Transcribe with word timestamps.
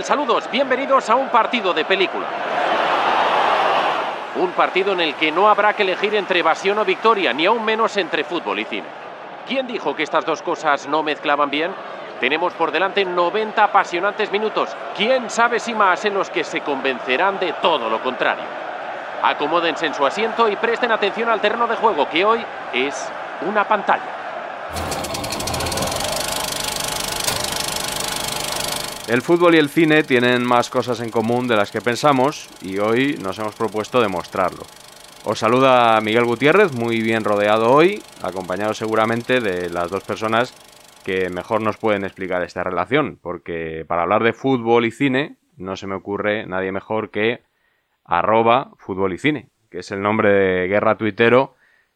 Saludos, 0.00 0.48
bienvenidos 0.50 1.10
a 1.10 1.16
un 1.16 1.28
partido 1.28 1.74
de 1.74 1.84
película. 1.84 2.26
Un 4.36 4.50
partido 4.52 4.94
en 4.94 5.00
el 5.00 5.14
que 5.16 5.30
no 5.30 5.50
habrá 5.50 5.74
que 5.74 5.82
elegir 5.82 6.14
entre 6.14 6.40
evasión 6.40 6.78
o 6.78 6.84
victoria, 6.84 7.34
ni 7.34 7.44
aún 7.44 7.62
menos 7.62 7.94
entre 7.98 8.24
fútbol 8.24 8.58
y 8.58 8.64
cine. 8.64 8.86
¿Quién 9.46 9.66
dijo 9.66 9.94
que 9.94 10.02
estas 10.02 10.24
dos 10.24 10.40
cosas 10.40 10.88
no 10.88 11.02
mezclaban 11.02 11.50
bien? 11.50 11.74
Tenemos 12.20 12.54
por 12.54 12.72
delante 12.72 13.04
90 13.04 13.62
apasionantes 13.62 14.32
minutos. 14.32 14.74
¿Quién 14.96 15.28
sabe 15.28 15.60
si 15.60 15.74
más 15.74 16.02
en 16.06 16.14
los 16.14 16.30
que 16.30 16.42
se 16.42 16.62
convencerán 16.62 17.38
de 17.38 17.52
todo 17.60 17.90
lo 17.90 18.02
contrario? 18.02 18.44
Acomódense 19.22 19.84
en 19.84 19.94
su 19.94 20.06
asiento 20.06 20.48
y 20.48 20.56
presten 20.56 20.90
atención 20.90 21.28
al 21.28 21.42
terreno 21.42 21.66
de 21.66 21.76
juego 21.76 22.08
que 22.08 22.24
hoy 22.24 22.42
es 22.72 23.12
una 23.46 23.68
pantalla. 23.68 25.01
El 29.12 29.20
fútbol 29.20 29.54
y 29.54 29.58
el 29.58 29.68
cine 29.68 30.04
tienen 30.04 30.42
más 30.42 30.70
cosas 30.70 31.00
en 31.00 31.10
común 31.10 31.46
de 31.46 31.54
las 31.54 31.70
que 31.70 31.82
pensamos 31.82 32.48
y 32.62 32.78
hoy 32.78 33.18
nos 33.22 33.38
hemos 33.38 33.54
propuesto 33.54 34.00
demostrarlo. 34.00 34.62
Os 35.26 35.38
saluda 35.38 36.00
Miguel 36.00 36.24
Gutiérrez, 36.24 36.72
muy 36.72 37.02
bien 37.02 37.22
rodeado 37.22 37.70
hoy, 37.70 38.02
acompañado 38.22 38.72
seguramente 38.72 39.40
de 39.40 39.68
las 39.68 39.90
dos 39.90 40.02
personas 40.02 40.54
que 41.04 41.28
mejor 41.28 41.60
nos 41.60 41.76
pueden 41.76 42.04
explicar 42.04 42.42
esta 42.42 42.64
relación, 42.64 43.18
porque 43.20 43.84
para 43.86 44.04
hablar 44.04 44.24
de 44.24 44.32
fútbol 44.32 44.86
y 44.86 44.90
cine 44.90 45.36
no 45.58 45.76
se 45.76 45.86
me 45.86 45.94
ocurre 45.94 46.46
nadie 46.46 46.72
mejor 46.72 47.10
que 47.10 47.42
arroba 48.06 48.70
fútbol 48.78 49.12
y 49.12 49.18
cine, 49.18 49.50
que 49.70 49.80
es 49.80 49.90
el 49.90 50.00
nombre 50.00 50.30
de 50.30 50.68
guerra 50.68 50.96
tuitero 50.96 51.54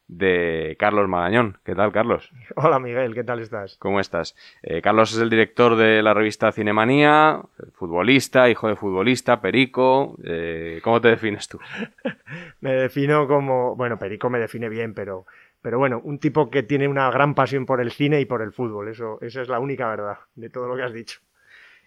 de 0.08 0.76
Carlos 0.78 1.08
Magañón. 1.08 1.58
¿Qué 1.64 1.74
tal, 1.74 1.92
Carlos? 1.92 2.30
Hola, 2.56 2.78
Miguel, 2.78 3.14
¿qué 3.14 3.24
tal 3.24 3.40
estás? 3.40 3.76
¿Cómo 3.78 4.00
estás? 4.00 4.36
Eh, 4.62 4.80
Carlos 4.80 5.12
es 5.12 5.20
el 5.20 5.30
director 5.30 5.76
de 5.76 6.02
la 6.02 6.14
revista 6.14 6.52
Cinemanía, 6.52 7.40
futbolista, 7.74 8.48
hijo 8.48 8.68
de 8.68 8.76
futbolista, 8.76 9.40
perico. 9.40 10.16
Eh, 10.24 10.80
¿Cómo 10.82 11.00
te 11.00 11.08
defines 11.08 11.48
tú? 11.48 11.58
me 12.60 12.72
defino 12.72 13.26
como, 13.26 13.74
bueno, 13.76 13.98
perico 13.98 14.30
me 14.30 14.38
define 14.38 14.68
bien, 14.68 14.94
pero, 14.94 15.26
pero 15.60 15.78
bueno, 15.78 16.00
un 16.04 16.18
tipo 16.18 16.50
que 16.50 16.62
tiene 16.62 16.88
una 16.88 17.10
gran 17.10 17.34
pasión 17.34 17.66
por 17.66 17.80
el 17.80 17.90
cine 17.90 18.20
y 18.20 18.24
por 18.24 18.42
el 18.42 18.52
fútbol. 18.52 18.88
Eso, 18.88 19.18
esa 19.20 19.42
es 19.42 19.48
la 19.48 19.58
única 19.58 19.88
verdad 19.88 20.18
de 20.34 20.50
todo 20.50 20.68
lo 20.68 20.76
que 20.76 20.82
has 20.82 20.92
dicho. 20.92 21.20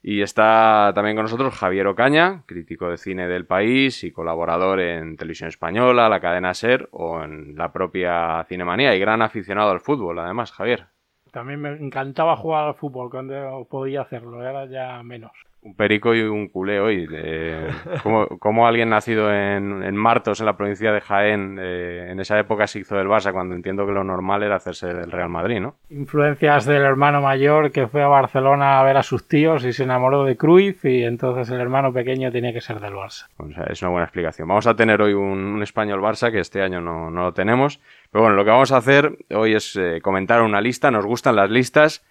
Y 0.01 0.21
está 0.21 0.91
también 0.95 1.15
con 1.15 1.23
nosotros 1.23 1.53
Javier 1.55 1.87
Ocaña, 1.87 2.43
crítico 2.45 2.89
de 2.89 2.97
cine 2.97 3.27
del 3.27 3.45
país 3.45 4.03
y 4.03 4.11
colaborador 4.11 4.79
en 4.79 5.17
Televisión 5.17 5.49
Española, 5.49 6.07
la 6.07 6.21
cadena 6.21 6.53
SER 6.53 6.87
o 6.91 7.21
en 7.21 7.55
la 7.55 7.71
propia 7.73 8.45
Cinemanía 8.47 8.95
y 8.95 8.99
gran 8.99 9.21
aficionado 9.21 9.71
al 9.71 9.81
fútbol, 9.81 10.19
además, 10.19 10.51
Javier. 10.51 10.87
También 11.31 11.61
me 11.61 11.69
encantaba 11.69 12.37
jugar 12.37 12.65
al 12.65 12.75
fútbol 12.75 13.09
cuando 13.09 13.67
podía 13.69 14.01
hacerlo, 14.01 14.37
ahora 14.37 14.65
ya 14.65 15.03
menos 15.03 15.31
un 15.61 15.75
perico 15.75 16.15
y 16.15 16.21
un 16.21 16.47
culé 16.47 16.79
hoy. 16.79 17.07
Eh, 17.11 17.67
¿cómo, 18.39 18.67
alguien 18.67 18.89
nacido 18.89 19.33
en, 19.33 19.95
Martos, 19.95 20.39
en 20.39 20.45
la 20.45 20.55
provincia 20.55 20.91
de 20.91 21.01
Jaén, 21.01 21.57
eh, 21.59 22.07
en 22.11 22.19
esa 22.19 22.39
época 22.39 22.67
se 22.67 22.79
hizo 22.79 22.95
del 22.95 23.07
Barça, 23.07 23.33
cuando 23.33 23.55
entiendo 23.55 23.85
que 23.85 23.91
lo 23.91 24.03
normal 24.03 24.43
era 24.43 24.55
hacerse 24.55 24.87
del 24.87 25.11
Real 25.11 25.29
Madrid, 25.29 25.59
¿no? 25.59 25.75
Influencias 25.89 26.65
del 26.65 26.83
hermano 26.83 27.21
mayor 27.21 27.71
que 27.71 27.87
fue 27.87 28.01
a 28.01 28.07
Barcelona 28.07 28.79
a 28.79 28.83
ver 28.83 28.97
a 28.97 29.03
sus 29.03 29.27
tíos 29.27 29.65
y 29.65 29.73
se 29.73 29.83
enamoró 29.83 30.23
de 30.23 30.37
Cruyff 30.37 30.85
y 30.85 31.03
entonces 31.03 31.49
el 31.49 31.59
hermano 31.59 31.91
pequeño 31.91 32.31
tenía 32.31 32.53
que 32.53 32.61
ser 32.61 32.79
del 32.79 32.93
Barça. 32.93 33.27
es 33.69 33.81
una 33.81 33.91
buena 33.91 34.05
explicación. 34.05 34.47
Vamos 34.47 34.67
a 34.67 34.75
tener 34.75 35.01
hoy 35.01 35.13
un, 35.13 35.61
español 35.61 35.99
Barça 35.99 36.31
que 36.31 36.39
este 36.39 36.61
año 36.61 36.79
no, 36.79 37.09
lo 37.09 37.33
tenemos. 37.33 37.81
Pero 38.11 38.23
bueno, 38.23 38.37
lo 38.37 38.45
que 38.45 38.51
vamos 38.51 38.71
a 38.71 38.77
hacer 38.77 39.17
hoy 39.29 39.55
es 39.55 39.75
eh, 39.75 39.99
comentar 40.01 40.41
una 40.41 40.61
lista. 40.61 40.89
Nos 40.89 41.05
gustan 41.05 41.35
las 41.35 41.49
listas 41.49 42.05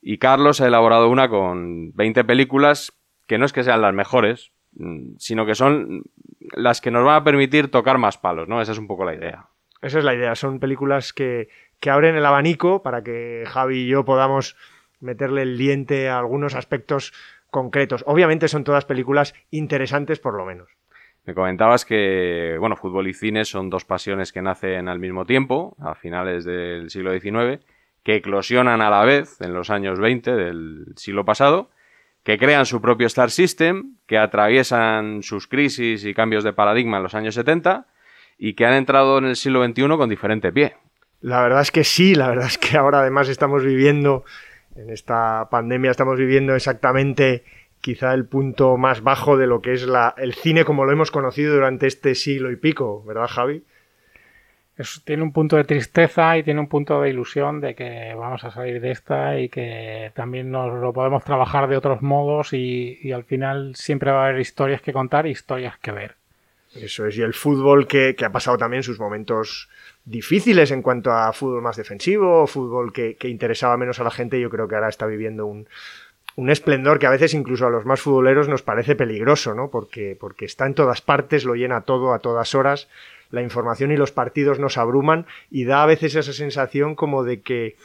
y 0.00 0.18
Carlos 0.18 0.60
ha 0.60 0.66
elaborado 0.66 1.08
una 1.08 1.28
con 1.28 1.92
20 1.94 2.24
películas 2.24 2.92
que 3.26 3.38
no 3.38 3.44
es 3.44 3.52
que 3.52 3.64
sean 3.64 3.82
las 3.82 3.94
mejores, 3.94 4.52
mm, 4.72 5.16
sino 5.18 5.46
que 5.46 5.54
son 5.54 6.02
las 6.54 6.80
que 6.80 6.90
nos 6.90 7.04
van 7.04 7.16
a 7.16 7.24
permitir 7.24 7.70
tocar 7.70 7.98
más 7.98 8.18
palos, 8.18 8.48
¿no? 8.48 8.60
Esa 8.60 8.72
es 8.72 8.78
un 8.78 8.86
poco 8.86 9.04
la 9.04 9.14
idea. 9.14 9.46
Esa 9.82 9.98
es 9.98 10.04
la 10.04 10.14
idea, 10.14 10.34
son 10.34 10.60
películas 10.60 11.12
que, 11.12 11.48
que 11.80 11.90
abren 11.90 12.16
el 12.16 12.24
abanico 12.24 12.82
para 12.82 13.02
que 13.02 13.44
Javi 13.46 13.80
y 13.80 13.86
yo 13.86 14.04
podamos 14.04 14.56
meterle 15.00 15.42
el 15.42 15.58
diente 15.58 16.08
a 16.08 16.18
algunos 16.18 16.54
aspectos 16.54 17.12
concretos. 17.50 18.02
Obviamente 18.06 18.48
son 18.48 18.64
todas 18.64 18.84
películas 18.84 19.34
interesantes 19.50 20.18
por 20.18 20.34
lo 20.34 20.44
menos. 20.44 20.70
Me 21.24 21.34
comentabas 21.34 21.84
que, 21.86 22.56
bueno, 22.58 22.76
fútbol 22.76 23.08
y 23.08 23.14
cine 23.14 23.44
son 23.44 23.70
dos 23.70 23.84
pasiones 23.84 24.32
que 24.32 24.42
nacen 24.42 24.88
al 24.88 24.98
mismo 24.98 25.24
tiempo, 25.24 25.74
a 25.80 25.94
finales 25.94 26.44
del 26.44 26.90
siglo 26.90 27.18
XIX, 27.18 27.64
que 28.02 28.16
eclosionan 28.16 28.82
a 28.82 28.90
la 28.90 29.04
vez 29.04 29.40
en 29.40 29.54
los 29.54 29.70
años 29.70 29.98
20 29.98 30.34
del 30.34 30.84
siglo 30.96 31.24
pasado, 31.24 31.70
que 32.24 32.38
crean 32.38 32.66
su 32.66 32.80
propio 32.80 33.06
Star 33.06 33.30
System, 33.30 33.96
que 34.06 34.18
atraviesan 34.18 35.22
sus 35.22 35.46
crisis 35.46 36.04
y 36.04 36.14
cambios 36.14 36.42
de 36.42 36.54
paradigma 36.54 36.96
en 36.96 37.02
los 37.02 37.14
años 37.14 37.34
70 37.34 37.86
y 38.38 38.54
que 38.54 38.66
han 38.66 38.74
entrado 38.74 39.18
en 39.18 39.26
el 39.26 39.36
siglo 39.36 39.64
XXI 39.64 39.88
con 39.96 40.08
diferente 40.08 40.50
pie. 40.50 40.74
La 41.20 41.42
verdad 41.42 41.60
es 41.60 41.70
que 41.70 41.84
sí, 41.84 42.14
la 42.14 42.28
verdad 42.28 42.46
es 42.46 42.58
que 42.58 42.76
ahora 42.76 43.00
además 43.00 43.28
estamos 43.28 43.62
viviendo, 43.62 44.24
en 44.74 44.90
esta 44.90 45.48
pandemia 45.50 45.90
estamos 45.90 46.18
viviendo 46.18 46.54
exactamente 46.54 47.44
quizá 47.80 48.14
el 48.14 48.24
punto 48.24 48.78
más 48.78 49.02
bajo 49.02 49.36
de 49.36 49.46
lo 49.46 49.60
que 49.60 49.74
es 49.74 49.86
la, 49.86 50.14
el 50.16 50.32
cine 50.32 50.64
como 50.64 50.86
lo 50.86 50.92
hemos 50.92 51.10
conocido 51.10 51.54
durante 51.54 51.86
este 51.86 52.14
siglo 52.14 52.50
y 52.50 52.56
pico, 52.56 53.04
¿verdad 53.04 53.28
Javi? 53.28 53.62
Tiene 55.04 55.22
un 55.22 55.32
punto 55.32 55.56
de 55.56 55.64
tristeza 55.64 56.36
y 56.36 56.42
tiene 56.42 56.58
un 56.58 56.68
punto 56.68 57.00
de 57.00 57.10
ilusión 57.10 57.60
de 57.60 57.74
que 57.74 58.12
vamos 58.16 58.42
a 58.42 58.50
salir 58.50 58.80
de 58.80 58.90
esta 58.90 59.38
y 59.38 59.48
que 59.48 60.10
también 60.14 60.50
nos 60.50 60.80
lo 60.80 60.92
podemos 60.92 61.22
trabajar 61.22 61.68
de 61.68 61.76
otros 61.76 62.02
modos 62.02 62.52
y, 62.52 63.12
al 63.12 63.24
final 63.24 63.76
siempre 63.76 64.10
va 64.10 64.24
a 64.24 64.28
haber 64.28 64.40
historias 64.40 64.82
que 64.82 64.92
contar 64.92 65.26
y 65.26 65.30
historias 65.30 65.78
que 65.78 65.92
ver. 65.92 66.16
Eso 66.74 67.06
es, 67.06 67.16
y 67.16 67.22
el 67.22 67.34
fútbol 67.34 67.86
que, 67.86 68.16
ha 68.24 68.32
pasado 68.32 68.58
también 68.58 68.82
sus 68.82 68.98
momentos 68.98 69.68
difíciles 70.04 70.72
en 70.72 70.82
cuanto 70.82 71.12
a 71.12 71.32
fútbol 71.32 71.62
más 71.62 71.76
defensivo, 71.76 72.48
fútbol 72.48 72.92
que, 72.92 73.16
interesaba 73.28 73.76
menos 73.76 74.00
a 74.00 74.04
la 74.04 74.10
gente, 74.10 74.40
yo 74.40 74.50
creo 74.50 74.66
que 74.66 74.74
ahora 74.74 74.88
está 74.88 75.06
viviendo 75.06 75.46
un, 75.46 75.68
un 76.34 76.50
esplendor 76.50 76.98
que 76.98 77.06
a 77.06 77.10
veces 77.10 77.32
incluso 77.32 77.64
a 77.64 77.70
los 77.70 77.86
más 77.86 78.00
futboleros 78.00 78.48
nos 78.48 78.62
parece 78.62 78.96
peligroso, 78.96 79.54
¿no? 79.54 79.70
Porque, 79.70 80.16
porque 80.18 80.46
está 80.46 80.66
en 80.66 80.74
todas 80.74 81.00
partes, 81.00 81.44
lo 81.44 81.54
llena 81.54 81.82
todo 81.82 82.12
a 82.12 82.18
todas 82.18 82.56
horas 82.56 82.88
la 83.30 83.42
información 83.42 83.90
y 83.92 83.96
los 83.96 84.12
partidos 84.12 84.58
nos 84.58 84.78
abruman 84.78 85.26
y 85.50 85.64
da 85.64 85.82
a 85.82 85.86
veces 85.86 86.14
esa 86.14 86.32
sensación 86.32 86.94
como 86.94 87.24
de 87.24 87.40
que 87.40 87.76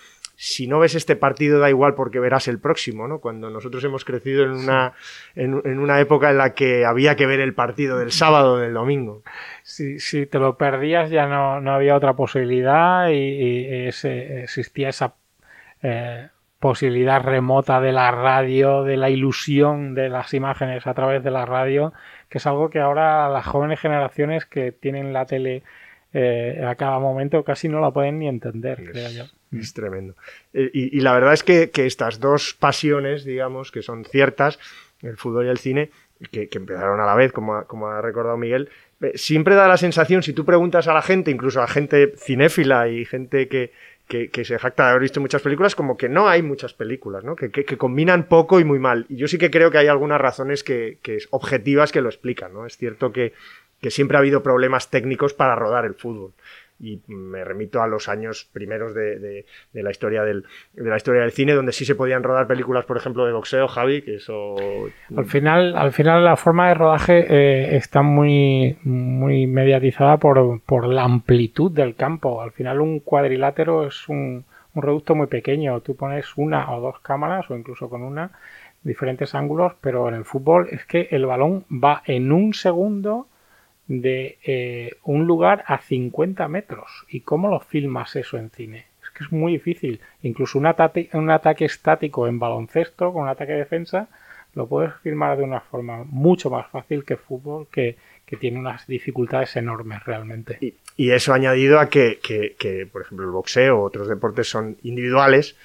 si 0.42 0.68
no 0.68 0.80
ves 0.80 0.96
este 0.96 1.18
partido 1.18 1.60
da 1.60 1.70
igual 1.70 1.96
porque 1.96 2.22
verás 2.22 2.48
el 2.48 2.60
próximo, 2.60 3.10
¿no? 3.10 3.20
Cuando 3.20 3.50
nosotros 3.50 3.84
hemos 3.84 4.06
crecido 4.06 4.46
en 4.46 4.52
una, 4.52 4.94
en, 5.36 5.54
una 5.54 6.00
época 6.00 6.30
en 6.30 6.38
la 6.38 6.54
que 6.54 6.86
había 6.86 7.18
que 7.18 7.26
ver 7.26 7.42
el 7.42 7.54
partido 7.54 7.98
del 8.00 8.14
sábado 8.14 8.54
o 8.54 8.58
del 8.58 8.74
domingo. 8.74 9.22
Si, 9.64 10.00
si 10.00 10.28
te 10.28 10.40
lo 10.40 10.56
perdías 10.58 11.10
ya 11.10 11.28
no, 11.28 11.60
no 11.60 11.74
había 11.74 11.94
otra 11.94 12.14
posibilidad 12.14 13.10
y, 13.10 13.86
existía 13.90 14.88
esa 14.88 15.16
eh, 15.82 16.30
posibilidad 16.60 17.22
remota 17.22 17.80
de 17.80 17.92
la 17.92 18.12
radio, 18.12 18.84
de 18.84 18.98
la 18.98 19.10
ilusión 19.10 19.96
de 19.96 20.10
las 20.10 20.34
imágenes 20.34 20.86
a 20.88 20.94
través 20.94 21.24
de 21.24 21.32
la 21.32 21.46
radio 21.46 21.94
que 22.30 22.38
es 22.38 22.48
algo 22.48 22.70
que 22.70 22.80
ahora 22.80 23.28
las 23.30 23.46
jóvenes 23.46 23.80
generaciones 23.80 24.46
que 24.46 24.72
tienen 24.72 25.12
la 25.12 25.26
tele 25.26 25.64
eh, 26.14 26.64
a 26.66 26.76
cada 26.76 27.00
momento 27.00 27.44
casi 27.44 27.68
no 27.68 27.82
la 27.82 27.92
pueden 27.92 28.20
ni 28.20 28.28
entender, 28.28 28.80
es, 28.80 28.90
creo 28.90 29.10
yo. 29.10 29.24
Es 29.58 29.74
tremendo. 29.74 30.16
Eh, 30.54 30.70
y, 30.74 31.00
la 31.02 31.14
verdad 31.14 31.34
es 31.34 31.44
que, 31.44 31.72
estas 31.74 32.20
dos 32.20 32.54
pasiones, 32.54 33.26
digamos, 33.26 33.72
que 33.72 33.82
son 33.82 34.06
ciertas, 34.06 34.60
el 35.02 35.18
fútbol 35.18 35.48
y 35.48 35.50
el 35.50 35.58
cine, 35.58 35.90
que, 36.32 36.50
empezaron 36.52 37.00
a 37.00 37.06
la 37.06 37.16
vez, 37.16 37.32
como 37.32 37.66
como 37.66 37.88
ha 37.88 38.02
recordado 38.02 38.38
Miguel, 38.38 38.70
eh, 39.02 39.14
siempre 39.16 39.56
da 39.56 39.68
la 39.68 39.78
sensación, 39.78 40.22
si 40.24 40.34
tú 40.34 40.46
preguntas 40.46 40.88
a 40.88 40.94
la 40.94 41.02
gente, 41.02 41.32
incluso 41.32 41.62
a 41.62 41.68
gente 41.68 42.14
cinéfila 42.18 42.90
y 42.90 43.06
gente 43.06 43.48
que, 43.48 43.72
que, 44.10 44.44
se 44.44 44.58
jacta 44.58 44.86
de 44.86 44.90
haber 44.90 45.04
visto 45.04 45.22
muchas 45.22 45.44
películas, 45.44 45.76
como 45.76 45.96
que 45.96 46.10
no 46.10 46.28
hay 46.28 46.42
muchas 46.42 46.74
películas, 46.74 47.24
¿no? 47.24 47.36
Que, 47.36 47.52
combinan 47.78 48.24
poco 48.28 48.60
y 48.60 48.64
muy 48.64 48.80
mal. 48.80 49.06
Y 49.08 49.18
yo 49.18 49.28
sí 49.28 49.38
que 49.38 49.52
creo 49.52 49.70
que 49.70 49.78
hay 49.78 49.88
algunas 49.88 50.20
razones 50.20 50.64
que, 50.64 50.98
objetivas 51.30 51.92
que 51.92 52.02
lo 52.02 52.10
explican, 52.10 52.52
¿no? 52.52 52.66
Es 52.66 52.76
cierto 52.76 53.12
que, 53.14 53.34
siempre 53.90 54.18
ha 54.18 54.20
habido 54.20 54.42
problemas 54.42 54.90
técnicos 54.90 55.36
para 55.36 55.56
rodar 55.56 55.86
el 55.86 55.94
fútbol 55.94 56.34
y 56.80 57.02
me 57.08 57.44
remito 57.44 57.82
a 57.82 57.88
los 57.88 58.08
años 58.08 58.50
primeros 58.52 58.94
de, 58.94 59.46
la 59.74 59.92
historia 59.92 60.24
del, 60.24 60.46
de 60.74 60.90
la 60.90 60.98
historia 60.98 61.22
del 61.22 61.32
cine 61.32 61.54
donde 61.54 61.72
sí 61.72 61.86
se 61.86 61.96
podían 61.96 62.24
rodar 62.24 62.48
películas 62.48 62.86
por 62.86 62.98
ejemplo 62.98 63.26
de 63.26 63.34
boxeo 63.34 63.68
Javi 63.68 64.02
que 64.02 64.16
eso 64.16 64.56
al 65.16 65.26
final 65.26 65.76
al 65.76 65.92
final 65.92 66.24
la 66.24 66.38
forma 66.38 66.70
de 66.70 66.74
rodaje 66.74 67.26
eh, 67.30 67.76
está 67.76 68.02
muy 68.02 68.78
muy 68.84 69.48
mediatizada 69.48 70.18
por, 70.18 70.62
por, 70.62 70.88
la 70.88 71.04
amplitud 71.04 71.72
del 71.72 71.96
campo. 71.96 72.42
Al 72.42 72.52
final 72.52 72.82
un 72.82 73.00
cuadrilátero 73.00 73.88
es 73.88 74.08
un, 74.08 74.46
un 74.74 74.82
reducto 74.82 75.16
muy 75.16 75.28
pequeño. 75.28 75.82
Tú 75.82 75.96
pones 75.96 76.26
una 76.36 76.72
o 76.72 76.82
dos 76.82 77.00
cámaras 77.00 77.50
o 77.50 77.56
incluso 77.56 77.90
con 77.90 78.02
una 78.02 78.32
diferentes 78.82 79.36
ángulos 79.36 79.74
pero 79.82 80.08
en 80.08 80.16
el 80.16 80.24
fútbol 80.24 80.70
es 80.72 80.86
que 80.86 81.10
el 81.12 81.26
balón 81.26 81.66
va 81.70 82.02
en 82.06 82.32
un 82.32 82.54
segundo 82.54 83.28
de 83.90 84.38
eh, 84.46 84.92
un 85.04 85.26
lugar 85.26 85.66
a 85.68 85.80
50 85.80 86.48
metros. 86.48 86.88
¿Y 87.10 87.22
cómo 87.22 87.50
lo 87.50 87.60
filmas 87.60 88.16
eso 88.16 88.38
en 88.38 88.52
cine? 88.52 88.86
Es 89.04 89.10
que 89.10 89.24
es 89.26 89.32
muy 89.32 89.54
difícil. 89.54 90.00
Incluso 90.22 90.60
un, 90.60 90.68
ataque, 90.68 91.10
un 91.14 91.30
ataque 91.30 91.66
estático 91.66 92.28
en 92.28 92.40
baloncesto, 92.40 93.12
con 93.12 93.24
un 93.24 93.30
ataque 93.30 93.54
de 93.54 93.58
defensa, 93.60 94.08
lo 94.54 94.68
puedes 94.68 94.94
filmar 95.02 95.38
de 95.38 95.44
una 95.44 95.60
forma 95.60 96.04
mucho 96.06 96.50
más 96.50 96.68
fácil 96.70 97.04
que 97.04 97.18
fútbol, 97.18 97.68
que, 97.70 97.98
tiene 98.40 98.60
unas 98.60 98.86
dificultades 98.86 99.56
enormes 99.56 100.06
realmente. 100.06 100.60
Y, 100.96 101.10
eso 101.10 101.34
añadido 101.34 101.80
a 101.80 101.90
que, 101.90 102.20
por 102.92 103.02
ejemplo, 103.02 103.26
el 103.26 103.32
boxeo 103.32 103.80
o 103.80 103.84
otros 103.84 104.08
deportes 104.08 104.48
son 104.48 104.78
individuales 104.84 105.56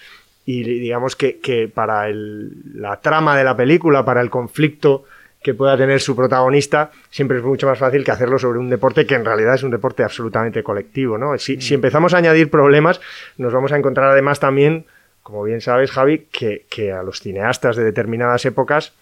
y 0.47 0.63
digamos 0.63 1.17
que, 1.17 1.71
para 1.73 2.09
la 2.09 3.01
trama 3.01 3.37
de 3.37 3.45
la 3.45 3.57
película, 3.57 4.05
para 4.05 4.21
el 4.21 4.31
conflicto 4.31 5.05
que 5.45 5.55
pueda 5.55 5.77
tener 5.77 6.01
su 6.01 6.17
protagonista, 6.17 6.91
siempre 7.11 7.39
es 7.39 7.45
mucho 7.45 7.69
más 7.69 7.79
fácil 7.79 8.03
que 8.03 8.11
hacerlo 8.11 8.37
sobre 8.41 8.59
un 8.59 8.69
deporte 8.69 9.07
que 9.07 9.15
en 9.15 9.25
realidad 9.25 9.55
es 9.55 9.63
un 9.63 9.71
deporte 9.71 10.03
absolutamente 10.03 10.65
colectivo. 10.65 11.17
¿no? 11.19 11.39
Si, 11.39 11.61
si 11.61 11.75
empezamos 11.75 12.15
a 12.15 12.17
añadir 12.17 12.51
problemas, 12.51 13.01
nos 13.37 13.53
vamos 13.53 13.71
a 13.71 13.77
encontrar 13.77 14.11
además 14.11 14.41
también 14.41 14.87
como 15.25 15.43
bien 15.43 15.63
sabes, 15.63 15.91
Javi, 15.91 16.29
que, 16.31 16.93
a 16.93 17.03
los 17.03 17.21
cineastas 17.21 17.77
de 17.77 17.83
determinadas 17.83 18.45
épocas 18.45 18.93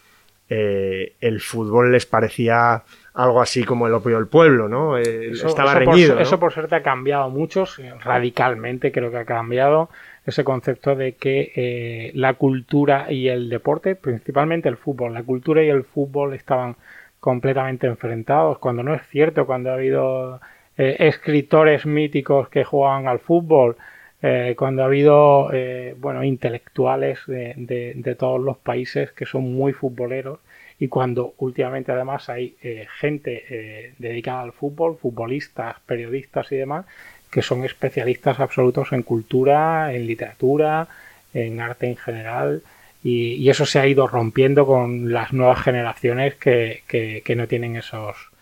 eh, 0.48 1.14
el 1.20 1.40
fútbol 1.40 1.90
les 1.90 2.06
parecía 2.06 2.84
algo 3.14 3.42
así 3.42 3.64
como 3.64 3.88
el 3.88 3.94
opio 3.94 4.16
del 4.16 4.28
pueblo, 4.28 4.68
¿no? 4.68 4.98
Eh, 4.98 5.32
estaba 5.32 5.74
reñido. 5.74 6.14
Por, 6.14 6.22
Eso 6.22 6.38
por 6.38 6.52
suerte 6.52 6.76
ha 6.76 6.82
cambiado 6.82 7.28
mucho, 7.28 7.64
radicalmente 8.04 8.92
creo 8.92 9.10
que 9.10 9.18
ha 9.18 9.24
cambiado 9.24 9.90
ese 10.26 10.44
concepto 10.44 10.94
de 10.94 11.14
que 11.16 11.52
eh, 11.56 12.12
la 12.14 12.34
cultura 12.34 13.12
y 13.12 13.28
el 13.28 13.48
deporte, 13.48 13.96
principalmente 13.96 14.68
el 14.68 14.76
fútbol, 14.76 15.14
la 15.14 15.22
cultura 15.22 15.62
y 15.62 15.68
el 15.68 15.84
fútbol 15.84 16.34
estaban 16.34 16.76
completamente 17.20 17.86
enfrentados, 17.86 18.58
cuando 18.58 18.82
no 18.82 18.94
es 18.94 19.02
cierto, 19.08 19.46
cuando 19.46 19.70
ha 19.70 19.74
habido 19.74 20.40
escritores 20.76 21.86
míticos 21.86 22.48
que 22.48 22.64
jugaban 22.64 23.06
al 23.06 23.20
fútbol, 23.20 23.76
eh, 24.24 24.54
cuando 24.56 24.82
ha 24.82 24.86
habido 24.86 25.52
eh, 25.52 25.96
bueno, 25.98 26.22
intelectuales 26.22 27.18
de, 27.26 28.16
todos 28.16 28.40
los 28.40 28.56
países 28.56 29.10
que 29.10 29.26
son 29.26 29.52
muy 29.52 29.72
futboleros 29.72 30.38
y 30.78 30.86
cuando 30.86 31.34
últimamente 31.38 31.90
además 31.90 32.28
hay 32.28 32.56
eh, 32.62 32.86
gente 33.00 33.94
dedicada 33.98 34.42
al 34.42 34.52
fútbol, 34.52 34.96
futbolistas, 34.96 35.80
periodistas 35.86 36.52
y 36.52 36.56
demás, 36.56 36.86
que 37.32 37.42
son 37.42 37.64
especialistas 37.64 38.38
absolutos 38.38 38.92
en 38.92 39.02
cultura, 39.02 39.92
en 39.92 40.06
literatura, 40.06 40.86
en 41.34 41.60
arte 41.60 41.88
en 41.88 41.96
general. 41.96 42.62
Y, 43.02 43.50
eso 43.50 43.66
se 43.66 43.80
ha 43.80 43.86
ido 43.88 44.06
rompiendo 44.06 44.64
con 44.66 45.12
las 45.12 45.32
nuevas 45.32 45.60
generaciones 45.60 46.36
que, 46.36 46.84
que 46.86 47.36
no 47.36 47.48
tienen 47.48 47.74
esos, 47.74 48.32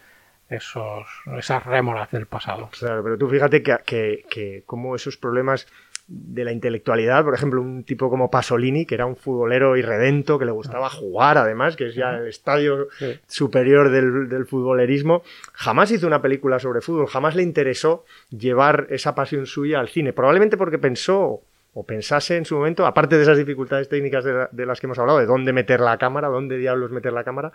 esos, 0.51 1.07
esas 1.39 1.65
rémoras 1.65 2.11
del 2.11 2.27
pasado. 2.27 2.69
Claro, 2.79 3.03
pero 3.03 3.17
tú 3.17 3.29
fíjate 3.29 3.63
que, 3.63 4.25
que, 4.29 4.63
como 4.67 4.97
esos 4.97 5.17
problemas 5.17 5.67
de 6.13 6.45
la 6.45 6.51
intelectualidad, 6.51 7.23
por 7.23 7.35
ejemplo, 7.35 7.63
un 7.63 7.85
tipo 7.85 8.11
como 8.11 8.33
Pasolini, 8.33 8.85
que 8.85 8.97
era 8.97 9.07
un 9.07 9.15
futbolero 9.15 9.77
irredento, 9.77 10.41
que 10.41 10.45
le 10.45 10.51
gustaba 10.51 10.89
ah. 10.89 10.91
jugar 10.91 11.39
además, 11.39 11.77
que 11.77 11.87
es 11.87 11.95
ya 11.95 12.17
el 12.17 12.27
estadio 12.27 12.89
superior 13.29 13.91
del, 13.91 14.29
del, 14.29 14.45
futbolerismo, 14.45 15.23
jamás 15.53 15.93
hizo 15.93 16.09
una 16.09 16.21
película 16.21 16.59
sobre 16.59 16.81
fútbol, 16.81 17.07
jamás 17.07 17.37
le 17.37 17.45
interesó 17.45 18.05
llevar 18.31 18.89
esa 18.91 19.15
pasión 19.15 19.47
suya 19.47 19.79
al 19.79 19.89
cine, 19.89 20.13
probablemente 20.13 20.57
porque 20.57 20.79
pensó 20.79 21.43
o 21.73 21.85
pensase 21.85 22.37
en 22.37 22.45
su 22.45 22.57
momento, 22.57 22.85
aparte 22.85 23.17
de 23.17 23.23
esas 23.23 23.39
dificultades 23.39 23.89
técnicas 23.89 24.25
de, 24.25 24.67
las 24.67 24.81
que 24.81 24.87
hemos 24.87 24.99
hablado, 24.99 25.21
de 25.21 25.27
dónde 25.27 25.53
meter 25.53 25.81
la 25.81 25.99
cámara, 25.99 26.29
dónde 26.29 26.59
diablos 26.59 26.91
meter 26.91 27.13
la 27.13 27.23
cámara, 27.23 27.53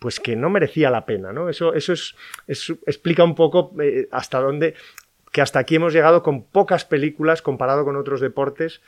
pues 0.00 0.18
que 0.18 0.34
no 0.34 0.50
merecía 0.50 0.90
la 0.90 1.06
pena, 1.06 1.32
¿no? 1.32 1.48
Eso, 1.48 1.72
eso 1.74 1.92
es, 1.92 2.14
explica 2.86 3.22
un 3.22 3.36
poco 3.36 3.72
eh, 3.80 4.08
hasta 4.10 4.40
dónde, 4.40 4.74
que 5.32 5.40
hasta 5.40 5.58
aquí 5.58 5.76
hemos 5.76 5.92
llegado 5.92 6.22
con 6.22 6.44
pocas 6.44 6.84
películas 6.84 7.42
comparado 7.42 7.84
con 7.84 7.96
otros 7.96 8.20
deportes, 8.20 8.82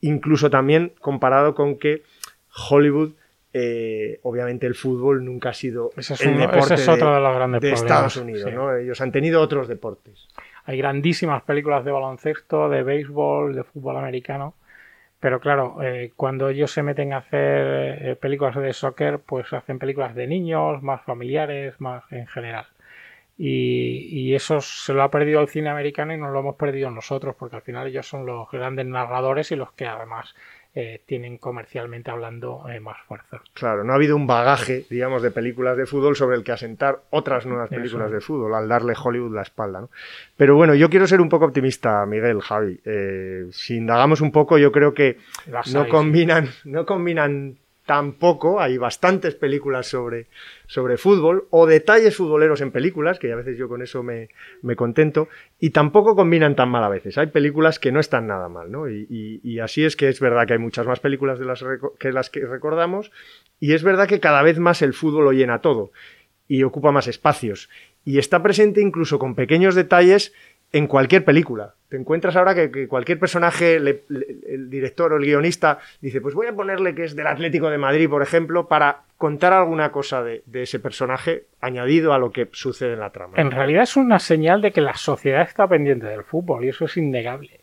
incluso 0.00 0.48
también 0.48 0.92
comparado 1.00 1.54
con 1.54 1.78
que 1.78 2.02
Hollywood 2.70 3.12
eh, 3.52 4.20
obviamente 4.22 4.68
el 4.68 4.76
fútbol 4.76 5.24
nunca 5.24 5.48
ha 5.48 5.54
sido 5.54 5.90
el 5.96 6.38
deporte 6.38 6.76
de, 6.76 7.72
Estados 7.72 8.16
Unidos. 8.16 8.52
¿no? 8.52 8.76
Ellos 8.76 9.00
han 9.00 9.10
tenido 9.10 9.40
otros 9.40 9.66
deportes. 9.66 10.28
Hay 10.64 10.78
grandísimas 10.78 11.42
películas 11.42 11.84
de 11.84 11.90
baloncesto, 11.90 12.68
de 12.68 12.84
béisbol, 12.84 13.56
de 13.56 13.64
fútbol 13.64 13.96
americano. 13.96 14.54
Pero 15.18 15.40
claro, 15.40 15.82
eh, 15.82 16.12
cuando 16.14 16.48
ellos 16.48 16.70
se 16.70 16.82
meten 16.82 17.12
a 17.12 17.18
hacer 17.18 18.08
eh, 18.08 18.16
películas 18.16 18.54
de 18.54 18.72
soccer, 18.72 19.18
pues 19.18 19.52
hacen 19.52 19.80
películas 19.80 20.14
de 20.14 20.28
niños, 20.28 20.80
más 20.82 21.02
familiares, 21.02 21.74
más 21.80 22.04
en 22.10 22.26
general. 22.28 22.66
Y, 23.42 24.08
y, 24.10 24.34
eso 24.34 24.60
se 24.60 24.92
lo 24.92 25.02
ha 25.02 25.10
perdido 25.10 25.40
el 25.40 25.48
cine 25.48 25.70
americano 25.70 26.12
y 26.12 26.18
nos 26.18 26.30
lo 26.30 26.40
hemos 26.40 26.56
perdido 26.56 26.90
nosotros, 26.90 27.34
porque 27.38 27.56
al 27.56 27.62
final 27.62 27.86
ellos 27.86 28.06
son 28.06 28.26
los 28.26 28.50
grandes 28.50 28.84
narradores 28.84 29.50
y 29.50 29.56
los 29.56 29.72
que 29.72 29.86
además 29.86 30.34
eh, 30.72 31.02
tienen 31.04 31.38
comercialmente 31.38 32.12
hablando 32.12 32.64
eh, 32.68 32.78
más 32.78 32.96
fuerza. 33.08 33.42
Claro, 33.54 33.82
no 33.82 33.92
ha 33.92 33.96
habido 33.96 34.14
un 34.14 34.28
bagaje, 34.28 34.84
digamos, 34.88 35.20
de 35.20 35.32
películas 35.32 35.76
de 35.76 35.84
fútbol 35.84 36.14
sobre 36.14 36.36
el 36.36 36.44
que 36.44 36.52
asentar 36.52 37.00
otras 37.10 37.44
nuevas 37.44 37.68
películas 37.68 38.12
de 38.12 38.20
fútbol, 38.20 38.54
al 38.54 38.68
darle 38.68 38.94
Hollywood 38.96 39.34
la 39.34 39.42
espalda. 39.42 39.80
¿no? 39.80 39.90
Pero 40.36 40.54
bueno, 40.54 40.76
yo 40.76 40.88
quiero 40.88 41.08
ser 41.08 41.20
un 41.20 41.28
poco 41.28 41.46
optimista, 41.46 42.06
Miguel, 42.06 42.40
Javi. 42.40 42.78
Eh, 42.84 43.46
si 43.50 43.78
indagamos 43.78 44.20
un 44.20 44.30
poco, 44.30 44.58
yo 44.58 44.70
creo 44.70 44.94
que 44.94 45.18
no 45.72 45.88
combinan, 45.88 46.48
no 46.64 46.86
combinan 46.86 47.56
tampoco, 47.90 48.60
hay 48.60 48.78
bastantes 48.78 49.34
películas 49.34 49.88
sobre, 49.88 50.28
sobre 50.68 50.96
fútbol 50.96 51.48
o 51.50 51.66
detalles 51.66 52.14
futboleros 52.14 52.60
en 52.60 52.70
películas, 52.70 53.18
que 53.18 53.32
a 53.32 53.34
veces 53.34 53.58
yo 53.58 53.68
con 53.68 53.82
eso 53.82 54.04
me, 54.04 54.28
contento, 54.76 55.28
y 55.58 55.70
tampoco 55.70 56.14
combinan 56.14 56.54
tan 56.54 56.68
mal 56.68 56.84
a 56.84 56.88
veces. 56.88 57.18
Hay 57.18 57.26
películas 57.26 57.80
que 57.80 57.90
no 57.90 57.98
están 57.98 58.28
nada 58.28 58.48
mal, 58.48 58.70
¿no? 58.70 58.88
Y, 58.88 59.58
así 59.58 59.84
es 59.84 59.96
que 59.96 60.08
es 60.08 60.20
verdad 60.20 60.46
que 60.46 60.52
hay 60.52 60.60
muchas 60.60 60.86
más 60.86 61.00
películas 61.00 61.40
de 61.40 61.46
las 61.46 61.64
que 61.98 62.12
las 62.12 62.30
que 62.30 62.46
recordamos, 62.46 63.10
y 63.58 63.72
es 63.72 63.82
verdad 63.82 64.06
que 64.06 64.20
cada 64.20 64.42
vez 64.42 64.60
más 64.60 64.82
el 64.82 64.94
fútbol 64.94 65.24
lo 65.24 65.32
llena 65.32 65.60
todo 65.60 65.90
y 66.46 66.62
ocupa 66.62 66.92
más 66.92 67.08
espacios. 67.08 67.70
Y 68.04 68.18
está 68.18 68.40
presente 68.40 68.80
incluso 68.80 69.18
con 69.18 69.34
pequeños 69.34 69.74
detalles 69.74 70.32
en 70.72 70.86
cualquier 70.86 71.24
película. 71.24 71.74
Te 71.88 71.96
encuentras 71.96 72.36
ahora 72.36 72.54
que, 72.54 72.86
cualquier 72.86 73.18
personaje, 73.18 73.74
el 73.74 74.70
director 74.70 75.12
o 75.12 75.16
el 75.16 75.24
guionista, 75.24 75.80
dice, 76.00 76.20
pues 76.20 76.36
voy 76.36 76.46
a 76.46 76.54
ponerle 76.54 76.94
que 76.94 77.02
es 77.02 77.16
del 77.16 77.26
Atlético 77.26 77.68
de 77.68 77.78
Madrid, 77.78 78.08
por 78.08 78.22
ejemplo, 78.22 78.68
para 78.68 79.00
contar 79.18 79.52
alguna 79.52 79.90
cosa 79.90 80.22
de, 80.22 80.42
ese 80.52 80.78
personaje 80.78 81.46
añadido 81.60 82.12
a 82.12 82.18
lo 82.18 82.30
que 82.30 82.48
sucede 82.52 82.92
en 82.92 83.00
la 83.00 83.10
trama. 83.10 83.34
En 83.38 83.50
realidad 83.50 83.82
es 83.82 83.96
una 83.96 84.20
señal 84.20 84.62
de 84.62 84.70
que 84.70 84.80
la 84.80 84.94
sociedad 84.94 85.42
está 85.42 85.66
pendiente 85.66 86.06
del 86.06 86.22
fútbol 86.22 86.64
y 86.64 86.68
eso 86.68 86.84
es 86.84 86.96
innegable. 86.96 87.60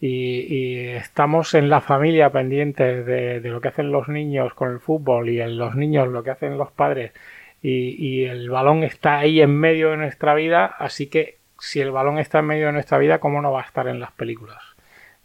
Y, 0.00 0.86
estamos 0.86 1.54
en 1.54 1.68
la 1.68 1.82
familia 1.82 2.30
pendientes 2.30 3.04
de, 3.04 3.40
lo 3.40 3.60
que 3.60 3.68
hacen 3.68 3.92
los 3.92 4.08
niños 4.08 4.54
con 4.54 4.72
el 4.72 4.80
fútbol 4.80 5.28
y 5.28 5.42
en 5.42 5.58
los 5.58 5.74
niños 5.74 6.08
lo 6.08 6.22
que 6.22 6.30
hacen 6.30 6.56
los 6.56 6.72
padres 6.72 7.12
y 7.60 8.24
el 8.24 8.48
balón 8.48 8.84
está 8.84 9.18
ahí 9.18 9.40
en 9.42 9.50
medio 9.50 9.90
de 9.90 9.96
nuestra 9.96 10.34
vida, 10.34 10.64
así 10.64 11.08
que 11.08 11.37
si 11.58 11.80
el 11.80 11.90
balón 11.90 12.18
está 12.18 12.40
en 12.40 12.46
medio 12.46 12.66
de 12.66 12.72
nuestra 12.72 12.98
vida, 12.98 13.18
¿cómo 13.18 13.42
no 13.42 13.52
va 13.52 13.62
a 13.62 13.66
estar 13.66 13.88
en 13.88 14.00
las 14.00 14.12
películas? 14.12 14.62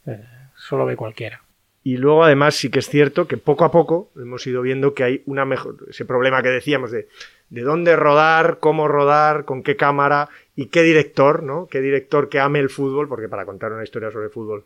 Eh, 0.06 0.24
solo 0.56 0.86
ve 0.86 0.96
cualquiera. 0.96 1.42
Y 1.84 1.98
luego, 1.98 2.24
además, 2.24 2.56
sí 2.56 2.70
que 2.70 2.80
es 2.80 2.88
cierto 2.88 3.28
que 3.28 3.38
poco 3.38 3.66
a 3.66 3.72
poco 3.72 4.10
hemos 4.16 4.48
ido 4.48 4.62
viendo 4.62 4.94
que 4.94 5.04
hay 5.04 5.24
una 5.26 5.44
mejor. 5.44 5.76
Ese 5.90 6.06
problema 6.06 6.42
que 6.42 6.50
decíamos 6.50 6.92
de, 6.92 7.10
de 7.50 7.62
dónde 7.62 7.96
rodar, 7.98 8.60
cómo 8.60 8.88
rodar, 8.88 9.44
con 9.44 9.64
qué 9.64 9.76
cámara 9.76 10.30
y 10.56 10.68
qué 10.68 10.82
director, 10.82 11.44
¿no? 11.44 11.68
Qué 11.68 11.82
director 11.82 12.30
que 12.30 12.40
ame 12.40 12.60
el 12.60 12.70
fútbol, 12.70 13.10
porque 13.10 13.28
para 13.28 13.46
contar 13.46 13.74
una 13.74 13.84
historia 13.84 14.12
sobre 14.12 14.30
fútbol, 14.30 14.64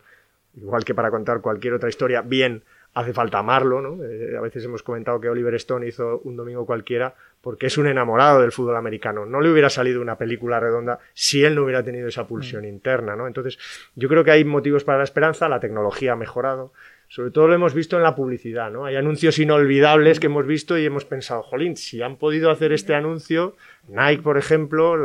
igual 0.55 0.85
que 0.85 0.93
para 0.93 1.09
contar 1.09 1.41
cualquier 1.41 1.73
otra 1.73 1.89
historia, 1.89 2.21
bien, 2.21 2.63
hace 2.93 3.13
falta 3.13 3.39
amarlo, 3.39 3.81
¿no? 3.81 4.03
Eh, 4.03 4.35
a 4.37 4.41
veces 4.41 4.65
hemos 4.65 4.83
comentado 4.83 5.21
que 5.21 5.29
Oliver 5.29 5.53
Stone 5.55 5.87
hizo 5.87 6.19
un 6.23 6.35
domingo 6.35 6.65
cualquiera 6.65 7.13
porque 7.41 7.67
es 7.67 7.77
un 7.77 7.87
enamorado 7.87 8.41
del 8.41 8.51
fútbol 8.51 8.75
americano. 8.75 9.25
No 9.25 9.39
le 9.39 9.51
hubiera 9.51 9.69
salido 9.69 10.01
una 10.01 10.17
película 10.17 10.59
redonda 10.59 10.99
si 11.13 11.43
él 11.43 11.55
no 11.55 11.63
hubiera 11.63 11.83
tenido 11.83 12.07
esa 12.07 12.27
pulsión 12.27 12.63
mm. 12.63 12.67
interna, 12.67 13.15
¿no? 13.15 13.27
Entonces, 13.27 13.59
yo 13.95 14.09
creo 14.09 14.23
que 14.23 14.31
hay 14.31 14.43
motivos 14.43 14.83
para 14.83 14.97
la 14.97 15.03
esperanza, 15.03 15.47
la 15.47 15.59
tecnología 15.59 16.13
ha 16.13 16.15
mejorado, 16.15 16.73
sobre 17.09 17.31
todo 17.31 17.47
lo 17.47 17.53
hemos 17.53 17.73
visto 17.73 17.95
en 17.95 18.03
la 18.03 18.15
publicidad, 18.15 18.69
¿no? 18.69 18.83
Hay 18.83 18.97
anuncios 18.97 19.39
inolvidables 19.39 20.19
que 20.19 20.25
hemos 20.25 20.45
visto 20.45 20.77
y 20.77 20.85
hemos 20.85 21.05
pensado, 21.05 21.41
jolín, 21.41 21.77
si 21.77 22.01
han 22.01 22.17
podido 22.17 22.51
hacer 22.51 22.73
este 22.73 22.95
anuncio, 22.95 23.55
Nike, 23.87 24.21
por 24.21 24.37
ejemplo, 24.37 24.97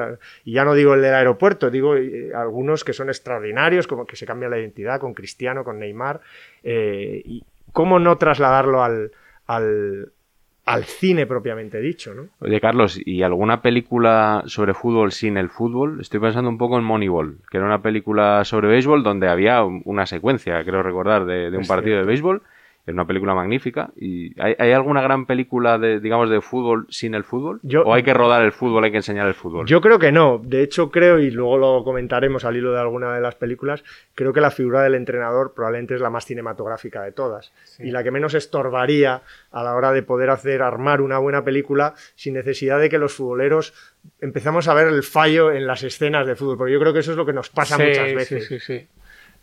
y 0.45 0.55
ya 0.55 0.65
no 0.65 0.75
digo 0.75 0.95
el 0.95 1.03
del 1.03 1.15
aeropuerto, 1.15 1.71
digo 1.71 1.97
eh, 1.97 2.33
algunos 2.35 2.83
que 2.83 2.93
son 2.93 3.09
extraordinarios, 3.09 3.87
como 3.87 4.05
que 4.05 4.17
se 4.17 4.27
cambia 4.27 4.49
la 4.49 4.59
identidad 4.59 4.99
con 4.99 5.15
Cristiano, 5.15 5.63
con 5.63 5.79
Neymar, 5.79 6.21
eh, 6.65 7.23
y, 7.25 7.45
¿cómo 7.73 7.99
no 7.99 8.17
trasladarlo 8.17 8.83
al, 8.83 9.11
al, 9.47 10.85
cine 10.85 11.27
propiamente 11.27 11.81
dicho, 11.81 12.15
¿no? 12.15 12.29
Oye, 12.41 12.61
Carlos, 12.61 13.01
¿y 13.05 13.23
alguna 13.23 13.63
película 13.63 14.43
sobre 14.47 14.75
fútbol 14.75 15.13
sin 15.13 15.37
el 15.37 15.49
fútbol? 15.49 16.01
Estoy 16.01 16.21
pensando 16.21 16.49
un 16.49 16.59
poco 16.59 16.79
en 16.79 16.85
Moneyball, 16.85 17.39
que 17.51 17.59
era 17.59 17.67
una 17.67 17.83
película 17.83 18.45
sobre 18.45 18.69
béisbol 18.69 19.03
donde 19.03 19.29
había 19.29 19.63
una 19.65 20.07
secuencia, 20.07 20.63
creo 20.65 20.83
recordar, 20.83 21.25
de, 21.25 21.57
un 21.57 21.67
partido 21.67 21.99
de 21.99 22.05
béisbol 22.05 22.43
Es 22.85 22.93
una 22.93 23.07
película 23.07 23.33
magnífica. 23.33 23.93
¿Y 23.95 24.35
hay, 24.41 24.73
alguna 24.73 25.03
gran 25.03 25.25
película 25.25 25.79
de, 25.79 26.01
digamos, 26.01 26.29
de 26.29 26.41
fútbol 26.41 26.87
sin 26.91 27.15
el 27.15 27.23
fútbol? 27.23 27.61
¿O 27.85 27.95
hay 27.95 28.03
que 28.03 28.13
rodar 28.13 28.43
el 28.43 28.51
fútbol, 28.51 28.83
hay 28.83 28.91
que 28.91 28.97
enseñar 28.97 29.29
el 29.29 29.35
fútbol? 29.35 29.67
Yo 29.67 29.81
creo 29.81 30.01
que 30.01 30.11
no. 30.11 30.41
De 30.43 30.65
hecho, 30.65 30.91
creo, 30.91 31.21
y 31.21 31.31
luego 31.31 31.59
lo 31.59 31.85
comentaremos 31.85 32.45
al 32.45 32.57
hilo 32.57 32.73
de 32.73 32.81
alguna 32.81 33.15
de 33.15 33.21
las 33.21 33.37
películas, 33.37 33.85
creo 34.17 34.33
que 34.33 34.41
la 34.41 34.51
figura 34.51 34.83
del 34.83 34.97
entrenador 34.97 35.53
probablemente 35.55 35.95
es 35.95 36.01
la 36.01 36.11
más 36.11 36.25
cinematográfica 36.25 37.03
de 37.03 37.13
todas. 37.13 37.53
Y 37.79 37.93
la 37.93 38.03
que 38.03 38.11
menos 38.11 38.35
estorbaría 38.35 39.23
a 39.53 39.63
la 39.63 39.77
hora 39.77 39.93
de 39.93 40.03
poder 40.03 40.31
hacer, 40.31 40.61
armar 40.61 41.03
una 41.03 41.19
buena 41.19 41.45
película 41.45 41.95
sin 42.17 42.35
necesidad 42.35 42.81
de 42.81 42.91
que 42.91 42.99
los 42.99 43.15
futboleros 43.15 43.75
empezamos 44.21 44.67
a 44.67 44.75
ver 44.75 44.89
el 44.89 45.05
fallo 45.05 45.53
en 45.53 45.69
las 45.69 45.85
escenas 45.85 46.27
de 46.27 46.35
fútbol. 46.35 46.59
Porque 46.59 46.73
yo 46.73 46.81
creo 46.81 46.93
que 46.93 46.99
eso 46.99 47.13
es 47.13 47.17
lo 47.17 47.27
que 47.27 47.33
nos 47.33 47.49
pasa 47.49 47.79
muchas 47.79 48.13
veces. 48.13 48.49
Sí, 48.49 48.59
sí, 48.59 48.81
sí 48.81 48.89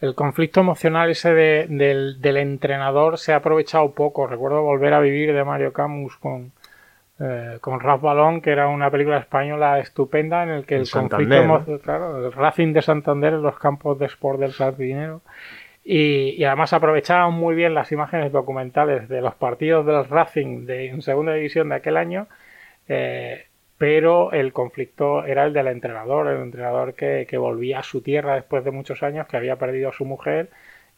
el 0.02 0.16
conflicto 0.16 0.62
emocional 0.62 1.10
ese 1.10 1.34
del, 1.34 2.38
entrenador 2.38 3.18
se 3.18 3.34
ha 3.34 3.38
aprovechado 3.38 3.92
poco. 3.92 4.28
Recuerdo 4.28 4.62
volver 4.62 4.94
a 4.94 5.00
vivir 5.00 5.34
de 5.34 5.44
Mario 5.44 5.74
Camus 5.74 6.16
con, 6.18 6.52
eh, 7.20 7.58
con 7.60 7.80
Raf 7.80 8.02
Balón, 8.02 8.42
que 8.42 8.52
era 8.52 8.70
una 8.70 8.90
película 8.90 9.18
española 9.18 9.80
estupenda 9.80 10.44
en 10.44 10.50
el 10.50 10.66
que 10.66 10.76
el, 10.76 10.90
conflicto, 10.90 11.80
claro, 11.84 12.26
el 12.26 12.32
Racing 12.32 12.72
de 12.74 12.82
Santander 12.82 13.34
en 13.34 13.42
los 13.42 13.60
campos 13.60 14.00
de 14.00 14.06
sport 14.06 14.40
del 14.40 14.54
Sardinero. 14.54 15.22
Y, 15.84 16.36
y, 16.38 16.44
además 16.44 16.72
aprovechaban 16.74 17.34
muy 17.34 17.56
bien 17.56 17.74
las 17.74 17.92
imágenes 17.92 18.32
documentales 18.32 19.10
de 19.10 19.22
los 19.22 19.34
partidos 19.36 19.86
del 19.86 20.06
Racing 20.06 20.66
de, 20.66 20.90
en 20.90 21.02
segunda 21.02 21.34
división 21.34 21.70
de 21.70 21.76
aquel 21.76 21.98
año. 21.98 22.28
Eh, 22.88 23.49
pero 23.80 24.34
el 24.34 24.52
conflicto 24.52 25.24
era 25.24 25.46
el 25.46 25.54
del 25.54 25.68
entrenador, 25.68 26.28
el 26.28 26.42
entrenador 26.42 26.96
que, 26.96 27.26
volvía 27.38 27.80
a 27.80 27.84
su 27.84 28.02
tierra 28.02 28.36
después 28.36 28.66
de 28.66 28.72
muchos 28.72 29.02
años, 29.04 29.26
que 29.26 29.38
había 29.38 29.56
perdido 29.56 29.88
a 29.88 29.94
su 29.94 30.04
mujer 30.04 30.50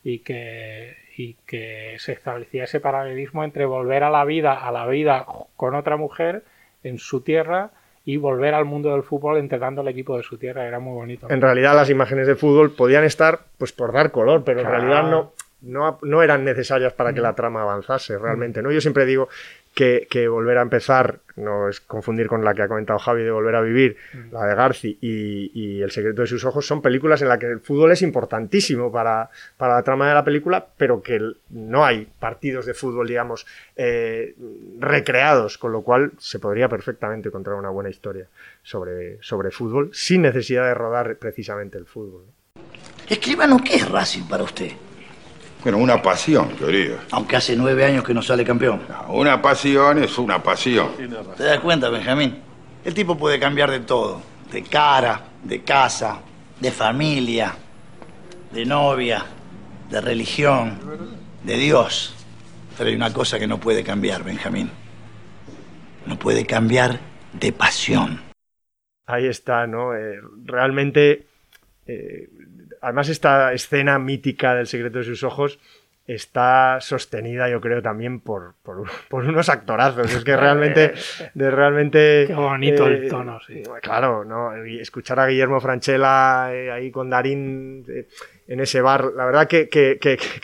y 0.03 0.19
que, 0.19 0.97
y 1.15 1.35
que 1.45 1.95
se 1.99 2.11
establecía 2.11 2.63
ese 2.63 2.79
paralelismo 2.79 3.43
entre 3.43 3.65
volver 3.65 4.03
a 4.03 4.09
la 4.09 4.25
vida, 4.25 4.53
a 4.67 4.71
la 4.71 4.87
vida 4.87 5.27
con 5.55 5.75
otra 5.75 5.95
mujer 5.95 6.43
en 6.83 6.97
su 6.97 7.21
tierra 7.21 7.69
y 8.03 8.17
volver 8.17 8.55
al 8.55 8.65
mundo 8.65 8.91
del 8.93 9.03
fútbol 9.03 9.37
entrenando 9.37 9.81
al 9.81 9.87
equipo 9.87 10.17
de 10.17 10.23
su 10.23 10.39
tierra. 10.39 10.65
Era 10.67 10.79
muy 10.79 10.95
bonito. 10.95 11.29
En 11.29 11.39
realidad 11.39 11.75
las 11.75 11.91
imágenes 11.91 12.25
de 12.25 12.35
fútbol 12.35 12.71
podían 12.71 13.03
estar 13.03 13.41
pues 13.59 13.71
por 13.73 13.93
dar 13.93 14.11
color, 14.11 14.43
pero 14.43 14.61
en 14.61 14.65
realidad 14.65 15.03
no, 15.03 15.33
no, 15.61 15.99
no, 16.01 16.23
eran 16.23 16.43
necesarias 16.43 16.93
para 16.93 17.13
que 17.13 17.21
la 17.21 17.35
trama 17.35 17.61
avanzase 17.61 18.17
realmente. 18.17 18.63
¿no? 18.63 18.71
Yo 18.71 18.81
siempre 18.81 19.05
digo 19.05 19.29
que, 19.73 20.27
volver 20.27 20.57
a 20.57 20.61
empezar, 20.61 21.19
no 21.37 21.69
es 21.69 21.79
confundir 21.79 22.27
con 22.27 22.43
la 22.43 22.53
que 22.53 22.61
ha 22.61 22.67
comentado 22.67 22.99
Javi 22.99 23.23
de 23.23 23.31
volver 23.31 23.55
a 23.55 23.61
vivir, 23.61 23.95
mm. 24.13 24.33
la 24.33 24.45
de 24.45 24.55
Garci 24.55 24.97
y, 25.01 25.81
El 25.81 25.91
secreto 25.91 26.21
de 26.21 26.27
sus 26.27 26.43
ojos, 26.45 26.65
son 26.67 26.81
películas 26.81 27.21
en 27.21 27.29
las 27.29 27.39
que 27.39 27.47
el 27.47 27.61
fútbol 27.61 27.91
es 27.91 28.01
importantísimo 28.01 28.91
para, 28.91 29.29
la 29.59 29.83
trama 29.83 30.09
de 30.09 30.13
la 30.13 30.23
película, 30.23 30.65
pero 30.77 31.01
que 31.01 31.19
no 31.49 31.85
hay 31.85 32.07
partidos 32.19 32.65
de 32.65 32.73
fútbol, 32.73 33.07
digamos, 33.07 33.45
eh, 33.75 34.35
recreados, 34.79 35.57
con 35.57 35.71
lo 35.71 35.81
cual 35.81 36.11
se 36.17 36.39
podría 36.39 36.67
perfectamente 36.67 37.31
contar 37.31 37.53
una 37.53 37.69
buena 37.69 37.89
historia 37.89 38.27
sobre, 38.63 39.21
sobre 39.21 39.51
fútbol 39.51 39.89
sin 39.93 40.21
necesidad 40.21 40.65
de 40.65 40.73
rodar 40.73 41.15
precisamente 41.15 41.77
el 41.77 41.85
fútbol. 41.85 42.23
Escríbanos, 43.07 43.61
¿qué 43.61 43.75
es 43.75 43.89
Racing 43.89 44.23
para 44.27 44.43
usted? 44.43 44.71
Bueno, 45.63 45.77
una 45.77 46.01
pasión, 46.01 46.49
querido. 46.57 46.97
Aunque 47.11 47.35
hace 47.35 47.55
nueve 47.55 47.85
años 47.85 48.03
que 48.03 48.13
no 48.13 48.21
sale 48.21 48.43
campeón. 48.43 48.81
una 49.09 49.41
pasión 49.41 50.03
es 50.03 50.17
una 50.17 50.41
pasión. 50.41 50.89
¿Te 51.37 51.43
das 51.43 51.59
cuenta, 51.59 51.89
Benjamín? 51.89 52.39
El 52.83 52.93
tipo 52.95 53.15
puede 53.15 53.39
cambiar 53.39 53.69
de 53.69 53.81
todo. 53.81 54.21
De 54.51 54.63
cara, 54.63 55.21
de 55.43 55.61
casa, 55.61 56.19
de 56.59 56.71
familia, 56.71 57.53
de 58.51 58.65
novia, 58.65 59.23
de 59.89 60.01
religión, 60.01 60.79
de 61.43 61.57
Dios. 61.57 62.15
Pero 62.77 62.89
hay 62.89 62.95
una 62.95 63.13
cosa 63.13 63.37
que 63.37 63.47
no 63.47 63.59
puede 63.59 63.83
cambiar, 63.83 64.23
Benjamín. 64.23 64.71
No 66.07 66.17
puede 66.17 66.45
cambiar 66.47 66.99
de 67.33 67.51
pasión. 67.53 68.19
Ahí 69.05 69.27
está, 69.27 69.67
¿no? 69.67 69.93
Eh, 69.95 70.19
realmente 70.43 71.27
eh, 71.85 72.29
además 72.81 73.09
esta 73.09 73.53
escena 73.53 73.99
mítica 73.99 74.55
del 74.55 74.67
secreto 74.67 74.99
de 74.99 75.05
sus 75.05 75.23
ojos 75.23 75.59
está 76.07 76.79
sostenida, 76.81 77.49
yo 77.49 77.61
creo, 77.61 77.81
también 77.81 78.19
por, 78.19 78.55
por, 78.63 79.23
unos 79.23 79.49
actorazos. 79.49 80.13
Es 80.13 80.23
que 80.23 80.35
realmente, 80.35 80.93
de 81.33 81.51
realmente. 81.51 82.25
Qué 82.27 82.33
bonito 82.33 82.87
el 82.87 83.05
eh, 83.05 83.09
tono, 83.09 83.39
sí. 83.45 83.63
Claro, 83.81 84.25
¿no? 84.25 84.53
escuchar 84.65 85.19
a 85.19 85.27
Guillermo 85.27 85.59
Franchella 85.61 86.53
eh, 86.53 86.71
ahí 86.71 86.91
con 86.91 87.09
Darín 87.09 87.85
en 88.51 88.59
ese 88.59 88.81
bar. 88.81 89.13
La 89.15 89.25
verdad 89.25 89.47
que, 89.47 89.69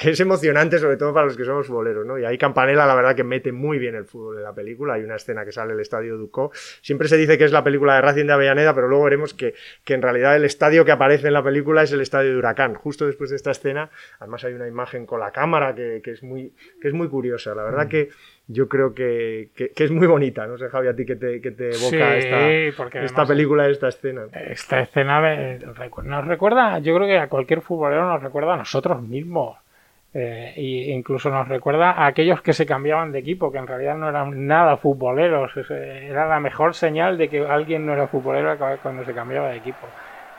es 0.01 0.19
emocionante, 0.21 0.79
sobre 0.79 0.95
todo 0.95 1.13
para 1.13 1.25
los 1.25 1.35
que 1.35 1.43
somos 1.43 1.67
futboleros, 1.67 2.05
¿no? 2.05 2.17
Y 2.17 2.23
ahí 2.23 2.37
Campanella, 2.37 2.85
la 2.85 2.95
verdad 2.95 3.13
que 3.15 3.25
mete 3.25 3.51
muy 3.51 3.79
bien 3.79 3.95
el 3.95 4.05
fútbol 4.05 4.37
en 4.37 4.43
la 4.43 4.53
película. 4.53 4.93
Hay 4.93 5.03
una 5.03 5.17
escena 5.17 5.43
que 5.43 5.51
sale 5.51 5.73
el 5.73 5.79
estadio 5.81 6.17
Ducó. 6.17 6.51
Siempre 6.81 7.09
se 7.09 7.17
dice 7.17 7.37
que 7.37 7.43
es 7.43 7.51
la 7.51 7.65
película 7.65 7.95
de 7.95 8.01
Racing 8.01 8.25
de 8.25 8.31
Avellaneda, 8.31 8.73
pero 8.73 8.87
luego 8.87 9.03
veremos 9.03 9.33
que, 9.33 9.55
en 9.87 10.01
realidad 10.01 10.37
el 10.37 10.45
estadio 10.45 10.85
que 10.85 10.93
aparece 10.93 11.27
en 11.27 11.33
la 11.33 11.43
película 11.43 11.83
es 11.83 11.91
el 11.91 11.99
estadio 11.99 12.31
de 12.31 12.37
Huracán. 12.37 12.75
Justo 12.75 13.05
después 13.05 13.29
de 13.29 13.35
esta 13.35 13.51
escena, 13.51 13.89
además 14.19 14.45
hay 14.45 14.53
una 14.53 14.69
imagen 14.69 15.05
con 15.05 15.19
la 15.19 15.31
cámara 15.31 15.75
que, 15.75 16.01
es, 16.05 16.23
muy, 16.23 16.53
que 16.81 16.87
es 16.87 16.93
muy 16.93 17.09
curiosa. 17.09 17.53
La 17.55 17.63
verdad 17.63 17.87
mm. 17.87 17.89
que 17.89 18.09
yo 18.47 18.69
creo 18.69 18.93
que, 18.93 19.49
es 19.55 19.91
muy 19.91 20.07
bonita. 20.07 20.47
No 20.47 20.57
sé, 20.57 20.69
Javi, 20.69 20.87
a 20.87 20.95
ti 20.95 21.05
que 21.05 21.15
te, 21.15 21.41
que 21.41 21.51
te 21.51 21.71
evoca 21.75 22.17
esta, 22.17 23.01
esta 23.01 23.25
película, 23.25 23.67
esta 23.67 23.89
escena. 23.89 24.23
Esta 24.33 24.81
escena 24.81 25.21
nos 26.03 26.25
recuerda, 26.27 26.79
yo 26.79 26.95
creo 26.95 27.07
que 27.07 27.17
a 27.17 27.27
cualquier 27.27 27.61
futbolero 27.61 28.07
nos 28.07 28.23
recuerda 28.23 28.53
a 28.53 28.57
nosotros 28.57 29.01
mismos. 29.01 29.57
Eh, 30.13 30.53
e 30.55 30.91
incluso 30.93 31.29
nos 31.29 31.47
recuerda 31.47 31.91
a 31.91 32.07
aquellos 32.07 32.41
que 32.41 32.53
se 32.53 32.65
cambiaban 32.65 33.11
de 33.11 33.19
equipo, 33.19 33.51
que 33.51 33.57
en 33.57 33.67
realidad 33.67 33.97
no 33.97 34.09
eran 34.09 34.47
nada 34.47 34.77
futboleros. 34.77 35.51
Era 35.69 36.27
la 36.27 36.39
mejor 36.39 36.73
señal 36.73 37.17
de 37.17 37.27
que 37.27 37.45
alguien 37.45 37.85
no 37.85 37.93
era 37.93 38.07
futbolero 38.07 38.57
cuando 38.81 39.03
se 39.03 39.13
cambiaba 39.13 39.49
de 39.49 39.57
equipo. 39.57 39.87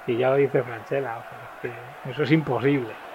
Y 0.07 0.17
ya 0.17 0.31
lo 0.31 0.37
dice 0.37 0.63
Franchella, 0.63 1.17
eso 2.09 2.23
es 2.23 2.33
imposible. 2.33 3.08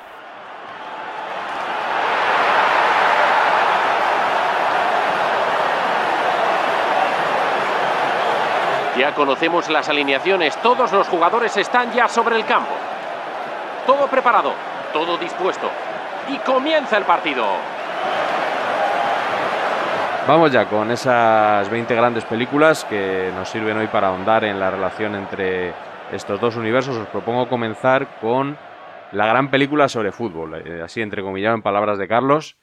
Ya 8.97 9.15
conocemos 9.15 9.69
las 9.69 9.89
alineaciones, 9.89 10.55
todos 10.61 10.91
los 10.91 11.07
jugadores 11.07 11.57
están 11.57 11.91
ya 11.93 12.07
sobre 12.07 12.35
el 12.35 12.45
campo. 12.45 12.73
Todo 13.87 14.07
preparado, 14.07 14.53
todo 14.93 15.17
dispuesto. 15.17 15.69
Y 16.29 16.37
comienza 16.37 16.97
el 16.97 17.03
partido. 17.03 17.43
Vamos 20.27 20.51
ya 20.51 20.65
con 20.69 20.89
esas 20.91 21.69
20 21.69 21.95
grandes 21.95 22.23
películas 22.23 22.85
que 22.85 23.31
nos 23.35 23.49
sirven 23.49 23.77
hoy 23.77 23.87
para 23.87 24.07
ahondar 24.07 24.45
en 24.45 24.59
la 24.59 24.71
relación 24.71 25.15
entre 25.15 25.73
estos 26.11 26.39
dos 26.39 26.55
universos. 26.55 26.95
Os 26.95 27.07
propongo 27.07 27.49
comenzar 27.49 28.19
con 28.21 28.57
la 29.11 29.25
gran 29.25 29.49
película 29.49 29.89
sobre 29.89 30.11
fútbol, 30.11 30.61
eh, 30.65 30.81
así 30.81 31.01
entrecomillado 31.01 31.55
en 31.55 31.61
palabras 31.61 31.97
de 31.97 32.07
Carlos. 32.07 32.57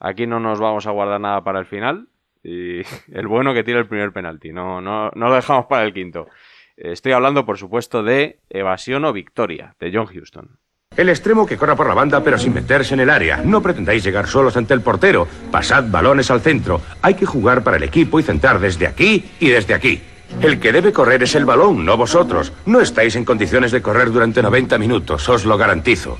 Aquí 0.00 0.26
no 0.26 0.40
nos 0.40 0.60
vamos 0.60 0.86
a 0.86 0.90
guardar 0.90 1.20
nada 1.20 1.44
para 1.44 1.60
el 1.60 1.66
final, 1.66 2.08
y 2.44 2.82
el 3.12 3.26
bueno 3.26 3.52
que 3.54 3.64
tira 3.64 3.80
el 3.80 3.86
primer 3.86 4.12
penalti, 4.12 4.52
no, 4.52 4.80
no, 4.80 5.10
no 5.14 5.28
lo 5.28 5.34
dejamos 5.34 5.66
para 5.66 5.84
el 5.84 5.92
quinto. 5.92 6.28
Estoy 6.76 7.12
hablando, 7.12 7.46
por 7.46 7.56
supuesto, 7.56 8.02
de 8.02 8.40
Evasión 8.50 9.04
o 9.04 9.12
Victoria, 9.12 9.74
de 9.78 9.92
John 9.92 10.06
Houston. 10.06 10.58
El 10.96 11.08
extremo 11.08 11.44
que 11.46 11.56
corra 11.56 11.74
por 11.74 11.88
la 11.88 11.94
banda 11.94 12.22
pero 12.22 12.38
sin 12.38 12.54
meterse 12.54 12.94
en 12.94 13.00
el 13.00 13.10
área. 13.10 13.38
No 13.38 13.60
pretendáis 13.62 14.04
llegar 14.04 14.28
solos 14.28 14.56
ante 14.56 14.74
el 14.74 14.80
portero. 14.80 15.26
Pasad 15.50 15.84
balones 15.88 16.30
al 16.30 16.40
centro. 16.40 16.80
Hay 17.02 17.14
que 17.14 17.26
jugar 17.26 17.64
para 17.64 17.78
el 17.78 17.82
equipo 17.82 18.20
y 18.20 18.22
centrar 18.22 18.60
desde 18.60 18.86
aquí 18.86 19.24
y 19.40 19.48
desde 19.48 19.74
aquí. 19.74 20.00
El 20.40 20.60
que 20.60 20.72
debe 20.72 20.92
correr 20.92 21.22
es 21.22 21.34
el 21.34 21.44
balón, 21.44 21.84
no 21.84 21.96
vosotros. 21.96 22.52
No 22.66 22.80
estáis 22.80 23.16
en 23.16 23.24
condiciones 23.24 23.72
de 23.72 23.82
correr 23.82 24.10
durante 24.10 24.42
90 24.42 24.78
minutos, 24.78 25.28
os 25.28 25.44
lo 25.44 25.56
garantizo. 25.56 26.18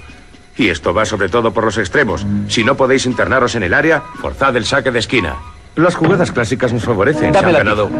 Y 0.56 0.68
esto 0.68 0.94
va 0.94 1.04
sobre 1.04 1.28
todo 1.28 1.52
por 1.52 1.64
los 1.64 1.78
extremos. 1.78 2.26
Si 2.48 2.64
no 2.64 2.76
podéis 2.76 3.06
internaros 3.06 3.54
en 3.54 3.64
el 3.64 3.74
área, 3.74 4.00
forzad 4.00 4.56
el 4.56 4.64
saque 4.64 4.92
de 4.92 5.00
esquina. 5.00 5.36
Las 5.76 5.96
jugadas 5.96 6.30
clásicas 6.30 6.72
nos 6.72 6.84
favorecen. 6.84 7.32
Dame 7.32 7.52
ganado. 7.52 7.90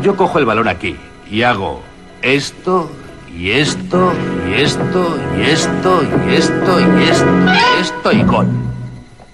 Yo 0.00 0.16
cojo 0.16 0.38
el 0.38 0.44
balón 0.44 0.68
aquí 0.68 0.96
y 1.30 1.42
hago 1.42 1.82
esto 2.22 2.90
y 3.32 3.50
esto 3.50 4.12
y 4.48 4.54
esto 4.54 5.16
y 5.38 5.42
esto 5.42 6.02
y 6.02 6.34
esto 6.34 6.80
y 6.80 7.02
esto 7.04 7.36
y 7.46 7.80
esto 7.80 8.12
y 8.12 8.22
gol. 8.24 8.48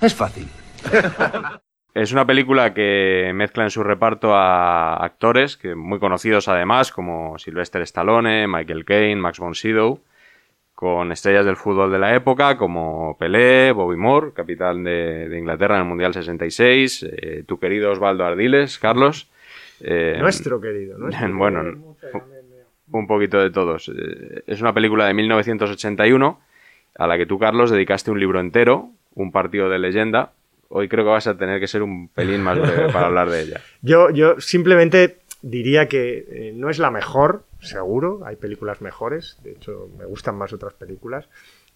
Es 0.01 0.15
fácil. 0.15 0.49
Es 1.95 2.13
una 2.13 2.25
película 2.25 2.75
que 2.75 3.33
mezcla 3.35 3.65
en 3.65 3.71
su 3.71 3.83
reparto 3.83 4.33
a 4.33 4.95
actores 5.05 5.57
que 5.57 5.75
muy 5.75 5.99
conocidos 5.99 6.47
además, 6.47 6.93
como 6.93 7.37
Sylvester 7.41 7.83
Stallone, 7.83 8.47
Michael 8.47 8.85
Caine, 8.85 9.21
Max 9.21 9.41
von 9.41 9.57
Sydow, 9.57 10.01
con 10.79 11.11
estrellas 11.11 11.45
del 11.45 11.57
fútbol 11.57 11.91
de 11.91 11.99
la 11.99 12.15
época 12.15 12.57
como 12.57 13.17
Pelé, 13.19 13.73
Bobby 13.73 13.97
Moore, 13.97 14.31
capitán 14.33 14.85
de, 14.85 15.29
Inglaterra 15.37 15.75
en 15.75 15.81
el 15.81 15.89
Mundial 15.89 16.15
66, 16.15 17.03
eh, 17.03 17.43
tu 17.45 17.59
querido 17.59 17.91
Osvaldo 17.91 18.25
Ardiles, 18.25 18.79
Carlos. 18.79 19.29
Eh, 19.81 20.19
nuestro 20.21 20.61
querido, 20.61 20.97
nuestro 20.99 21.37
Bueno, 21.37 21.97
un 22.93 23.07
poquito 23.09 23.41
de 23.41 23.51
todos. 23.51 23.89
Eh, 23.89 24.45
es 24.47 24.61
una 24.61 24.73
película 24.73 25.07
de 25.07 25.15
1981 25.15 26.41
a 26.95 27.07
la 27.09 27.19
que 27.19 27.27
tú, 27.27 27.41
Carlos, 27.41 27.73
dedicaste 27.73 28.13
un 28.13 28.21
libro 28.21 28.39
entero, 28.39 28.91
un 29.17 29.33
partido 29.33 29.69
de 29.69 29.81
leyenda. 29.81 30.31
Hoy 30.69 30.89
creo 30.89 31.05
que 31.05 31.11
vas 31.11 31.27
a 31.27 31.37
tener 31.37 31.59
que 31.59 31.67
ser 31.67 31.83
un 31.83 32.07
pelín 32.07 32.41
más 32.41 32.57
breve 32.57 32.93
para 32.93 33.07
hablar 33.07 33.31
de 33.31 33.43
ella. 33.43 33.61
Yo, 33.83 34.11
yo 34.11 34.41
simplemente 34.41 35.17
diría 35.43 35.89
que 35.89 36.25
eh, 36.31 36.53
no 36.55 36.71
es 36.71 36.79
la 36.79 36.93
mejor, 36.93 37.43
seguro, 37.61 38.23
hay 38.25 38.37
películas 38.37 38.81
mejores, 38.81 39.39
de 39.43 39.53
hecho 39.53 39.91
me 39.99 40.05
gustan 40.05 40.37
más 40.37 40.53
otras 40.53 40.75
películas. 40.75 41.29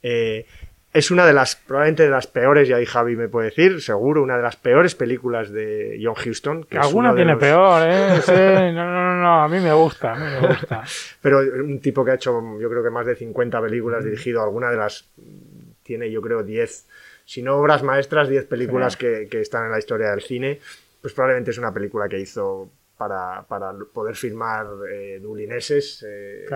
Eh, 0.03 0.47
es 0.93 1.11
una 1.11 1.27
de 1.27 1.33
las, 1.33 1.57
probablemente 1.57 2.03
de 2.03 2.11
las 2.11 2.27
peores, 2.27 2.69
y 2.69 2.73
ahí 2.75 2.85
Javi 2.85 3.17
me 3.17 3.29
puede 3.29 3.49
decir, 3.49 3.81
seguro, 3.81 4.23
una 4.23 4.37
de 4.37 4.43
las 4.43 4.57
peores 4.57 4.95
películas 4.95 5.51
de 5.51 5.99
John 6.03 6.15
Huston. 6.15 6.65
Que 6.65 6.77
Alguna 6.77 7.15
tiene 7.15 7.37
peor, 7.37 7.83
¿eh? 7.87 8.21
no, 8.75 8.85
no, 8.85 9.15
no, 9.15 9.23
no, 9.23 9.43
a 9.43 9.49
mí 9.49 9.59
me 9.59 9.73
gusta, 9.73 10.13
a 10.13 10.17
mí 10.17 10.25
me 10.25 10.49
gusta. 10.49 10.85
Pero 11.23 11.39
un 11.39 11.81
tipo 11.81 12.05
que 12.05 12.11
ha 12.11 12.15
hecho, 12.15 12.43
yo 12.61 12.69
creo 12.69 12.83
que 12.83 12.91
más 12.91 13.07
de 13.07 13.17
50 13.17 13.61
películas, 13.63 14.05
dirigido 14.05 14.43
alguna 14.43 14.71
de 14.71 14.77
las, 14.77 15.09
tiene 15.83 16.11
yo 16.11 16.21
creo 16.21 16.43
10, 16.43 16.87
si 17.25 17.43
no 17.43 17.57
obras 17.57 17.83
maestras, 17.83 18.29
10 18.29 18.45
películas 18.45 18.99
que, 18.99 19.29
que, 19.31 19.41
están 19.41 19.65
en 19.65 19.71
la 19.71 19.79
historia 19.79 20.11
del 20.11 20.21
cine, 20.21 20.61
pues 21.01 21.15
probablemente 21.15 21.53
es 21.53 21.59
una 21.59 21.73
película 21.73 22.07
que 22.07 22.21
hizo 22.21 22.71
para, 23.03 23.43
para 23.43 23.73
poder 23.93 24.15
filmar 24.15 24.65
eh, 24.89 25.19
dublineses. 25.21 26.05
Eh, 26.09 26.47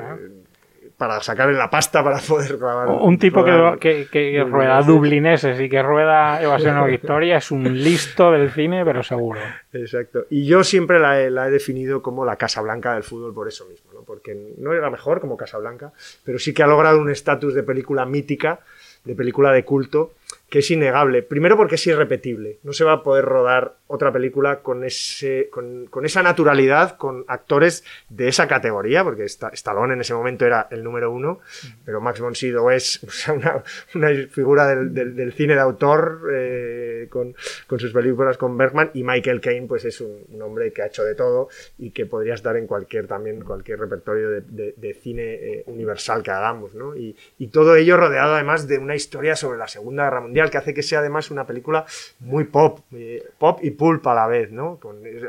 para 0.96 1.20
sacarle 1.20 1.54
la 1.54 1.68
pasta 1.68 2.04
para 2.04 2.18
poder 2.20 2.56
grabar. 2.56 2.88
Un 2.88 3.18
tipo 3.18 3.44
que, 3.44 4.06
que, 4.10 4.44
rueda 4.44 4.80
dublineses 4.82 5.60
y 5.60 5.68
que 5.68 5.82
rueda 5.82 6.40
Evasión 6.40 6.78
o 6.78 6.86
Victoria 6.86 7.38
es 7.38 7.50
un 7.50 7.64
listo 7.82 8.30
del 8.30 8.50
cine, 8.52 8.84
pero 8.84 9.02
seguro. 9.02 9.40
Exacto. 9.72 10.26
Y 10.30 10.46
yo 10.46 10.62
siempre 10.62 11.00
la 11.00 11.20
he, 11.20 11.30
la 11.30 11.48
he 11.48 11.50
definido 11.50 12.00
como 12.00 12.24
la 12.24 12.36
Casa 12.36 12.62
Blanca 12.62 12.94
del 12.94 13.02
fútbol 13.02 13.34
por 13.34 13.48
eso 13.48 13.66
mismo, 13.66 13.92
¿no? 13.92 14.02
porque 14.02 14.54
no 14.56 14.72
era 14.72 14.88
mejor 14.88 15.20
como 15.20 15.36
Casa 15.36 15.58
Blanca, 15.58 15.92
pero 16.24 16.38
sí 16.38 16.54
que 16.54 16.62
ha 16.62 16.68
logrado 16.68 17.00
un 17.00 17.10
estatus 17.10 17.54
de 17.54 17.64
película 17.64 18.06
mítica, 18.06 18.60
de 19.04 19.16
película 19.16 19.50
de 19.50 19.64
culto, 19.64 20.12
que 20.48 20.60
es 20.60 20.70
innegable. 20.70 21.22
Primero 21.22 21.56
porque 21.56 21.74
es 21.74 21.86
irrepetible. 21.86 22.58
No 22.62 22.72
se 22.72 22.84
va 22.84 22.92
a 22.92 23.02
poder 23.02 23.24
rodar 23.24 23.76
otra 23.88 24.12
película 24.12 24.60
con, 24.60 24.84
ese, 24.84 25.48
con, 25.50 25.86
con 25.86 26.04
esa 26.04 26.22
naturalidad, 26.22 26.96
con 26.96 27.24
actores 27.28 27.84
de 28.08 28.28
esa 28.28 28.46
categoría, 28.48 29.04
porque 29.04 29.24
Stallone 29.24 29.94
en 29.94 30.00
ese 30.00 30.14
momento 30.14 30.44
era 30.44 30.68
el 30.70 30.82
número 30.82 31.10
uno, 31.12 31.40
pero 31.84 32.00
Max 32.00 32.20
von 32.20 32.34
Sydow 32.34 32.70
es 32.70 33.00
una, 33.28 33.62
una 33.94 34.08
figura 34.28 34.66
del, 34.66 34.94
del, 34.94 35.32
cine 35.32 35.54
de 35.54 35.60
autor 35.60 36.22
eh, 36.32 37.06
con, 37.10 37.34
con, 37.66 37.78
sus 37.78 37.92
películas 37.92 38.36
con 38.36 38.56
Bergman, 38.56 38.90
y 38.94 39.02
Michael 39.02 39.40
Caine 39.40 39.66
pues 39.66 39.84
es 39.84 40.00
un, 40.00 40.24
un, 40.28 40.42
hombre 40.42 40.72
que 40.72 40.82
ha 40.82 40.86
hecho 40.86 41.04
de 41.04 41.14
todo 41.14 41.48
y 41.78 41.90
que 41.90 42.06
podría 42.06 42.34
estar 42.34 42.56
en 42.56 42.66
cualquier 42.66 43.06
también 43.06 43.42
cualquier 43.42 43.80
repertorio 43.80 44.30
de, 44.30 44.40
de, 44.42 44.74
de 44.76 44.94
cine 44.94 45.22
eh, 45.22 45.64
universal 45.66 46.22
que 46.22 46.30
hagamos, 46.30 46.74
¿no? 46.74 46.96
Y, 46.96 47.16
y 47.38 47.48
todo 47.48 47.76
ello 47.76 47.96
rodeado 47.96 48.34
además 48.34 48.66
de 48.66 48.78
una 48.78 48.94
historia 48.94 49.36
sobre 49.36 49.58
la 49.58 49.68
Segunda 49.68 50.04
Guerra 50.04 50.15
Mundial 50.20 50.50
que 50.50 50.58
hace 50.58 50.74
que 50.74 50.82
sea 50.82 51.00
además 51.00 51.30
una 51.30 51.46
película 51.46 51.84
muy 52.20 52.44
pop, 52.44 52.80
eh, 52.92 53.22
pop 53.38 53.60
y 53.62 53.70
pulp 53.70 54.06
a 54.06 54.14
la 54.14 54.26
vez, 54.26 54.50
¿no? 54.50 54.78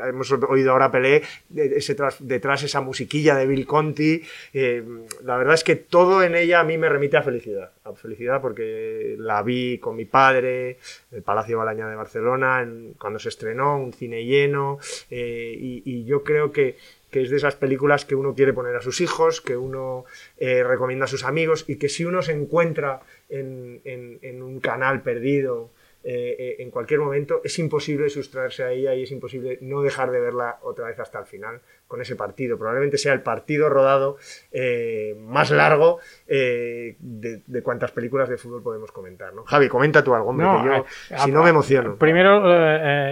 hemos 0.08 0.32
oído 0.32 0.72
ahora 0.72 0.90
Pelé, 0.90 1.22
detrás 1.48 2.62
esa 2.62 2.80
musiquilla 2.80 3.34
de 3.36 3.46
Bill 3.46 3.66
Conti, 3.66 4.22
eh, 4.52 4.84
la 5.22 5.36
verdad 5.36 5.54
es 5.54 5.64
que 5.64 5.76
todo 5.76 6.22
en 6.22 6.34
ella 6.34 6.60
a 6.60 6.64
mí 6.64 6.78
me 6.78 6.88
remite 6.88 7.16
a 7.16 7.22
felicidad, 7.22 7.70
a 7.84 7.92
felicidad 7.92 8.40
porque 8.40 9.16
la 9.18 9.42
vi 9.42 9.78
con 9.78 9.96
mi 9.96 10.04
padre, 10.04 10.78
en 11.10 11.18
el 11.18 11.22
Palacio 11.22 11.58
Balaña 11.58 11.88
de 11.88 11.96
Barcelona, 11.96 12.66
cuando 12.98 13.18
se 13.18 13.28
estrenó, 13.28 13.78
un 13.78 13.92
cine 13.92 14.24
lleno, 14.24 14.78
eh, 15.10 15.56
y, 15.58 16.04
yo 16.04 16.22
creo 16.22 16.52
que 16.52 16.76
que 17.10 17.22
es 17.22 17.30
de 17.30 17.36
esas 17.36 17.56
películas 17.56 18.04
que 18.04 18.14
uno 18.14 18.34
quiere 18.34 18.52
poner 18.52 18.76
a 18.76 18.82
sus 18.82 19.00
hijos, 19.00 19.40
que 19.40 19.56
uno 19.56 20.04
recomienda 20.38 21.04
a 21.04 21.08
sus 21.08 21.24
amigos 21.24 21.64
y 21.68 21.76
que 21.76 21.88
si 21.88 22.04
uno 22.04 22.22
se 22.22 22.32
encuentra 22.32 23.00
en, 23.28 24.42
un 24.42 24.60
canal 24.60 25.02
perdido 25.02 25.70
eh, 26.10 26.36
eh, 26.38 26.56
en 26.60 26.70
cualquier 26.70 27.00
momento, 27.00 27.42
es 27.44 27.58
imposible 27.58 28.08
sustraerse 28.08 28.62
a 28.62 28.70
ella 28.70 28.94
y 28.94 29.02
es 29.02 29.10
imposible 29.12 29.58
no 29.60 29.82
dejar 29.82 30.10
de 30.10 30.18
verla 30.18 30.58
otra 30.62 30.86
vez 30.86 30.98
hasta 30.98 31.18
el 31.18 31.26
final 31.26 31.60
con 31.86 32.00
ese 32.00 32.16
partido. 32.16 32.56
Probablemente 32.56 32.96
sea 32.96 33.12
el 33.12 33.20
partido 33.20 33.68
rodado 33.68 34.16
eh, 34.50 35.14
más 35.20 35.50
largo 35.50 35.98
de, 36.26 36.96
de, 36.98 37.62
cuantas 37.62 37.92
películas 37.92 38.30
de 38.30 38.38
fútbol 38.38 38.62
podemos 38.62 38.90
comentar. 38.90 39.34
¿no? 39.34 39.44
Javi, 39.44 39.68
comenta 39.68 40.02
tú 40.02 40.14
algo, 40.14 40.30
hombre, 40.30 40.46
yo 40.46 40.86
si 41.18 41.30
no 41.30 41.42
me 41.42 41.50
emociono. 41.50 41.96
Primero, 41.96 42.40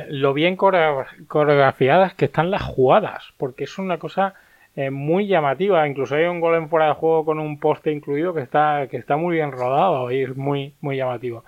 lo 0.08 0.32
bien 0.32 0.56
coreografiadas 0.56 2.14
que 2.14 2.24
están 2.24 2.50
las 2.50 2.62
jugadas, 2.62 3.34
porque 3.36 3.64
es 3.64 3.76
una 3.76 3.98
cosa 3.98 4.36
muy 4.90 5.26
llamativa. 5.26 5.86
Incluso 5.86 6.14
hay 6.14 6.24
un 6.24 6.40
gol 6.40 6.54
en 6.54 6.70
fuera 6.70 6.86
de 6.86 6.94
juego 6.94 7.26
con 7.26 7.40
un 7.40 7.60
poste 7.60 7.92
incluido 7.92 8.32
que 8.32 8.40
está, 8.40 8.86
que 8.90 8.96
está 8.96 9.18
muy 9.18 9.36
bien 9.36 9.52
rodado 9.52 10.10
y 10.10 10.22
es 10.22 10.34
muy, 10.34 10.72
muy 10.80 10.96
llamativo. 10.96 11.44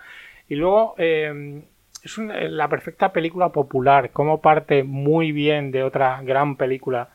Y 0.48 0.56
luego 0.56 0.94
eh, 0.98 1.62
es 2.02 2.18
la 2.18 2.68
perfecta 2.68 3.12
película 3.12 3.50
popular, 3.50 4.10
como 4.10 4.40
parte 4.40 4.82
muy 4.82 5.32
bien 5.32 5.70
de 5.70 5.82
otra 5.82 6.22
gran 6.22 6.56
película 6.56 7.10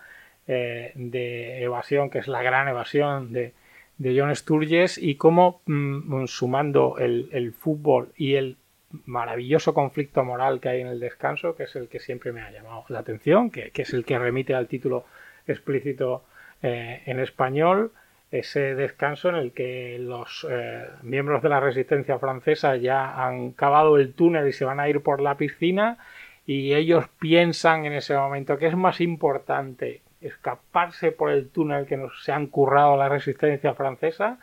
eh, 0.48 0.92
de 0.96 1.64
evasión, 1.64 2.10
que 2.10 2.20
es 2.20 2.28
La 2.28 2.44
Gran 2.44 2.68
Evasión 2.68 3.32
de, 3.32 3.54
de 3.98 4.20
John 4.20 4.36
Sturges, 4.36 4.98
y 4.98 5.16
cómo 5.16 5.62
mm, 5.66 6.26
sumando 6.26 6.98
el, 7.00 7.30
el 7.32 7.54
fútbol 7.54 8.12
y 8.18 8.36
el 8.36 8.58
maravilloso 9.06 9.74
conflicto 9.74 10.24
moral 10.24 10.60
que 10.60 10.70
hay 10.70 10.82
en 10.82 10.88
el 10.88 11.00
descanso, 11.00 11.56
que 11.56 11.64
es 11.64 11.76
el 11.76 11.88
que 11.88 12.00
siempre 12.00 12.32
me 12.32 12.42
ha 12.42 12.52
llamado 12.52 12.86
la 12.90 13.00
atención, 13.00 13.50
que, 13.50 13.72
es 13.74 13.94
el 13.94 14.06
que 14.06 14.20
remite 14.20 14.54
al 14.54 14.68
título 14.68 15.06
explícito 15.48 16.24
eh, 16.62 17.02
en 17.06 17.20
español 17.20 17.92
ese 18.34 18.74
descanso 18.74 19.30
en 19.30 19.36
el 19.36 19.52
que 19.52 19.98
los 20.00 20.48
eh, 20.50 20.88
miembros 21.04 21.44
de 21.44 21.50
la 21.50 21.60
resistencia 21.60 22.18
francesa 22.18 22.76
ya 22.78 23.24
han 23.26 23.52
cavado 23.52 23.98
el 23.98 24.14
túnel 24.14 24.48
y 24.48 24.54
se 24.54 24.66
van 24.66 24.80
a 24.80 24.90
ir 24.90 25.02
por 25.02 25.22
la 25.22 25.38
piscina 25.38 26.00
y 26.48 26.74
ellos 26.74 27.06
piensan 27.20 27.86
en 27.86 27.94
ese 27.94 28.16
momento 28.16 28.58
que 28.58 28.66
es 28.66 28.76
más 28.76 29.02
importante 29.02 30.02
escaparse 30.20 31.12
por 31.12 31.30
el 31.30 31.50
túnel 31.50 31.86
que 31.86 31.96
nos 31.96 32.24
se 32.24 32.32
han 32.32 32.48
currado 32.48 32.98
la 32.98 33.08
resistencia 33.08 33.76
francesa 33.76 34.40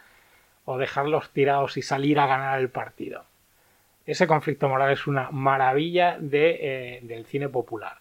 o 0.67 0.79
dejarlos 0.79 1.31
tirados 1.31 1.77
y 1.77 1.83
salir 1.83 2.21
a 2.21 2.29
ganar 2.29 2.61
el 2.61 2.69
partido. 2.69 3.25
Ese 4.07 4.29
conflicto 4.29 4.69
moral 4.69 4.93
es 4.93 5.09
una 5.09 5.31
maravilla 5.33 6.17
de, 6.21 6.59
eh, 6.61 7.01
del 7.03 7.27
cine 7.27 7.49
popular. 7.49 8.00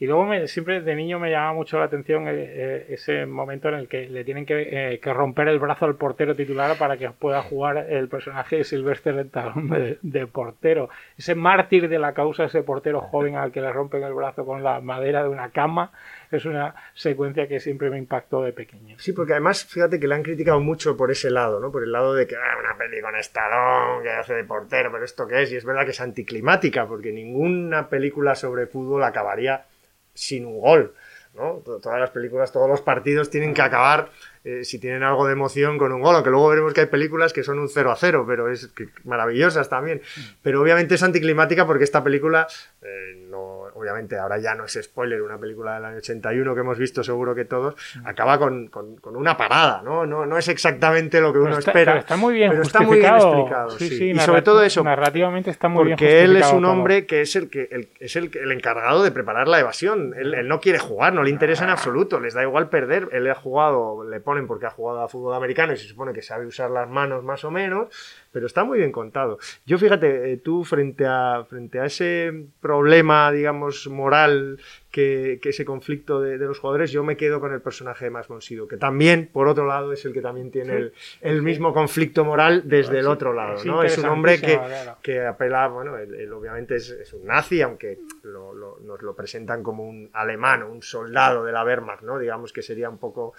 Y 0.00 0.06
luego 0.06 0.24
me, 0.24 0.48
siempre 0.48 0.80
de 0.80 0.96
niño 0.96 1.20
me 1.20 1.30
llamaba 1.30 1.52
mucho 1.52 1.78
la 1.78 1.84
atención 1.84 2.26
eh, 2.26 2.32
eh, 2.36 2.86
ese 2.88 3.26
momento 3.26 3.68
en 3.68 3.74
el 3.74 3.86
que 3.86 4.08
le 4.08 4.24
tienen 4.24 4.44
eh, 4.48 4.98
que, 5.00 5.14
romper 5.14 5.46
el 5.46 5.60
brazo 5.60 5.84
al 5.84 5.94
portero 5.94 6.34
titular 6.34 6.76
para 6.76 6.96
que 6.96 7.10
pueda 7.10 7.42
jugar 7.42 7.86
el 7.88 8.08
personaje 8.08 8.56
de 8.56 8.64
Sylvester 8.64 9.16
Stallone 9.20 9.98
de, 10.02 10.26
portero. 10.26 10.88
Ese 11.16 11.36
mártir 11.36 11.88
de 11.88 12.00
la 12.00 12.12
causa, 12.12 12.44
ese 12.44 12.64
portero 12.64 13.00
joven 13.02 13.36
al 13.36 13.52
que 13.52 13.60
le 13.60 13.72
rompen 13.72 14.02
el 14.02 14.14
brazo 14.14 14.44
con 14.44 14.64
la 14.64 14.80
madera 14.80 15.22
de 15.22 15.28
una 15.28 15.50
cama, 15.50 15.92
es 16.32 16.44
una 16.44 16.74
secuencia 16.94 17.46
que 17.46 17.60
siempre 17.60 17.88
me 17.88 17.98
impactó 17.98 18.42
de 18.42 18.52
pequeño. 18.52 18.96
Sí, 18.98 19.12
porque 19.12 19.32
además, 19.32 19.64
fíjate 19.64 20.00
que 20.00 20.08
le 20.08 20.16
han 20.16 20.24
criticado 20.24 20.58
mucho 20.58 20.96
por 20.96 21.12
ese 21.12 21.30
lado, 21.30 21.60
¿no? 21.60 21.70
Por 21.70 21.84
el 21.84 21.92
lado 21.92 22.14
de 22.14 22.26
que 22.26 22.34
ah, 22.34 22.58
una 22.58 22.76
peli 22.76 23.00
con 23.00 23.14
Stallone, 23.14 24.02
que 24.02 24.10
hace 24.10 24.34
de 24.34 24.42
portero, 24.42 24.90
pero 24.90 25.04
¿esto 25.04 25.28
qué 25.28 25.42
es? 25.42 25.52
Y 25.52 25.56
es 25.56 25.64
verdad 25.64 25.84
que 25.84 25.92
es 25.92 26.00
anticlimática, 26.00 26.84
porque 26.88 27.12
ninguna 27.12 27.88
película 27.88 28.34
sobre 28.34 28.66
fútbol 28.66 29.04
acabaría 29.04 29.66
sin 30.14 30.46
un 30.46 30.60
gol. 30.60 30.94
¿no? 31.34 31.62
Todas 31.64 32.00
las 32.00 32.10
películas, 32.10 32.52
todos 32.52 32.68
los 32.68 32.80
partidos 32.80 33.28
tienen 33.28 33.54
que 33.54 33.62
acabar 33.62 34.10
eh, 34.44 34.62
si 34.62 34.78
tienen 34.78 35.02
algo 35.02 35.26
de 35.26 35.32
emoción 35.32 35.78
con 35.78 35.92
un 35.92 36.00
gol, 36.00 36.14
aunque 36.14 36.30
luego 36.30 36.48
veremos 36.48 36.74
que 36.74 36.82
hay 36.82 36.86
películas 36.86 37.32
que 37.32 37.42
son 37.42 37.58
un 37.58 37.68
0 37.68 37.90
a 37.90 37.96
0, 37.96 38.24
pero 38.28 38.50
es 38.50 38.70
maravillosas 39.04 39.68
también. 39.68 40.02
Pero 40.42 40.60
obviamente 40.60 40.94
es 40.94 41.02
anticlimática 41.02 41.66
porque 41.66 41.84
esta 41.84 42.04
película, 42.04 42.46
eh, 42.82 43.26
no, 43.28 43.68
obviamente 43.84 44.18
ahora 44.18 44.38
ya 44.38 44.54
no 44.54 44.64
es 44.64 44.78
spoiler, 44.82 45.22
una 45.22 45.38
película 45.38 45.74
del 45.74 45.84
año 45.84 45.96
81 45.98 46.54
que 46.54 46.60
hemos 46.60 46.78
visto 46.78 47.04
seguro 47.04 47.34
que 47.34 47.44
todos, 47.44 47.74
acaba 48.04 48.38
con, 48.38 48.68
con, 48.68 48.98
una 49.16 49.36
parada, 49.36 49.82
¿no? 49.82 50.06
¿no? 50.06 50.26
No 50.26 50.38
es 50.38 50.48
exactamente 50.48 51.20
lo 51.20 51.32
que 51.32 51.38
uno 51.38 51.58
espera. 51.58 51.92
Pero 51.92 51.98
está 51.98 52.16
muy 52.16 52.34
bien 52.34 52.50
pero 52.50 52.62
está 52.62 52.80
muy 52.80 52.98
bien 52.98 53.14
explicado. 53.14 53.70
Sí, 53.70 54.10
y 54.10 54.18
sobre 54.18 54.42
todo 54.42 54.62
eso. 54.62 54.82
Narrativamente 54.82 55.50
está 55.50 55.68
muy 55.68 55.84
bien 55.84 55.96
Porque 55.96 56.22
él 56.22 56.36
es 56.36 56.52
un 56.52 56.64
hombre 56.64 57.06
que 57.06 57.22
es 57.22 57.36
el 57.36 57.48
que 57.48 57.68
el, 57.70 57.88
es 58.00 58.16
el, 58.16 58.30
el, 58.34 58.52
encargado 58.52 59.02
de 59.02 59.10
preparar 59.10 59.48
la 59.48 59.60
evasión. 59.60 60.14
Él, 60.16 60.34
él, 60.34 60.48
no 60.48 60.60
quiere 60.60 60.78
jugar, 60.78 61.12
no 61.12 61.22
le 61.22 61.30
interesa 61.30 61.64
en 61.64 61.70
absoluto, 61.70 62.20
les 62.20 62.34
da 62.34 62.42
igual 62.42 62.68
perder. 62.68 63.08
Él 63.12 63.30
ha 63.30 63.34
jugado, 63.34 64.04
le 64.08 64.20
pone 64.20 64.42
porque 64.42 64.66
ha 64.66 64.70
jugado 64.70 65.02
a 65.02 65.08
fútbol 65.08 65.34
americano 65.34 65.72
y 65.72 65.76
se 65.76 65.86
supone 65.86 66.12
que 66.12 66.22
sabe 66.22 66.46
usar 66.46 66.70
las 66.70 66.88
manos 66.88 67.22
más 67.22 67.44
o 67.44 67.50
menos, 67.50 67.88
pero 68.34 68.46
está 68.46 68.64
muy 68.64 68.78
bien 68.78 68.90
contado. 68.90 69.38
Yo 69.64 69.78
fíjate, 69.78 70.32
eh, 70.32 70.36
tú 70.38 70.64
frente 70.64 71.06
a, 71.06 71.46
frente 71.48 71.78
a 71.78 71.84
ese 71.84 72.46
problema, 72.60 73.30
digamos, 73.30 73.86
moral, 73.86 74.58
que, 74.90 75.38
ese 75.44 75.64
conflicto 75.64 76.20
de, 76.20 76.36
los 76.38 76.58
jugadores, 76.58 76.90
yo 76.90 77.04
me 77.04 77.16
quedo 77.16 77.38
con 77.38 77.52
el 77.52 77.60
personaje 77.60 78.06
de 78.06 78.10
Max 78.10 78.28
Monsido, 78.30 78.66
que 78.66 78.76
también, 78.76 79.30
por 79.32 79.46
otro 79.46 79.66
lado, 79.66 79.92
es 79.92 80.04
el 80.04 80.12
que 80.12 80.20
también 80.20 80.50
tiene 80.50 80.90
el, 81.20 81.42
mismo 81.42 81.72
conflicto 81.72 82.24
moral 82.24 82.62
desde 82.64 82.98
el 82.98 83.06
otro 83.06 83.32
lado, 83.32 83.62
¿no? 83.64 83.84
Es 83.84 83.98
un 83.98 84.06
hombre 84.06 84.40
que, 84.40 84.58
que 85.00 85.24
apela, 85.24 85.68
bueno, 85.68 85.96
él, 85.96 86.32
obviamente 86.32 86.74
es, 86.74 87.12
un 87.12 87.26
nazi, 87.26 87.62
aunque 87.62 88.00
nos 88.24 89.00
lo 89.00 89.14
presentan 89.14 89.62
como 89.62 89.88
un 89.88 90.10
alemán, 90.12 90.64
un 90.64 90.82
soldado 90.82 91.44
de 91.44 91.52
la 91.52 91.64
Wehrmacht, 91.64 92.02
¿no? 92.02 92.18
Digamos 92.18 92.52
que 92.52 92.62
sería 92.62 92.90
un 92.90 92.98
poco 92.98 93.34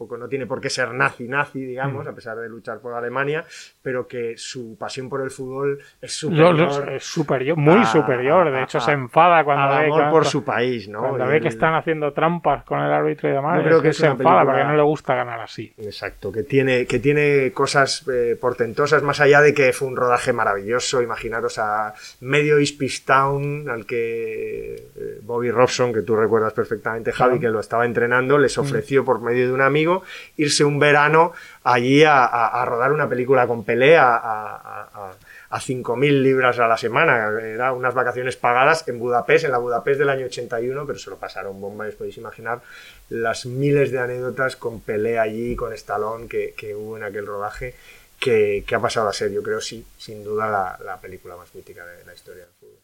tampoco 0.00 0.16
no 0.16 0.28
tiene 0.28 0.46
por 0.46 0.62
qué 0.62 0.70
ser 0.70 0.94
nazi 0.94 1.28
nazi, 1.28 1.62
digamos, 1.62 2.06
Mm. 2.06 2.08
a 2.08 2.12
pesar 2.14 2.36
de 2.38 2.48
luchar 2.48 2.80
por 2.80 2.94
Alemania, 2.94 3.44
pero 3.82 4.08
que 4.08 4.34
su 4.38 4.78
pasión 4.78 5.10
por 5.10 5.20
el 5.20 5.30
fútbol 5.30 5.78
es 6.00 6.12
superior 6.18 6.88
es 6.90 7.04
superior, 7.04 7.58
muy 7.58 7.80
a- 7.80 7.84
superior. 7.84 8.50
De 8.50 8.62
hecho, 8.62 8.78
a- 8.78 8.80
se 8.80 8.92
enfada 8.92 9.44
cuando 9.44 9.68
ve 9.76 9.84
amor 9.86 10.04
que- 10.04 10.10
por 10.10 10.24
su 10.24 10.42
país, 10.42 10.88
¿no? 10.88 11.00
Cuando 11.00 11.26
Y 11.26 11.28
ve 11.28 11.40
que 11.42 11.48
están 11.48 11.74
haciendo 11.74 12.14
trampas 12.14 12.64
con 12.64 12.80
el 12.80 12.90
árbitro 12.90 13.28
y 13.28 13.32
demás, 13.32 13.58
Yo 13.58 13.64
creo 13.64 13.76
es 13.76 13.82
que 13.82 13.92
se 13.92 14.06
enfada 14.06 14.44
porque 14.46 14.64
no 14.64 14.74
le 14.74 14.82
gusta 14.82 15.14
ganar 15.14 15.40
así. 15.40 15.74
Exacto, 15.76 16.32
que 16.32 16.44
tiene, 16.44 16.86
que 16.86 16.98
tiene 16.98 17.52
cosas 17.52 18.06
eh, 18.10 18.38
portentosas, 18.40 19.02
más 19.02 19.20
allá 19.20 19.42
de 19.42 19.52
que 19.52 19.70
fue 19.74 19.86
un 19.88 19.96
rodaje 19.96 20.32
maravilloso. 20.32 21.02
Imaginaros 21.02 21.58
a 21.58 21.92
medio 22.20 22.56
East 22.58 23.04
Town, 23.06 23.68
al 23.68 23.84
que 23.84 24.76
eh, 24.96 25.18
Bobby 25.22 25.50
Robson, 25.50 25.92
que 25.92 26.00
tú 26.00 26.16
recuerdas 26.16 26.54
perfectamente, 26.54 27.12
Javi, 27.12 27.38
que 27.38 27.48
lo 27.48 27.60
estaba 27.60 27.84
entrenando, 27.84 28.38
les 28.38 28.56
Mm. 28.56 28.60
ofreció 28.62 29.04
por 29.04 29.20
medio 29.20 29.46
de 29.46 29.52
un 29.52 29.60
amigo 29.60 29.89
irse 30.36 30.64
un 30.64 30.78
verano 30.78 31.32
allí 31.64 32.02
a, 32.06 32.64
rodar 32.66 32.92
una 32.92 33.08
película 33.08 33.46
con 33.46 33.64
pelea 33.64 34.14
a, 34.14 34.56
a, 34.56 34.80
a- 35.08 35.12
a 35.52 35.58
5.000 35.58 36.22
libras 36.22 36.60
a 36.60 36.68
la 36.68 36.76
semana. 36.76 37.28
Eran 37.42 37.74
unas 37.74 37.92
vacaciones 37.92 38.36
pagadas 38.36 38.86
en 38.86 39.00
Budapest, 39.00 39.46
en 39.46 39.50
la 39.50 39.58
Budapest 39.58 39.98
del 39.98 40.08
año 40.08 40.26
81, 40.26 40.86
pero 40.86 40.96
se 40.98 41.10
lo 41.10 41.16
pasaron 41.16 41.60
bomba, 41.60 41.86
os 41.88 41.96
podéis 41.96 42.16
imaginar 42.18 42.60
las 43.08 43.46
miles 43.46 43.90
de 43.90 43.98
anécdotas 43.98 44.54
con 44.54 44.80
pelea 44.80 45.22
allí, 45.22 45.56
con 45.56 45.72
Stallone 45.72 46.28
que, 46.28 46.54
que 46.56 46.76
hubo 46.76 46.96
en 46.96 47.02
aquel 47.02 47.26
rodaje, 47.26 47.74
que, 48.20 48.64
ha 48.72 48.78
pasado 48.78 49.08
a 49.08 49.12
ser, 49.12 49.32
yo 49.32 49.42
creo, 49.42 49.60
sí, 49.60 49.84
sin 49.98 50.22
duda 50.22 50.48
la, 50.48 50.78
la 50.84 51.00
película 51.00 51.34
más 51.36 51.52
mítica 51.52 51.84
de 51.84 52.04
la 52.04 52.14
historia 52.14 52.44
del 52.44 52.52
fútbol. 52.60 52.76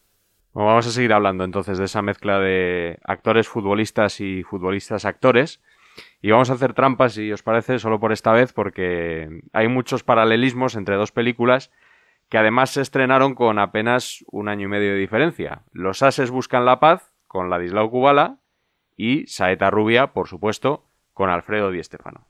Vamos 0.54 0.86
a 0.88 0.90
seguir 0.90 1.12
hablando 1.12 1.44
entonces 1.44 1.78
de 1.78 1.84
esa 1.84 2.02
mezcla 2.02 2.40
de 2.40 2.98
actores 3.04 3.46
futbolistas 3.46 4.20
y 4.20 4.42
futbolistas 4.42 5.04
actores. 5.04 5.60
Y 6.20 6.30
vamos 6.30 6.50
a 6.50 6.54
hacer 6.54 6.72
trampas, 6.72 7.12
si 7.14 7.30
os 7.32 7.42
parece, 7.42 7.78
solo 7.78 8.00
por 8.00 8.12
esta 8.12 8.32
vez, 8.32 8.52
porque 8.52 9.28
hay 9.52 9.68
muchos 9.68 10.02
paralelismos 10.02 10.74
entre 10.74 10.96
dos 10.96 11.12
películas 11.12 11.70
que 12.28 12.38
además 12.38 12.70
se 12.70 12.80
estrenaron 12.80 13.34
con 13.34 13.58
apenas 13.58 14.24
un 14.26 14.48
año 14.48 14.64
y 14.64 14.68
medio 14.68 14.92
de 14.92 14.98
diferencia. 14.98 15.62
Los 15.72 16.02
Ases 16.02 16.30
buscan 16.30 16.64
la 16.64 16.80
paz, 16.80 17.12
con 17.28 17.50
Ladislao 17.50 17.90
Kubala, 17.90 18.38
y 18.96 19.26
Saeta 19.26 19.70
Rubia, 19.70 20.08
por 20.08 20.26
supuesto, 20.26 20.86
con 21.12 21.30
Alfredo 21.30 21.70
Di 21.70 21.82
Stefano. 21.84 22.26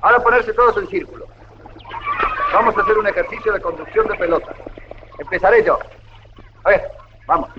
Ahora 0.00 0.18
ponerse 0.20 0.52
todos 0.54 0.76
en 0.78 0.88
círculo. 0.88 1.26
Vamos 2.52 2.76
a 2.76 2.80
hacer 2.80 2.98
un 2.98 3.06
ejercicio 3.06 3.52
de 3.52 3.60
conducción 3.60 4.08
de 4.08 4.14
pelota. 4.16 4.54
Empezaré 5.18 5.64
yo. 5.64 5.78
A 6.64 6.70
ver, 6.70 6.82
vamos. 7.26 7.50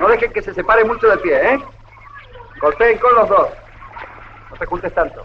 No 0.00 0.08
dejen 0.08 0.32
que 0.32 0.42
se 0.42 0.54
separe 0.54 0.84
mucho 0.84 1.06
del 1.08 1.20
pie, 1.20 1.54
¿eh? 1.54 1.58
Golpeen 2.64 2.98
con 2.98 3.14
los 3.14 3.28
dos. 3.28 3.48
No 4.50 4.56
te 4.56 4.64
juntes 4.66 4.94
tanto. 4.94 5.22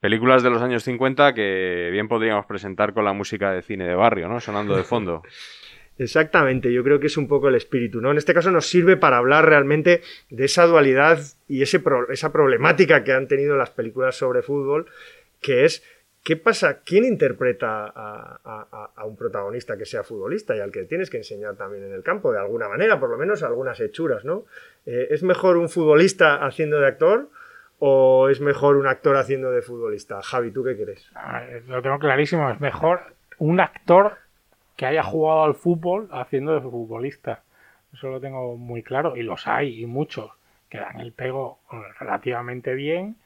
Películas 0.00 0.42
de 0.42 0.50
los 0.50 0.60
años 0.62 0.82
50 0.84 1.32
que 1.32 1.88
bien 1.90 2.08
podríamos 2.08 2.44
presentar 2.46 2.92
con 2.92 3.04
la 3.06 3.12
música 3.14 3.52
de 3.52 3.62
cine 3.62 3.86
de 3.88 3.94
barrio, 3.94 4.28
¿no? 4.28 4.38
Sonando 4.38 4.76
de 4.76 4.84
fondo. 4.84 5.22
Exactamente, 5.98 6.72
yo 6.72 6.84
creo 6.84 7.00
que 7.00 7.08
es 7.08 7.16
un 7.16 7.26
poco 7.26 7.48
el 7.48 7.56
espíritu, 7.56 8.00
¿no? 8.00 8.12
En 8.12 8.18
este 8.18 8.32
caso 8.32 8.52
nos 8.52 8.66
sirve 8.66 8.96
para 8.96 9.16
hablar 9.16 9.46
realmente 9.48 10.02
de 10.30 10.44
esa 10.44 10.64
dualidad 10.66 11.18
y 11.48 11.62
ese 11.62 11.80
pro- 11.80 12.08
esa 12.10 12.30
problemática 12.32 13.02
que 13.02 13.12
han 13.12 13.26
tenido 13.26 13.56
las 13.56 13.70
películas 13.70 14.14
sobre 14.16 14.42
fútbol, 14.42 14.86
que 15.40 15.64
es 15.64 15.82
¿qué 16.28 16.36
pasa? 16.36 16.80
¿Quién 16.84 17.06
interpreta 17.06 17.86
a, 17.86 18.38
a- 18.44 18.90
a 18.94 19.04
un 19.06 19.16
protagonista 19.16 19.78
que 19.78 19.86
sea 19.86 20.02
futbolista 20.04 20.54
y 20.54 20.60
al 20.60 20.70
que 20.70 20.84
tienes 20.84 21.08
que 21.08 21.16
enseñar 21.16 21.56
también 21.56 21.84
en 21.84 21.92
el 21.94 22.02
campo 22.02 22.30
de 22.32 22.38
alguna 22.38 22.68
manera, 22.68 23.00
por 23.00 23.08
lo 23.08 23.16
menos 23.16 23.42
algunas 23.42 23.80
hechuras, 23.80 24.26
¿no? 24.26 24.44
Eh, 24.84 25.06
¿Es 25.08 25.22
mejor 25.22 25.56
un 25.56 25.70
futbolista 25.70 26.44
haciendo 26.44 26.78
de 26.80 26.86
actor 26.86 27.30
o 27.78 28.28
es 28.28 28.42
mejor 28.42 28.76
un 28.76 28.86
actor 28.86 29.16
haciendo 29.16 29.50
de 29.50 29.62
futbolista? 29.62 30.20
Javi, 30.20 30.50
¿tú 30.50 30.62
qué 30.64 30.76
crees? 30.76 31.10
Lo 31.66 31.80
tengo 31.80 31.98
clarísimo, 31.98 32.50
es 32.50 32.60
mejor 32.60 33.00
un 33.38 33.58
actor 33.60 34.18
que 34.76 34.84
haya 34.84 35.02
jugado 35.02 35.44
al 35.44 35.54
fútbol 35.54 36.08
haciendo 36.12 36.52
de 36.52 36.60
futbolista. 36.60 37.42
Eso 37.94 38.10
lo 38.10 38.20
tengo 38.20 38.54
muy 38.58 38.82
claro 38.82 39.16
y 39.16 39.22
los 39.22 39.46
hay 39.46 39.82
y 39.82 39.86
muchos 39.86 40.30
que 40.68 40.76
dan 40.76 41.00
el 41.00 41.12
pego 41.12 41.60
relativamente 41.98 42.74
bien 42.74 43.16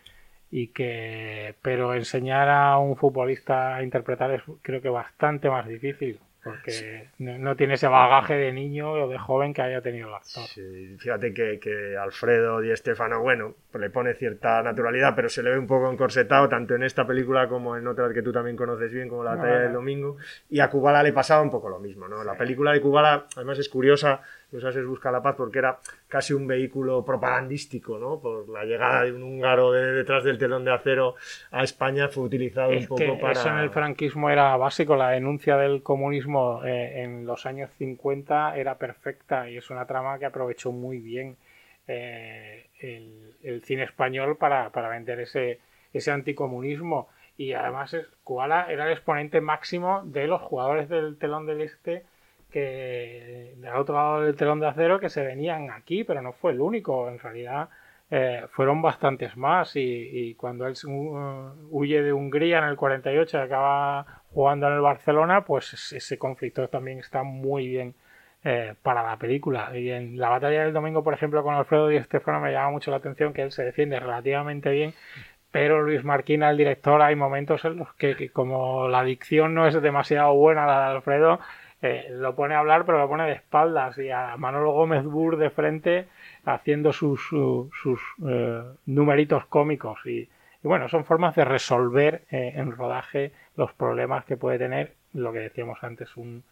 y 0.55 0.69
que 0.69 1.55
pero 1.63 1.95
enseñar 1.95 2.49
a 2.51 2.77
un 2.79 2.95
futbolista 2.97 3.75
a 3.75 3.83
interpretar 3.83 4.31
es 4.33 4.43
creo 4.61 4.81
que 4.83 4.91
bastante 4.91 5.49
más 5.51 5.67
difícil 5.67 6.21
porque 6.45 7.09
no, 7.19 7.39
no 7.39 7.55
tiene 7.55 7.75
ese 7.75 7.87
bagaje 7.87 8.35
de 8.35 8.53
niño 8.53 8.91
o 8.93 9.09
de 9.09 9.17
joven 9.17 9.55
que 9.55 9.63
haya 9.63 9.81
tenido 9.81 10.09
el 10.09 10.15
actor. 10.15 10.43
Sí, 10.43 10.97
fíjate 10.99 11.33
que, 11.33 11.61
que 11.61 11.97
Alfredo 11.97 12.59
Di 12.61 12.77
Stefano, 12.77 13.21
bueno, 13.21 13.55
le 13.79 13.91
pone 13.91 14.15
cierta 14.15 14.61
naturalidad, 14.61 15.15
pero 15.15 15.29
se 15.29 15.41
le 15.45 15.51
ve 15.51 15.59
un 15.59 15.69
poco 15.69 15.89
encorsetado, 15.91 16.49
tanto 16.49 16.75
en 16.75 16.83
esta 16.83 17.07
película 17.07 17.47
como 17.49 17.77
en 17.77 17.87
otras 17.87 18.13
que 18.13 18.23
tú 18.23 18.33
también 18.33 18.57
conoces 18.57 18.91
bien, 18.93 19.09
como 19.09 19.23
La 19.23 19.37
batalla 19.37 19.55
No, 19.55 19.61
del 19.61 19.69
no. 19.73 19.79
domingo. 19.79 20.17
Y 20.51 20.59
a 20.59 20.69
Kubala 20.69 21.05
le 21.05 21.13
pasaba 21.13 21.43
un 21.43 21.51
poco 21.51 21.69
lo 21.69 21.79
mismo, 21.79 22.09
¿no? 22.09 22.25
La 22.25 22.37
película 22.37 22.73
de 22.73 22.81
Kubala, 22.81 23.27
además 23.37 23.61
es 23.61 23.69
curiosa, 23.69 24.21
Los 24.53 24.65
Ases 24.65 24.87
busca 24.87 25.11
la 25.11 25.23
paz, 25.23 25.35
porque 25.37 25.59
era 25.59 25.79
casi 26.09 26.35
un 26.35 26.47
vehículo 26.47 27.05
propagandístico, 27.05 27.99
¿no? 27.99 28.21
Por 28.21 28.49
la 28.49 28.65
llegada 28.65 29.05
de 29.05 29.13
un 29.13 29.23
húngaro 29.23 29.73
de 29.73 29.93
detrás 29.93 30.25
del 30.25 30.39
telón 30.39 30.65
de 30.65 30.73
acero 30.73 31.15
a 31.51 31.65
España 31.65 32.09
fue 32.09 32.25
utilizado 32.25 32.71
Es 32.71 32.83
un 32.83 32.89
poco 32.89 33.01
que 33.01 33.13
para... 33.21 33.33
eso 33.33 33.49
en 33.49 33.59
el 33.59 33.71
franquismo 33.71 34.31
era 34.31 34.57
básico, 34.57 34.95
la 34.95 35.11
denuncia 35.11 35.57
del 35.57 35.83
comunismo 35.83 36.63
eh, 36.65 37.03
en 37.03 37.27
los 37.27 37.47
años 37.47 37.71
50 37.79 38.57
era 38.57 38.77
perfecta 38.77 39.51
y 39.51 39.57
es 39.57 39.71
una 39.71 39.87
trama 39.87 40.19
que 40.19 40.27
aprovechó 40.27 40.71
muy 40.71 40.99
bien 40.99 41.37
eh, 41.89 42.67
el, 42.81 43.35
el 43.43 43.63
cine 43.63 43.85
español 43.85 44.37
para, 44.37 44.71
para 44.71 44.89
vender 44.89 45.21
ese, 45.21 45.61
ese 45.93 46.11
anticomunismo 46.11 47.09
y 47.37 47.55
además 47.55 47.95
es, 47.95 48.07
Kubala 48.25 48.67
era 48.71 48.87
el 48.87 48.93
exponente 48.93 49.41
máximo 49.41 50.03
de 50.05 50.27
los 50.27 50.43
jugadores 50.43 50.89
del 50.89 51.17
telón 51.19 51.47
del 51.47 51.63
este 51.63 52.05
que 52.53 53.55
del 53.57 53.75
otro 53.75 53.95
lado 53.95 54.21
del 54.23 54.37
telón 54.37 54.61
de 54.61 54.69
acero 54.69 55.01
que 55.01 55.09
se 55.09 55.25
venían 55.25 55.71
aquí, 55.71 56.05
pero 56.05 56.23
no 56.23 56.33
fue 56.33 56.53
el 56.53 56.61
único, 56.61 57.09
en 57.09 57.19
realidad 57.19 57.69
eh, 58.11 58.45
fueron 58.51 58.83
bastantes 58.83 59.37
más 59.39 59.75
y, 59.75 59.81
y 59.81 60.35
cuando 60.35 60.67
él 60.67 60.75
uh, 60.85 61.51
huye 61.71 62.03
de 62.03 62.13
Hungría 62.13 62.59
en 62.59 62.65
el 62.65 62.77
48 62.77 63.39
y 63.39 63.41
acaba 63.41 64.23
jugando 64.35 64.69
en 64.69 64.75
el 64.75 64.81
Barcelona, 64.83 65.47
pues 65.47 65.93
ese 65.95 66.19
conflicto 66.19 66.69
también 66.69 66.99
está 66.99 67.23
muy 67.23 67.69
bien 67.69 67.95
eh, 68.45 68.75
para 68.83 69.03
la 69.03 69.17
película. 69.17 69.71
Y 69.75 69.91
en 69.91 70.19
la 70.19 70.29
batalla 70.29 70.65
del 70.65 70.75
domingo, 70.75 71.03
por 71.03 71.15
ejemplo, 71.15 71.43
con 71.43 71.55
Alfredo 71.55 71.89
Di 71.89 72.03
Stefano 72.03 72.41
me 72.41 72.53
llama 72.53 72.71
mucho 72.73 72.91
la 72.91 72.99
atención 72.99 73.33
que 73.33 73.43
él 73.43 73.53
se 73.53 73.65
defiende 73.65 73.99
relativamente 73.99 74.71
bien, 74.71 74.95
pero 75.51 75.83
Luis 75.83 76.05
Marquina, 76.05 76.51
el 76.51 76.57
director, 76.59 77.01
hay 77.01 77.15
momentos 77.15 77.65
en 77.65 77.77
los 77.77 77.95
que, 77.95 78.17
que 78.17 78.31
como 78.31 78.89
la 78.89 79.05
dicción 79.05 79.55
no 79.55 79.67
es 79.67 79.81
demasiado 79.81 80.35
buena 80.35 80.67
la 80.67 80.81
de 80.81 80.97
Alfredo, 80.97 81.41
eh, 81.83 82.07
lo 82.11 82.35
pone 82.35 82.55
a 82.55 82.61
hablar, 82.61 82.85
pero 82.87 82.99
lo 82.99 83.09
pone 83.09 83.27
de 83.27 83.33
espaldas 83.33 83.99
y 83.99 84.11
a 84.11 84.37
Manolo 84.37 84.73
Gómez 84.73 85.05
Burr 85.05 85.37
de 85.37 85.51
frente 85.51 86.07
haciendo 86.45 86.93
sus, 86.93 87.21
su- 87.29 87.71
sus 87.83 88.01
eh, 88.27 88.63
numeritos 88.87 89.47
cómicos. 89.47 89.99
Y, 90.07 90.21
y 90.21 90.29
bueno, 90.63 90.89
son 90.89 91.05
formas 91.05 91.35
de 91.35 91.45
resolver 91.45 92.23
eh, 92.31 92.53
en 92.57 92.71
rodaje 92.73 93.33
los 93.57 93.73
problemas 93.73 94.25
que 94.25 94.37
puede 94.37 94.59
tener, 94.59 94.95
lo 95.13 95.33
que 95.33 95.41
decíamos 95.41 95.83
antes, 95.83 96.17
un, 96.17 96.45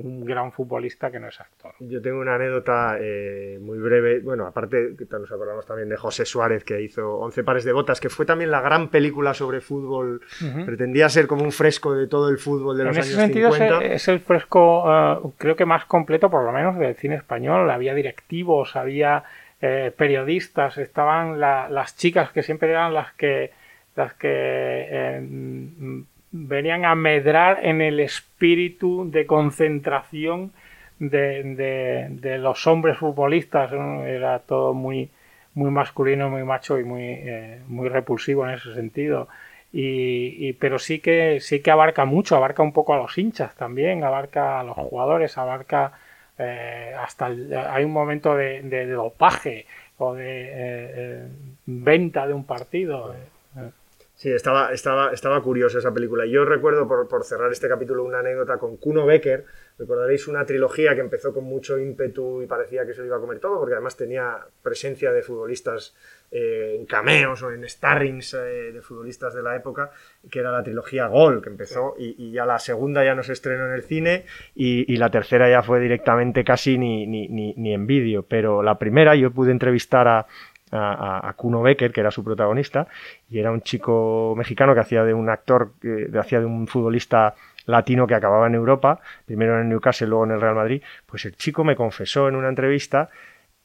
un 0.00 0.24
gran 0.24 0.52
futbolista 0.52 1.10
que 1.10 1.18
no 1.18 1.28
es 1.28 1.40
actor. 1.40 1.72
Yo 1.80 2.00
tengo 2.00 2.20
una 2.20 2.36
anécdota 2.36 2.96
eh, 3.00 3.58
muy 3.60 3.78
breve. 3.78 4.20
Bueno, 4.20 4.46
aparte, 4.46 4.94
nos 5.10 5.32
acordamos 5.32 5.66
también 5.66 5.88
de 5.88 5.96
José 5.96 6.24
Suárez, 6.24 6.62
que 6.64 6.80
hizo 6.80 7.16
11 7.18 7.42
pares 7.44 7.64
de 7.64 7.72
botas, 7.72 8.00
que 8.00 8.08
fue 8.08 8.24
también 8.24 8.50
la 8.50 8.60
gran 8.60 8.88
película 8.88 9.34
sobre 9.34 9.60
fútbol. 9.60 10.20
Pretendía 10.64 11.08
ser 11.08 11.26
como 11.26 11.42
un 11.42 11.52
fresco 11.52 11.94
de 11.94 12.06
todo 12.06 12.28
el 12.28 12.38
fútbol 12.38 12.76
de 12.78 12.84
los 12.84 12.96
En 12.96 13.02
ese 13.02 13.10
años 13.14 13.22
sentido 13.22 13.48
es 13.48 13.54
50. 13.56 13.78
el, 13.86 13.92
es 13.92 14.08
el 14.08 14.20
fresco, 14.20 14.84
eh, 14.88 15.18
creo 15.38 15.56
que 15.56 15.64
más 15.64 15.84
completo, 15.86 16.30
por 16.30 16.44
lo 16.44 16.52
menos, 16.52 16.78
del 16.78 16.94
cine 16.94 17.16
español. 17.16 17.68
Había 17.70 17.94
directivos, 17.94 18.76
había 18.76 19.24
eh, 19.60 19.92
periodistas, 19.96 20.78
estaban 20.78 21.40
la- 21.40 21.68
las 21.68 21.96
chicas 21.96 22.30
que 22.30 22.42
siempre 22.44 22.70
eran 22.70 22.94
las 22.94 23.12
que 23.14 23.50
las 23.96 24.14
que 24.14 24.28
eh, 24.30 26.02
venían 26.30 26.84
a 26.84 26.94
medrar 26.94 27.60
en 27.64 27.80
el 27.80 28.00
espíritu 28.00 29.10
de 29.10 29.26
concentración 29.26 30.52
de, 30.98 32.08
de- 32.10 32.38
los 32.38 32.66
hombres 32.66 32.98
futbolistas. 32.98 33.72
Era 33.72 34.40
todo 34.40 34.74
muy 34.74 35.10
muy 35.54 35.70
masculino, 35.72 36.30
muy 36.30 36.44
macho 36.44 36.78
y 36.78 36.84
muy, 36.84 37.02
eh, 37.02 37.60
muy 37.66 37.88
repulsivo 37.88 38.46
en 38.46 38.54
ese 38.54 38.74
sentido. 38.74 39.28
Y, 39.72 40.52
pero 40.54 40.78
sí 40.78 41.00
que 41.00 41.40
sí 41.40 41.60
que 41.60 41.70
abarca 41.70 42.04
mucho, 42.04 42.36
abarca 42.36 42.62
un 42.62 42.72
poco 42.72 42.94
a 42.94 42.96
los 42.96 43.18
hinchas 43.18 43.54
también, 43.56 44.02
abarca 44.04 44.60
a 44.60 44.64
los 44.64 44.76
jugadores, 44.76 45.36
abarca 45.36 45.92
eh, 46.38 46.94
hasta 46.98 47.26
hay 47.26 47.84
un 47.84 47.92
momento 47.92 48.34
de, 48.34 48.86
dopaje 48.86 49.66
o 49.98 50.14
de 50.14 50.48
eh, 50.50 51.28
venta 51.66 52.26
de 52.26 52.32
un 52.34 52.44
partido. 52.44 53.14
Sí, 54.18 54.32
estaba, 54.32 54.72
estaba, 54.72 55.12
estaba 55.12 55.40
curiosa 55.44 55.78
esa 55.78 55.94
película. 55.94 56.26
Yo 56.26 56.44
recuerdo, 56.44 56.88
por, 56.88 57.06
por, 57.06 57.22
cerrar 57.22 57.52
este 57.52 57.68
capítulo, 57.68 58.02
una 58.02 58.18
anécdota 58.18 58.58
con 58.58 58.76
Kuno 58.76 59.06
Becker. 59.06 59.44
Recordaréis 59.78 60.26
una 60.26 60.44
trilogía 60.44 60.96
que 60.96 61.02
empezó 61.02 61.32
con 61.32 61.44
mucho 61.44 61.78
ímpetu 61.78 62.42
y 62.42 62.46
parecía 62.46 62.84
que 62.84 62.94
se 62.94 63.02
lo 63.02 63.06
iba 63.06 63.16
a 63.16 63.20
comer 63.20 63.38
todo, 63.38 63.60
porque 63.60 63.74
además 63.74 63.96
tenía 63.96 64.38
presencia 64.60 65.12
de 65.12 65.22
futbolistas 65.22 65.94
eh, 66.32 66.74
en 66.80 66.86
cameos 66.86 67.44
o 67.44 67.52
en 67.52 67.68
starrings 67.68 68.34
eh, 68.34 68.72
de 68.72 68.82
futbolistas 68.82 69.34
de 69.34 69.42
la 69.44 69.54
época, 69.54 69.92
que 70.28 70.40
era 70.40 70.50
la 70.50 70.64
trilogía 70.64 71.06
Gol, 71.06 71.40
que 71.40 71.50
empezó, 71.50 71.94
y, 71.96 72.32
ya 72.32 72.44
la 72.44 72.58
segunda 72.58 73.04
ya 73.04 73.14
no 73.14 73.22
se 73.22 73.34
estrenó 73.34 73.66
en 73.68 73.74
el 73.74 73.84
cine, 73.84 74.24
y, 74.52 74.92
y 74.92 74.96
la 74.96 75.12
tercera 75.12 75.48
ya 75.48 75.62
fue 75.62 75.78
directamente 75.78 76.42
casi 76.42 76.76
ni, 76.76 77.06
ni, 77.06 77.28
ni, 77.28 77.54
ni 77.56 77.72
en 77.72 77.86
vídeo. 77.86 78.24
Pero 78.24 78.64
la 78.64 78.80
primera 78.80 79.14
yo 79.14 79.30
pude 79.30 79.52
entrevistar 79.52 80.08
a, 80.08 80.26
a, 80.72 81.28
a, 81.28 81.32
Kuno 81.34 81.62
Becker, 81.62 81.92
que 81.92 82.00
era 82.00 82.10
su 82.10 82.24
protagonista, 82.24 82.88
y 83.28 83.38
era 83.38 83.50
un 83.50 83.62
chico 83.62 84.34
mexicano 84.36 84.74
que 84.74 84.80
hacía 84.80 85.04
de 85.04 85.14
un 85.14 85.28
actor, 85.28 85.72
que 85.80 86.10
hacía 86.18 86.40
de 86.40 86.46
un 86.46 86.66
futbolista 86.66 87.34
latino 87.66 88.06
que 88.06 88.14
acababa 88.14 88.46
en 88.46 88.54
Europa, 88.54 89.00
primero 89.26 89.54
en 89.54 89.62
el 89.62 89.68
Newcastle, 89.68 90.08
luego 90.08 90.24
en 90.24 90.32
el 90.32 90.40
Real 90.40 90.54
Madrid, 90.54 90.82
pues 91.06 91.24
el 91.26 91.36
chico 91.36 91.64
me 91.64 91.76
confesó 91.76 92.28
en 92.28 92.34
una 92.34 92.48
entrevista 92.48 93.10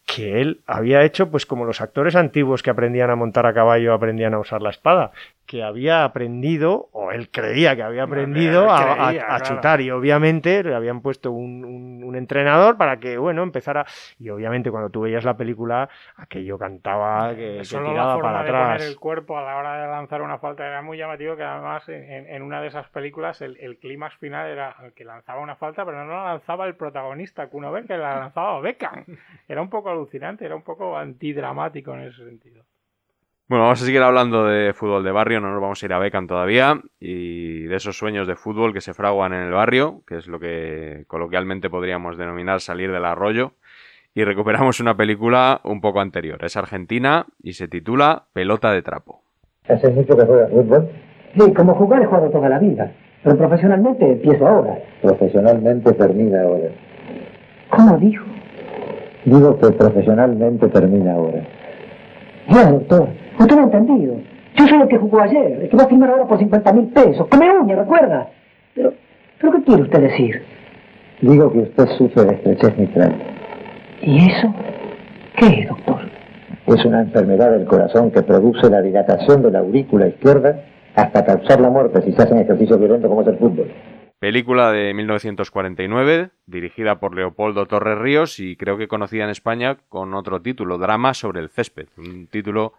que 0.05 0.41
él 0.41 0.61
había 0.67 1.03
hecho 1.03 1.31
pues 1.31 1.45
como 1.45 1.65
los 1.65 1.79
actores 1.79 2.15
antiguos 2.15 2.61
que 2.61 2.69
aprendían 2.69 3.09
a 3.09 3.15
montar 3.15 3.45
a 3.45 3.53
caballo 3.53 3.93
aprendían 3.93 4.33
a 4.33 4.39
usar 4.39 4.61
la 4.61 4.69
espada, 4.69 5.11
que 5.45 5.63
había 5.63 6.05
aprendido, 6.05 6.89
o 6.93 7.11
él 7.11 7.29
creía 7.29 7.75
que 7.75 7.83
había 7.83 8.03
aprendido 8.03 8.65
no, 8.65 8.75
creía, 8.75 8.93
a, 8.93 9.05
a, 9.05 9.09
a 9.09 9.39
claro. 9.39 9.45
chutar 9.45 9.81
y 9.81 9.91
obviamente 9.91 10.63
le 10.63 10.73
habían 10.73 11.01
puesto 11.01 11.31
un, 11.31 11.65
un, 11.65 12.03
un, 12.03 12.15
entrenador 12.15 12.77
para 12.77 12.97
que, 12.99 13.17
bueno, 13.17 13.43
empezara 13.43 13.85
y 14.19 14.29
obviamente 14.29 14.71
cuando 14.71 14.89
tú 14.89 15.01
veías 15.01 15.23
la 15.25 15.35
película 15.35 15.89
aquello 16.15 16.57
cantaba 16.57 17.35
que, 17.35 17.61
que 17.61 17.67
tiraba 17.67 17.93
la 17.93 18.13
forma 18.13 18.21
para 18.21 18.43
de 18.43 18.49
atrás. 18.49 18.77
Poner 18.77 18.89
el 18.89 18.99
cuerpo 18.99 19.37
a 19.37 19.41
la 19.41 19.57
hora 19.57 19.81
de 19.81 19.87
lanzar 19.87 20.21
una 20.21 20.37
falta 20.37 20.65
era 20.65 20.81
muy 20.81 20.97
llamativo 20.97 21.35
que 21.35 21.43
además 21.43 21.87
en, 21.89 22.29
en 22.29 22.41
una 22.41 22.61
de 22.61 22.67
esas 22.67 22.87
películas 22.89 23.41
el, 23.41 23.57
el, 23.59 23.77
clímax 23.77 24.15
final 24.17 24.49
era 24.49 24.75
el 24.83 24.93
que 24.93 25.03
lanzaba 25.03 25.41
una 25.41 25.55
falta 25.55 25.83
pero 25.85 26.05
no 26.05 26.13
la 26.13 26.25
lanzaba 26.25 26.65
el 26.65 26.75
protagonista 26.75 27.47
Kuno 27.47 27.73
que 27.85 27.97
la 27.97 28.19
lanzaba 28.19 28.59
Beckham. 28.61 29.05
Era 29.47 29.61
un 29.61 29.69
poco 29.69 29.89
alucinante, 29.89 30.45
era 30.45 30.55
un 30.55 30.63
poco 30.63 30.97
antidramático 30.97 31.93
en 31.93 32.01
ese 32.01 32.23
sentido. 32.23 32.63
Bueno, 33.49 33.65
vamos 33.65 33.81
a 33.81 33.85
seguir 33.85 34.01
hablando 34.01 34.45
de 34.45 34.73
fútbol 34.73 35.03
de 35.03 35.11
barrio, 35.11 35.41
no 35.41 35.51
nos 35.51 35.61
vamos 35.61 35.83
a 35.83 35.85
ir 35.85 35.91
a 35.91 35.99
Beckham 35.99 36.27
todavía, 36.27 36.79
y 36.97 37.63
de 37.63 37.75
esos 37.75 37.97
sueños 37.97 38.25
de 38.25 38.37
fútbol 38.37 38.73
que 38.73 38.79
se 38.79 38.93
fraguan 38.93 39.33
en 39.33 39.41
el 39.41 39.51
barrio, 39.51 40.01
que 40.07 40.15
es 40.15 40.27
lo 40.27 40.39
que 40.39 41.03
coloquialmente 41.07 41.69
podríamos 41.69 42.17
denominar 42.17 42.61
salir 42.61 42.89
del 42.89 43.03
arroyo, 43.03 43.51
y 44.15 44.23
recuperamos 44.23 44.79
una 44.79 44.95
película 44.95 45.59
un 45.65 45.81
poco 45.81 45.99
anterior. 45.99 46.43
Es 46.45 46.55
argentina 46.55 47.25
y 47.41 47.53
se 47.53 47.67
titula 47.67 48.23
Pelota 48.31 48.71
de 48.71 48.81
trapo. 48.81 49.23
¿Hace 49.67 49.89
mucho 49.89 50.15
que 50.15 50.25
juegas 50.25 50.49
fútbol? 50.49 50.89
Sí, 51.37 51.53
como 51.53 51.75
jugar 51.75 52.01
he 52.01 52.05
jugado 52.05 52.29
toda 52.29 52.47
la 52.47 52.59
vida, 52.59 52.93
pero 53.23 53.37
profesionalmente 53.37 54.09
empiezo 54.09 54.47
ahora. 54.47 54.77
Profesionalmente 55.01 55.91
termina 55.93 56.43
ahora. 56.43 56.69
¿Cómo 57.69 57.97
dijo? 57.97 58.23
Digo 59.25 59.59
que 59.59 59.69
profesionalmente 59.71 60.69
termina 60.69 61.13
ahora. 61.15 61.43
Doctor. 62.49 63.07
Usted 63.39 63.55
no 63.55 63.61
ha 63.61 63.65
entendido. 63.65 64.15
Yo 64.55 64.67
soy 64.67 64.81
el 64.81 64.87
que 64.87 64.97
jugó 64.97 65.21
ayer, 65.21 65.59
el 65.63 65.69
que 65.69 65.77
va 65.77 65.83
a 65.83 65.87
firmar 65.87 66.09
ahora 66.09 66.27
por 66.27 66.37
50 66.37 66.73
mil 66.73 66.87
pesos. 66.87 67.27
Come 67.27 67.49
uña, 67.51 67.75
recuerda. 67.75 68.27
Pero, 68.75 68.93
¿pero 69.39 69.53
qué 69.53 69.63
quiere 69.63 69.81
usted 69.83 70.01
decir? 70.01 70.43
Digo 71.21 71.51
que 71.51 71.59
usted 71.59 71.87
sufre 71.97 72.25
de 72.25 72.33
estrechez 72.35 72.77
mitral. 72.77 73.15
¿Y 74.01 74.29
eso? 74.29 74.53
¿Qué 75.37 75.47
es, 75.47 75.69
doctor? 75.69 76.01
Es 76.67 76.85
una 76.85 77.01
enfermedad 77.01 77.51
del 77.51 77.65
corazón 77.65 78.11
que 78.11 78.21
produce 78.21 78.69
la 78.69 78.81
dilatación 78.81 79.41
de 79.41 79.51
la 79.51 79.59
aurícula 79.59 80.07
izquierda 80.07 80.61
hasta 80.95 81.25
causar 81.25 81.59
la 81.59 81.69
muerte 81.69 82.01
si 82.03 82.13
se 82.13 82.21
hacen 82.21 82.39
ejercicio 82.39 82.77
violento 82.77 83.09
como 83.09 83.21
es 83.21 83.27
el 83.27 83.37
fútbol. 83.37 83.71
Película 84.23 84.71
de 84.71 84.93
1949, 84.93 86.29
dirigida 86.45 86.97
por 86.97 87.13
Leopoldo 87.13 87.65
Torres 87.65 87.97
Ríos 87.97 88.39
y 88.39 88.55
creo 88.55 88.77
que 88.77 88.87
conocida 88.87 89.25
en 89.25 89.29
España 89.29 89.79
con 89.89 90.13
otro 90.13 90.41
título, 90.41 90.77
Drama 90.77 91.13
sobre 91.13 91.41
el 91.41 91.49
césped. 91.49 91.89
Un 91.97 92.27
título 92.27 92.71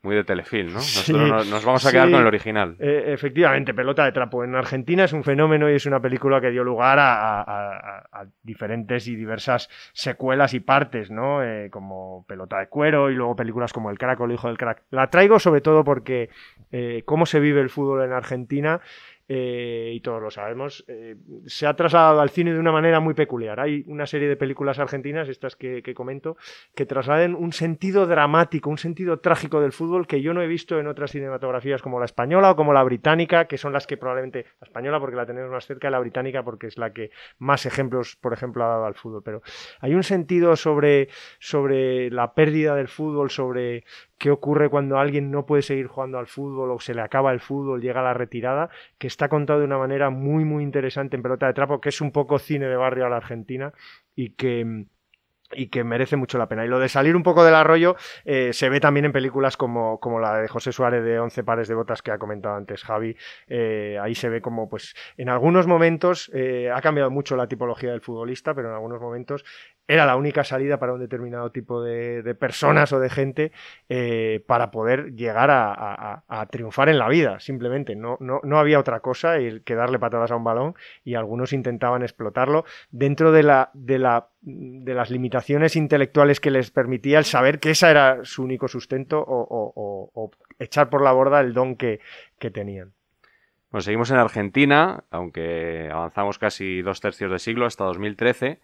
muy 0.00 0.16
de 0.16 0.24
telefilm, 0.24 0.68
¿no? 0.68 0.76
Nosotros 0.76 1.04
sí, 1.04 1.12
nos, 1.12 1.46
nos, 1.48 1.64
vamos 1.66 1.84
a 1.84 1.90
quedar 1.92 2.06
sí, 2.06 2.12
con 2.12 2.22
el 2.22 2.26
original. 2.26 2.76
Eh, 2.78 3.04
efectivamente, 3.08 3.74
Pelota 3.74 4.06
de 4.06 4.12
Trapo. 4.12 4.42
En 4.42 4.54
Argentina 4.54 5.04
es 5.04 5.12
un 5.12 5.22
fenómeno 5.22 5.70
y 5.70 5.74
es 5.74 5.84
una 5.84 6.00
película 6.00 6.40
que 6.40 6.50
dio 6.50 6.64
lugar 6.64 6.98
a, 6.98 7.12
a, 7.12 7.42
a, 7.42 7.98
a 8.10 8.26
diferentes 8.42 9.06
y 9.06 9.16
diversas 9.16 9.68
secuelas 9.92 10.54
y 10.54 10.60
partes, 10.60 11.10
¿no? 11.10 11.42
Eh, 11.44 11.68
como 11.70 12.24
Pelota 12.26 12.58
de 12.58 12.68
Cuero 12.68 13.10
y 13.10 13.14
luego 13.16 13.36
películas 13.36 13.74
como 13.74 13.90
El 13.90 13.98
Crack 13.98 14.18
o 14.20 14.24
El 14.24 14.32
Hijo 14.32 14.48
del 14.48 14.56
Crack. 14.56 14.84
La 14.88 15.10
traigo 15.10 15.38
sobre 15.38 15.60
todo 15.60 15.84
porque 15.84 16.30
eh, 16.72 17.02
cómo 17.04 17.26
se 17.26 17.38
vive 17.38 17.60
el 17.60 17.68
fútbol 17.68 18.02
en 18.02 18.12
Argentina 18.12 18.80
eh, 19.32 19.92
y 19.94 20.00
todos 20.00 20.20
lo 20.20 20.28
sabemos, 20.32 20.84
eh, 20.88 21.14
se 21.46 21.64
ha 21.68 21.76
trasladado 21.76 22.20
al 22.20 22.30
cine 22.30 22.52
de 22.52 22.58
una 22.58 22.72
manera 22.72 22.98
muy 22.98 23.14
peculiar. 23.14 23.60
Hay 23.60 23.84
una 23.86 24.04
serie 24.04 24.26
de 24.26 24.34
películas 24.34 24.80
argentinas, 24.80 25.28
estas 25.28 25.54
que, 25.54 25.84
comento, 25.94 26.36
que 26.74 26.84
trasladen 26.84 27.36
un 27.36 27.52
sentido 27.52 28.08
dramático, 28.08 28.70
un 28.70 28.78
sentido 28.78 29.20
trágico 29.20 29.60
del 29.60 29.70
fútbol 29.70 30.08
que 30.08 30.20
yo 30.20 30.34
no 30.34 30.42
he 30.42 30.48
visto 30.48 30.80
en 30.80 30.88
otras 30.88 31.12
cinematografías 31.12 31.80
como 31.80 32.00
la 32.00 32.06
española 32.06 32.50
o 32.50 32.56
como 32.56 32.72
la 32.72 32.82
británica, 32.82 33.44
que 33.44 33.56
son 33.56 33.72
las 33.72 33.86
que 33.86 33.96
probablemente, 33.96 34.46
la 34.60 34.66
española 34.66 34.98
porque 34.98 35.14
la 35.14 35.26
tenemos 35.26 35.52
más 35.52 35.64
cerca, 35.64 35.90
la 35.90 36.00
británica 36.00 36.42
porque 36.42 36.66
es 36.66 36.76
la 36.76 36.92
que 36.92 37.12
más 37.38 37.66
ejemplos, 37.66 38.16
por 38.16 38.32
ejemplo, 38.32 38.64
ha 38.64 38.68
dado 38.68 38.84
al 38.84 38.96
fútbol. 38.96 39.22
Pero 39.22 39.42
hay 39.78 39.94
un 39.94 40.02
sentido 40.02 40.56
sobre, 40.56 41.08
sobre 41.38 42.10
la 42.10 42.34
pérdida 42.34 42.74
del 42.74 42.88
fútbol, 42.88 43.30
sobre 43.30 43.84
qué 44.20 44.30
ocurre 44.30 44.68
cuando 44.68 44.98
alguien 44.98 45.30
no 45.30 45.46
puede 45.46 45.62
seguir 45.62 45.86
jugando 45.86 46.18
al 46.18 46.26
fútbol 46.26 46.70
o 46.70 46.78
se 46.78 46.92
le 46.92 47.00
acaba 47.00 47.32
el 47.32 47.40
fútbol, 47.40 47.80
llega 47.80 48.00
a 48.00 48.04
la 48.04 48.14
retirada, 48.14 48.68
que 48.98 49.06
está 49.06 49.30
contado 49.30 49.60
de 49.60 49.64
una 49.64 49.78
manera 49.78 50.10
muy, 50.10 50.44
muy 50.44 50.62
interesante 50.62 51.16
en 51.16 51.22
Pelota 51.22 51.46
de 51.46 51.54
Trapo, 51.54 51.80
que 51.80 51.88
es 51.88 52.02
un 52.02 52.12
poco 52.12 52.38
cine 52.38 52.66
de 52.66 52.76
barrio 52.76 53.06
a 53.06 53.08
la 53.08 53.16
Argentina 53.16 53.72
y 54.14 54.30
que 54.30 54.84
y 55.52 55.68
que 55.68 55.84
merece 55.84 56.16
mucho 56.16 56.38
la 56.38 56.48
pena. 56.48 56.64
Y 56.64 56.68
lo 56.68 56.78
de 56.78 56.88
salir 56.88 57.16
un 57.16 57.22
poco 57.22 57.44
del 57.44 57.54
arroyo 57.54 57.96
eh, 58.24 58.52
se 58.52 58.68
ve 58.68 58.80
también 58.80 59.06
en 59.06 59.12
películas 59.12 59.56
como, 59.56 59.98
como 59.98 60.20
la 60.20 60.36
de 60.40 60.48
José 60.48 60.72
Suárez 60.72 61.04
de 61.04 61.18
11 61.18 61.44
pares 61.44 61.68
de 61.68 61.74
botas 61.74 62.02
que 62.02 62.12
ha 62.12 62.18
comentado 62.18 62.54
antes 62.54 62.84
Javi. 62.84 63.16
Eh, 63.48 63.98
ahí 64.00 64.14
se 64.14 64.28
ve 64.28 64.40
como, 64.40 64.68
pues, 64.68 64.94
en 65.16 65.28
algunos 65.28 65.66
momentos 65.66 66.30
eh, 66.34 66.70
ha 66.72 66.80
cambiado 66.80 67.10
mucho 67.10 67.36
la 67.36 67.48
tipología 67.48 67.90
del 67.90 68.00
futbolista, 68.00 68.54
pero 68.54 68.68
en 68.68 68.74
algunos 68.74 69.00
momentos 69.00 69.44
era 69.90 70.06
la 70.06 70.14
única 70.14 70.44
salida 70.44 70.78
para 70.78 70.92
un 70.92 71.00
determinado 71.00 71.50
tipo 71.50 71.82
de, 71.82 72.22
personas 72.38 72.92
o 72.92 73.00
de 73.00 73.10
gente 73.10 73.50
eh, 73.88 74.40
para 74.46 74.70
poder 74.70 75.16
llegar 75.16 75.50
a, 75.50 76.46
triunfar 76.48 76.88
en 76.88 76.98
la 76.98 77.08
vida, 77.08 77.40
simplemente. 77.40 77.96
No, 77.96 78.16
no, 78.20 78.40
no 78.44 78.60
había 78.60 78.78
otra 78.78 79.00
cosa 79.00 79.34
que 79.64 79.74
darle 79.74 79.98
patadas 79.98 80.30
a 80.30 80.36
un 80.36 80.44
balón 80.44 80.76
y 81.04 81.16
algunos 81.16 81.52
intentaban 81.52 82.02
explotarlo 82.02 82.64
dentro 82.92 83.32
de, 83.32 83.42
la, 83.42 83.70
de, 83.74 83.98
la, 83.98 84.28
de 84.42 84.94
las 84.94 85.10
limitaciones 85.10 85.74
intelectuales 85.74 86.38
que 86.38 86.52
les 86.52 86.70
permitía 86.70 87.18
el 87.18 87.24
saber 87.24 87.58
que 87.58 87.70
esa 87.70 87.90
era 87.90 88.20
su 88.22 88.44
único 88.44 88.68
sustento 88.68 89.18
o, 89.18 89.40
o, 89.42 90.10
o 90.14 90.30
echar 90.60 90.88
por 90.88 91.02
la 91.02 91.10
borda 91.10 91.40
el 91.40 91.52
don 91.52 91.74
que, 91.74 91.98
que 92.38 92.52
tenían. 92.52 92.92
Bueno, 93.72 93.82
seguimos 93.82 94.12
en 94.12 94.18
Argentina, 94.18 95.02
aunque 95.10 95.90
avanzamos 95.92 96.38
casi 96.38 96.80
dos 96.80 97.00
tercios 97.00 97.32
de 97.32 97.40
siglo, 97.40 97.66
hasta 97.66 97.82
2013 97.82 98.60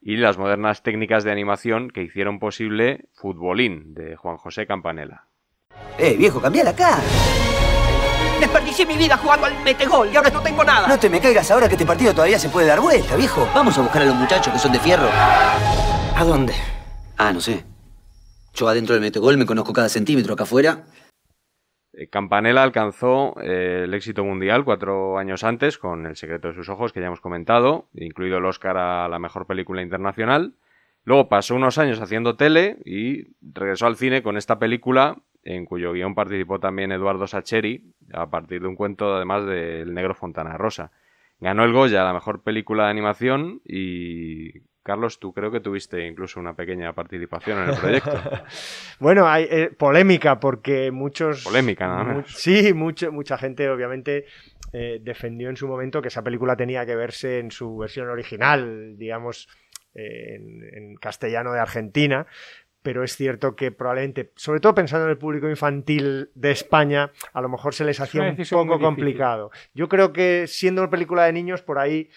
y 0.00 0.16
las 0.16 0.38
modernas 0.38 0.82
técnicas 0.82 1.24
de 1.24 1.32
animación 1.32 1.90
que 1.90 2.02
hicieron 2.02 2.38
posible 2.38 3.08
Futbolín, 3.12 3.94
de 3.94 4.16
Juan 4.16 4.36
José 4.36 4.66
Campanella. 4.66 5.24
¡Eh, 5.98 6.16
viejo, 6.16 6.40
cambia 6.40 6.64
la 6.64 6.74
cara! 6.74 7.00
Desperdicié 8.40 8.86
mi 8.86 8.96
vida 8.96 9.18
jugando 9.18 9.46
al 9.46 9.62
metegol 9.62 10.08
y 10.10 10.16
ahora 10.16 10.30
no 10.30 10.40
tengo 10.40 10.64
nada. 10.64 10.88
No 10.88 10.98
te 10.98 11.10
me 11.10 11.20
caigas 11.20 11.50
ahora 11.50 11.68
que 11.68 11.74
este 11.74 11.84
partido 11.84 12.14
todavía 12.14 12.38
se 12.38 12.48
puede 12.48 12.66
dar 12.66 12.80
vuelta, 12.80 13.14
viejo. 13.14 13.46
Vamos 13.54 13.76
a 13.76 13.82
buscar 13.82 14.00
a 14.02 14.06
los 14.06 14.14
muchachos 14.14 14.52
que 14.52 14.58
son 14.58 14.72
de 14.72 14.80
fierro. 14.80 15.08
¿A 15.12 16.24
dónde? 16.24 16.54
Ah, 17.18 17.34
no 17.34 17.40
sé. 17.40 17.64
Yo 18.54 18.66
adentro 18.66 18.94
del 18.94 19.02
metegol 19.02 19.36
me 19.36 19.44
conozco 19.44 19.74
cada 19.74 19.90
centímetro 19.90 20.32
acá 20.32 20.44
afuera. 20.44 20.86
Eh, 22.00 22.08
Campanella 22.08 22.62
alcanzó 22.62 23.34
eh, 23.42 23.82
el 23.84 23.92
éxito 23.92 24.24
mundial 24.24 24.64
cuatro 24.64 25.18
años 25.18 25.44
antes 25.44 25.76
con 25.76 26.06
El 26.06 26.16
secreto 26.16 26.48
de 26.48 26.54
sus 26.54 26.70
ojos, 26.70 26.94
que 26.94 27.00
ya 27.00 27.08
hemos 27.08 27.20
comentado, 27.20 27.88
incluido 27.92 28.38
el 28.38 28.46
Oscar 28.46 28.78
a 28.78 29.08
la 29.08 29.18
mejor 29.18 29.46
película 29.46 29.82
internacional. 29.82 30.54
Luego 31.04 31.28
pasó 31.28 31.54
unos 31.54 31.76
años 31.76 32.00
haciendo 32.00 32.36
tele 32.36 32.78
y 32.86 33.26
regresó 33.42 33.86
al 33.86 33.96
cine 33.96 34.22
con 34.22 34.38
esta 34.38 34.58
película, 34.58 35.18
en 35.44 35.66
cuyo 35.66 35.92
guion 35.92 36.14
participó 36.14 36.58
también 36.58 36.90
Eduardo 36.90 37.26
Sacheri, 37.26 37.92
a 38.14 38.30
partir 38.30 38.62
de 38.62 38.68
un 38.68 38.76
cuento 38.76 39.14
además 39.14 39.44
del 39.44 39.92
negro 39.92 40.14
Fontana 40.14 40.56
Rosa. 40.56 40.92
Ganó 41.38 41.64
el 41.64 41.72
Goya, 41.72 42.02
la 42.02 42.14
mejor 42.14 42.42
película 42.42 42.84
de 42.84 42.90
animación, 42.90 43.60
y 43.66 44.60
Carlos, 44.82 45.18
tú 45.18 45.32
creo 45.32 45.50
que 45.50 45.60
tuviste 45.60 46.06
incluso 46.06 46.40
una 46.40 46.54
pequeña 46.54 46.92
participación 46.94 47.62
en 47.62 47.70
el 47.70 47.76
proyecto. 47.76 48.22
bueno, 48.98 49.28
hay 49.28 49.46
eh, 49.50 49.70
polémica 49.76 50.40
porque 50.40 50.90
muchos... 50.90 51.44
Polémica, 51.44 51.86
nada 51.86 52.04
mu 52.04 52.22
Sí, 52.26 52.72
mucho, 52.72 53.12
mucha 53.12 53.36
gente 53.36 53.68
obviamente 53.68 54.24
eh, 54.72 54.98
defendió 55.02 55.50
en 55.50 55.56
su 55.56 55.68
momento 55.68 56.00
que 56.00 56.08
esa 56.08 56.22
película 56.22 56.56
tenía 56.56 56.86
que 56.86 56.96
verse 56.96 57.40
en 57.40 57.50
su 57.50 57.76
versión 57.76 58.08
original, 58.08 58.96
digamos, 58.96 59.48
eh, 59.94 60.36
en, 60.36 60.62
en, 60.72 60.94
castellano 60.96 61.52
de 61.52 61.60
Argentina, 61.60 62.26
pero 62.82 63.04
es 63.04 63.14
cierto 63.16 63.56
que 63.56 63.72
probablemente, 63.72 64.32
sobre 64.36 64.60
todo 64.60 64.74
pensando 64.74 65.04
en 65.04 65.10
el 65.10 65.18
público 65.18 65.48
infantil 65.48 66.30
de 66.34 66.50
España, 66.50 67.12
a 67.32 67.40
lo 67.40 67.48
mejor 67.48 67.74
se 67.74 67.84
les 67.84 68.00
hacía 68.00 68.22
un 68.22 68.36
poco 68.50 68.80
complicado. 68.80 69.50
Yo 69.74 69.88
creo 69.88 70.12
que 70.12 70.46
siendo 70.46 70.82
una 70.82 70.90
película 70.90 71.24
de 71.24 71.32
niños, 71.32 71.62
por 71.62 71.78
ahí 71.78 72.08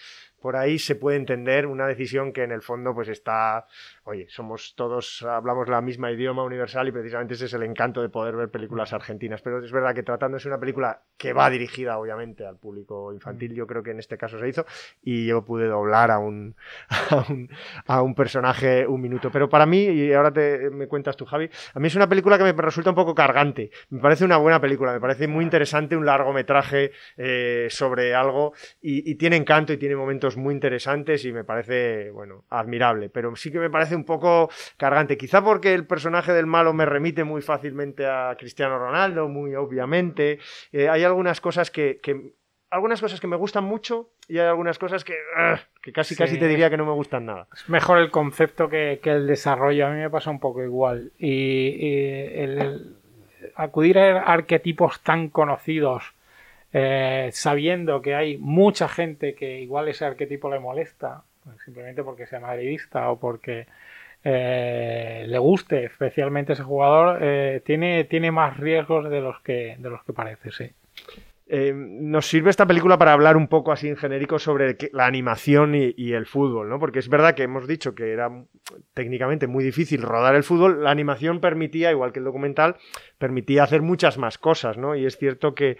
por 0.44 0.56
ahí 0.56 0.78
se 0.78 0.94
puede 0.94 1.16
entender 1.16 1.66
una 1.66 1.86
decisión 1.86 2.30
que 2.30 2.42
en 2.42 2.52
el 2.52 2.60
fondo 2.60 2.92
pues 2.92 3.08
está 3.08 3.66
oye, 4.04 4.26
somos 4.28 4.74
todos, 4.76 5.22
hablamos 5.22 5.68
la 5.68 5.80
misma 5.80 6.12
idioma 6.12 6.42
universal 6.42 6.86
y 6.88 6.92
precisamente 6.92 7.34
ese 7.34 7.46
es 7.46 7.54
el 7.54 7.62
encanto 7.62 8.02
de 8.02 8.10
poder 8.10 8.36
ver 8.36 8.50
películas 8.50 8.92
argentinas. 8.92 9.40
Pero 9.40 9.64
es 9.64 9.72
verdad 9.72 9.94
que 9.94 10.02
tratándose 10.02 10.48
de 10.48 10.54
una 10.54 10.60
película 10.60 11.02
que 11.16 11.32
va 11.32 11.48
dirigida 11.48 11.98
obviamente 11.98 12.46
al 12.46 12.58
público 12.58 13.12
infantil, 13.12 13.54
yo 13.54 13.66
creo 13.66 13.82
que 13.82 13.92
en 13.92 13.98
este 13.98 14.18
caso 14.18 14.38
se 14.38 14.48
hizo 14.48 14.66
y 15.02 15.26
yo 15.26 15.44
pude 15.44 15.66
doblar 15.66 16.10
a 16.10 16.18
un, 16.18 16.54
a 17.86 18.02
un, 18.02 18.14
personaje 18.14 18.86
un 18.86 19.00
minuto. 19.00 19.30
Pero 19.30 19.48
para 19.48 19.64
mí, 19.64 19.84
y 19.84 20.12
ahora 20.12 20.32
te, 20.32 20.70
me 20.70 20.86
cuentas 20.86 21.16
tú, 21.16 21.24
Javi, 21.24 21.48
a 21.72 21.80
mí 21.80 21.86
es 21.86 21.96
una 21.96 22.08
película 22.08 22.36
que 22.36 22.44
me 22.44 22.52
resulta 22.52 22.90
un 22.90 22.96
poco 22.96 23.14
cargante. 23.14 23.70
Me 23.88 24.00
parece 24.00 24.24
una 24.24 24.36
buena 24.36 24.60
película, 24.60 24.92
me 24.92 25.00
parece 25.00 25.28
muy 25.28 25.44
interesante, 25.44 25.96
un 25.96 26.04
largometraje 26.04 26.92
eh, 27.16 27.68
sobre 27.70 28.14
algo 28.14 28.52
y, 28.82 29.10
y 29.10 29.14
tiene 29.14 29.36
encanto 29.36 29.72
y 29.72 29.78
tiene 29.78 29.96
momentos 29.96 30.36
muy 30.36 30.52
interesantes 30.52 31.24
y 31.24 31.32
me 31.32 31.44
parece, 31.44 32.10
bueno, 32.10 32.44
admirable. 32.50 33.08
Pero 33.08 33.34
sí 33.34 33.50
que 33.50 33.58
me 33.58 33.70
parece 33.70 33.93
un 33.94 34.04
poco 34.04 34.50
cargante. 34.76 35.16
Quizá 35.16 35.42
porque 35.42 35.74
el 35.74 35.86
personaje 35.86 36.32
del 36.32 36.46
malo 36.46 36.72
me 36.72 36.86
remite 36.86 37.24
muy 37.24 37.42
fácilmente 37.42 38.06
a 38.06 38.34
Cristiano 38.38 38.78
Ronaldo, 38.78 39.28
muy 39.28 39.54
obviamente. 39.54 40.38
Eh, 40.72 40.88
hay 40.88 41.04
algunas 41.04 41.40
cosas 41.40 41.70
que, 41.70 42.00
algunas 42.70 43.00
cosas 43.00 43.20
que 43.20 43.26
me 43.26 43.36
gustan 43.36 43.64
mucho 43.64 44.10
y 44.28 44.38
hay 44.38 44.46
algunas 44.46 44.78
cosas 44.78 45.04
que, 45.04 45.16
que 45.82 45.92
casi 45.92 46.16
casi 46.16 46.38
te 46.38 46.48
diría 46.48 46.70
que 46.70 46.76
no 46.76 46.86
me 46.86 46.92
gustan 46.92 47.26
nada. 47.26 47.48
Es 47.54 47.68
mejor 47.68 47.98
el 47.98 48.10
concepto 48.10 48.68
que, 48.68 49.00
el 49.02 49.26
desarrollo. 49.26 49.86
A 49.86 49.90
mí 49.90 50.00
me 50.00 50.10
pasa 50.10 50.30
un 50.30 50.40
poco 50.40 50.62
igual. 50.62 51.12
Y, 51.18 52.34
el, 52.34 52.96
acudir 53.54 53.98
a 53.98 54.22
arquetipos 54.22 55.00
tan 55.02 55.28
conocidos. 55.28 56.14
Eh, 56.76 57.30
sabiendo 57.32 58.02
que 58.02 58.16
hay 58.16 58.36
mucha 58.36 58.88
gente 58.88 59.36
que 59.36 59.60
igual 59.60 59.86
ese 59.86 60.06
arquetipo 60.06 60.50
le 60.50 60.58
molesta, 60.58 61.22
simplemente 61.64 62.02
porque 62.04 62.26
sea 62.26 62.40
madridista 62.40 63.10
o 63.10 63.18
porque 63.18 63.66
eh, 64.24 65.24
le 65.28 65.38
guste 65.38 65.84
especialmente 65.84 66.54
ese 66.54 66.62
jugador, 66.62 67.18
eh, 67.22 67.62
tiene, 67.64 68.04
tiene 68.04 68.30
más 68.32 68.56
riesgos 68.58 69.10
de 69.10 69.20
los 69.20 69.40
que, 69.42 69.76
de 69.78 69.90
los 69.90 70.02
que 70.04 70.12
parece, 70.12 70.50
sí. 70.52 70.70
Eh, 71.46 71.74
nos 71.74 72.26
sirve 72.26 72.48
esta 72.48 72.66
película 72.66 72.96
para 72.96 73.12
hablar 73.12 73.36
un 73.36 73.48
poco 73.48 73.70
así 73.70 73.86
en 73.86 73.98
genérico 73.98 74.38
sobre 74.38 74.78
la 74.92 75.04
animación 75.04 75.74
y, 75.74 76.12
el 76.14 76.24
fútbol, 76.24 76.70
¿no? 76.70 76.78
Porque 76.78 77.00
es 77.00 77.08
verdad 77.10 77.34
que 77.34 77.42
hemos 77.42 77.66
dicho 77.66 77.94
que 77.94 78.12
era 78.12 78.30
técnicamente 78.94 79.46
muy 79.46 79.62
difícil 79.62 80.00
rodar 80.00 80.36
el 80.36 80.42
fútbol, 80.42 80.82
la 80.82 80.90
animación 80.90 81.40
permitía, 81.40 81.90
igual 81.90 82.12
que 82.12 82.20
el 82.20 82.24
documental, 82.24 82.76
permitía 83.18 83.62
hacer 83.62 83.82
muchas 83.82 84.16
más 84.16 84.38
cosas, 84.38 84.78
¿no? 84.78 84.94
Y 84.94 85.04
es 85.04 85.18
cierto 85.18 85.54
que, 85.54 85.76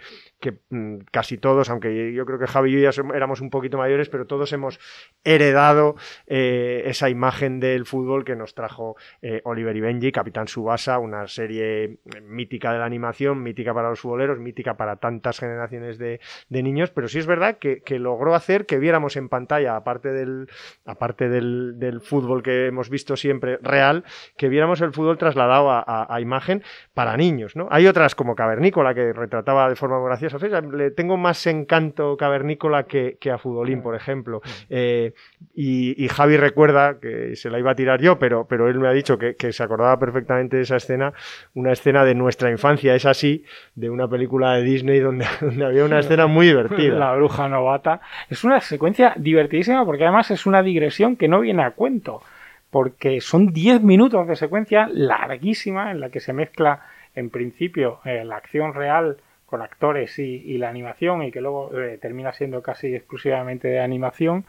mm, 0.69 0.97
casi 1.11 1.39
todos, 1.39 1.71
aunque 1.71 2.13
yo 2.13 2.25
creo 2.27 2.37
que 2.37 2.47
Javi 2.47 2.69
y 2.71 2.81
yo 2.81 2.91
ya 2.91 3.15
éramos 3.15 3.41
un 3.41 3.49
poquito 3.49 3.79
mayores, 3.79 4.09
pero 4.09 4.27
todos 4.27 4.53
hemos 4.53 4.79
heredado 5.23 5.95
eh, 6.27 6.83
esa 6.85 7.09
imagen 7.09 7.59
del 7.59 7.85
fútbol 7.85 8.23
que 8.23 8.35
nos 8.35 8.53
trajo 8.53 8.97
eh, 9.23 9.41
Oliver 9.45 9.75
y 9.75 9.81
Benji, 9.81 10.11
Capitán 10.11 10.47
Subasa, 10.47 10.99
una 10.99 11.27
serie 11.27 11.97
mítica 12.21 12.71
de 12.71 12.79
la 12.79 12.85
animación, 12.85 13.41
mítica 13.41 13.73
para 13.73 13.89
los 13.89 13.99
futboleros, 13.99 14.39
mítica 14.39 14.77
para 14.77 14.97
tantas 14.97 15.39
generaciones 15.39 15.54
generaciones 15.55 15.97
de, 15.97 16.19
niños, 16.49 16.89
pero 16.91 17.07
sí 17.07 17.19
es 17.19 17.27
verdad 17.27 17.57
que, 17.57 17.81
logró 17.99 18.35
hacer 18.35 18.65
que 18.65 18.77
viéramos 18.77 19.15
en 19.15 19.29
pantalla, 19.29 19.75
aparte 19.75 20.09
del, 20.11 20.49
aparte 20.85 21.29
del, 21.29 22.01
fútbol 22.01 22.43
que 22.43 22.67
hemos 22.67 22.89
visto 22.89 23.15
siempre 23.15 23.57
real, 23.61 24.03
que 24.37 24.49
viéramos 24.49 24.81
el 24.81 24.91
fútbol 24.91 25.17
trasladado 25.17 25.69
a, 25.71 26.21
imagen 26.21 26.63
para 26.93 27.15
niños. 27.17 27.55
¿no? 27.55 27.67
Hay 27.71 27.87
otras 27.87 28.15
como 28.15 28.35
Cavernícola 28.35 28.93
que 28.93 29.13
retrataba 29.13 29.69
de 29.69 29.75
forma 29.75 29.99
graciosa. 29.99 30.37
le 30.61 30.91
tengo 30.91 31.17
más 31.17 31.45
encanto 31.47 32.17
Cavernícola 32.17 32.83
que, 32.83 33.17
a 33.31 33.37
Futbolín, 33.37 33.81
por 33.81 33.95
ejemplo. 33.95 34.41
Eh, 34.69 35.13
y, 35.53 36.07
Javi 36.07 36.37
recuerda 36.37 36.99
que 36.99 37.35
se 37.35 37.49
la 37.49 37.59
iba 37.59 37.71
a 37.71 37.75
tirar 37.75 38.01
yo, 38.01 38.19
pero, 38.19 38.47
pero 38.47 38.69
él 38.69 38.79
me 38.79 38.87
ha 38.87 38.91
dicho 38.91 39.17
que, 39.17 39.35
que 39.35 39.51
se 39.51 39.63
acordaba 39.63 39.99
perfectamente 39.99 40.57
de 40.57 40.63
esa 40.63 40.77
escena, 40.77 41.13
una 41.53 41.71
escena 41.71 42.05
de 42.05 42.15
nuestra 42.15 42.51
infancia, 42.51 42.95
es 42.95 43.05
así, 43.05 43.43
de 43.73 43.89
una 43.89 44.07
película 44.07 44.53
de 44.53 44.63
Disney 44.63 44.99
donde 44.99 45.25
había 45.65 45.85
una 45.85 45.99
escena 45.99 46.27
muy 46.27 46.47
divertida. 46.47 46.95
La 46.95 47.15
bruja 47.15 47.47
novata. 47.47 48.01
Es 48.29 48.43
una 48.43 48.61
secuencia 48.61 49.13
divertidísima 49.17 49.85
porque 49.85 50.03
además 50.03 50.31
es 50.31 50.45
una 50.45 50.61
digresión 50.61 51.15
que 51.15 51.27
no 51.27 51.41
viene 51.41 51.63
a 51.63 51.71
cuento. 51.71 52.21
Porque 52.69 53.21
son 53.21 53.53
10 53.53 53.81
minutos 53.83 54.27
de 54.27 54.35
secuencia 54.35 54.89
larguísima 54.91 55.91
en 55.91 56.01
la 56.01 56.09
que 56.09 56.19
se 56.19 56.33
mezcla 56.33 56.81
en 57.15 57.29
principio 57.29 57.99
eh, 58.03 58.25
la 58.25 58.35
acción 58.35 58.73
real 58.73 59.17
con 59.45 59.61
actores 59.61 60.17
y, 60.19 60.57
la 60.57 60.69
animación 60.69 61.23
y 61.23 61.31
que 61.31 61.39
luego 61.39 61.71
eh, 61.79 61.97
termina 62.01 62.33
siendo 62.33 62.61
casi 62.61 62.93
exclusivamente 62.93 63.67
de 63.67 63.79
animación 63.79 64.45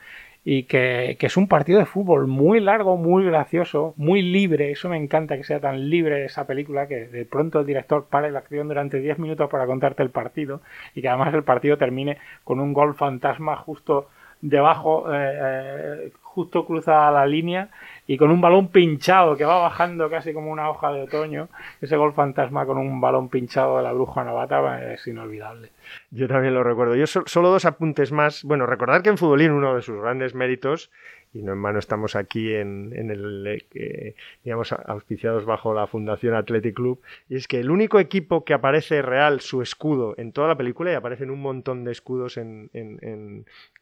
y 0.49 0.63
que, 0.63 1.19
es 1.21 1.37
un 1.37 1.49
partido 1.49 1.81
de 1.81 1.87
fútbol 1.87 2.29
muy 2.29 2.61
largo, 2.61 2.97
muy 2.97 3.25
gracioso, 3.25 3.95
muy 3.97 4.23
libre. 4.23 4.71
Eso 4.71 4.89
me 4.89 4.97
encanta 4.97 5.37
que 5.37 5.43
sea 5.43 5.59
tan 5.59 5.91
libre 5.91 6.25
esa 6.25 6.47
película 6.47 6.87
que 6.87 7.09
de 7.09 7.25
pronto 7.25 7.59
el 7.59 7.67
director 7.67 8.07
pare 8.09 8.31
la 8.31 8.39
acción 8.39 8.69
durante 8.69 9.01
10 9.01 9.19
minutos 9.19 9.51
para 9.51 9.67
contarte 9.67 10.05
el 10.05 10.11
partido 10.11 10.63
y 10.95 11.03
que 11.03 11.09
además 11.09 11.35
el 11.35 11.43
partido 11.43 11.79
termine 11.79 12.19
con 12.45 12.61
un 12.61 12.73
gol 12.75 12.95
fantasma 12.95 13.57
justo 13.57 14.09
debajo, 14.41 15.13
eh, 15.13 15.39
eh, 15.43 16.13
justo 16.23 16.65
cruza 16.65 17.11
la 17.11 17.27
línea 17.27 17.71
y 18.07 18.16
con 18.16 18.31
un 18.31 18.40
balón 18.40 18.69
pinchado 18.69 19.37
que 19.37 19.45
va 19.45 19.59
bajando 19.59 20.09
casi 20.09 20.33
como 20.33 20.51
una 20.51 20.71
hoja 20.71 20.92
de 20.92 21.03
otoño. 21.03 21.49
Ese 21.81 21.97
gol 21.97 22.12
fantasma 22.12 22.64
con 22.64 22.79
un 22.79 23.01
balón 23.01 23.29
pinchado 23.29 23.77
de 23.79 23.83
la 23.83 23.92
bruja 23.92 24.25
novata 24.25 24.92
es 24.92 25.07
inolvidable. 25.07 25.71
Yo 26.11 26.29
también 26.29 26.55
lo 26.55 26.62
recuerdo. 26.62 26.95
Yo 26.95 27.07
solo 27.07 27.51
dos 27.51 27.64
apuntes 27.64 28.12
más. 28.12 28.45
Bueno, 28.45 28.66
recordar 28.66 29.03
que 29.03 29.11
en 29.11 29.19
Futbolín 29.19 29.51
uno 29.51 29.75
de 29.75 29.83
sus 29.83 30.01
grandes 30.01 30.35
méritos 30.35 30.90
y 31.33 31.43
no 31.43 31.53
en 31.53 31.62
vano 31.62 31.79
estamos 31.79 32.17
aquí 32.17 32.55
en, 32.55 32.93
el, 32.95 33.47
eh, 33.75 34.15
digamos, 34.45 34.73
auspiciados 34.73 35.45
bajo 35.45 35.75
la 35.75 35.87
Fundación 35.87 36.35
Athletic 36.35 36.75
Club, 36.75 37.01
y 37.29 37.37
es 37.37 37.47
que 37.49 37.61
el 37.61 37.71
único 37.71 37.99
equipo 37.99 38.45
que 38.45 38.55
aparece 38.55 39.03
real 39.03 39.41
su 39.41 39.62
escudo 39.62 40.15
en 40.17 40.33
toda 40.33 40.49
la 40.49 40.57
película, 40.57 40.93
y 40.93 40.95
aparecen 40.95 41.31
un 41.31 41.41
montón 41.41 41.85
de 41.85 41.93
escudos 41.93 42.37
en, 42.37 42.71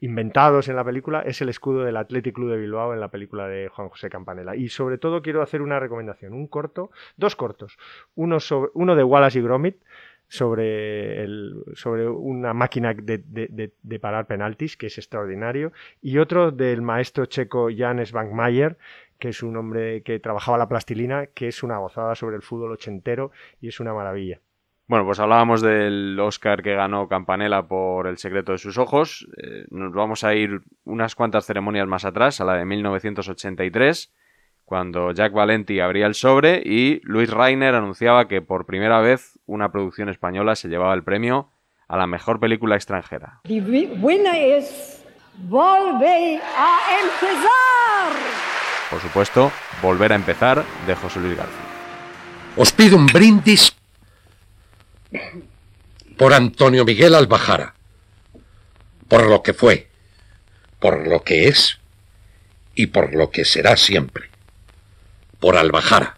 inventados 0.01 0.69
en 0.69 0.77
la 0.77 0.85
película, 0.85 1.23
es 1.23 1.41
el 1.41 1.49
escudo 1.49 1.85
del 1.85 1.97
Athletic 1.97 2.35
Club 2.35 2.51
de 2.51 2.59
Bilbao 2.59 2.93
en 2.93 3.01
la 3.01 3.09
película 3.09 3.49
de 3.49 3.69
Juan 3.69 3.89
José 3.89 4.11
Campanella. 4.11 4.55
Y 4.57 4.69
sobre 4.69 4.99
todo 4.99 5.23
quiero 5.23 5.43
hacer 5.43 5.63
una 5.63 5.81
recomendación, 5.81 6.33
un 6.33 6.47
corto, 6.47 6.91
dos 7.17 7.37
cortos, 7.37 7.79
uno, 8.15 8.39
uno 8.75 8.97
de 8.97 9.05
Wallace 9.05 9.39
y 9.39 9.43
Gromit, 9.43 9.77
sobre, 10.35 11.27
sobre 11.75 12.09
una 12.09 12.53
máquina 12.53 12.93
de, 12.93 13.99
parar 14.01 14.27
penaltis, 14.27 14.77
que 14.77 14.87
es 14.87 14.99
extraordinario, 14.99 15.73
y 16.03 16.19
otro 16.19 16.51
del 16.51 16.83
maestro 16.83 17.27
checo 17.27 17.69
Jan 17.75 18.05
Svankmajer, 18.05 18.77
que 19.21 19.29
es 19.29 19.45
un 19.45 19.57
hombre 19.57 20.03
que 20.03 20.19
trabajaba 20.19 20.59
la 20.59 20.69
plastilina, 20.69 21.27
que 21.27 21.47
es 21.47 21.63
una 21.63 21.79
gozada 21.79 22.17
sobre 22.17 22.35
el 22.35 22.43
fútbol 22.43 22.73
ochentero 22.73 23.31
y 23.61 23.69
es 23.69 23.79
una 23.79 23.95
maravilla. 23.95 24.41
Bueno, 24.89 25.07
pues 25.07 25.21
hablábamos 25.21 25.63
del 25.63 26.19
Oscar 26.19 26.63
que 26.63 26.75
ganó 26.75 27.09
Campanella 27.09 27.63
por 27.63 28.09
El 28.09 28.19
secreto 28.19 28.53
de 28.53 28.59
sus 28.59 28.77
ojos. 28.77 29.29
Eh, 29.37 29.67
nos 29.71 29.93
vamos 29.93 30.25
a 30.25 30.35
ir 30.35 30.63
unas 30.85 31.15
cuantas 31.15 31.47
ceremonias 31.47 31.87
más 31.87 32.05
atrás, 32.05 32.41
a 32.41 32.45
la 32.45 32.55
de 32.55 32.65
1983 32.65 34.13
cuando 34.65 35.13
Jack 35.13 35.33
Valenti 35.33 35.81
abría 35.81 36.07
el 36.07 36.15
sobre 36.15 36.63
y 36.65 37.01
Luis 37.05 37.31
Reiner 37.31 37.75
anunciaba 37.75 38.29
que 38.29 38.41
por 38.41 38.67
primera 38.67 39.01
vez 39.01 39.39
una 39.47 39.71
producción 39.71 40.09
española 40.09 40.57
se 40.57 40.69
llevaba 40.69 40.95
el 40.95 41.05
premio 41.05 41.51
a 41.87 41.97
la 41.97 42.07
mejor 42.07 42.41
película 42.41 42.77
extranjera. 42.77 43.41
Volver 45.37 46.41
a 46.57 46.79
empezar. 47.03 48.13
Por 48.91 49.01
supuesto, 49.01 49.53
Volver 49.83 50.13
a 50.13 50.15
empezar 50.15 50.65
de 50.87 50.95
José 50.95 51.21
Luis 51.21 51.37
García. 51.37 51.59
Os 52.57 52.73
pido 52.73 52.97
un 52.97 53.07
brindis 53.07 53.77
por 56.17 56.33
Antonio 56.33 56.85
Miguel 56.85 57.15
Albajara, 57.15 57.75
por 59.09 59.29
lo 59.29 59.43
que 59.43 59.53
fue, 59.53 59.89
por 60.79 61.07
lo 61.07 61.23
que 61.23 61.49
es 61.49 61.81
y 62.77 62.87
por 62.87 63.15
lo 63.15 63.31
que 63.31 63.45
será 63.45 63.77
siempre 63.77 64.34
por 65.45 65.59
Albajara. 65.59 66.17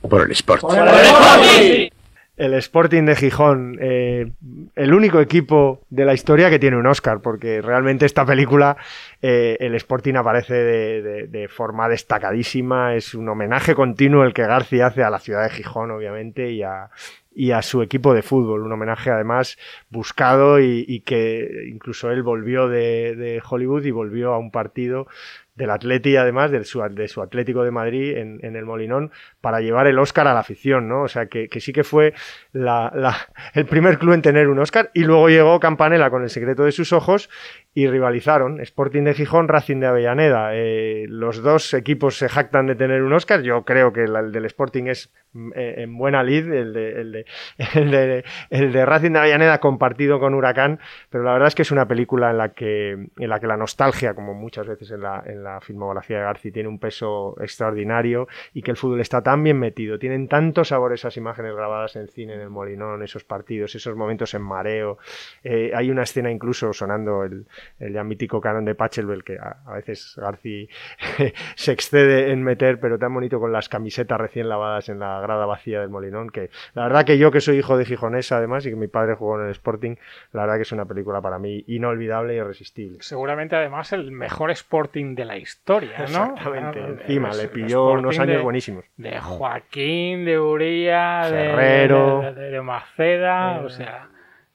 Por 0.00 0.22
el 0.22 0.32
Sporting. 0.32 1.90
El 2.38 2.54
Sporting 2.54 3.02
de 3.02 3.16
Gijón, 3.16 3.76
eh, 3.82 4.30
el 4.74 4.94
único 4.94 5.20
equipo 5.20 5.82
de 5.90 6.06
la 6.06 6.14
historia 6.14 6.48
que 6.48 6.58
tiene 6.58 6.78
un 6.78 6.86
Oscar, 6.86 7.20
porque 7.20 7.60
realmente 7.60 8.06
esta 8.06 8.24
película, 8.24 8.78
eh, 9.20 9.58
el 9.60 9.74
Sporting 9.74 10.14
aparece 10.14 10.54
de, 10.54 11.48
forma 11.48 11.86
destacadísima, 11.90 12.94
es 12.94 13.12
un 13.12 13.28
homenaje 13.28 13.74
continuo 13.74 14.24
el 14.24 14.32
que 14.32 14.46
García 14.46 14.86
hace 14.86 15.02
a 15.02 15.10
la 15.10 15.18
ciudad 15.18 15.42
de 15.42 15.50
Gijón, 15.50 15.90
obviamente, 15.90 16.50
y 16.50 16.62
a, 16.62 16.88
y 17.32 17.52
a 17.52 17.62
su 17.62 17.82
equipo 17.82 18.14
de 18.14 18.22
fútbol. 18.22 18.62
Un 18.62 18.72
homenaje 18.72 19.10
además 19.10 19.56
buscado 19.88 20.60
y, 20.60 21.00
que 21.00 21.68
incluso 21.68 22.10
él 22.10 22.22
volvió 22.22 22.68
de, 22.68 23.40
Hollywood 23.48 23.84
y 23.84 23.90
volvió 23.90 24.32
a 24.32 24.38
un 24.38 24.50
partido 24.50 25.06
del 25.54 25.70
Atleti, 25.70 26.16
además, 26.16 26.50
de 26.50 26.64
su, 26.64 26.80
de 26.80 27.06
su 27.06 27.20
Atlético 27.20 27.64
de 27.64 27.70
Madrid 27.70 28.16
en, 28.16 28.40
en, 28.42 28.56
el 28.56 28.64
Molinón, 28.64 29.10
para 29.42 29.60
llevar 29.60 29.86
el 29.86 29.98
Oscar 29.98 30.26
a 30.26 30.32
la 30.32 30.40
afición, 30.40 30.88
¿no? 30.88 31.02
O 31.02 31.08
sea, 31.08 31.26
que, 31.26 31.48
que 31.48 31.60
sí 31.60 31.72
que 31.72 31.84
fue 31.84 32.14
la, 32.52 32.90
la, 32.94 33.16
el 33.52 33.66
primer 33.66 33.98
club 33.98 34.14
en 34.14 34.22
tener 34.22 34.48
un 34.48 34.58
Oscar. 34.58 34.90
Y 34.94 35.04
luego 35.04 35.28
llegó 35.28 35.60
Campanella 35.60 36.08
con 36.08 36.22
El 36.22 36.30
secreto 36.30 36.64
de 36.64 36.72
sus 36.72 36.92
ojos 36.92 37.28
y 37.72 37.86
rivalizaron 37.86 38.60
Sporting 38.60 39.04
de 39.04 39.14
Gijón, 39.14 39.46
Racing 39.46 39.78
de 39.78 39.86
Avellaneda. 39.86 40.50
Eh, 40.54 41.06
los 41.08 41.40
dos 41.40 41.72
equipos 41.72 42.18
se 42.18 42.28
jactan 42.28 42.66
de 42.66 42.74
tener 42.74 43.02
un 43.02 43.12
Oscar. 43.12 43.42
Yo 43.42 43.64
creo 43.64 43.92
que 43.92 44.04
el 44.04 44.32
del 44.32 44.44
Sporting 44.46 44.86
es 44.86 45.12
eh, 45.54 45.74
en 45.78 45.96
buena 45.96 46.24
lid, 46.24 46.52
el 46.52 46.72
de, 46.72 47.00
el, 47.00 47.12
de, 47.12 47.26
el, 47.74 47.90
de, 47.92 48.24
el 48.50 48.72
de 48.72 48.84
Racing 48.84 49.12
de 49.12 49.20
Avellaneda 49.20 49.58
compartido 49.58 50.18
con 50.18 50.34
Huracán, 50.34 50.80
pero 51.10 51.22
la 51.22 51.32
verdad 51.32 51.46
es 51.46 51.54
que 51.54 51.62
es 51.62 51.70
una 51.70 51.86
película 51.86 52.30
en 52.30 52.38
la 52.38 52.48
que, 52.48 52.90
en 52.90 53.28
la, 53.28 53.38
que 53.38 53.46
la 53.46 53.56
nostalgia, 53.56 54.14
como 54.14 54.34
muchas 54.34 54.66
veces 54.66 54.90
en 54.90 55.02
la, 55.02 55.22
en 55.24 55.44
la 55.44 55.60
filmografía 55.60 56.18
de 56.18 56.24
Garci, 56.24 56.50
tiene 56.50 56.68
un 56.68 56.80
peso 56.80 57.36
extraordinario 57.40 58.26
y 58.52 58.62
que 58.62 58.72
el 58.72 58.76
fútbol 58.76 59.00
está 59.00 59.22
tan 59.22 59.44
bien 59.44 59.60
metido. 59.60 59.96
Tienen 60.00 60.26
tanto 60.26 60.64
sabor 60.64 60.92
esas 60.92 61.16
imágenes 61.16 61.54
grabadas 61.54 61.94
en 61.94 62.08
cine, 62.08 62.34
en 62.34 62.40
el 62.40 62.50
Molinón, 62.50 63.04
esos 63.04 63.22
partidos, 63.22 63.76
esos 63.76 63.94
momentos 63.94 64.34
en 64.34 64.42
mareo. 64.42 64.98
Eh, 65.44 65.70
hay 65.72 65.92
una 65.92 66.02
escena 66.02 66.32
incluso 66.32 66.72
sonando 66.72 67.22
el, 67.22 67.46
el 67.78 67.92
ya 67.92 68.04
mítico 68.04 68.40
canon 68.40 68.64
de 68.64 68.74
Pachelbel, 68.74 69.24
que 69.24 69.38
a, 69.38 69.58
a 69.66 69.74
veces 69.74 70.14
Garci 70.16 70.68
se 71.54 71.72
excede 71.72 72.32
en 72.32 72.42
meter, 72.42 72.80
pero 72.80 72.98
tan 72.98 73.12
bonito 73.14 73.40
con 73.40 73.52
las 73.52 73.68
camisetas 73.68 74.20
recién 74.20 74.48
lavadas 74.48 74.88
en 74.88 74.98
la 74.98 75.20
grada 75.20 75.46
vacía 75.46 75.80
del 75.80 75.90
Molinón, 75.90 76.30
que 76.30 76.50
la 76.74 76.84
verdad 76.84 77.04
que 77.04 77.18
yo 77.18 77.30
que 77.30 77.40
soy 77.40 77.58
hijo 77.58 77.76
de 77.76 77.84
gijonesa 77.84 78.36
además 78.36 78.66
y 78.66 78.70
que 78.70 78.76
mi 78.76 78.88
padre 78.88 79.14
jugó 79.14 79.40
en 79.40 79.46
el 79.46 79.52
Sporting, 79.52 79.96
la 80.32 80.42
verdad 80.42 80.56
que 80.56 80.62
es 80.62 80.72
una 80.72 80.84
película 80.84 81.20
para 81.20 81.38
mí 81.38 81.64
inolvidable 81.66 82.34
e 82.34 82.36
irresistible. 82.36 82.98
Seguramente 83.00 83.56
además 83.56 83.92
el 83.92 84.10
mejor 84.10 84.50
Sporting 84.50 85.14
de 85.14 85.24
la 85.24 85.36
historia, 85.36 85.98
¿no? 85.98 86.04
Exactamente, 86.04 86.80
encima, 86.80 87.32
le 87.32 87.48
pilló 87.48 87.92
unos 87.92 88.18
años 88.18 88.36
de, 88.36 88.42
buenísimos. 88.42 88.84
De 88.96 89.18
Joaquín, 89.18 90.24
de 90.24 90.38
Uría, 90.38 91.24
Ferrero, 91.28 92.20
de, 92.22 92.34
de, 92.34 92.50
de 92.50 92.62
Maceda, 92.62 93.56
eh, 93.56 93.64
o 93.64 93.68
sea... 93.68 94.09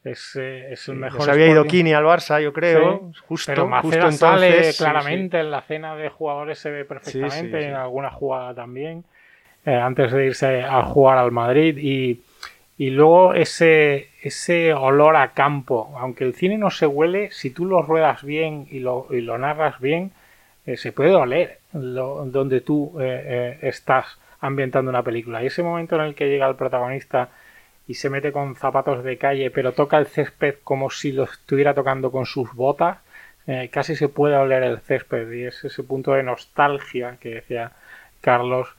Es, 0.05 0.35
eh, 0.35 0.71
es, 0.71 0.87
el 0.87 0.97
mejor. 0.97 1.23
Se 1.23 1.31
había 1.31 1.47
ido 1.47 1.65
Kini 1.65 1.93
al 1.93 2.03
Barça, 2.05 2.39
yo 2.39 2.53
creo. 2.53 3.11
Sí, 3.11 3.21
justo, 3.27 3.51
pero 3.51 3.81
justo 3.81 4.07
entonces. 4.07 4.19
Sale 4.19 4.73
claramente 4.77 5.37
sí, 5.37 5.41
sí. 5.41 5.45
en 5.45 5.51
la 5.51 5.61
cena 5.63 5.95
de 5.95 6.09
jugadores, 6.09 6.59
se 6.59 6.69
ve 6.69 6.85
perfectamente, 6.85 7.67
en 7.67 7.73
alguna 7.73 8.11
jugada 8.11 8.53
también 8.53 9.03
eh, 9.65 9.73
antes 9.73 10.11
de 10.11 10.27
irse 10.27 10.61
a 10.61 10.83
jugar 10.83 11.17
al 11.17 11.31
Madrid 11.31 11.77
y, 11.79 12.21
y 12.77 12.91
luego 12.91 13.33
ese, 13.33 14.09
ese 14.21 14.75
olor 14.75 15.15
a 15.15 15.31
campo, 15.31 15.95
aunque 15.97 16.23
el 16.23 16.35
cine 16.35 16.59
no 16.59 16.69
se 16.69 16.85
huele, 16.85 17.31
si 17.31 17.49
tú 17.49 17.65
lo 17.65 17.81
ruedas 17.81 18.23
bien 18.23 18.67
y 18.69 18.79
lo, 18.79 19.07
y 19.09 19.21
lo 19.21 19.39
narras 19.39 19.79
bien, 19.79 20.11
eh, 20.67 20.77
se 20.77 20.91
puede 20.91 21.15
oler 21.15 21.59
lo, 21.73 22.25
donde 22.25 22.61
tú 22.61 22.95
eh, 22.99 23.57
estás 23.63 24.05
ambientando 24.39 24.91
una 24.91 25.01
película. 25.01 25.41
Y 25.41 25.47
ese 25.47 25.63
momento 25.63 25.95
en 25.95 26.01
el 26.01 26.13
que 26.13 26.29
llega 26.29 26.47
el 26.47 26.55
protagonista 26.55 27.29
y 27.87 27.95
se 27.95 28.09
mete 28.09 28.31
con 28.31 28.55
zapatos 28.55 29.03
de 29.03 29.17
calle, 29.17 29.51
pero 29.51 29.73
toca 29.73 29.97
el 29.97 30.07
césped 30.07 30.55
como 30.63 30.89
si 30.89 31.11
lo 31.11 31.23
estuviera 31.23 31.73
tocando 31.73 32.11
con 32.11 32.25
sus 32.25 32.53
botas, 32.53 32.97
eh, 33.47 33.69
casi 33.71 33.95
se 33.95 34.09
puede 34.09 34.35
oler 34.35 34.63
el 34.63 34.79
césped 34.79 35.31
y 35.31 35.43
es 35.45 35.63
ese 35.63 35.83
punto 35.83 36.13
de 36.13 36.23
nostalgia 36.23 37.17
que 37.19 37.35
decía 37.35 37.73
Carlos 38.21 38.75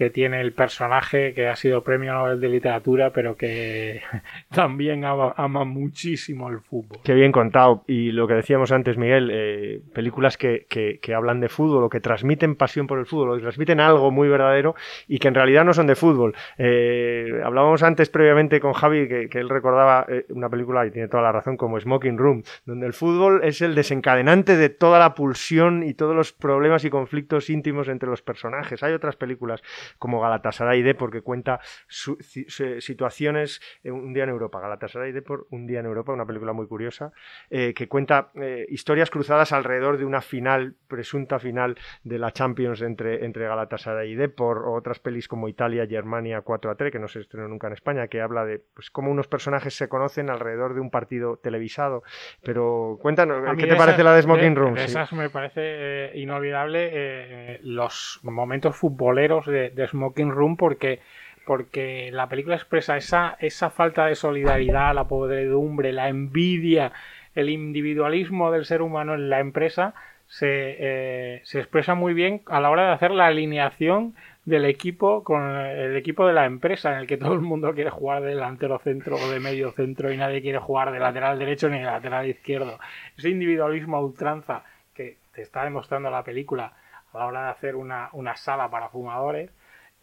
que 0.00 0.08
tiene 0.08 0.40
el 0.40 0.54
personaje 0.54 1.34
que 1.34 1.46
ha 1.48 1.56
sido 1.56 1.84
premio 1.84 2.14
Nobel 2.14 2.40
de 2.40 2.48
literatura, 2.48 3.10
pero 3.12 3.36
que 3.36 4.00
también 4.50 5.04
ama, 5.04 5.64
muchísimo 5.66 6.48
el 6.48 6.60
fútbol. 6.60 7.00
Qué 7.04 7.12
bien 7.12 7.32
contado. 7.32 7.84
Y 7.86 8.10
lo 8.10 8.26
que 8.26 8.32
decíamos 8.32 8.72
antes, 8.72 8.96
Miguel, 8.96 9.28
eh, 9.30 9.82
películas 9.92 10.38
que, 10.38 10.64
que, 10.70 11.14
hablan 11.14 11.40
de 11.40 11.50
fútbol 11.50 11.84
o 11.84 11.90
que 11.90 12.00
transmiten 12.00 12.56
pasión 12.56 12.86
por 12.86 12.98
el 12.98 13.04
fútbol, 13.04 13.28
o 13.28 13.34
que 13.34 13.42
transmiten 13.42 13.78
algo 13.78 14.10
muy 14.10 14.26
verdadero 14.28 14.74
y 15.06 15.18
que 15.18 15.28
en 15.28 15.34
realidad 15.34 15.66
no 15.66 15.74
son 15.74 15.86
de 15.86 15.96
fútbol. 15.96 16.34
Eh, 16.56 17.38
hablábamos 17.44 17.82
antes 17.82 18.08
previamente 18.08 18.58
con 18.58 18.72
Javi 18.72 19.06
que, 19.06 19.28
que 19.28 19.38
él 19.38 19.50
recordaba 19.50 20.06
eh, 20.08 20.24
una 20.30 20.48
película, 20.48 20.86
y 20.86 20.92
tiene 20.92 21.08
toda 21.08 21.24
la 21.24 21.32
razón, 21.32 21.58
como 21.58 21.78
Smoking 21.78 22.16
Room, 22.16 22.42
donde 22.64 22.86
el 22.86 22.94
fútbol 22.94 23.42
es 23.44 23.60
el 23.60 23.74
desencadenante 23.74 24.56
de 24.56 24.70
toda 24.70 24.98
la 24.98 25.14
pulsión 25.14 25.82
y 25.82 25.92
todos 25.92 26.16
los 26.16 26.32
problemas 26.32 26.86
y 26.86 26.90
conflictos 26.90 27.50
íntimos 27.50 27.88
entre 27.88 28.08
los 28.08 28.22
personajes. 28.22 28.82
Hay 28.82 28.94
otras 28.94 29.16
películas 29.16 29.62
como 29.98 30.20
Galatasaray 30.20 30.82
D 30.82 30.94
porque 30.94 31.22
cuenta 31.22 31.60
su, 31.86 32.16
situaciones 32.20 33.60
un 33.84 34.12
día 34.12 34.24
en 34.24 34.30
Europa. 34.30 34.60
Galatasaray 34.60 35.12
D 35.12 35.22
por 35.22 35.46
un 35.50 35.66
día 35.66 35.80
en 35.80 35.86
Europa, 35.86 36.12
una 36.12 36.26
película 36.26 36.52
muy 36.52 36.66
curiosa, 36.66 37.12
eh, 37.50 37.74
que 37.74 37.88
cuenta 37.88 38.30
eh, 38.34 38.66
historias 38.68 39.10
cruzadas 39.10 39.52
alrededor 39.52 39.98
de 39.98 40.04
una 40.04 40.20
final, 40.20 40.74
presunta 40.88 41.38
final 41.38 41.76
de 42.04 42.18
la 42.18 42.32
Champions 42.32 42.82
entre, 42.82 43.24
entre 43.24 43.46
Galatasaray 43.46 44.12
y 44.12 44.14
D 44.14 44.28
por 44.28 44.68
otras 44.68 44.98
pelis 44.98 45.28
como 45.28 45.48
Italia, 45.48 45.86
Germania 45.86 46.40
4 46.42 46.70
a 46.70 46.74
3, 46.74 46.92
que 46.92 46.98
no 46.98 47.08
se 47.08 47.20
estrenó 47.20 47.48
nunca 47.48 47.66
en 47.66 47.74
España, 47.74 48.08
que 48.08 48.20
habla 48.20 48.44
de 48.44 48.62
pues, 48.74 48.90
cómo 48.90 49.10
unos 49.10 49.28
personajes 49.28 49.74
se 49.74 49.88
conocen 49.88 50.30
alrededor 50.30 50.74
de 50.74 50.80
un 50.80 50.90
partido 50.90 51.36
televisado. 51.36 52.02
Pero 52.42 52.98
cuéntanos, 53.00 53.56
¿qué 53.56 53.66
te 53.66 53.76
parece 53.76 54.04
la 54.04 54.14
de 54.14 54.22
Smoking 54.22 54.56
Room? 54.56 54.76
Esas 54.76 55.12
me 55.12 55.30
parece 55.30 55.60
eh, 55.62 56.12
inolvidable 56.14 56.90
eh, 56.92 57.60
los 57.62 58.20
momentos 58.22 58.76
futboleros 58.76 59.46
de, 59.46 59.69
de 59.74 59.86
Smoking 59.86 60.30
Room 60.30 60.56
porque 60.56 61.00
porque 61.46 62.10
la 62.12 62.28
película 62.28 62.54
expresa 62.54 62.96
esa, 62.96 63.36
esa 63.40 63.70
falta 63.70 64.06
de 64.06 64.14
solidaridad, 64.14 64.94
la 64.94 65.08
podredumbre, 65.08 65.92
la 65.92 66.08
envidia, 66.08 66.92
el 67.34 67.48
individualismo 67.48 68.52
del 68.52 68.66
ser 68.66 68.82
humano 68.82 69.14
en 69.14 69.30
la 69.30 69.40
empresa 69.40 69.94
se, 70.28 70.76
eh, 70.78 71.40
se 71.42 71.58
expresa 71.58 71.96
muy 71.96 72.14
bien 72.14 72.42
a 72.46 72.60
la 72.60 72.70
hora 72.70 72.86
de 72.86 72.92
hacer 72.92 73.10
la 73.10 73.26
alineación 73.26 74.14
del 74.44 74.64
equipo 74.64 75.24
con 75.24 75.42
el 75.56 75.96
equipo 75.96 76.26
de 76.26 76.34
la 76.34 76.46
empresa 76.46 76.92
en 76.92 76.98
el 76.98 77.06
que 77.06 77.16
todo 77.16 77.34
el 77.34 77.40
mundo 77.40 77.74
quiere 77.74 77.90
jugar 77.90 78.22
de 78.22 78.28
delantero 78.28 78.78
centro 78.78 79.16
o 79.16 79.30
de 79.30 79.40
medio 79.40 79.72
centro 79.72 80.12
y 80.12 80.16
nadie 80.16 80.42
quiere 80.42 80.58
jugar 80.58 80.92
de 80.92 81.00
lateral 81.00 81.38
derecho 81.38 81.68
ni 81.68 81.78
de 81.78 81.84
lateral 81.84 82.28
izquierdo. 82.28 82.78
Ese 83.16 83.28
individualismo 83.28 83.96
a 83.96 84.04
ultranza 84.04 84.62
que 84.94 85.18
te 85.32 85.42
está 85.42 85.64
demostrando 85.64 86.10
la 86.10 86.22
película 86.22 86.74
a 87.12 87.18
la 87.18 87.26
hora 87.26 87.44
de 87.44 87.50
hacer 87.50 87.76
una, 87.76 88.08
una 88.12 88.36
sala 88.36 88.70
para 88.70 88.88
fumadores 88.88 89.50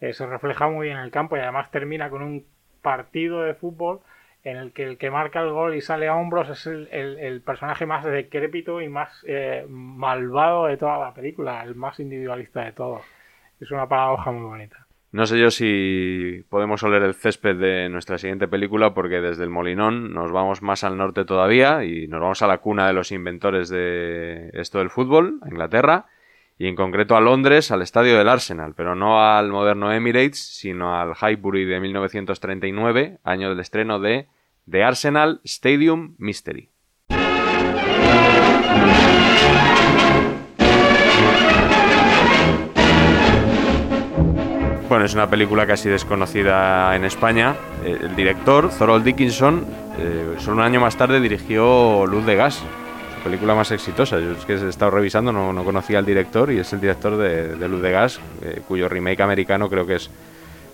eh, 0.00 0.12
se 0.12 0.26
refleja 0.26 0.68
muy 0.68 0.86
bien 0.86 0.98
en 0.98 1.04
el 1.04 1.10
campo 1.10 1.36
y 1.36 1.40
además 1.40 1.70
termina 1.70 2.10
con 2.10 2.22
un 2.22 2.44
partido 2.82 3.42
de 3.42 3.54
fútbol 3.54 4.00
en 4.44 4.56
el 4.56 4.72
que 4.72 4.84
el 4.84 4.98
que 4.98 5.10
marca 5.10 5.40
el 5.40 5.50
gol 5.50 5.74
y 5.74 5.80
sale 5.80 6.08
a 6.08 6.14
hombros 6.14 6.48
es 6.48 6.66
el, 6.66 7.42
personaje 7.44 7.86
más 7.86 8.04
decrépito 8.04 8.80
y 8.80 8.88
más 8.88 9.24
eh, 9.26 9.66
malvado 9.68 10.66
de 10.66 10.76
toda 10.76 10.98
la 10.98 11.12
película, 11.12 11.62
el 11.64 11.74
más 11.74 11.98
individualista 12.00 12.64
de 12.64 12.72
todos. 12.72 13.02
Es 13.60 13.70
una 13.70 13.88
paradoja 13.88 14.30
muy 14.30 14.44
bonita. 14.44 14.86
No 15.10 15.24
sé 15.24 15.38
yo 15.38 15.50
si 15.50 16.44
podemos 16.50 16.82
oler 16.82 17.02
el 17.02 17.14
césped 17.14 17.56
de 17.56 17.88
nuestra 17.88 18.18
siguiente 18.18 18.46
película 18.46 18.92
porque 18.92 19.22
desde 19.22 19.42
el 19.42 19.50
Molinón 19.50 20.12
nos 20.12 20.30
vamos 20.32 20.60
más 20.60 20.84
al 20.84 20.98
norte 20.98 21.24
todavía 21.24 21.82
y 21.84 22.06
nos 22.08 22.20
vamos 22.20 22.42
a 22.42 22.46
la 22.46 22.58
cuna 22.58 22.86
de 22.86 22.92
los 22.92 23.10
inventores 23.10 23.70
de 23.70 24.50
esto 24.52 24.78
del 24.78 24.90
fútbol, 24.90 25.40
Inglaterra, 25.46 26.06
y 26.58 26.66
en 26.66 26.74
concreto 26.74 27.16
a 27.16 27.20
Londres, 27.20 27.70
al 27.70 27.82
estadio 27.82 28.18
del 28.18 28.28
Arsenal, 28.28 28.74
pero 28.76 28.96
no 28.96 29.22
al 29.22 29.50
moderno 29.50 29.92
Emirates, 29.92 30.38
sino 30.38 30.98
al 30.98 31.14
Highbury 31.14 31.64
de 31.64 31.78
1939, 31.78 33.18
año 33.22 33.50
del 33.50 33.60
estreno 33.60 34.00
de 34.00 34.26
The 34.68 34.82
Arsenal 34.82 35.40
Stadium 35.44 36.16
Mystery. 36.18 36.70
Bueno, 44.88 45.04
es 45.04 45.14
una 45.14 45.28
película 45.28 45.66
casi 45.66 45.88
desconocida 45.90 46.96
en 46.96 47.04
España. 47.04 47.54
El 47.84 48.16
director, 48.16 48.70
Thorold 48.70 49.04
Dickinson, 49.04 49.64
eh, 49.98 50.34
solo 50.38 50.56
un 50.56 50.62
año 50.62 50.80
más 50.80 50.96
tarde 50.96 51.20
dirigió 51.20 52.06
Luz 52.06 52.24
de 52.24 52.36
Gas, 52.36 52.64
película 53.28 53.54
más 53.54 53.70
exitosa. 53.72 54.18
Yo 54.18 54.32
es 54.32 54.44
que 54.46 54.54
he 54.54 54.68
estado 54.68 54.90
revisando, 54.90 55.32
no, 55.32 55.52
no 55.52 55.62
conocía 55.62 55.98
al 55.98 56.06
director 56.06 56.50
y 56.50 56.60
es 56.60 56.72
el 56.72 56.80
director 56.80 57.18
de, 57.18 57.68
Luz 57.68 57.82
de 57.82 57.90
Gas, 57.90 58.20
eh, 58.42 58.62
cuyo 58.66 58.88
remake 58.88 59.20
americano 59.20 59.68
creo 59.68 59.86
que 59.86 59.96
es 59.96 60.10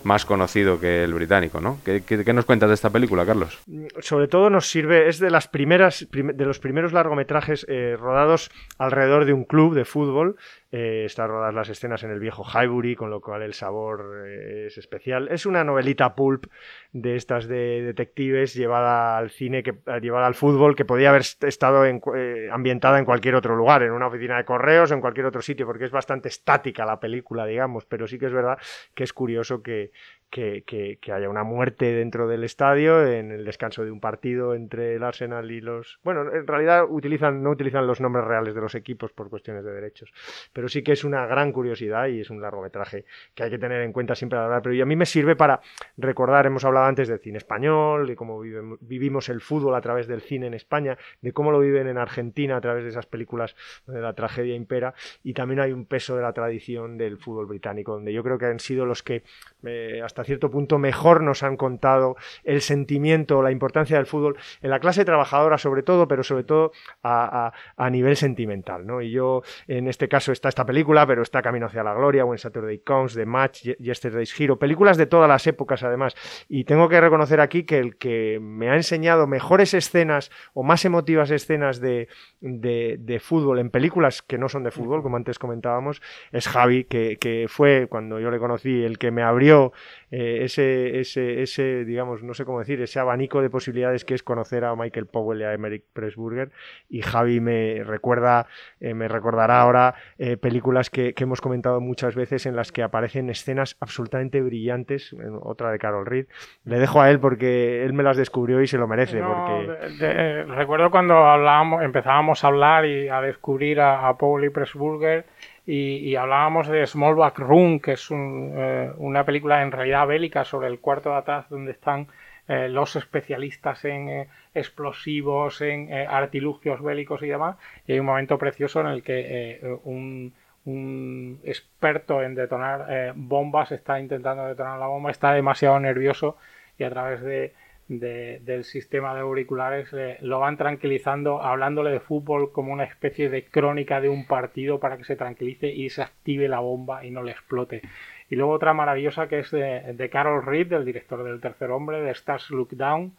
más 0.05 0.23
conocido 0.23 0.79
que 0.79 1.03
el 1.03 1.13
británico, 1.13 1.59
¿no? 1.59 1.79
¿Qué, 1.83 2.33
nos 2.33 2.45
cuentas 2.45 2.69
de 2.69 2.75
esta 2.75 2.91
película, 2.91 3.25
Carlos? 3.25 3.59
Sobre 3.99 4.29
todo 4.29 4.49
nos 4.49 4.69
sirve, 4.69 5.09
es 5.09 5.19
de 5.19 5.29
las 5.31 5.49
primeras, 5.49 6.05
prim 6.09 6.27
de 6.27 6.45
los 6.45 6.59
primeros 6.59 6.93
largometrajes 6.93 7.65
eh, 7.67 7.97
rodados 7.99 8.51
alrededor 8.77 9.25
de 9.25 9.33
un 9.33 9.43
club 9.43 9.73
de 9.73 9.83
fútbol. 9.83 10.37
Eh, 10.77 11.05
están 11.05 11.29
rodadas 11.29 11.53
las 11.53 11.69
escenas 11.69 12.03
en 12.03 12.11
el 12.11 12.19
viejo 12.19 12.43
Highbury, 12.43 12.97
con 12.97 13.09
lo 13.09 13.21
cual 13.21 13.43
el 13.43 13.53
sabor 13.53 14.25
eh, 14.27 14.65
es 14.67 14.77
especial. 14.77 15.29
Es 15.31 15.45
una 15.45 15.63
novelita 15.63 16.15
pulp 16.15 16.47
de 16.91 17.15
estas 17.15 17.47
de 17.47 17.81
detectives 17.81 18.53
llevada 18.55 19.17
al 19.17 19.29
cine, 19.29 19.63
que, 19.63 19.73
llevada 20.01 20.27
al 20.27 20.35
fútbol, 20.35 20.75
que 20.75 20.83
podía 20.83 21.11
haber 21.11 21.21
estado 21.21 21.85
eh, 21.85 22.49
ambientada 22.51 22.99
en 22.99 23.05
cualquier 23.05 23.35
otro 23.35 23.55
lugar, 23.55 23.83
en 23.83 23.93
una 23.93 24.07
oficina 24.07 24.35
de 24.35 24.43
correos, 24.43 24.91
en 24.91 24.99
cualquier 24.99 25.27
otro 25.27 25.41
sitio, 25.41 25.65
porque 25.65 25.85
es 25.85 25.91
bastante 25.91 26.27
estática 26.27 26.83
la 26.83 26.99
película, 26.99 27.45
digamos, 27.45 27.85
pero 27.85 28.05
sí 28.05 28.19
que 28.19 28.25
es 28.25 28.33
verdad 28.33 28.57
que 28.93 29.05
es 29.05 29.13
curioso 29.13 29.63
que, 29.63 29.93
que, 30.29 30.99
haya 31.13 31.29
una 31.29 31.43
muerte 31.43 31.93
dentro 31.93 32.27
del 32.27 32.43
estadio 32.43 33.05
en 33.07 33.31
el 33.31 33.45
descanso 33.45 33.85
de 33.85 33.91
un 33.91 33.99
partido 33.99 34.53
entre 34.53 34.95
el 34.95 35.03
Arsenal 35.03 35.49
y 35.51 35.61
los... 35.61 35.99
Bueno, 36.03 36.31
en 36.33 36.45
realidad 36.45 36.85
utilizan, 36.89 37.41
no 37.41 37.51
utilizan 37.51 37.87
los 37.87 38.01
nombres 38.01 38.25
reales 38.25 38.53
de 38.53 38.61
los 38.61 38.75
equipos 38.75 39.11
por 39.13 39.29
cuestiones 39.29 39.63
de 39.63 39.71
derechos, 39.71 40.11
pero 40.51 40.67
sí 40.67 40.83
que 40.83 40.91
es 40.91 41.03
una 41.03 41.25
gran 41.25 41.51
curiosidad 41.51 42.07
y 42.07 42.21
es 42.21 42.29
un 42.29 42.41
largometraje 42.41 43.05
que 43.33 43.43
hay 43.43 43.49
que 43.49 43.57
tener 43.57 43.81
en 43.81 43.93
cuenta 43.93 44.15
siempre 44.15 44.37
al 44.37 44.45
hablar. 44.45 44.61
Pero 44.61 44.81
a 44.83 44.85
mí 44.85 44.95
me 44.95 45.05
sirve 45.05 45.35
para 45.35 45.61
recordar, 45.97 46.45
hemos 46.45 46.65
hablado 46.65 46.87
antes 46.87 47.07
del 47.07 47.19
cine 47.19 47.37
español, 47.37 48.07
de 48.07 48.15
cómo 48.15 48.39
vive, 48.39 48.61
vivimos 48.81 49.29
el 49.29 49.41
fútbol 49.41 49.75
a 49.75 49.81
través 49.81 50.07
del 50.07 50.21
cine 50.21 50.47
en 50.47 50.53
España, 50.53 50.97
de 51.21 51.31
cómo 51.31 51.51
lo 51.51 51.59
viven 51.59 51.87
en 51.87 51.97
Argentina 51.97 52.57
a 52.57 52.61
través 52.61 52.83
de 52.83 52.89
esas 52.89 53.05
películas 53.05 53.55
donde 53.85 54.01
la 54.01 54.13
tragedia 54.13 54.55
impera 54.55 54.93
y 55.23 55.33
también 55.33 55.59
hay 55.59 55.71
un 55.71 55.85
peso 55.85 56.15
de 56.15 56.21
la 56.21 56.33
tradición 56.33 56.97
del 56.97 57.17
fútbol 57.17 57.45
británico, 57.45 57.93
donde 57.93 58.13
yo 58.13 58.23
creo 58.23 58.37
que 58.37 58.45
han 58.45 58.59
sido 58.59 58.85
los 58.85 59.03
que 59.03 59.23
eh, 59.63 60.01
cierto 60.23 60.49
punto 60.49 60.77
mejor 60.77 61.21
nos 61.21 61.43
han 61.43 61.57
contado 61.57 62.15
el 62.43 62.61
sentimiento, 62.61 63.41
la 63.41 63.51
importancia 63.51 63.97
del 63.97 64.05
fútbol 64.05 64.37
en 64.61 64.69
la 64.69 64.79
clase 64.79 65.05
trabajadora 65.05 65.57
sobre 65.57 65.83
todo, 65.83 66.07
pero 66.07 66.23
sobre 66.23 66.43
todo 66.43 66.71
a 67.03 67.51
nivel 67.91 68.15
sentimental. 68.15 68.85
¿no? 68.85 69.01
Y 69.01 69.11
yo, 69.11 69.43
en 69.67 69.87
este 69.87 70.07
caso, 70.07 70.31
está 70.31 70.49
esta 70.49 70.65
película, 70.65 71.05
pero 71.05 71.21
está 71.21 71.41
Camino 71.41 71.67
hacia 71.67 71.83
la 71.83 71.93
Gloria, 71.93 72.25
When 72.25 72.37
Saturday 72.37 72.79
Comes, 72.79 73.13
The 73.13 73.25
Match, 73.25 73.63
Yesterday's 73.79 74.39
Hero, 74.39 74.57
películas 74.57 74.97
de 74.97 75.05
todas 75.05 75.29
las 75.29 75.45
épocas 75.47 75.83
además. 75.83 76.15
Y 76.47 76.63
tengo 76.65 76.89
que 76.89 76.99
reconocer 77.01 77.39
aquí 77.39 77.63
que 77.63 77.79
el 77.79 77.97
que 77.97 78.39
me 78.41 78.69
ha 78.69 78.75
enseñado 78.75 79.27
mejores 79.27 79.73
escenas 79.73 80.31
o 80.53 80.63
más 80.63 80.85
emotivas 80.85 81.31
escenas 81.31 81.79
de, 81.79 82.07
de, 82.41 82.97
de 82.99 83.19
fútbol 83.19 83.59
en 83.59 83.69
películas 83.69 84.21
que 84.21 84.37
no 84.37 84.49
son 84.49 84.63
de 84.63 84.71
fútbol, 84.71 85.01
como 85.01 85.17
antes 85.17 85.39
comentábamos, 85.39 86.01
es 86.31 86.47
Javi, 86.47 86.85
que, 86.85 87.17
que 87.17 87.47
fue 87.49 87.87
cuando 87.89 88.19
yo 88.19 88.31
le 88.31 88.39
conocí 88.39 88.83
el 88.83 88.97
que 88.97 89.11
me 89.11 89.23
abrió 89.23 89.73
eh, 90.17 90.45
ese, 90.45 91.01
ese, 91.01 91.41
ese, 91.41 91.83
digamos, 91.83 92.23
no 92.23 92.33
sé 92.33 92.45
cómo 92.45 92.59
decir, 92.59 92.81
ese 92.81 93.01
abanico 93.01 93.41
de 93.41 93.49
posibilidades 93.49 94.05
que 94.05 94.13
es 94.13 94.23
conocer 94.23 94.63
a 94.63 94.73
Michael 94.73 95.07
Powell 95.07 95.41
y 95.41 95.43
a 95.43 95.51
Emerick 95.51 95.83
Pressburger. 95.91 96.51
Y 96.87 97.01
Javi 97.01 97.41
me 97.41 97.83
recuerda, 97.83 98.47
eh, 98.79 98.93
me 98.93 99.09
recordará 99.09 99.59
ahora 99.59 99.95
eh, 100.17 100.37
películas 100.37 100.89
que, 100.89 101.13
que, 101.13 101.25
hemos 101.25 101.41
comentado 101.41 101.81
muchas 101.81 102.15
veces 102.15 102.45
en 102.45 102.55
las 102.55 102.71
que 102.71 102.81
aparecen 102.81 103.29
escenas 103.29 103.75
absolutamente 103.81 104.41
brillantes. 104.41 105.13
Otra 105.41 105.69
de 105.69 105.79
Carol 105.79 106.05
Reed. 106.05 106.27
Le 106.63 106.79
dejo 106.79 107.01
a 107.01 107.09
él 107.11 107.19
porque 107.19 107.83
él 107.83 107.91
me 107.91 108.03
las 108.03 108.15
descubrió 108.15 108.61
y 108.61 108.67
se 108.67 108.77
lo 108.77 108.87
merece. 108.87 109.19
No, 109.19 109.27
porque... 109.27 109.97
de, 109.99 110.13
de, 110.13 110.43
recuerdo 110.45 110.91
cuando 110.91 111.17
hablábamos, 111.25 111.83
empezábamos 111.83 112.41
a 112.41 112.47
hablar 112.47 112.85
y 112.85 113.09
a 113.09 113.19
descubrir 113.19 113.81
a, 113.81 114.07
a 114.07 114.17
Powell 114.17 114.45
y 114.45 114.49
Pressburger 114.49 115.25
y, 115.65 116.15
hablábamos 116.15 116.67
de 116.67 116.85
Smallback 116.85 117.39
Room, 117.39 117.79
que 117.79 117.93
es 117.93 118.11
un, 118.11 118.53
eh, 118.55 118.91
una 118.97 119.25
película 119.25 119.63
en 119.63 119.71
realidad 119.71 120.05
bélica 120.07 120.45
sobre 120.45 120.67
el 120.67 120.79
cuarto 120.79 121.09
de 121.09 121.17
atrás 121.17 121.49
donde 121.49 121.71
están 121.71 122.07
eh, 122.47 122.69
los 122.69 122.95
especialistas 122.95 123.83
en 123.85 124.07
eh, 124.07 124.27
explosivos, 124.53 125.61
en 125.61 125.91
eh, 125.91 126.05
artilugios 126.07 126.81
bélicos 126.83 127.23
y 127.23 127.27
demás. 127.27 127.57
Y 127.87 127.93
hay 127.93 127.99
un 127.99 128.05
momento 128.05 128.37
precioso 128.37 128.81
en 128.81 128.87
el 128.87 129.01
que 129.01 129.59
un, 129.83 130.31
un, 130.65 131.39
experto 131.43 132.21
en 132.21 132.35
detonar 132.35 133.13
bombas 133.15 133.71
está 133.71 133.99
intentando 133.99 134.45
detonar 134.45 134.79
la 134.79 134.87
bomba, 134.87 135.09
está 135.11 135.33
demasiado 135.33 135.79
nervioso 135.79 136.37
y 136.77 136.83
a 136.83 136.89
través 136.89 137.21
de 137.21 137.53
de, 137.87 138.39
del 138.43 138.63
sistema 138.63 139.13
de 139.13 139.21
auriculares 139.21 139.89
lo 140.21 140.39
van 140.39 140.57
tranquilizando, 140.57 141.41
hablándole 141.41 141.91
de 141.91 141.99
fútbol 141.99 142.51
como 142.51 142.73
una 142.73 142.83
especie 142.83 143.29
de 143.29 143.45
crónica 143.45 144.01
de 144.01 144.09
un 144.09 144.25
partido 144.25 144.79
para 144.79 144.97
que 144.97 145.03
se 145.03 145.15
tranquilice 145.15 145.69
y 145.69 145.89
se 145.89 146.01
active 146.01 146.47
la 146.47 146.59
bomba 146.59 147.05
y 147.05 147.11
no 147.11 147.23
le 147.23 147.31
explote. 147.31 147.81
Y 148.29 148.35
luego 148.35 148.53
otra 148.53 148.73
maravillosa 148.73 149.27
que 149.27 149.39
es 149.39 149.51
de, 149.51 150.09
Carol 150.11 150.45
Reed, 150.45 150.73
el 150.73 150.85
director 150.85 151.23
del 151.23 151.41
Tercer 151.41 151.69
Hombre, 151.71 152.01
de 152.01 152.11
Stars 152.11 152.49
Look 152.49 152.69
Down, 152.71 153.15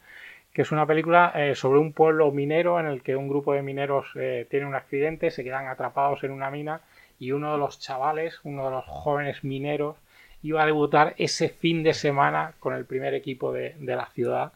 que 0.53 0.63
es 0.63 0.71
una 0.71 0.85
película 0.85 1.31
eh, 1.35 1.55
sobre 1.55 1.79
un 1.79 1.93
pueblo 1.93 2.31
minero 2.31 2.79
en 2.79 2.87
el 2.87 3.03
que 3.03 3.15
un 3.15 3.29
grupo 3.29 3.53
de 3.53 3.61
mineros 3.61 4.07
eh, 4.15 4.47
tiene 4.49 4.65
un 4.65 4.75
accidente, 4.75 5.31
se 5.31 5.43
quedan 5.43 5.67
atrapados 5.67 6.23
en 6.23 6.31
una 6.31 6.51
mina 6.51 6.81
y 7.19 7.31
uno 7.31 7.53
de 7.53 7.57
los 7.57 7.79
chavales, 7.79 8.39
uno 8.43 8.65
de 8.65 8.71
los 8.71 8.85
jóvenes 8.85 9.43
mineros, 9.43 9.95
iba 10.43 10.63
a 10.63 10.65
debutar 10.65 11.15
ese 11.17 11.49
fin 11.49 11.83
de 11.83 11.93
semana 11.93 12.53
con 12.59 12.73
el 12.73 12.85
primer 12.85 13.13
equipo 13.13 13.51
de, 13.51 13.75
la 13.79 14.07
ciudad 14.07 14.53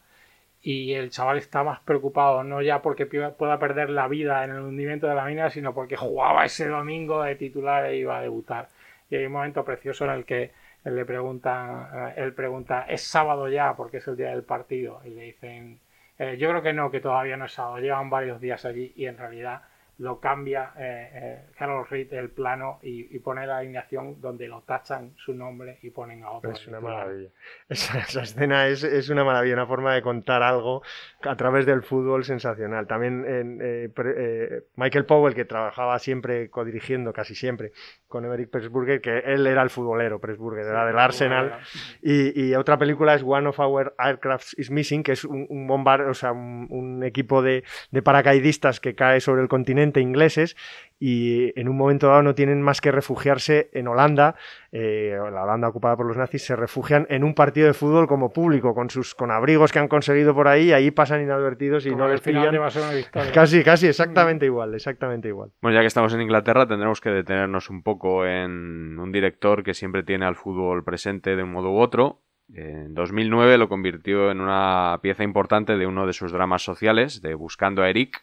y 0.62 0.94
el 0.94 1.10
chaval 1.10 1.38
está 1.38 1.64
más 1.64 1.80
preocupado 1.80 2.44
no 2.44 2.62
ya 2.62 2.82
porque 2.82 3.06
pueda 3.06 3.58
perder 3.58 3.90
la 3.90 4.06
vida 4.08 4.44
en 4.44 4.52
el 4.52 4.60
hundimiento 4.60 5.08
de 5.08 5.14
la 5.16 5.24
mina 5.24 5.50
sino 5.50 5.74
porque 5.74 5.96
jugaba 5.96 6.44
ese 6.44 6.68
domingo 6.68 7.22
de 7.22 7.34
titular 7.34 7.86
e 7.86 7.96
iba 7.96 8.18
a 8.18 8.22
debutar. 8.22 8.68
Y 9.10 9.16
hay 9.16 9.26
un 9.26 9.32
momento 9.32 9.64
precioso 9.64 10.04
en 10.04 10.12
el 10.12 10.24
que 10.24 10.52
él 10.84 10.96
le 10.96 11.04
pregunta 11.04 12.14
él 12.16 12.32
pregunta 12.34 12.86
es 12.88 13.02
sábado 13.02 13.48
ya 13.48 13.74
porque 13.76 13.98
es 13.98 14.08
el 14.08 14.16
día 14.16 14.30
del 14.30 14.44
partido. 14.44 15.00
Y 15.04 15.10
le 15.10 15.22
dicen 15.22 15.80
eh, 16.18 16.36
yo 16.38 16.50
creo 16.50 16.62
que 16.62 16.72
no 16.72 16.90
que 16.90 17.00
todavía 17.00 17.36
no 17.36 17.46
es 17.46 17.52
sábado. 17.52 17.78
Llevan 17.78 18.10
varios 18.10 18.40
días 18.40 18.64
allí 18.64 18.92
y 18.96 19.06
en 19.06 19.18
realidad 19.18 19.62
lo 20.02 20.18
cambia 20.18 20.72
eh, 20.76 21.10
eh, 21.14 21.38
Carol 21.56 21.86
Reed 21.88 22.12
el 22.12 22.30
plano 22.30 22.80
y, 22.82 23.14
y, 23.14 23.20
pone 23.20 23.46
la 23.46 23.58
alineación 23.58 24.20
donde 24.20 24.48
lo 24.48 24.62
tachan 24.62 25.12
su 25.16 25.32
nombre 25.32 25.78
y 25.80 25.90
ponen 25.90 26.24
a 26.24 26.30
otro. 26.32 26.50
Es 26.50 26.66
una 26.66 26.80
maravilla. 26.80 27.28
Esa, 27.68 28.00
esa 28.00 28.22
escena 28.22 28.66
es, 28.66 28.82
es, 28.82 29.08
una 29.10 29.22
maravilla, 29.22 29.54
una 29.54 29.66
forma 29.66 29.94
de 29.94 30.02
contar 30.02 30.42
algo 30.42 30.82
a 31.22 31.36
través 31.36 31.66
del 31.66 31.82
fútbol 31.84 32.24
sensacional. 32.24 32.88
También 32.88 33.24
eh, 33.28 33.90
eh, 33.96 34.62
Michael 34.74 35.04
Powell, 35.04 35.34
que 35.34 35.44
trabajaba 35.44 35.96
siempre 36.00 36.50
codirigiendo, 36.50 37.12
casi 37.12 37.36
siempre, 37.36 37.70
con 38.08 38.24
Emerick 38.24 38.50
Pressburger, 38.50 39.00
que 39.00 39.18
él 39.18 39.46
era 39.46 39.62
el 39.62 39.70
futbolero, 39.70 40.18
Pressburger, 40.18 40.66
era 40.66 40.84
del 40.84 40.98
Arsenal. 40.98 41.60
Y, 42.02 42.48
y, 42.48 42.54
otra 42.56 42.76
película 42.76 43.14
es 43.14 43.22
One 43.22 43.46
of 43.46 43.58
Our 43.60 43.94
Aircrafts 43.98 44.58
is 44.58 44.70
Missing, 44.70 45.04
que 45.04 45.12
es 45.12 45.24
un, 45.24 45.46
un 45.48 45.68
bombar, 45.68 46.02
o 46.02 46.14
sea, 46.14 46.32
un, 46.32 46.66
un 46.70 47.04
equipo 47.04 47.40
de, 47.40 47.62
de 47.92 48.02
paracaidistas 48.02 48.80
que 48.80 48.96
cae 48.96 49.20
sobre 49.20 49.42
el 49.42 49.48
continente 49.48 49.91
ingleses 50.00 50.56
y 51.04 51.58
en 51.58 51.68
un 51.68 51.76
momento 51.76 52.06
dado 52.06 52.22
no 52.22 52.36
tienen 52.36 52.62
más 52.62 52.80
que 52.80 52.92
refugiarse 52.92 53.70
en 53.72 53.88
Holanda, 53.88 54.36
eh, 54.70 55.18
la 55.18 55.42
Holanda 55.42 55.66
ocupada 55.66 55.96
por 55.96 56.06
los 56.06 56.16
nazis, 56.16 56.44
se 56.44 56.54
refugian 56.54 57.08
en 57.10 57.24
un 57.24 57.34
partido 57.34 57.66
de 57.66 57.74
fútbol 57.74 58.06
como 58.06 58.32
público, 58.32 58.72
con 58.72 58.88
sus 58.88 59.16
con 59.16 59.32
abrigos 59.32 59.72
que 59.72 59.80
han 59.80 59.88
conseguido 59.88 60.32
por 60.32 60.46
ahí, 60.46 60.68
y 60.68 60.72
ahí 60.72 60.92
pasan 60.92 61.20
inadvertidos 61.20 61.86
y 61.86 61.90
como 61.90 62.04
no 62.04 62.08
les 62.08 62.20
pillan. 62.20 62.56
Casi, 63.34 63.64
casi, 63.64 63.88
exactamente 63.88 64.46
igual, 64.46 64.76
exactamente 64.76 65.26
igual. 65.26 65.50
Bueno, 65.60 65.74
ya 65.74 65.80
que 65.80 65.88
estamos 65.88 66.14
en 66.14 66.20
Inglaterra, 66.20 66.68
tendremos 66.68 67.00
que 67.00 67.10
detenernos 67.10 67.68
un 67.68 67.82
poco 67.82 68.24
en 68.24 68.96
un 69.00 69.10
director 69.10 69.64
que 69.64 69.74
siempre 69.74 70.04
tiene 70.04 70.24
al 70.24 70.36
fútbol 70.36 70.84
presente 70.84 71.34
de 71.34 71.42
un 71.42 71.50
modo 71.50 71.72
u 71.72 71.80
otro. 71.80 72.20
En 72.54 72.94
2009 72.94 73.58
lo 73.58 73.68
convirtió 73.68 74.30
en 74.30 74.40
una 74.40 75.00
pieza 75.02 75.24
importante 75.24 75.76
de 75.76 75.86
uno 75.86 76.06
de 76.06 76.12
sus 76.12 76.30
dramas 76.30 76.62
sociales, 76.62 77.22
de 77.22 77.34
Buscando 77.34 77.82
a 77.82 77.90
Eric, 77.90 78.22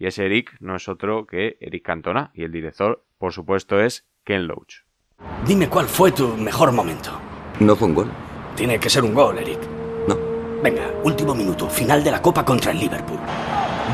y 0.00 0.06
ese 0.06 0.24
Eric 0.24 0.56
no 0.60 0.76
es 0.76 0.88
otro 0.88 1.26
que 1.26 1.58
Eric 1.60 1.84
Cantona. 1.84 2.30
Y 2.32 2.42
el 2.42 2.50
director, 2.50 3.04
por 3.18 3.34
supuesto, 3.34 3.78
es 3.78 4.06
Ken 4.24 4.46
Loach. 4.46 4.86
Dime 5.46 5.68
cuál 5.68 5.86
fue 5.86 6.10
tu 6.10 6.26
mejor 6.38 6.72
momento. 6.72 7.10
¿No 7.60 7.76
fue 7.76 7.86
un 7.88 7.94
gol? 7.94 8.10
Tiene 8.56 8.80
que 8.80 8.88
ser 8.88 9.04
un 9.04 9.12
gol, 9.12 9.36
Eric. 9.36 9.60
No. 10.08 10.16
Venga, 10.62 10.90
último 11.04 11.34
minuto, 11.34 11.68
final 11.68 12.02
de 12.02 12.12
la 12.12 12.22
Copa 12.22 12.42
contra 12.46 12.72
el 12.72 12.80
Liverpool. 12.80 13.18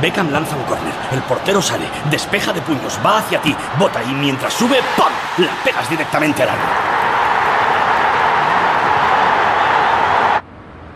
Beckham 0.01 0.31
lanza 0.31 0.57
un 0.57 0.63
córner, 0.63 0.93
el 1.11 1.23
portero 1.23 1.61
sale, 1.61 1.87
despeja 2.09 2.53
de 2.53 2.61
puños, 2.61 3.01
va 3.05 3.19
hacia 3.19 3.43
ti, 3.43 3.57
bota 3.77 4.05
y 4.05 4.15
mientras 4.15 4.55
sube, 4.55 4.77
¡pam! 4.97 5.13
La 5.39 5.57
pegas 5.65 5.91
directamente 5.91 6.45
al 6.45 6.51
área. 6.51 6.81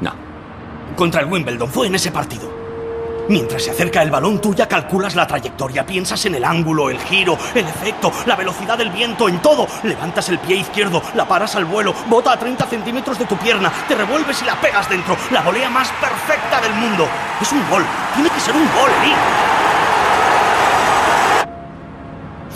No. 0.02 0.12
Contra 0.94 1.22
el 1.22 1.26
Wimbledon, 1.26 1.68
fue 1.68 1.88
en 1.88 1.96
ese 1.96 2.12
partido. 2.12 2.59
Mientras 3.31 3.62
se 3.62 3.70
acerca 3.70 4.03
el 4.03 4.11
balón, 4.11 4.41
tú 4.41 4.57
ya 4.57 4.66
calculas 4.66 5.14
la 5.14 5.24
trayectoria, 5.24 5.87
piensas 5.87 6.26
en 6.26 6.35
el 6.35 6.45
ángulo, 6.45 6.91
el 6.91 6.99
giro, 6.99 7.39
el 7.55 7.64
efecto, 7.64 8.11
la 8.26 8.35
velocidad 8.35 8.76
del 8.76 8.91
viento, 8.91 9.28
en 9.28 9.41
todo. 9.41 9.68
Levantas 9.85 10.28
el 10.31 10.41
pie 10.41 10.57
izquierdo, 10.57 11.01
la 11.14 11.28
paras 11.28 11.55
al 11.55 11.64
vuelo, 11.64 11.95
bota 12.09 12.33
a 12.33 12.37
30 12.37 12.66
centímetros 12.66 13.20
de 13.20 13.26
tu 13.26 13.37
pierna, 13.37 13.72
te 13.87 13.95
revuelves 13.95 14.43
y 14.43 14.47
la 14.47 14.61
pegas 14.61 14.91
dentro. 14.91 15.16
La 15.31 15.43
volea 15.43 15.70
más 15.70 15.93
perfecta 15.93 16.61
del 16.61 16.74
mundo. 16.74 17.07
Es 17.41 17.53
un 17.53 17.62
gol. 17.70 17.85
Tiene 18.16 18.31
que 18.31 18.41
ser 18.41 18.57
un 18.57 18.64
gol, 18.64 18.91
Eric. 19.01 19.16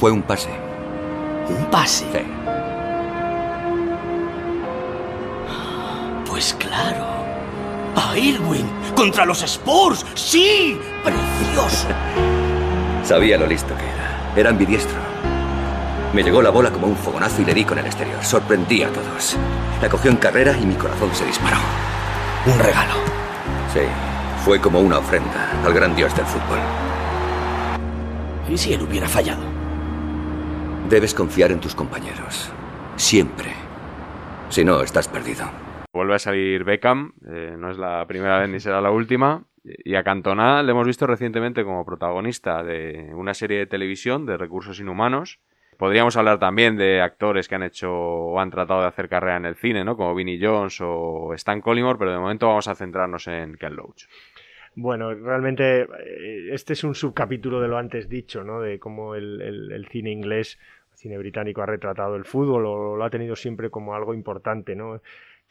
Fue 0.00 0.10
un 0.10 0.22
pase. 0.22 0.50
¿Un 1.50 1.66
pase? 1.70 2.04
Sí. 2.10 2.18
Pues 6.28 6.52
claro. 6.54 7.23
A 8.06 8.18
Irwin, 8.18 8.68
contra 8.94 9.24
los 9.24 9.42
Spurs, 9.42 10.04
sí, 10.14 10.78
precioso. 11.02 11.88
Sabía 13.02 13.38
lo 13.38 13.46
listo 13.46 13.74
que 13.74 13.82
era. 13.82 14.34
Era 14.36 14.50
ambidiestro. 14.50 14.98
Me 16.12 16.22
llegó 16.22 16.42
la 16.42 16.50
bola 16.50 16.70
como 16.70 16.86
un 16.86 16.96
fogonazo 16.96 17.40
y 17.40 17.46
le 17.46 17.54
di 17.54 17.64
con 17.64 17.78
el 17.78 17.86
exterior. 17.86 18.22
Sorprendí 18.22 18.82
a 18.82 18.92
todos. 18.92 19.36
La 19.80 19.88
cogió 19.88 20.10
en 20.10 20.18
carrera 20.18 20.54
y 20.60 20.66
mi 20.66 20.74
corazón 20.74 21.14
se 21.14 21.24
disparó. 21.24 21.56
Un 22.44 22.58
regalo. 22.58 22.92
Sí, 23.72 23.80
fue 24.44 24.60
como 24.60 24.80
una 24.80 24.98
ofrenda 24.98 25.62
al 25.64 25.72
gran 25.72 25.96
dios 25.96 26.14
del 26.14 26.26
fútbol. 26.26 26.58
¿Y 28.50 28.58
si 28.58 28.74
él 28.74 28.82
hubiera 28.82 29.08
fallado? 29.08 29.42
Debes 30.90 31.14
confiar 31.14 31.52
en 31.52 31.60
tus 31.60 31.74
compañeros. 31.74 32.50
Siempre. 32.96 33.54
Si 34.50 34.62
no, 34.62 34.82
estás 34.82 35.08
perdido. 35.08 35.63
Vuelve 35.94 36.14
a 36.16 36.18
salir 36.18 36.64
Beckham, 36.64 37.12
eh, 37.24 37.54
no 37.56 37.70
es 37.70 37.78
la 37.78 38.04
primera 38.08 38.40
vez 38.40 38.48
ni 38.48 38.58
será 38.58 38.80
la 38.80 38.90
última. 38.90 39.44
Y 39.62 39.94
a 39.94 40.02
Cantona 40.02 40.60
le 40.64 40.72
hemos 40.72 40.88
visto 40.88 41.06
recientemente 41.06 41.62
como 41.62 41.86
protagonista 41.86 42.64
de 42.64 43.12
una 43.14 43.32
serie 43.32 43.58
de 43.58 43.66
televisión 43.66 44.26
de 44.26 44.36
recursos 44.36 44.80
inhumanos. 44.80 45.38
Podríamos 45.78 46.16
hablar 46.16 46.40
también 46.40 46.76
de 46.76 47.00
actores 47.00 47.46
que 47.46 47.54
han 47.54 47.62
hecho 47.62 47.92
o 47.92 48.40
han 48.40 48.50
tratado 48.50 48.80
de 48.80 48.88
hacer 48.88 49.08
carrera 49.08 49.36
en 49.36 49.46
el 49.46 49.54
cine, 49.54 49.84
¿no? 49.84 49.96
Como 49.96 50.16
Vinnie 50.16 50.40
Jones 50.44 50.80
o 50.82 51.32
Stan 51.34 51.60
Collymore, 51.60 51.98
pero 51.98 52.10
de 52.10 52.18
momento 52.18 52.48
vamos 52.48 52.66
a 52.66 52.74
centrarnos 52.74 53.28
en 53.28 53.56
Ken 53.56 53.76
Loach. 53.76 54.06
Bueno, 54.74 55.14
realmente 55.14 55.82
eh, 55.82 56.48
este 56.50 56.72
es 56.72 56.82
un 56.82 56.96
subcapítulo 56.96 57.60
de 57.60 57.68
lo 57.68 57.78
antes 57.78 58.08
dicho, 58.08 58.42
¿no? 58.42 58.60
De 58.60 58.80
cómo 58.80 59.14
el, 59.14 59.40
el, 59.40 59.70
el 59.70 59.86
cine 59.86 60.10
inglés, 60.10 60.58
el 60.92 60.98
cine 60.98 61.18
británico 61.18 61.62
ha 61.62 61.66
retratado 61.66 62.16
el 62.16 62.24
fútbol 62.24 62.66
o 62.66 62.96
lo 62.96 63.04
ha 63.04 63.10
tenido 63.10 63.36
siempre 63.36 63.70
como 63.70 63.94
algo 63.94 64.12
importante, 64.12 64.74
¿no? 64.74 65.00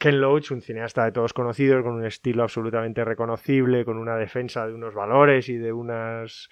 Ken 0.04 0.20
Loach, 0.20 0.51
un 0.51 0.62
cineasta 0.62 1.06
de 1.06 1.14
todos 1.14 1.32
conocidos, 1.32 1.82
con 1.82 1.93
un 1.93 2.04
estilo 2.04 2.43
absolutamente 2.43 3.06
reconocible, 3.06 3.86
con 3.86 3.97
una 3.97 4.18
defensa 4.18 4.68
de 4.68 4.74
unos 4.74 4.93
valores 4.93 5.47
y 5.47 5.56
de 5.56 5.72
unas 5.72 6.49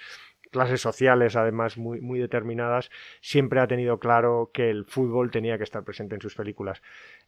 clases 0.52 0.82
sociales 0.82 1.36
además 1.36 1.78
muy, 1.78 2.02
muy 2.02 2.20
determinadas, 2.20 2.92
siempre 3.22 3.60
ha 3.60 3.68
tenido 3.68 4.00
claro 4.00 4.52
que 4.54 4.70
el 4.70 4.86
fútbol 4.86 5.32
tenía 5.32 5.58
que 5.58 5.64
estar 5.64 5.84
presente 5.84 6.16
en 6.16 6.22
sus 6.22 6.36
películas. 6.36 6.82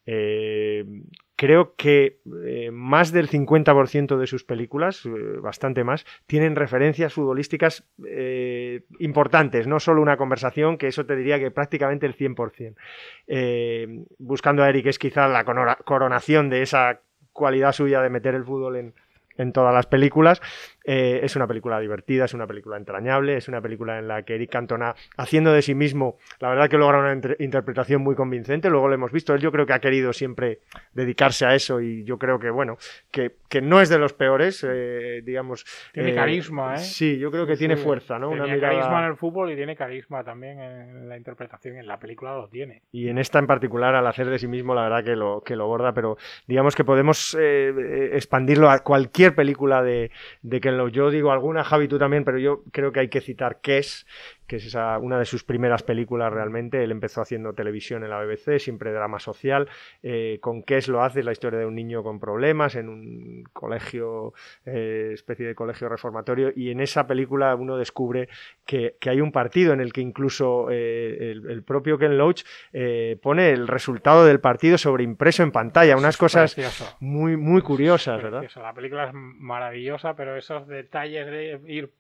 Eh, 0.06 0.86
creo 1.36 1.76
que 1.76 2.20
eh, 2.46 2.72
más 2.72 3.12
del 3.12 3.30
50% 3.30 4.18
de 4.18 4.28
sus 4.28 4.44
películas, 4.44 5.06
eh, 5.06 5.10
bastante 5.42 5.84
más, 5.84 6.06
tienen 6.26 6.56
referencias 6.56 7.14
futbolísticas 7.14 7.84
importantes, 9.00 9.68
no 9.68 9.80
solo 9.80 10.02
una 10.02 10.18
conversación, 10.18 10.78
que 10.78 10.88
eso 10.88 11.06
te 11.06 11.16
diría 11.16 11.40
que 11.40 11.52
prácticamente 11.52 12.06
el 12.06 12.16
100%. 12.16 12.76
Eh, 13.28 14.06
buscando 14.20 14.64
a 14.64 14.70
Eric 14.70 14.88
es 14.88 15.00
quizá 15.00 15.28
la 15.28 15.44
coronación 15.44 16.50
de 16.50 16.62
esa 16.62 17.02
cualidad 17.32 17.72
suya 17.72 18.02
de 18.02 18.10
meter 18.10 18.36
el 18.36 18.44
fútbol 18.44 18.94
en 19.38 19.54
todas 19.54 19.74
las 19.74 19.88
películas. 19.88 20.42
Eh, 20.84 21.22
es 21.24 21.36
una 21.36 21.48
película 21.48 21.80
divertida, 21.80 22.26
es 22.26 22.34
una 22.34 22.46
película 22.46 22.78
entrañable, 22.78 23.38
es 23.38 23.48
una 23.48 23.62
película 23.62 24.00
en 24.00 24.08
la 24.08 24.24
que 24.24 24.36
Eric 24.36 24.52
Cantona, 24.52 24.96
haciendo 25.18 25.54
de 25.54 25.62
sí 25.62 25.76
mismo, 25.76 26.18
la 26.40 26.50
verdad 26.50 26.70
que 26.70 26.78
logra 26.78 27.00
una 27.00 27.36
interpretación 27.40 28.02
muy 28.02 28.16
convincente. 28.16 28.70
Luego 28.70 28.90
lo 28.90 28.96
hemos 28.96 29.12
visto, 29.12 29.34
él 29.34 29.42
yo 29.42 29.52
creo 29.52 29.66
que 29.66 29.74
ha 29.74 29.80
querido 29.80 30.12
siempre 30.12 30.60
dedicarse 30.94 31.46
a 31.46 31.56
eso 31.56 31.80
y 31.80 32.04
yo 32.04 32.18
creo 32.18 32.40
que, 32.40 32.50
bueno, 32.50 32.78
que, 33.12 33.36
que 33.50 33.62
no 33.62 33.80
es 33.80 33.90
de 33.90 33.98
los 33.98 34.14
peores, 34.14 34.66
eh, 34.68 35.22
digamos. 35.24 35.66
Tiene 35.94 36.12
eh, 36.12 36.16
carisma, 36.16 36.76
¿eh? 36.76 36.80
Sí, 36.80 37.18
yo 37.18 37.32
creo 37.32 37.46
que 37.46 37.54
Sí, 37.54 37.60
tiene 37.60 37.78
fuerza, 37.78 38.20
¿no? 38.20 38.32
Mirada... 38.32 38.60
carisma 38.60 39.00
en 39.00 39.12
el 39.12 39.16
fútbol 39.16 39.52
y 39.52 39.56
tiene 39.56 39.76
carisma 39.76 40.24
también 40.24 40.60
en 40.60 41.08
la 41.08 41.18
interpretación. 41.18 41.78
En 41.78 41.88
la 41.88 41.98
película 41.98 42.34
lo 42.36 42.50
tiene. 42.50 42.82
Y 42.92 43.08
en 43.08 43.18
esta 43.18 43.40
en 43.40 43.48
particular, 43.48 43.96
al 43.96 44.08
hacer 44.08 44.30
de 44.30 44.40
sí 44.40 44.48
mismo, 44.48 44.76
la 44.76 44.84
verdad 44.84 45.04
que 45.04 45.16
lo, 45.16 45.42
que 45.42 45.56
lo 45.56 45.68
borda, 45.68 45.94
pero 45.94 46.18
digamos 46.48 46.76
que 46.76 46.84
podemos 46.84 47.38
expandirlo 47.40 48.70
a 48.70 48.80
cualquier 48.80 49.36
película 49.36 49.82
de, 49.82 50.12
de 50.42 50.60
Ken 50.60 50.73
Yo 50.92 51.10
digo 51.10 51.32
alguna, 51.32 51.64
Javi, 51.64 51.88
también, 51.88 52.24
pero 52.24 52.38
yo 52.38 52.64
creo 52.72 52.92
que 52.92 53.00
hay 53.02 53.10
que 53.10 53.22
citar 53.22 53.62
Kes, 53.62 54.06
que 54.48 54.58
es 54.58 54.66
esa, 54.66 54.98
una 55.00 55.20
de 55.20 55.26
sus 55.26 55.44
primeras 55.44 55.84
películas 55.84 56.32
realmente. 56.32 56.84
Él 56.84 56.92
empezó 56.92 57.22
haciendo 57.22 57.54
televisión 57.54 58.04
en 58.04 58.10
la 58.10 58.24
BBC, 58.24 58.60
siempre 58.60 58.92
drama 58.92 59.20
social. 59.20 59.70
Eh, 60.02 60.40
con 60.42 60.64
Kes 60.64 60.88
lo 60.88 61.04
hace, 61.04 61.20
es 61.20 61.26
la 61.26 61.32
historia 61.32 61.60
de 61.60 61.66
un 61.66 61.76
niño 61.76 62.04
con 62.04 62.20
problemas 62.20 62.76
en 62.76 62.90
un 62.90 63.44
colegio, 63.54 64.34
eh, 64.66 65.12
especie 65.14 65.48
de 65.48 65.56
colegio 65.56 65.90
reformatorio, 65.90 66.52
y 66.56 66.72
en 66.72 66.82
esa 66.82 67.08
película 67.08 67.56
uno 67.56 67.78
descubre 67.78 68.30
que, 68.66 68.96
que 69.00 69.10
hay 69.10 69.22
un 69.22 69.32
partido 69.32 69.74
en 69.74 69.82
el 69.82 69.94
que 69.94 70.02
incluso 70.02 70.68
eh, 70.70 71.32
el, 71.32 71.50
el, 71.50 71.64
propio 71.64 71.98
Ken 71.98 72.18
Loach 72.18 72.44
eh, 72.72 73.18
pone 73.22 73.52
el 73.52 73.68
resultado 73.68 74.26
del 74.26 74.40
partido 74.40 74.78
sobreimpreso 74.78 75.44
en 75.44 75.52
pantalla, 75.52 75.98
unas 75.98 76.16
es 76.16 76.20
cosas 76.20 76.54
precioso. 76.54 76.96
muy, 77.00 77.38
muy 77.38 77.62
curiosas, 77.62 78.22
¿verdad? 78.22 78.44
La 78.56 78.74
película 78.74 79.06
es 79.06 79.14
maravillosa, 79.14 80.16
pero 80.16 80.36
esos 80.38 80.68
detalles 80.68 81.28
de 81.28 81.62
ir 81.68 81.92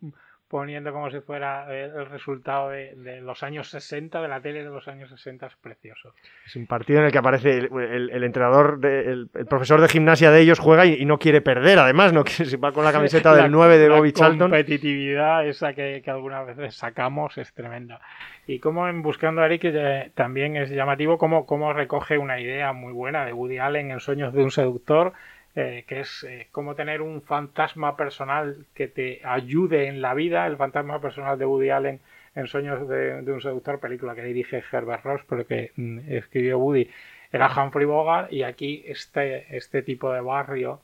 poniendo 0.47 0.93
como 0.93 1.09
si 1.09 1.19
fuera 1.21 1.65
eh, 1.69 1.85
el 1.85 2.05
resultado 2.07 2.69
de, 2.69 2.93
de, 2.95 3.21
los 3.21 3.41
años 3.43 3.69
60, 3.69 4.21
de 4.21 4.27
la 4.27 4.39
tele 4.41 4.63
de 4.63 4.69
los 4.69 4.87
años 4.87 5.09
60, 5.09 5.47
es 5.47 5.55
precioso. 5.55 6.13
Es 6.45 6.55
un 6.55 6.67
partido 6.67 6.99
en 6.99 7.05
el 7.05 7.11
que 7.11 7.17
aparece 7.17 7.57
el, 7.57 7.69
el, 7.73 8.09
el 8.11 8.23
entrenador, 8.23 8.79
de, 8.79 8.99
el, 9.11 9.29
el, 9.33 9.45
profesor 9.47 9.81
de 9.81 9.87
gimnasia 9.87 10.29
de 10.31 10.41
ellos 10.41 10.59
juega 10.59 10.85
y, 10.85 10.93
y, 10.93 11.05
no 11.05 11.17
quiere 11.17 11.41
perder, 11.41 11.79
además, 11.79 12.13
no 12.13 12.23
se 12.27 12.57
va 12.57 12.71
con 12.71 12.85
la 12.85 12.91
camiseta 12.91 13.33
del 13.35 13.51
9 13.51 13.77
de 13.77 13.89
Bobby 13.89 14.11
Charlton. 14.11 14.51
La 14.51 14.57
competitividad 14.57 15.47
esa 15.47 15.73
que, 15.73 16.01
que, 16.03 16.11
algunas 16.11 16.45
veces 16.45 16.75
sacamos 16.75 17.37
es 17.37 17.51
tremenda. 17.53 17.99
Y 18.45 18.59
como 18.59 18.87
en 18.87 19.01
Buscando 19.01 19.41
a 19.41 19.45
Eric 19.45 19.63
eh, 19.65 20.11
también 20.13 20.55
es 20.55 20.69
llamativo 20.69 21.17
cómo, 21.17 21.45
cómo 21.45 21.73
recoge 21.73 22.17
una 22.17 22.39
idea 22.39 22.73
muy 22.73 22.93
buena 22.93 23.25
de 23.25 23.33
Woody 23.33 23.57
Allen 23.57 23.91
en 23.91 23.99
Sueños 23.99 24.33
de 24.33 24.43
un 24.43 24.51
seductor, 24.51 25.13
eh, 25.55 25.83
que 25.87 26.01
es 26.01 26.23
eh, 26.23 26.47
cómo 26.51 26.75
tener 26.75 27.01
un 27.01 27.21
fantasma 27.21 27.95
personal 27.95 28.65
que 28.73 28.87
te 28.87 29.21
ayude 29.23 29.87
en 29.87 30.01
la 30.01 30.13
vida, 30.13 30.47
el 30.47 30.57
fantasma 30.57 30.99
personal 30.99 31.37
de 31.37 31.45
Woody 31.45 31.69
Allen 31.69 31.99
en 32.35 32.47
Sueños 32.47 32.87
de, 32.87 33.21
un 33.27 33.41
seductor, 33.41 33.79
película 33.79 34.15
que 34.15 34.23
dirige 34.23 34.63
Herbert 34.71 35.03
Ross, 35.03 35.21
pero 35.29 35.45
que 35.45 35.71
mm, 35.75 35.99
escribió 36.11 36.57
Woody, 36.57 36.89
era 37.31 37.51
Humphrey 37.55 37.85
Bogart, 37.85 38.31
y 38.31 38.43
aquí 38.43 38.83
este, 38.87 39.55
este 39.55 39.83
tipo 39.83 40.11
de 40.11 40.21
barrio 40.21 40.81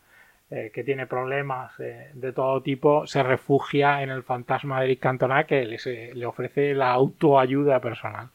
eh, 0.51 0.71
que 0.73 0.83
tiene 0.83 1.05
problemas 1.05 1.79
eh, 1.79 2.09
de 2.15 2.33
todo 2.33 2.59
tipo 2.63 3.05
se 3.05 3.21
refugia 3.21 4.01
en 4.01 4.09
el 4.09 4.23
fantasma 4.23 4.79
de 4.79 4.85
Eric 4.87 4.99
Cantona 4.99 5.43
que 5.43 5.63
les, 5.63 5.85
eh, 5.85 6.09
le 6.15 6.25
ofrece 6.25 6.73
la 6.73 6.89
autoayuda 6.89 7.79
personal. 7.79 8.29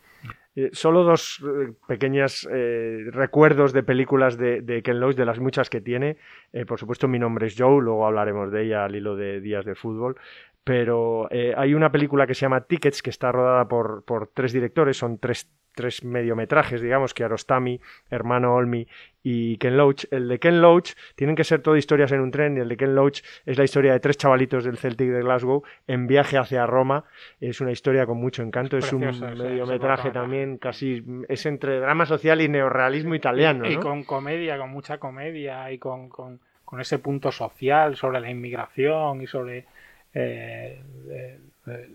Eh, 0.57 0.71
solo 0.73 1.03
dos 1.03 1.43
eh, 1.43 1.73
pequeños 1.89 2.49
eh, 2.51 3.07
recuerdos 3.11 3.73
de 3.73 3.83
películas 3.83 4.39
de, 4.39 4.61
de, 4.61 4.83
Ken 4.83 5.01
Loach, 5.01 5.17
de 5.17 5.25
las 5.25 5.41
muchas 5.41 5.69
que 5.69 5.81
tiene. 5.81 6.17
Eh, 6.53 6.65
por 6.65 6.79
supuesto, 6.79 7.09
mi 7.09 7.19
nombre 7.19 7.49
es 7.49 7.57
Joe, 7.59 7.83
luego 7.83 8.07
hablaremos 8.07 8.53
de 8.53 8.65
ella 8.65 8.85
al 8.85 8.95
hilo 8.95 9.17
de 9.17 9.41
días 9.41 9.65
de 9.65 9.75
fútbol. 9.75 10.17
Pero 10.65 11.29
eh, 11.31 11.53
hay 11.57 11.75
una 11.75 11.93
película 11.93 12.27
que 12.27 12.35
se 12.35 12.43
llama 12.43 12.63
Tickets, 12.63 13.03
que 13.03 13.11
está 13.11 13.31
rodada 13.31 13.69
por, 13.69 14.03
por 14.05 14.29
tres 14.29 14.53
directores, 14.53 14.97
son 14.97 15.19
tres, 15.19 15.51
tres 15.75 16.05
mediometrajes, 16.05 16.81
digamos, 16.81 17.13
Kiarostami, 17.13 17.81
Hermano 18.11 18.55
Olmi 18.55 18.87
y 19.23 19.57
Ken 19.59 19.77
Loach. 19.77 20.07
El 20.11 20.29
de 20.29 20.39
Ken 20.39 20.61
Loach 20.63 20.93
tienen 21.17 21.37
que 21.37 21.45
ser 21.45 21.61
todo 21.61 21.77
historias 21.77 22.13
en 22.13 22.21
un 22.21 22.31
tren 22.31 22.57
y 22.57 22.61
el 22.61 22.69
de 22.69 22.77
Ken 22.77 22.95
Loach 22.95 23.21
es 23.45 23.59
la 23.59 23.65
historia 23.65 23.93
de 23.93 24.01
tres 24.01 24.17
chavalitos 24.17 24.65
del 24.65 24.79
Celtic 24.79 25.11
de 25.11 25.23
Glasgow 25.23 25.65
en 25.87 26.07
viaje 26.07 26.39
hacia 26.39 26.67
Roma. 26.67 27.05
Es 27.41 27.61
una 27.61 27.73
historia 27.73 28.07
con 28.07 28.19
mucho 28.19 28.43
encanto, 28.43 28.79
es, 28.79 28.87
es 28.87 28.93
un 28.93 29.01
mediometraje 29.01 30.11
también 30.11 30.59
casi 30.59 31.05
es 31.29 31.47
entre 31.47 31.81
drama 31.81 32.07
social 32.07 32.41
y 32.41 32.49
neorrealismo 32.49 33.15
italiano. 33.15 33.67
Y, 33.67 33.73
y 33.73 33.77
¿no? 33.77 33.83
con 33.83 34.05
comedia, 34.05 34.57
con 34.59 34.71
mucha 34.71 34.99
comedia 34.99 35.71
y 35.73 35.79
con, 35.79 36.09
con, 36.09 36.41
con, 36.65 36.81
ese 36.81 36.99
punto 36.99 37.33
social 37.33 37.97
sobre 37.97 38.21
la 38.21 38.31
inmigración 38.31 39.23
y 39.23 39.27
sobre 39.27 39.67
eh, 40.15 40.83
eh, 41.11 41.39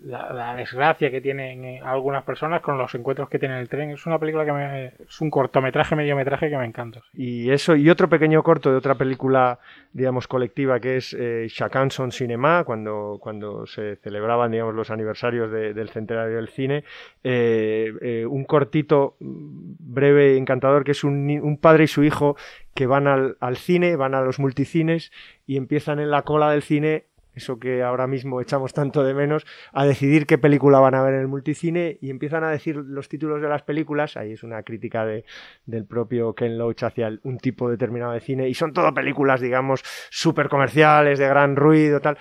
la, 0.02 0.54
desgracia 0.56 1.10
que 1.10 1.20
tienen 1.20 1.82
algunas 1.84 2.24
personas 2.24 2.60
con 2.60 2.76
los 2.76 2.92
encuentros 2.94 3.28
que 3.28 3.38
tiene 3.38 3.60
el 3.60 3.68
tren. 3.68 3.90
Es 3.90 4.04
una 4.06 4.18
película 4.18 4.44
que 4.44 4.52
me, 4.52 4.86
es 4.86 5.20
un 5.20 5.30
cortometraje, 5.30 5.94
mediometraje 5.94 6.50
que 6.50 6.56
me 6.56 6.64
encanta. 6.64 7.02
Y 7.14 7.50
eso, 7.50 7.76
y 7.76 7.88
otro 7.88 8.08
pequeño 8.08 8.42
corto 8.42 8.70
de 8.70 8.76
otra 8.76 8.96
película, 8.96 9.60
digamos, 9.92 10.26
colectiva 10.26 10.80
que 10.80 10.96
es 10.96 11.14
eh, 11.18 11.46
Chacanson 11.48 12.10
Cinema, 12.10 12.64
cuando, 12.64 13.18
cuando 13.20 13.66
se 13.66 13.96
celebraban, 13.96 14.50
digamos, 14.50 14.74
los 14.74 14.90
aniversarios 14.90 15.50
de, 15.52 15.72
del 15.72 15.88
centenario 15.90 16.36
del 16.36 16.48
cine. 16.48 16.84
Eh, 17.22 17.92
eh, 18.00 18.26
un 18.26 18.44
cortito 18.44 19.16
breve, 19.20 20.36
encantador, 20.36 20.82
que 20.82 20.92
es 20.92 21.04
un, 21.04 21.30
un 21.42 21.58
padre 21.58 21.84
y 21.84 21.88
su 21.88 22.02
hijo 22.02 22.36
que 22.74 22.86
van 22.86 23.06
al 23.06 23.56
cine, 23.56 23.96
van 23.96 24.14
a 24.14 24.20
los 24.22 24.38
multicines 24.38 25.12
y 25.46 25.56
empiezan 25.56 25.98
en 25.98 26.10
la 26.10 26.22
cola 26.22 26.50
del 26.50 26.62
cine 26.62 27.04
eso 27.34 27.58
que 27.58 27.82
ahora 27.82 28.06
mismo 28.06 28.40
echamos 28.40 28.72
tanto 28.72 29.04
de 29.04 29.14
menos, 29.14 29.46
a 29.72 29.84
decidir 29.84 30.26
qué 30.26 30.38
película 30.38 30.78
van 30.80 30.94
a 30.94 31.02
ver 31.02 31.14
en 31.14 31.20
el 31.20 31.28
multicine 31.28 31.98
y 32.00 32.10
empiezan 32.10 32.44
a 32.44 32.50
decir 32.50 32.76
los 32.76 33.08
títulos 33.08 33.40
de 33.40 33.48
las 33.48 33.62
películas, 33.62 34.16
ahí 34.16 34.32
es 34.32 34.42
una 34.42 34.62
crítica 34.62 35.04
de, 35.04 35.24
del 35.66 35.84
propio 35.84 36.34
Ken 36.34 36.58
Loach 36.58 36.82
hacia 36.84 37.10
un 37.22 37.38
tipo 37.38 37.70
determinado 37.70 38.12
de 38.12 38.20
cine, 38.20 38.48
y 38.48 38.54
son 38.54 38.72
todo 38.72 38.92
películas, 38.94 39.40
digamos, 39.40 39.82
súper 40.10 40.48
comerciales, 40.48 41.18
de 41.18 41.28
gran 41.28 41.56
ruido, 41.56 42.00
tal 42.00 42.18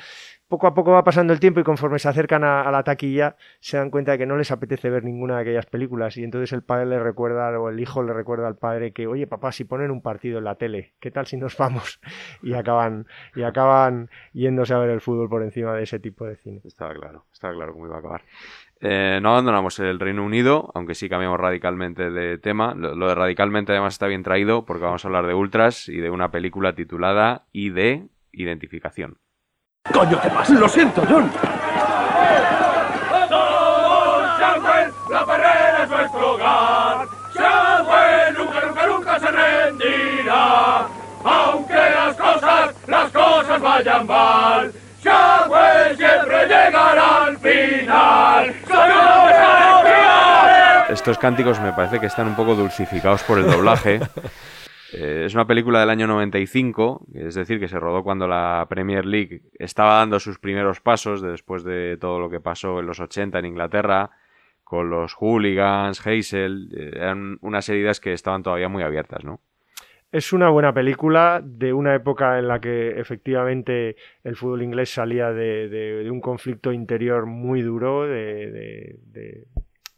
poco 0.50 0.66
a 0.66 0.74
poco 0.74 0.92
va 0.92 1.04
pasando 1.04 1.32
el 1.32 1.40
tiempo 1.40 1.60
y 1.60 1.64
conforme 1.64 2.00
se 2.00 2.10
acercan 2.10 2.44
a, 2.44 2.70
la 2.72 2.84
taquilla 2.84 3.36
se 3.60 3.78
dan 3.78 3.92
cuenta 3.92 4.14
de 4.14 4.18
que 4.18 4.26
no 4.26 4.36
les 4.36 4.52
apetece 4.52 4.90
ver 4.90 5.04
ninguna 5.04 5.36
de 5.36 5.42
aquellas 5.42 5.68
películas 5.68 6.18
y 6.18 6.24
entonces 6.24 6.52
el 6.54 6.64
padre 6.64 6.88
le 6.88 7.00
recuerda 7.00 7.58
o 7.60 7.70
el 7.70 7.80
hijo 7.80 8.02
le 8.04 8.14
recuerda 8.14 8.48
al 8.48 8.56
padre 8.56 8.92
que 8.92 9.08
oye 9.08 9.28
papá 9.28 9.52
si 9.52 9.64
ponen 9.64 9.92
un 9.92 10.02
partido 10.02 10.40
en 10.40 10.46
la 10.46 10.56
tele 10.56 10.94
qué 11.00 11.12
tal 11.12 11.28
si 11.28 11.38
nos 11.38 11.56
vamos 11.56 12.02
y 12.42 12.54
acaban 12.54 13.06
y 13.36 13.44
acaban 13.44 14.10
yéndose 14.34 14.74
a 14.74 14.80
ver 14.80 14.90
el 14.90 15.02
fútbol 15.02 15.30
por 15.30 15.44
encima 15.44 15.76
de 15.76 15.84
ese 15.84 16.00
tipo 16.00 16.26
de 16.26 16.36
cine 16.36 16.62
estaba 16.66 16.94
claro 16.96 17.26
estaba 17.32 17.54
claro 17.54 17.74
cómo 17.74 17.86
iba 17.86 17.96
a 17.96 18.00
acabar 18.00 18.24
eh, 18.82 19.20
no 19.22 19.32
abandonamos 19.32 19.78
el 19.80 20.00
Reino 20.00 20.24
Unido, 20.24 20.72
aunque 20.74 20.96
sí 20.96 21.10
cambiamos 21.10 21.38
radicalmente 21.38 22.12
de 22.12 22.38
tema. 22.38 22.74
Lo, 22.76 22.96
lo, 22.96 23.10
de 23.10 23.16
radicalmente 23.16 23.74
además 23.74 23.96
está 23.96 24.08
bien 24.08 24.24
traído 24.24 24.64
porque 24.64 24.86
vamos 24.86 25.04
a 25.04 25.10
hablar 25.10 25.28
de 25.28 25.34
ultras 25.34 25.90
y 25.90 25.98
de 25.98 26.10
una 26.10 26.32
película 26.32 26.76
titulada 26.76 27.44
ID 27.52 28.04
Identificación. 28.32 29.18
Coño, 29.92 30.20
¿qué 30.22 30.30
pasa? 30.30 30.54
Lo 30.54 30.70
siento, 30.70 31.02
John. 31.10 31.32
Somos 33.28 34.40
Shadwell, 34.40 34.94
la 35.10 35.26
perrera 35.26 35.84
es 35.84 35.90
nuestro 35.90 36.34
hogar. 36.34 37.08
Shadwell 37.36 38.38
nunca, 38.38 38.66
nunca, 38.66 38.88
nunca 38.88 39.20
se 39.20 39.28
rendirá. 39.32 40.88
Aunque 41.24 41.74
las 41.74 42.16
cosas, 42.16 42.76
las 42.88 43.12
cosas 43.12 43.62
vayan 43.62 44.08
mal. 44.08 44.72
Shadwell 45.04 45.98
siempre 45.98 46.48
llegará 46.48 47.24
al 47.26 47.38
final. 47.38 48.56
Estos 50.90 51.18
cánticos 51.18 51.60
me 51.60 51.72
parece 51.74 52.00
que 52.00 52.08
están 52.08 52.28
un 52.28 52.36
poco 52.36 52.56
dulcificados 52.56 53.24
por 53.24 53.40
el 53.40 53.50
doblaje. 53.50 54.00
Eh, 54.94 55.24
es 55.26 55.34
una 55.36 55.46
película 55.46 55.80
del 55.80 55.90
año 55.90 56.08
95, 56.08 57.06
es 57.14 57.36
decir, 57.36 57.60
que 57.60 57.68
se 57.68 57.80
rodó 57.80 58.04
cuando 58.04 58.28
la 58.28 58.66
Premier 58.70 59.06
League 59.06 59.42
estaba 59.60 59.96
dando 59.96 60.20
sus 60.20 60.40
primeros 60.40 60.82
pasos 60.82 61.22
después 61.22 61.64
de 61.64 61.98
todo 61.98 62.20
lo 62.20 62.30
que 62.30 62.40
pasó 62.40 62.80
en 62.80 62.88
los 62.88 63.00
80 63.00 63.38
en 63.40 63.46
Inglaterra, 63.46 64.10
con 64.64 64.90
los 64.90 65.14
hooligans, 65.16 66.06
Hazel, 66.06 66.70
eh, 66.76 66.92
eran 66.96 67.38
unas 67.42 67.68
heridas 67.70 68.00
que 68.00 68.14
estaban 68.14 68.44
todavía 68.44 68.70
muy 68.70 68.84
abiertas, 68.84 69.24
¿no? 69.24 69.40
Es 70.12 70.34
una 70.34 70.50
buena 70.50 70.74
película 70.74 71.40
de 71.44 71.72
una 71.72 71.94
época 71.94 72.40
en 72.40 72.48
la 72.48 72.60
que 72.60 73.00
efectivamente 73.00 73.96
el 74.24 74.36
fútbol 74.36 74.64
inglés 74.64 74.90
salía 74.92 75.32
de, 75.32 75.70
de- 75.70 76.04
de 76.04 76.10
un 76.10 76.20
conflicto 76.20 76.72
interior 76.72 77.28
muy 77.28 77.62
duro, 77.62 78.08
de, 78.08 78.50
de- 78.52 79.46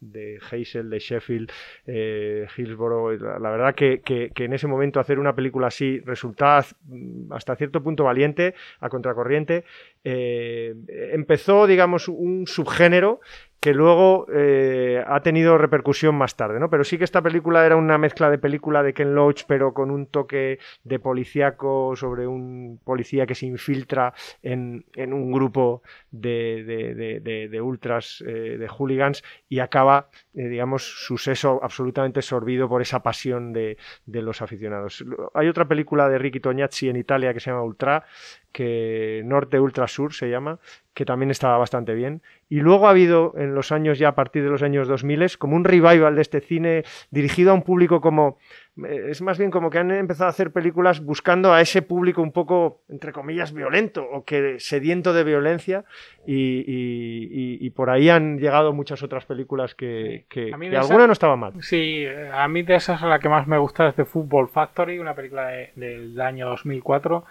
de- 0.01 0.39
Hazel, 0.51 0.89
de 0.89 0.99
Sheffield, 0.99 1.51
eh, 1.87 2.47
Hillsborough. 2.57 3.19
La, 3.21 3.39
la 3.39 3.49
verdad 3.51 3.75
que, 3.75 4.01
que- 4.01 4.31
que 4.33 4.45
en 4.45 4.53
ese 4.53 4.67
momento 4.67 4.99
hacer 4.99 5.19
una 5.19 5.35
película 5.35 5.67
así 5.67 5.99
resultaba 5.99 6.65
mm, 6.87 7.31
hasta 7.31 7.55
cierto 7.55 7.81
punto 7.81 8.03
valiente, 8.03 8.55
a 8.79 8.89
contracorriente. 8.89 9.63
Eh, 10.03 10.75
empezó, 11.13 11.67
digamos, 11.67 12.07
un 12.07 12.47
subgénero 12.47 13.21
que 13.61 13.75
luego 13.75 14.25
eh, 14.33 15.03
ha 15.05 15.21
tenido 15.21 15.55
repercusión 15.59 16.15
más 16.15 16.35
tarde, 16.35 16.59
¿no? 16.59 16.69
Pero 16.71 16.83
sí 16.83 16.97
que 16.97 17.03
esta 17.03 17.21
película 17.21 17.63
era 17.63 17.75
una 17.75 17.99
mezcla 17.99 18.31
de 18.31 18.39
película 18.39 18.81
de 18.81 18.93
Ken 18.95 19.13
Loach, 19.13 19.43
pero 19.47 19.71
con 19.73 19.91
un 19.91 20.07
toque 20.07 20.57
de 20.83 20.97
policíaco 20.99 21.95
sobre 21.95 22.25
un 22.25 22.79
policía 22.83 23.27
que 23.27 23.35
se 23.35 23.45
infiltra 23.45 24.13
en, 24.41 24.83
en 24.95 25.13
un 25.13 25.31
grupo 25.31 25.83
de, 26.09 26.63
de- 26.65 27.19
de- 27.21 27.47
de- 27.49 27.61
ultras, 27.61 28.23
eh, 28.27 28.57
de 28.57 28.67
hooligans, 28.67 29.23
y 29.47 29.59
acaba, 29.59 30.09
eh, 30.33 30.47
digamos, 30.47 30.81
su 31.05 31.19
seso 31.19 31.59
absolutamente 31.63 32.23
sorbido 32.23 32.67
por 32.67 32.81
esa 32.81 33.03
pasión 33.03 33.53
de, 33.53 33.77
de 34.07 34.21
los 34.23 34.41
aficionados. 34.41 35.05
Hay 35.35 35.47
otra 35.47 35.65
película 35.67 36.09
de 36.09 36.17
Ricky 36.17 36.39
Tognazzi 36.39 36.89
en 36.89 36.95
Italia 36.95 37.31
que 37.31 37.39
se 37.39 37.51
llama 37.51 37.61
Ultra, 37.61 38.05
que 38.51 39.21
Norte 39.25 39.59
Ultra 39.59 39.87
Sur 39.87 40.13
se 40.13 40.29
llama, 40.29 40.59
que 40.93 41.05
también 41.05 41.31
estaba 41.31 41.57
bastante 41.57 41.93
bien. 41.95 42.21
Y 42.49 42.59
luego 42.59 42.87
ha 42.87 42.91
habido 42.91 43.33
en 43.37 43.55
los 43.55 43.71
años 43.71 43.97
ya 43.97 44.09
a 44.09 44.15
partir 44.15 44.43
de 44.43 44.49
los 44.49 44.61
años 44.61 44.87
2000 44.89 45.37
como 45.37 45.55
un 45.55 45.63
revival 45.63 46.15
de 46.15 46.21
este 46.21 46.41
cine 46.41 46.83
dirigido 47.11 47.51
a 47.51 47.53
un 47.53 47.61
público 47.63 48.01
como 48.01 48.37
eh, 48.85 49.07
es 49.09 49.21
más 49.21 49.37
bien 49.37 49.51
como 49.51 49.69
que 49.69 49.77
han 49.79 49.91
empezado 49.91 50.25
a 50.27 50.31
hacer 50.31 50.51
películas 50.51 51.01
buscando 51.03 51.53
a 51.53 51.61
ese 51.61 51.81
público 51.81 52.21
un 52.21 52.31
poco 52.33 52.81
entre 52.89 53.13
comillas 53.13 53.53
violento 53.53 54.03
o 54.03 54.25
que 54.25 54.59
sediento 54.59 55.13
de 55.13 55.23
violencia 55.23 55.85
y, 56.25 56.35
y- 56.35 57.29
y- 57.31 57.57
y 57.65 57.69
por 57.69 57.89
ahí 57.89 58.09
han 58.09 58.37
llegado 58.39 58.73
muchas 58.73 59.01
otras 59.03 59.25
películas 59.25 59.75
que, 59.75 60.25
que- 60.29 60.55
mí 60.57 60.69
que 60.69 60.75
esa- 60.75 60.81
alguna 60.81 61.07
no 61.07 61.13
estaba 61.13 61.35
mal. 61.37 61.53
Sí, 61.61 62.03
eh, 62.05 62.29
a 62.33 62.47
mí 62.49 62.63
de 62.63 62.75
esas 62.75 63.01
la 63.01 63.19
que 63.19 63.29
más 63.29 63.47
me 63.47 63.57
gusta 63.57 63.87
es 63.87 63.95
de 63.95 64.03
Football 64.05 64.49
Factory, 64.49 64.99
una 64.99 65.15
película 65.15 65.47
de- 65.47 65.71
del 65.75 66.19
año 66.19 66.47
2004, 66.49 67.23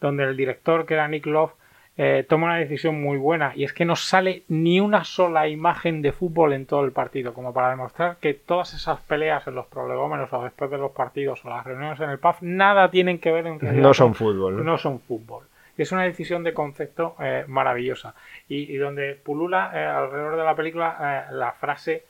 donde 0.00 0.24
el 0.24 0.36
director, 0.36 0.86
que 0.86 0.94
era 0.94 1.08
Nick 1.08 1.26
Love, 1.26 1.52
eh, 2.00 2.24
toma 2.28 2.46
una 2.46 2.56
decisión 2.58 3.02
muy 3.02 3.16
buena 3.18 3.52
y 3.56 3.64
es 3.64 3.72
que 3.72 3.84
no 3.84 3.96
sale 3.96 4.44
ni 4.46 4.78
una 4.78 5.02
sola 5.02 5.48
imagen 5.48 6.00
de 6.00 6.12
fútbol 6.12 6.52
en 6.52 6.64
todo 6.64 6.84
el 6.84 6.92
partido, 6.92 7.34
como 7.34 7.52
para 7.52 7.70
demostrar 7.70 8.18
que 8.20 8.34
todas 8.34 8.72
esas 8.72 9.00
peleas 9.00 9.44
en 9.48 9.56
los 9.56 9.66
prolegómenos 9.66 10.32
o 10.32 10.44
después 10.44 10.70
de 10.70 10.78
los 10.78 10.92
partidos 10.92 11.44
o 11.44 11.48
las 11.48 11.64
reuniones 11.66 11.98
en 11.98 12.10
el 12.10 12.20
pub, 12.20 12.36
nada 12.40 12.88
tienen 12.92 13.18
que 13.18 13.32
ver 13.32 13.48
en 13.48 13.58
realidad 13.58 13.82
No 13.82 13.94
son 13.94 14.14
fútbol, 14.14 14.64
¿no? 14.64 14.78
son 14.78 15.00
fútbol. 15.00 15.46
Es 15.76 15.90
una 15.90 16.04
decisión 16.04 16.44
de 16.44 16.54
concepto 16.54 17.16
eh, 17.20 17.44
maravillosa. 17.48 18.14
Y, 18.48 18.72
y 18.72 18.76
donde 18.76 19.14
pulula 19.14 19.70
eh, 19.74 19.84
alrededor 19.84 20.36
de 20.36 20.44
la 20.44 20.54
película 20.54 21.26
la 21.32 21.52
frase 21.52 22.04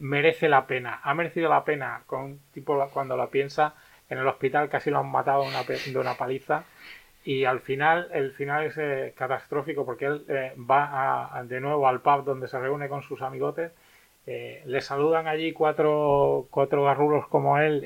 merece 0.00 0.48
la 0.48 0.66
pena. 0.66 1.00
Ha 1.02 1.14
merecido 1.14 1.48
la 1.48 1.64
pena 1.64 2.02
con 2.06 2.20
un 2.22 2.40
tipo 2.52 2.76
cuando 2.92 3.16
la 3.16 3.28
piensa 3.28 3.74
en 4.10 4.18
el 4.18 4.26
hospital 4.28 4.68
casi 4.68 4.90
lo 4.90 4.98
han 4.98 5.10
matado 5.10 5.42
de 5.44 5.48
una, 5.48 5.62
pe- 5.62 5.78
de 5.90 5.98
una 5.98 6.14
paliza. 6.14 6.64
Y 7.24 7.44
al 7.44 7.60
final, 7.60 8.08
el 8.12 8.32
final 8.32 8.64
es 8.64 8.76
eh, 8.78 9.12
catastrófico 9.16 9.84
porque 9.84 10.06
él 10.06 10.24
eh, 10.28 10.52
va 10.58 11.38
a- 11.38 11.44
de 11.44 11.60
nuevo 11.60 11.86
al 11.88 12.00
pub 12.00 12.24
donde 12.24 12.48
se 12.48 12.58
reúne 12.58 12.88
con 12.88 13.02
sus 13.02 13.22
amigotes. 13.22 13.72
eh, 14.26 14.62
le 14.66 14.80
saludan 14.80 15.26
allí 15.26 15.52
cuatro, 15.52 16.46
cuatro 16.50 16.84
garrulos 16.84 17.26
como 17.28 17.58
él, 17.58 17.80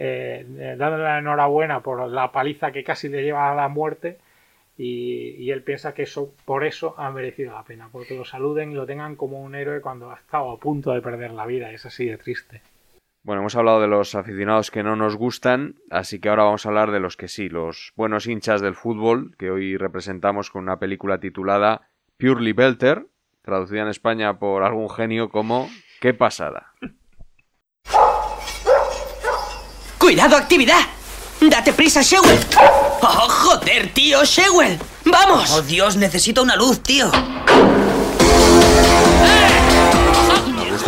dándole 0.78 1.04
la 1.04 1.18
enhorabuena 1.18 1.80
por 1.80 2.06
la 2.08 2.30
paliza 2.32 2.72
que 2.72 2.84
casi 2.84 3.08
le 3.08 3.22
lleva 3.22 3.50
a 3.50 3.54
la 3.54 3.68
muerte. 3.68 4.18
Y, 4.78 5.30
y 5.38 5.50
él 5.52 5.62
piensa 5.62 5.94
que 5.94 6.02
eso 6.04 6.32
por 6.44 6.64
eso 6.64 6.94
ha 6.98 7.10
merecido 7.10 7.52
la 7.54 7.64
pena, 7.64 7.88
porque 7.92 8.16
lo 8.16 8.24
saluden 8.26 8.72
y 8.72 8.74
lo 8.74 8.86
tengan 8.86 9.16
como 9.16 9.42
un 9.42 9.54
héroe 9.54 9.80
cuando 9.80 10.10
ha 10.10 10.16
estado 10.16 10.50
a 10.50 10.58
punto 10.58 10.92
de 10.92 11.00
perder 11.02 11.30
la 11.32 11.46
vida. 11.46 11.70
Es 11.72 11.86
así 11.86 12.06
de 12.06 12.18
triste. 12.18 12.60
Bueno, 13.26 13.40
hemos 13.40 13.56
hablado 13.56 13.80
de 13.80 13.88
los 13.88 14.14
aficionados 14.14 14.70
que 14.70 14.84
no 14.84 14.94
nos 14.94 15.16
gustan, 15.16 15.74
así 15.90 16.20
que 16.20 16.28
ahora 16.28 16.44
vamos 16.44 16.64
a 16.64 16.68
hablar 16.68 16.92
de 16.92 17.00
los 17.00 17.16
que 17.16 17.26
sí, 17.26 17.48
los 17.48 17.92
buenos 17.96 18.28
hinchas 18.28 18.60
del 18.60 18.76
fútbol, 18.76 19.34
que 19.36 19.50
hoy 19.50 19.76
representamos 19.76 20.48
con 20.48 20.62
una 20.62 20.78
película 20.78 21.18
titulada 21.18 21.88
Purely 22.18 22.52
Belter, 22.52 23.08
traducida 23.42 23.82
en 23.82 23.88
España 23.88 24.38
por 24.38 24.62
algún 24.62 24.88
genio 24.88 25.28
como 25.28 25.68
¡Qué 26.00 26.14
pasada! 26.14 26.72
¡Cuidado, 29.98 30.36
actividad! 30.36 30.82
¡Date 31.40 31.72
prisa, 31.72 32.02
Shewell! 32.02 32.38
¡Oh, 33.02 33.28
joder, 33.28 33.92
tío, 33.92 34.22
Shewell! 34.22 34.78
¡Vamos! 35.04 35.50
Oh, 35.50 35.62
Dios, 35.62 35.96
necesito 35.96 36.44
una 36.44 36.54
luz, 36.54 36.80
tío. 36.80 37.06
Nos 37.06 37.16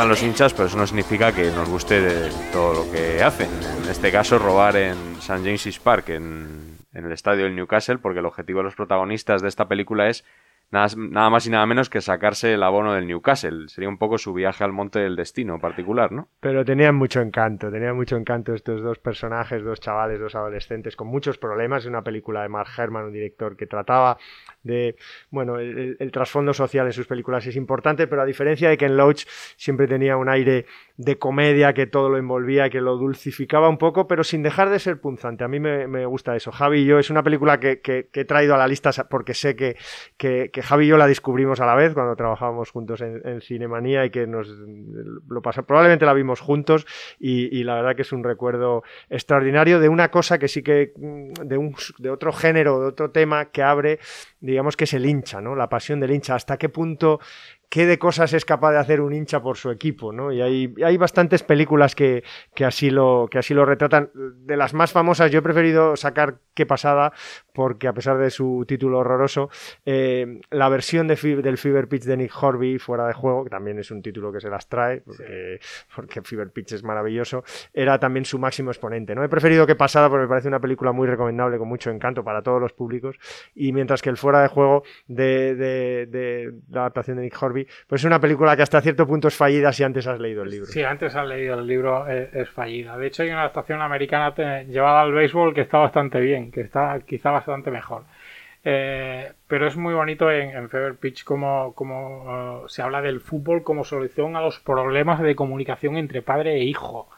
los 0.06 0.22
hinchas, 0.22 0.54
pero 0.54 0.66
eso 0.66 0.76
no 0.76 0.86
significa 0.86 1.32
que 1.32 1.50
nos 1.50 1.68
guste 1.68 2.30
todo 2.52 2.84
lo 2.84 2.92
que 2.92 3.22
hacen. 3.22 3.48
En 3.82 3.90
este 3.90 4.12
caso, 4.12 4.38
robar 4.38 4.76
en 4.76 5.16
St. 5.18 5.38
James's 5.38 5.78
Park, 5.78 6.10
en, 6.10 6.78
en 6.92 7.04
el 7.04 7.12
estadio 7.12 7.44
del 7.44 7.56
Newcastle, 7.56 7.98
porque 7.98 8.20
el 8.20 8.26
objetivo 8.26 8.60
de 8.60 8.64
los 8.64 8.74
protagonistas 8.74 9.42
de 9.42 9.48
esta 9.48 9.66
película 9.66 10.08
es 10.08 10.24
nada, 10.70 11.30
más 11.30 11.46
y 11.46 11.50
nada 11.50 11.64
menos 11.66 11.88
que 11.90 12.00
sacarse 12.00 12.52
el 12.54 12.62
abono 12.62 12.92
del 12.94 13.06
Newcastle. 13.06 13.68
Sería 13.68 13.88
un 13.88 13.98
poco 13.98 14.18
su 14.18 14.32
viaje 14.34 14.64
al 14.64 14.72
monte 14.72 14.98
del 14.98 15.16
destino 15.16 15.58
particular, 15.58 16.12
¿no? 16.12 16.28
Pero 16.40 16.64
tenían 16.64 16.94
mucho 16.94 17.20
encanto, 17.20 17.70
tenían 17.70 17.96
mucho 17.96 18.16
encanto 18.16 18.54
estos 18.54 18.82
dos 18.82 18.98
personajes, 18.98 19.62
dos 19.64 19.80
chavales, 19.80 20.20
dos 20.20 20.34
adolescentes 20.34 20.96
con 20.96 21.08
muchos 21.08 21.38
problemas. 21.38 21.86
Una 21.86 22.02
película 22.02 22.42
de 22.42 22.48
Mark 22.48 22.70
Herman, 22.76 23.04
un 23.06 23.12
director 23.12 23.56
que 23.56 23.66
trataba 23.66 24.18
de, 24.62 24.96
bueno, 25.30 25.58
el, 25.58 25.96
trasfondo 26.12 26.52
social 26.52 26.86
en 26.86 26.92
sus 26.92 27.06
películas 27.06 27.46
es 27.46 27.56
importante, 27.56 28.06
pero 28.06 28.22
a 28.22 28.26
diferencia 28.26 28.68
de 28.68 28.76
Ken 28.76 28.96
Loach 28.96 29.24
siempre 29.56 29.86
tenía 29.86 30.16
un 30.16 30.28
aire 30.28 30.66
de 30.96 31.16
comedia 31.18 31.72
que 31.74 31.86
todo 31.86 32.08
lo 32.08 32.18
envolvía, 32.18 32.68
que 32.68 32.80
lo 32.80 32.96
dulcificaba 32.96 33.68
un 33.68 33.78
poco, 33.78 34.08
pero 34.08 34.24
sin 34.24 34.42
dejar 34.42 34.68
de 34.68 34.80
ser 34.80 35.00
punzante. 35.00 35.44
A 35.44 35.48
mí 35.48 35.60
me, 35.60 35.86
me 35.86 36.04
gusta 36.06 36.34
eso. 36.34 36.50
Javi 36.50 36.80
y 36.80 36.84
yo 36.86 36.98
es 36.98 37.08
una 37.10 37.22
película 37.22 37.60
que, 37.60 37.80
que- 37.80 38.08
que 38.12 38.20
he 38.20 38.24
traído 38.24 38.54
a 38.54 38.58
la 38.58 38.66
lista 38.66 38.90
porque 39.08 39.34
sé 39.34 39.54
que, 39.54 39.76
que, 40.16 40.50
que 40.58 40.62
Javi 40.64 40.86
y 40.86 40.88
yo 40.88 40.96
la 40.96 41.06
descubrimos 41.06 41.60
a 41.60 41.66
la 41.66 41.76
vez 41.76 41.94
cuando 41.94 42.16
trabajábamos 42.16 42.72
juntos 42.72 43.00
en, 43.00 43.40
Cinemanía 43.42 44.04
y 44.04 44.10
que 44.10 44.26
nos 44.26 44.48
lo 44.48 45.40
pasa, 45.40 45.62
probablemente 45.62 46.04
la 46.04 46.12
vimos 46.12 46.40
juntos 46.40 46.84
y, 47.20 47.56
y 47.56 47.62
la 47.62 47.76
verdad 47.76 47.94
que 47.94 48.02
es 48.02 48.10
un 48.10 48.24
recuerdo 48.24 48.82
extraordinario 49.08 49.78
de 49.78 49.88
una 49.88 50.10
cosa 50.10 50.36
que 50.36 50.48
sí 50.48 50.64
que 50.64 50.92
de, 50.96 51.56
un, 51.56 51.76
de 51.98 52.10
otro 52.10 52.32
género, 52.32 52.80
de 52.80 52.86
otro 52.88 53.12
tema 53.12 53.52
que 53.52 53.62
abre, 53.62 54.00
digamos 54.40 54.76
que 54.76 54.82
es 54.82 54.94
el 54.94 55.06
hincha, 55.06 55.40
¿no? 55.40 55.54
La 55.54 55.68
pasión 55.68 56.00
del 56.00 56.10
hincha, 56.10 56.34
hasta 56.34 56.56
qué 56.56 56.68
punto 56.68 57.20
qué 57.68 57.86
de 57.86 57.98
cosas 57.98 58.32
es 58.32 58.44
capaz 58.44 58.72
de 58.72 58.78
hacer 58.78 59.00
un 59.00 59.12
hincha 59.12 59.42
por 59.42 59.56
su 59.56 59.70
equipo, 59.70 60.12
¿no? 60.12 60.32
Y 60.32 60.40
hay, 60.40 60.74
hay 60.84 60.96
bastantes 60.96 61.42
películas 61.42 61.94
que, 61.94 62.24
que, 62.54 62.64
así 62.64 62.90
lo, 62.90 63.28
que 63.30 63.38
así 63.38 63.52
lo 63.54 63.64
retratan. 63.64 64.10
De 64.14 64.56
las 64.56 64.72
más 64.74 64.92
famosas, 64.92 65.30
yo 65.30 65.40
he 65.40 65.42
preferido 65.42 65.96
sacar 65.96 66.38
Qué 66.54 66.66
pasada, 66.66 67.12
porque 67.52 67.86
a 67.86 67.92
pesar 67.92 68.18
de 68.18 68.30
su 68.30 68.64
título 68.66 68.98
horroroso, 68.98 69.48
eh, 69.86 70.40
la 70.50 70.68
versión 70.68 71.06
de, 71.06 71.14
del 71.40 71.56
Fever 71.56 71.86
Pitch 71.88 72.02
de 72.02 72.16
Nick 72.16 72.32
Horby, 72.42 72.80
fuera 72.80 73.06
de 73.06 73.12
juego, 73.12 73.44
que 73.44 73.50
también 73.50 73.78
es 73.78 73.92
un 73.92 74.02
título 74.02 74.32
que 74.32 74.40
se 74.40 74.50
las 74.50 74.68
trae, 74.68 75.02
porque, 75.02 75.60
porque 75.94 76.20
Fever 76.22 76.50
Pitch 76.50 76.72
es 76.72 76.82
maravilloso, 76.82 77.44
era 77.72 78.00
también 78.00 78.24
su 78.24 78.40
máximo 78.40 78.70
exponente, 78.72 79.14
¿no? 79.14 79.22
He 79.22 79.28
preferido 79.28 79.66
Qué 79.68 79.76
pasada 79.76 80.08
porque 80.08 80.22
me 80.22 80.28
parece 80.28 80.48
una 80.48 80.58
película 80.58 80.90
muy 80.90 81.06
recomendable, 81.06 81.58
con 81.58 81.68
mucho 81.68 81.90
encanto 81.90 82.24
para 82.24 82.42
todos 82.42 82.60
los 82.60 82.72
públicos, 82.72 83.16
y 83.54 83.72
mientras 83.72 84.02
que 84.02 84.10
el 84.10 84.16
fuera 84.16 84.42
de 84.42 84.48
juego 84.48 84.82
de, 85.06 85.54
de- 85.54 86.06
de 86.06 86.52
la 86.70 86.80
adaptación 86.80 87.18
de 87.18 87.22
Nick 87.22 87.40
Horby, 87.40 87.57
pues 87.86 88.02
es 88.02 88.04
una 88.04 88.20
película 88.20 88.56
que 88.56 88.62
hasta 88.62 88.80
cierto 88.80 89.06
punto 89.06 89.28
es 89.28 89.34
fallida 89.36 89.72
si 89.72 89.82
antes 89.84 90.06
has 90.06 90.18
leído 90.20 90.42
el 90.42 90.50
libro. 90.50 90.66
Sí, 90.66 90.82
antes 90.82 91.14
has 91.16 91.26
leído 91.26 91.58
el 91.58 91.66
libro, 91.66 92.06
es, 92.08 92.32
es 92.34 92.48
fallida. 92.50 92.96
De 92.96 93.06
hecho, 93.06 93.22
hay 93.22 93.30
una 93.30 93.40
adaptación 93.40 93.80
americana 93.82 94.34
llevada 94.62 95.02
al 95.02 95.12
béisbol 95.12 95.54
que 95.54 95.62
está 95.62 95.78
bastante 95.78 96.20
bien, 96.20 96.50
que 96.50 96.60
está 96.62 96.98
quizá 97.06 97.30
bastante 97.30 97.70
mejor. 97.70 98.02
Eh, 98.64 99.32
pero 99.46 99.66
es 99.66 99.76
muy 99.76 99.94
bonito 99.94 100.30
en, 100.30 100.50
en 100.50 100.68
Fever 100.68 100.96
Pitch 100.96 101.24
como, 101.24 101.72
como 101.74 102.62
eh, 102.64 102.68
se 102.68 102.82
habla 102.82 103.00
del 103.00 103.20
fútbol 103.20 103.62
como 103.62 103.84
solución 103.84 104.36
a 104.36 104.40
los 104.42 104.58
problemas 104.58 105.20
de 105.20 105.34
comunicación 105.36 105.96
entre 105.96 106.22
padre 106.22 106.54
e 106.56 106.64
hijo, 106.64 107.08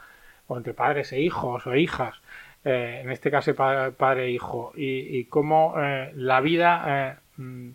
o 0.46 0.56
entre 0.56 0.74
padres 0.74 1.12
e 1.12 1.20
hijos 1.20 1.66
o 1.66 1.74
hijas. 1.74 2.20
Eh, 2.62 3.00
en 3.02 3.10
este 3.10 3.30
caso 3.30 3.54
pa- 3.54 3.90
padre 3.90 4.26
e 4.26 4.30
hijo, 4.32 4.72
y, 4.76 5.18
y 5.18 5.24
cómo 5.24 5.74
eh, 5.78 6.12
la 6.14 6.40
vida 6.42 6.84
eh, 6.86 7.14
mm, 7.40 7.70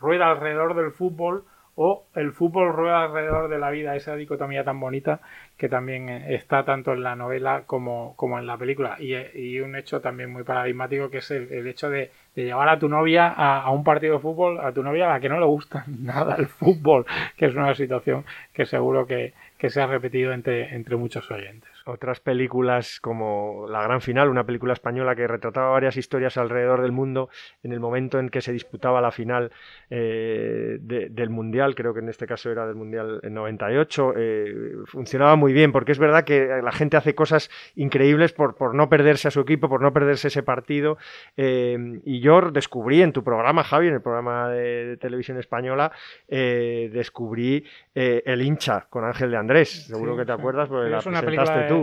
rueda 0.00 0.30
alrededor 0.30 0.76
del 0.76 0.92
fútbol 0.92 1.42
o 1.80 2.06
el 2.16 2.32
fútbol 2.32 2.72
rueda 2.72 3.04
alrededor 3.04 3.48
de 3.48 3.60
la 3.60 3.70
vida, 3.70 3.94
esa 3.94 4.16
dicotomía 4.16 4.64
tan 4.64 4.80
bonita 4.80 5.20
que 5.56 5.68
también 5.68 6.08
eh, 6.08 6.34
está 6.34 6.64
tanto 6.64 6.92
en 6.92 7.04
la 7.04 7.14
novela 7.14 7.62
como, 7.66 8.16
como 8.16 8.36
en 8.36 8.48
la 8.48 8.58
película. 8.58 8.96
Y, 8.98 9.14
y, 9.14 9.60
un 9.60 9.76
hecho 9.76 10.00
también 10.00 10.32
muy 10.32 10.42
paradigmático 10.42 11.08
que 11.08 11.18
es 11.18 11.30
el, 11.30 11.68
hecho 11.68 11.88
de, 11.88 12.10
llevar 12.34 12.68
a 12.68 12.80
tu 12.80 12.88
novia 12.88 13.28
a, 13.28 13.62
a, 13.62 13.70
un 13.70 13.84
partido 13.84 14.14
de 14.14 14.20
fútbol, 14.20 14.58
a 14.58 14.72
tu 14.72 14.82
novia 14.82 15.06
a 15.06 15.14
la 15.14 15.20
que 15.20 15.28
no 15.28 15.38
le 15.38 15.46
gusta 15.46 15.84
nada 16.00 16.34
el 16.36 16.48
fútbol, 16.48 17.06
que 17.36 17.46
es 17.46 17.54
una 17.54 17.72
situación 17.76 18.24
que 18.52 18.66
seguro 18.66 19.06
que, 19.06 19.34
que 19.56 19.70
se 19.70 19.80
ha 19.80 19.86
repetido 19.86 20.32
entre, 20.32 20.74
entre 20.74 20.96
muchos 20.96 21.30
oyentes 21.30 21.67
otras 21.88 22.20
películas 22.20 23.00
como 23.00 23.66
La 23.68 23.82
Gran 23.82 24.00
Final, 24.00 24.28
una 24.28 24.44
película 24.44 24.74
española 24.74 25.16
que 25.16 25.26
retrataba 25.26 25.70
varias 25.70 25.96
historias 25.96 26.36
alrededor 26.36 26.82
del 26.82 26.92
mundo 26.92 27.30
en 27.62 27.72
el 27.72 27.80
momento 27.80 28.18
en 28.18 28.28
que 28.28 28.40
se 28.42 28.52
disputaba 28.52 29.00
la 29.00 29.10
final 29.10 29.50
eh, 29.90 30.78
del 30.80 31.30
Mundial, 31.30 31.74
creo 31.74 31.94
que 31.94 32.00
en 32.00 32.08
este 32.08 32.26
caso 32.26 32.50
era 32.50 32.66
del 32.66 32.76
Mundial 32.76 33.20
en 33.22 33.34
98, 33.34 34.14
eh, 34.16 34.54
funcionaba 34.84 35.36
muy 35.36 35.52
bien 35.52 35.72
porque 35.72 35.92
es 35.92 35.98
verdad 35.98 36.24
que 36.24 36.60
la 36.62 36.72
gente 36.72 36.96
hace 36.96 37.14
cosas 37.14 37.50
increíbles 37.74 38.32
por, 38.32 38.56
por 38.56 38.74
no 38.74 38.88
perderse 38.88 39.28
a 39.28 39.30
su 39.30 39.40
equipo, 39.40 39.68
por 39.68 39.80
no 39.80 39.92
perderse 39.92 40.28
ese 40.28 40.42
partido 40.42 40.98
eh, 41.36 42.00
y 42.04 42.20
yo 42.20 42.40
descubrí 42.50 43.02
en 43.02 43.12
tu 43.12 43.24
programa, 43.24 43.64
Javi, 43.64 43.88
en 43.88 43.94
el 43.94 44.02
programa 44.02 44.50
de, 44.50 44.96
televisión 44.98 45.38
española, 45.38 45.92
descubrí 46.28 47.64
El 47.94 48.42
hincha 48.42 48.86
con 48.90 49.04
Ángel 49.04 49.30
de 49.30 49.36
Andrés, 49.36 49.86
seguro 49.86 50.16
que 50.16 50.24
te 50.24 50.32
acuerdas 50.32 50.68
porque 50.68 50.90
la 50.90 51.00
presentaste 51.00 51.68
tú. 51.68 51.77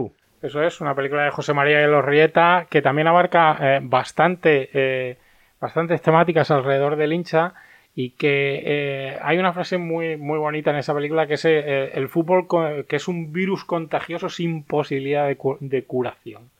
Eso 0.45 0.61
es, 0.61 0.79
una 0.79 0.93
película 0.93 1.23
de 1.23 1.31
José 1.31 1.53
María 1.53 1.79
de 1.79 1.87
los 1.87 2.05
Rieta 2.05 2.67
que 2.69 2.83
también 2.83 3.07
abarca 3.07 3.57
eh, 3.59 3.79
bastante, 3.81 4.69
eh, 4.73 5.17
bastantes 5.59 6.03
temáticas 6.03 6.51
alrededor 6.51 6.97
del 6.97 7.13
hincha 7.13 7.55
y 7.95 8.11
que 8.11 8.61
eh, 8.63 9.17
hay 9.23 9.39
una 9.39 9.53
frase 9.53 9.79
muy, 9.79 10.17
muy 10.17 10.37
bonita 10.37 10.69
en 10.69 10.75
esa 10.75 10.93
película 10.93 11.25
que 11.25 11.33
es 11.35 11.45
el 11.45 12.09
fútbol 12.09 12.47
que 12.87 12.95
es 12.95 13.07
un 13.07 13.33
virus 13.33 13.65
contagioso 13.65 14.29
sin 14.29 14.63
posibilidad 14.63 15.27
de, 15.27 15.83
curación. 15.87 16.51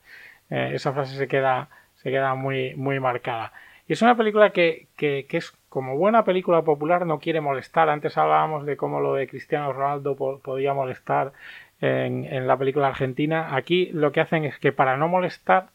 esa 0.49 0.93
frase 0.93 1.15
se 1.15 1.27
queda, 1.27 1.69
se 1.97 2.09
queda 2.09 2.33
muy, 2.33 2.73
muy 2.75 2.99
marcada. 2.99 3.51
Y 3.87 3.93
es 3.93 4.01
una 4.01 4.17
película 4.17 4.49
que, 4.49 4.87
que, 4.97 5.27
que, 5.29 5.37
es 5.37 5.53
como 5.69 5.95
buena 5.95 6.23
película 6.23 6.63
popular, 6.63 7.05
no 7.05 7.19
quiere 7.19 7.39
molestar. 7.39 7.89
Antes 7.89 8.17
hablábamos 8.17 8.65
de 8.65 8.77
cómo 8.77 8.99
lo 8.99 9.13
de 9.13 9.27
Cristiano 9.27 9.73
Ronaldo 9.73 10.15
podía 10.15 10.73
molestar 10.73 11.33
en, 11.81 12.47
la 12.47 12.57
película 12.57 12.87
argentina. 12.87 13.55
Aquí 13.55 13.89
lo 13.91 14.11
que 14.11 14.21
hacen 14.21 14.45
es 14.45 14.57
que 14.59 14.71
para 14.71 14.97
no 14.97 15.07
molestar, 15.07 15.69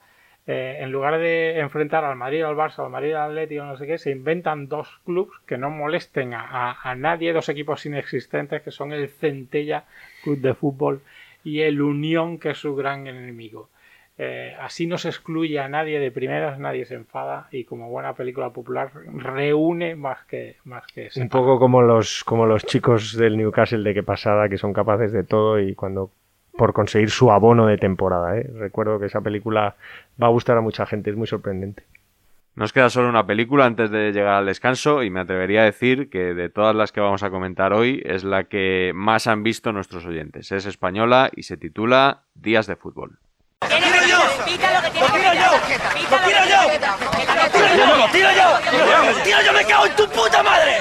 eh, 0.47 0.79
en 0.81 0.91
lugar 0.91 1.19
de 1.19 1.59
enfrentar 1.59 2.05
al 2.05 2.17
Madrid, 2.17 2.43
al 2.43 2.57
Barça, 2.57 2.85
al 2.85 2.91
Madrid, 2.91 3.13
al 3.13 3.31
Atlético, 3.31 3.65
no 3.65 3.77
sé 3.77 3.87
qué, 3.87 3.99
se 3.99 4.11
inventan 4.11 4.69
dos 4.69 5.01
clubes 5.05 5.39
que 5.47 5.59
no 5.59 5.71
molesten 5.71 6.35
a, 6.35 6.79
a, 6.83 6.95
nadie, 6.95 7.33
dos 7.33 7.49
equipos 7.49 7.85
inexistentes 7.87 8.63
que 8.63 8.71
son 8.71 8.93
el 8.93 9.09
Centella 9.09 9.85
Club 10.23 10.39
de 10.41 10.55
Fútbol 10.55 11.03
y 11.45 11.61
el 11.61 11.81
Unión, 11.81 12.39
que 12.39 12.51
es 12.51 12.59
su 12.59 12.75
gran 12.75 13.07
enemigo. 13.07 13.69
Eh, 14.23 14.55
así 14.61 14.87
no 14.87 14.99
se 14.99 15.09
excluye 15.09 15.59
a 15.61 15.69
nadie 15.71 15.99
de 15.99 16.11
primeras, 16.11 16.59
nadie 16.59 16.85
se 16.85 16.95
enfada 16.95 17.49
y 17.51 17.65
como 17.65 17.89
buena 17.89 18.13
película 18.13 18.51
popular 18.51 18.93
reúne 19.15 19.97
más 19.97 20.27
que 20.27 20.57
más 20.65 20.87
que 20.89 21.09
un 21.17 21.31
poco 21.31 21.59
como 21.59 21.81
los 21.81 22.23
como 22.23 22.45
los 22.45 22.67
chicos 22.67 23.17
del 23.17 23.39
Newcastle 23.39 23.83
de 23.83 23.95
que 23.95 24.03
pasada 24.03 24.51
que 24.51 24.59
son 24.59 24.75
capaces 24.75 25.11
de 25.13 25.25
todo 25.25 25.59
y 25.59 25.75
cuando 25.75 26.11
por 26.55 26.75
conseguir 26.75 27.09
su 27.09 27.31
abono 27.31 27.67
de 27.67 27.79
temporada. 27.79 28.37
¿eh? 28.37 28.47
Recuerdo 28.59 29.01
que 29.01 29.07
esa 29.07 29.23
película 29.23 29.77
va 30.23 30.27
a 30.27 30.31
gustar 30.31 30.59
a 30.59 30.61
mucha 30.61 30.85
gente, 30.85 31.09
es 31.09 31.17
muy 31.17 31.27
sorprendente. 31.27 31.85
Nos 32.57 32.75
queda 32.75 32.91
solo 32.91 33.09
una 33.09 33.27
película 33.27 33.65
antes 33.65 33.91
de 33.91 34.13
llegar 34.13 34.35
al 34.35 34.45
descanso 34.45 35.03
y 35.03 35.09
me 35.09 35.21
atrevería 35.21 35.63
a 35.63 35.65
decir 35.65 36.11
que 36.11 36.35
de 36.35 36.51
todas 36.51 36.77
las 36.77 36.93
que 36.93 37.01
vamos 37.01 37.23
a 37.23 37.31
comentar 37.31 37.73
hoy 37.73 38.03
es 38.05 38.23
la 38.23 38.45
que 38.45 38.93
más 38.95 39.27
han 39.27 39.43
visto 39.43 39.73
nuestros 39.73 40.05
oyentes. 40.05 40.53
Es 40.53 40.67
española 40.67 41.31
y 41.35 41.45
se 41.45 41.57
titula 41.57 42.25
Días 42.35 42.67
de 42.67 42.77
Fútbol. 42.77 43.19
¡Lo 43.69 43.77
tiro 43.77 44.07
yo! 44.07 44.19
¡Lo 44.19 44.45
tiro 44.45 45.35
yo! 45.35 45.51
¡Lo 46.11 46.19
tiro 46.25 46.45
yo! 46.47 46.61
¡Lo 47.97 48.09
tiro 48.09 48.31
yo! 48.33 49.13
¡Lo 49.13 49.23
tiro 49.23 49.43
yo! 49.43 49.53
¡Me 49.53 49.65
cago 49.67 49.87
en 49.87 49.97
tu 49.97 50.09
puta 50.09 50.43
madre! 50.43 50.79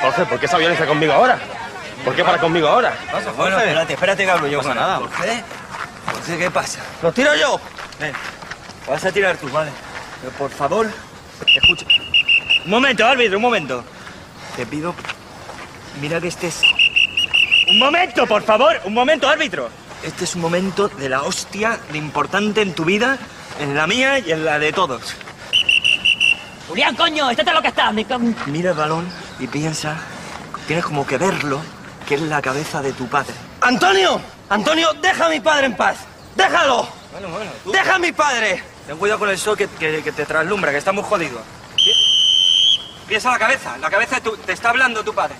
Jorge, 0.00 0.26
¿por 0.26 0.38
qué 0.38 0.46
esa 0.46 0.58
violencia 0.58 0.86
conmigo 0.86 1.12
ahora? 1.12 1.38
¿Por 2.04 2.14
qué 2.14 2.24
para 2.24 2.38
conmigo 2.38 2.68
ahora? 2.68 2.96
¿Qué 2.96 3.12
pasa, 3.12 3.32
Bueno, 3.32 3.58
espérate, 3.58 3.92
espérate 3.94 4.24
que 4.24 4.30
hablo 4.30 4.46
yo 4.46 4.62
con 4.62 4.76
nada. 4.76 4.96
Jorge, 4.98 5.42
Jorge, 6.12 6.38
¿qué 6.38 6.50
pasa? 6.50 6.80
¡Lo 7.02 7.12
tiro 7.12 7.34
yo! 7.34 7.60
Ven, 7.98 8.12
vas 8.88 9.04
a 9.04 9.10
tirar 9.10 9.36
tú, 9.36 9.48
vale. 9.50 9.70
Pero 10.20 10.32
por 10.36 10.50
favor, 10.50 10.88
escucha. 11.46 11.86
Un 12.64 12.70
momento, 12.70 13.04
árbitro, 13.04 13.38
un 13.38 13.42
momento. 13.42 13.84
Te 14.56 14.64
pido, 14.64 14.94
mira 16.00 16.20
que 16.20 16.28
estés... 16.28 16.62
Un 17.68 17.78
momento, 17.78 18.26
por 18.26 18.42
favor, 18.42 18.80
un 18.84 18.94
momento, 18.94 19.28
árbitro. 19.28 19.70
Este 20.04 20.24
es 20.24 20.34
un 20.34 20.42
momento 20.42 20.88
de 20.88 21.08
la 21.08 21.22
hostia 21.22 21.80
de 21.90 21.96
importante 21.96 22.60
en 22.60 22.74
tu 22.74 22.84
vida, 22.84 23.16
en 23.58 23.74
la 23.74 23.86
mía 23.86 24.18
y 24.18 24.32
en 24.32 24.44
la 24.44 24.58
de 24.58 24.70
todos. 24.70 25.14
Julián, 26.68 26.94
coño, 26.94 27.30
estate 27.30 27.52
lo 27.52 27.62
que 27.62 27.68
está. 27.68 27.90
Me... 27.90 28.04
Mira 28.46 28.72
el 28.72 28.76
balón 28.76 29.08
y 29.40 29.46
piensa, 29.46 29.96
tienes 30.66 30.84
como 30.84 31.06
que 31.06 31.16
verlo, 31.16 31.60
que 32.06 32.16
es 32.16 32.20
la 32.20 32.42
cabeza 32.42 32.82
de 32.82 32.92
tu 32.92 33.06
padre. 33.06 33.32
¡Antonio! 33.62 34.20
¡Antonio, 34.50 34.92
deja 35.00 35.24
a 35.24 35.28
mi 35.30 35.40
padre 35.40 35.66
en 35.66 35.76
paz! 35.76 35.96
¡Déjalo! 36.36 36.86
Bueno, 37.12 37.28
bueno, 37.28 37.50
¡Deja 37.64 37.94
a 37.94 37.98
mi 37.98 38.12
padre! 38.12 38.62
Ten 38.86 38.98
cuidado 38.98 39.20
con 39.20 39.30
el 39.30 39.38
sol 39.38 39.56
que, 39.56 39.68
que, 39.68 40.12
te 40.12 40.26
traslumbra, 40.26 40.70
que 40.70 40.78
estamos 40.78 41.06
jodidos. 41.06 41.40
Piensa 43.08 43.30
la 43.30 43.38
cabeza, 43.38 43.78
la 43.78 43.88
cabeza 43.88 44.16
de 44.16 44.20
tu... 44.20 44.36
te 44.36 44.52
está 44.52 44.68
hablando 44.68 45.02
tu 45.02 45.14
padre. 45.14 45.34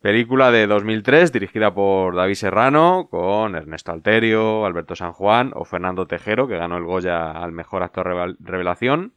Película 0.00 0.50
de 0.50 0.66
2003 0.66 1.30
dirigida 1.30 1.74
por 1.74 2.16
David 2.16 2.34
Serrano 2.34 3.08
con 3.10 3.54
Ernesto 3.54 3.92
Alterio, 3.92 4.64
Alberto 4.64 4.96
San 4.96 5.12
Juan 5.12 5.52
o 5.54 5.66
Fernando 5.66 6.06
Tejero 6.06 6.48
que 6.48 6.56
ganó 6.56 6.78
el 6.78 6.84
Goya 6.84 7.32
al 7.32 7.52
mejor 7.52 7.82
actor 7.82 8.36
revelación. 8.40 9.12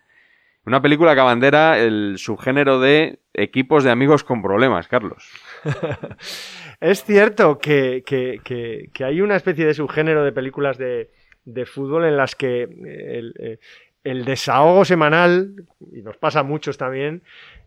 Una 0.66 0.82
película 0.82 1.14
que 1.14 1.22
abandera 1.22 1.80
el 1.80 2.16
subgénero 2.18 2.80
de 2.80 3.20
equipos 3.34 3.84
de 3.84 3.92
amigos 3.92 4.24
con 4.26 4.42
problemas, 4.42 4.88
Carlos. 4.90 5.30
es 6.82 7.04
cierto 7.04 7.60
que, 7.60 8.04
hay 9.00 9.22
una 9.22 9.36
especie 9.38 9.66
de 9.66 9.74
subgénero 9.74 10.24
de 10.24 10.32
películas 10.32 10.78
de, 10.78 11.10
fútbol 11.66 12.06
en 12.06 12.18
las 12.18 12.36
que 12.36 12.64
el, 12.64 13.34
eh, 13.40 13.60
el 14.04 14.26
desahogo 14.26 14.86
semanal, 14.86 15.66
y 15.92 16.02
nos 16.02 16.18
pasa 16.18 16.42
a 16.42 16.44
muchos 16.44 16.78
también, 16.78 17.24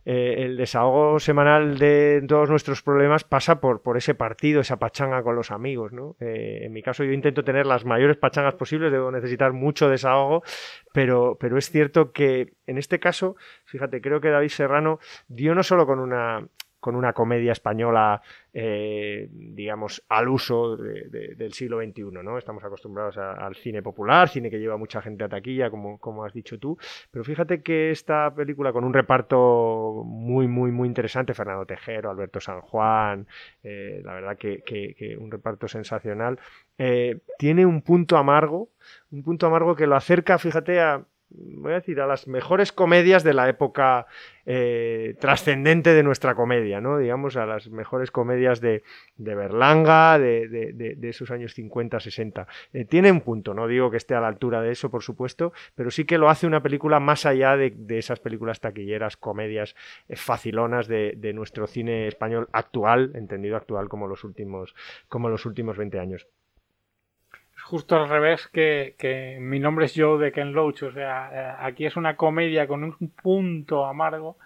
eh, 0.09 0.45
el 0.45 0.57
desahogo 0.57 1.19
semanal 1.19 1.79
de 1.79 2.25
todos 2.29 2.49
nuestros 2.49 2.81
problemas 2.81 3.25
pasa 3.25 3.61
por, 3.61 3.83
por 3.83 3.97
ese 3.97 4.15
partido, 4.15 4.61
esa 4.61 4.79
pachanga 4.79 5.21
con 5.25 5.35
los 5.35 5.51
amigos, 5.51 5.93
¿no? 5.93 6.15
Eh, 6.21 6.61
en 6.63 6.73
mi 6.73 6.81
caso 6.81 7.03
yo 7.03 7.11
intento 7.11 7.43
tener 7.43 7.67
las 7.67 7.85
mayores 7.85 8.17
pachangas 8.17 8.55
posibles, 8.55 8.93
debo 8.93 9.11
necesitar 9.11 9.53
mucho 9.53 9.91
desahogo, 9.91 10.45
pero, 10.93 11.37
pero 11.41 11.59
es 11.59 11.71
cierto 11.71 12.13
que 12.13 12.53
en 12.69 12.79
este 12.79 13.01
caso, 13.01 13.35
fíjate, 13.65 14.01
creo 14.01 14.21
que 14.21 14.31
David 14.31 14.51
Serrano 14.51 15.01
dio 15.27 15.57
no 15.57 15.65
solo 15.65 15.87
con 15.87 15.99
una 15.99 16.47
con 16.87 16.95
una 16.95 17.13
comedia 17.13 17.51
española, 17.51 18.23
eh, 18.55 19.29
digamos, 19.33 20.05
al 20.09 20.29
uso 20.29 20.77
del 20.77 21.53
siglo 21.53 21.83
XXI, 21.83 22.23
¿no? 22.23 22.39
Estamos 22.39 22.63
acostumbrados 22.63 23.19
al 23.19 23.57
cine 23.57 23.83
popular, 23.83 24.29
cine 24.29 24.51
que 24.51 24.61
lleva 24.61 24.77
mucha 24.77 25.03
gente 25.03 25.25
a 25.25 25.29
taquilla, 25.29 25.69
como, 25.69 25.99
como 25.99 26.25
has 26.25 26.33
dicho 26.33 26.61
tú, 26.61 26.79
pero 27.11 27.25
fíjate 27.25 27.61
que 27.61 27.91
esta 27.91 28.33
película 28.33 28.73
con 28.73 28.85
un 28.85 28.95
reparto 28.95 30.05
muy, 30.07 30.47
muy, 30.47 30.71
muy 30.71 30.87
interesante, 30.87 31.35
Fernando 31.35 31.67
Tejero, 31.67 32.09
Alberto 32.09 32.39
San 32.39 32.61
Juan, 32.61 33.27
eh, 33.65 34.01
la 34.05 34.15
verdad 34.15 34.39
que, 34.39 35.17
un 35.19 35.33
reparto 35.33 35.67
sensacional, 35.67 36.39
eh, 36.79 37.19
tiene 37.37 37.67
un 37.67 37.83
punto 37.83 38.17
amargo, 38.17 38.69
un 39.11 39.25
punto 39.25 39.49
amargo 39.49 39.75
que 39.75 39.89
lo 39.89 39.97
acerca, 39.97 40.39
fíjate, 40.39 40.79
a 40.79 41.05
voy 41.31 41.73
a 41.73 41.77
decir, 41.77 42.01
a 42.01 42.07
las 42.07 42.29
mejores 42.29 42.73
comedias 42.73 43.25
de 43.25 43.35
la 43.35 43.49
época 43.49 44.07
eh, 44.45 45.17
trascendente 45.21 45.93
de 45.93 46.03
nuestra 46.03 46.35
comedia, 46.35 46.81
¿no? 46.81 46.99
Digamos, 46.99 47.37
a 47.37 47.47
las 47.47 47.69
mejores 47.69 48.11
comedias 48.11 48.61
de, 48.61 48.83
de 49.17 49.35
Berlanga, 49.35 50.19
de, 50.19 50.47
de, 50.49 51.09
esos 51.09 51.31
años 51.31 51.55
50, 51.55 51.99
60. 51.99 52.47
Eh, 52.73 52.85
tiene 52.85 53.11
un 53.11 53.21
punto, 53.21 53.55
no 53.55 53.67
digo 53.67 53.91
que 53.91 53.97
esté 53.97 54.15
a 54.15 54.21
la 54.21 54.29
altura 54.29 54.63
de 54.63 54.71
eso, 54.71 54.91
por 54.91 55.03
supuesto, 55.03 55.53
pero 55.75 55.91
sí 55.91 56.05
que 56.05 56.19
lo 56.19 56.31
hace 56.31 56.47
una 56.47 56.63
película 56.63 57.01
más 57.01 57.27
allá 57.27 57.57
de, 57.57 57.75
esas 57.89 58.21
películas 58.21 58.61
taquilleras, 58.61 59.17
comedias 59.17 59.75
eh, 60.09 60.17
facilonas 60.17 60.87
de, 60.87 61.33
nuestro 61.35 61.67
cine 61.67 62.07
español 62.07 62.49
actual, 62.53 63.11
entendido 63.15 63.57
actual 63.57 63.89
como 63.89 64.07
los 64.07 64.23
últimos, 64.25 64.75
como 65.09 65.29
los 65.29 65.45
últimos 65.45 65.77
20 65.77 65.99
años 65.99 66.29
justo 67.67 67.97
al 67.97 68.09
revés 68.09 68.49
que, 68.49 69.39
mi 69.41 69.59
nombre 69.59 69.87
es 69.87 69.95
Joe 69.97 70.23
de 70.23 70.33
Ken 70.33 70.53
Loach. 70.53 70.85
O 70.85 70.93
sea, 70.93 71.31
eh, 71.33 71.57
aquí 71.61 71.85
es 71.85 71.97
una 71.97 72.17
comedia 72.17 72.67
con 72.67 72.85
un 72.85 72.95
punto 73.23 73.87
amargo 73.87 74.37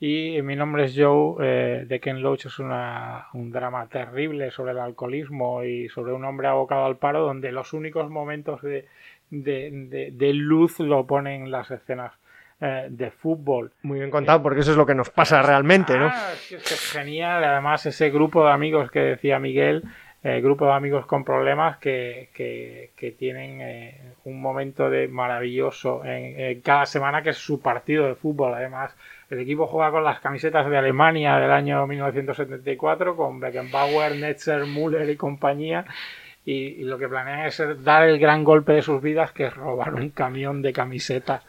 Y 0.00 0.42
mi 0.42 0.56
nombre 0.56 0.86
es 0.86 0.94
Joe, 0.96 1.36
eh, 1.40 1.84
de 1.86 2.00
Ken 2.00 2.20
Loach 2.20 2.46
es 2.46 2.58
una, 2.58 3.28
un 3.32 3.52
drama 3.52 3.86
terrible 3.86 4.50
sobre 4.50 4.72
el 4.72 4.80
alcoholismo 4.80 5.62
y 5.62 5.88
sobre 5.88 6.12
un 6.12 6.24
hombre 6.24 6.48
abocado 6.48 6.84
al 6.84 6.96
paro, 6.96 7.20
donde 7.20 7.52
los 7.52 7.72
únicos 7.72 8.10
momentos 8.10 8.60
de, 8.62 8.86
de, 9.30 10.10
de, 10.12 10.32
luz 10.34 10.80
lo 10.80 11.06
ponen 11.06 11.50
las 11.50 11.70
escenas 11.70 12.12
eh, 12.60 12.88
de 12.90 13.10
fútbol. 13.12 13.70
Muy 13.82 14.00
bien 14.00 14.10
contado, 14.10 14.42
porque 14.42 14.60
eso 14.60 14.72
es 14.72 14.76
lo 14.76 14.84
que 14.84 14.96
nos 14.96 15.10
pasa 15.10 15.42
realmente, 15.42 15.96
¿no? 15.96 16.08
Ah, 16.08 16.32
es, 16.32 16.52
es 16.52 16.92
genial, 16.92 17.44
además 17.44 17.86
ese 17.86 18.10
grupo 18.10 18.44
de 18.44 18.52
amigos 18.52 18.90
que 18.90 19.00
decía 19.00 19.38
Miguel, 19.38 19.84
eh, 20.24 20.40
grupo 20.40 20.64
de 20.64 20.72
amigos 20.72 21.04
con 21.04 21.22
problemas 21.22 21.76
que, 21.76 22.30
que, 22.34 23.10
tienen 23.18 23.60
eh, 23.60 24.00
un 24.24 24.40
momento 24.40 24.88
de 24.88 25.06
maravilloso 25.06 26.02
en, 26.02 26.60
cada 26.62 26.86
semana 26.86 27.22
que 27.22 27.30
es 27.30 27.36
su 27.36 27.60
partido 27.60 28.06
de 28.06 28.14
fútbol. 28.14 28.54
Además, 28.54 28.96
el 29.28 29.40
equipo 29.40 29.66
juega 29.66 29.90
con 29.90 30.02
las 30.02 30.20
camisetas 30.20 30.68
de 30.70 30.78
Alemania 30.78 31.36
del 31.36 31.50
año 31.50 31.86
1974 31.86 33.16
con 33.16 33.38
Beckenbauer, 33.38 34.16
Netzer, 34.16 34.64
Müller 34.64 35.08
y 35.10 35.16
compañía. 35.16 35.84
Y, 36.46 36.52
y, 36.52 36.84
lo 36.84 36.98
que 36.98 37.08
planean 37.08 37.46
es 37.46 37.62
dar 37.84 38.06
el 38.06 38.18
gran 38.18 38.44
golpe 38.44 38.72
de 38.72 38.82
sus 38.82 39.00
vidas, 39.00 39.32
que 39.32 39.46
es 39.46 39.54
robar 39.54 39.94
un 39.94 40.10
camión 40.10 40.60
de 40.60 40.74
camisetas 40.74 41.42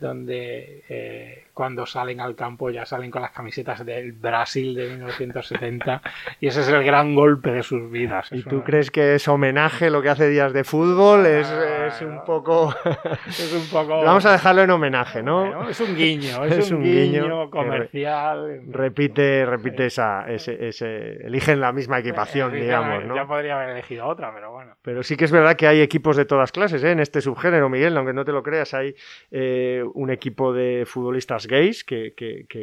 donde 0.00 0.82
eh, 0.88 1.44
cuando 1.54 1.86
salen 1.86 2.20
al 2.20 2.34
campo 2.34 2.68
ya 2.68 2.84
salen 2.84 3.10
con 3.10 3.22
las 3.22 3.30
camisetas 3.30 3.86
del 3.86 4.12
Brasil 4.12 4.74
de 4.74 4.88
1970 4.90 6.02
y 6.40 6.48
ese 6.48 6.60
es 6.60 6.68
el 6.68 6.82
gran 6.84 7.14
golpe 7.14 7.52
de 7.52 7.62
sus 7.62 7.90
vidas. 7.90 8.30
¿Y 8.32 8.42
tú 8.42 8.62
crees 8.64 8.90
que 8.90 9.14
es 9.14 9.28
homenaje 9.28 9.88
lo 9.88 10.02
que 10.02 10.10
hace 10.10 10.28
Días 10.28 10.52
de 10.52 10.64
Fútbol? 10.64 11.26
Es, 11.26 11.48
es 11.48 12.02
un 12.02 12.24
poco... 12.24 12.74
es 13.26 13.52
un 13.54 13.68
poco... 13.68 14.02
Vamos 14.02 14.26
a 14.26 14.32
dejarlo 14.32 14.62
en 14.62 14.70
homenaje, 14.70 15.22
¿no? 15.22 15.40
Bueno, 15.46 15.68
es 15.68 15.80
un 15.80 15.94
guiño, 15.94 16.44
es, 16.44 16.70
un, 16.72 16.82
guiño, 16.82 17.50
comercial. 17.50 18.62
Repite, 18.68 19.46
repite 19.46 19.86
esa... 19.86 20.24
Ese, 20.28 20.68
ese, 20.68 21.26
eligen 21.26 21.60
la 21.60 21.72
misma 21.72 22.00
equipación, 22.00 22.52
digamos, 22.52 23.04
¿no? 23.04 23.14
Ya 23.14 23.26
podría 23.26 23.56
haber 23.56 23.70
elegido 23.70 24.06
otra, 24.06 24.34
pero 24.34 24.50
bueno. 24.50 24.76
Pero 24.82 25.02
sí 25.02 25.16
que 25.16 25.24
es 25.24 25.30
verdad 25.30 25.54
que 25.56 25.68
hay 25.68 25.80
equipos 25.80 26.16
de 26.16 26.24
todas 26.24 26.50
clases 26.50 26.82
¿eh? 26.82 26.90
en 26.90 27.00
este 27.00 27.20
subgénero, 27.20 27.68
Miguel, 27.68 27.96
aunque 27.96 28.12
no 28.12 28.24
te 28.24 28.32
lo 28.32 28.42
creas, 28.42 28.74
hay 28.74 28.94
eh, 29.30 29.84
un 29.94 30.10
equipo 30.10 30.52
de 30.52 30.84
futbolistas 30.86 31.43
gays 31.46 31.84
que, 31.84 32.14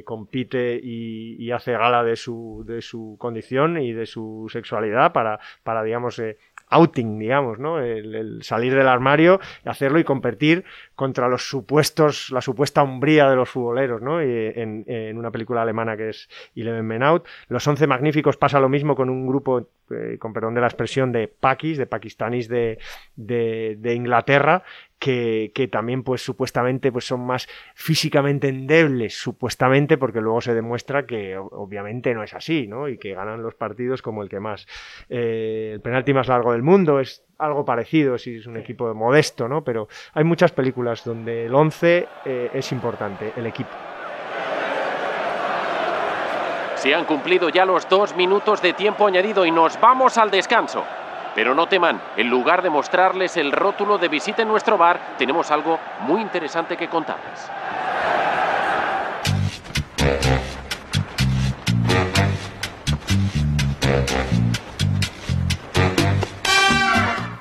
compite 0.06 0.80
y, 0.82 1.36
y, 1.40 1.52
hace 1.52 1.74
gala 1.74 2.04
de 2.04 2.16
su, 2.16 2.64
de 2.68 2.82
su 2.82 3.16
condición 3.20 3.78
y 3.78 3.94
de 3.94 4.06
su 4.06 4.48
sexualidad 4.52 5.14
para, 5.14 5.84
digamos, 5.84 6.20
eh, 6.20 6.38
outing, 6.72 7.20
digamos, 7.20 7.60
¿no? 7.60 7.80
El, 7.80 8.42
salir 8.44 8.74
del 8.74 8.88
armario, 8.88 9.40
hacerlo 9.66 10.00
y 10.00 10.04
competir 10.04 10.64
contra 10.96 11.28
los 11.28 11.48
supuestos, 11.48 12.32
la 12.32 12.42
supuesta 12.42 12.82
hombría 12.82 13.30
de 13.30 13.36
los 13.36 13.50
futboleros, 13.50 14.02
¿no? 14.02 14.24
Y 14.24 14.54
en, 14.56 15.18
una 15.18 15.32
película 15.32 15.62
alemana 15.62 15.98
que 15.98 16.10
es 16.10 16.30
Eleven 16.56 16.86
Men 16.86 17.04
Out. 17.04 17.28
Los 17.50 17.68
Once 17.68 17.86
Magníficos 17.86 18.38
pasa 18.38 18.60
lo 18.60 18.70
mismo 18.70 18.96
con 18.96 19.10
un 19.10 19.28
grupo, 19.28 19.68
eh, 19.92 20.18
con 20.18 20.34
perdón 20.34 20.56
de 20.56 20.62
la 20.62 20.68
expresión, 20.68 21.12
de 21.12 21.28
paquis, 21.28 21.78
de, 21.78 22.80
de, 23.16 23.76
de 23.78 23.94
Inglaterra, 23.94 24.64
que, 25.02 25.52
que, 25.56 25.68
también 25.68 26.04
pues 26.04 26.22
supuestamente 26.22 26.92
pues 26.92 27.06
son 27.06 27.26
más 27.26 27.48
físicamente 27.74 28.50
endebles, 28.50 29.16
supuestamente, 29.16 29.98
porque 29.98 30.22
luego 30.22 30.42
se 30.42 30.54
demuestra 30.54 31.08
que 31.08 31.36
obviamente 31.38 32.14
no 32.14 32.22
es 32.22 32.36
así, 32.36 32.68
¿no? 32.68 32.88
Y 32.88 33.00
que 33.00 33.16
ganan 33.16 33.42
los 33.42 33.56
partidos 33.56 34.04
como 34.04 34.22
el 34.22 34.30
que 34.30 34.40
más. 34.40 34.68
Eh, 35.10 35.72
el 35.74 35.82
penalti 35.82 36.14
más 36.14 36.28
largo 36.28 36.52
del 36.52 36.62
mundo 36.62 37.00
es 37.00 37.26
algo 37.40 37.66
parecido 37.66 38.20
si 38.20 38.36
es 38.36 38.46
un 38.46 38.58
equipo 38.58 38.94
modesto, 38.94 39.48
¿no? 39.48 39.64
Pero 39.64 39.88
hay 40.14 40.24
muchas 40.24 40.52
películas 40.52 41.04
donde 41.04 41.48
el 41.48 41.56
11 41.56 42.08
eh, 42.26 42.52
es 42.54 42.72
importante, 42.72 43.34
el 43.36 43.48
equipo. 43.48 43.72
Se 46.76 46.94
han 46.94 47.06
cumplido 47.06 47.50
ya 47.50 47.66
los 47.66 47.90
dos 47.90 48.16
minutos 48.16 48.62
de 48.62 48.74
tiempo 48.74 49.08
añadido 49.08 49.48
y 49.48 49.52
nos 49.52 49.82
vamos 49.82 50.20
al 50.20 50.30
descanso. 50.30 50.86
Pero 51.34 51.56
no 51.56 51.68
teman, 51.68 52.02
en 52.18 52.30
lugar 52.30 52.62
de 52.62 52.70
mostrarles 52.70 53.38
el 53.38 53.52
rótulo 53.52 53.98
de 53.98 54.10
visita 54.10 54.42
en 54.42 54.50
nuestro 54.50 54.78
bar, 54.78 55.16
tenemos 55.18 55.50
algo 55.50 55.80
muy 56.02 56.22
interesante 56.22 56.76
que 56.76 56.90
contarles. 56.90 57.50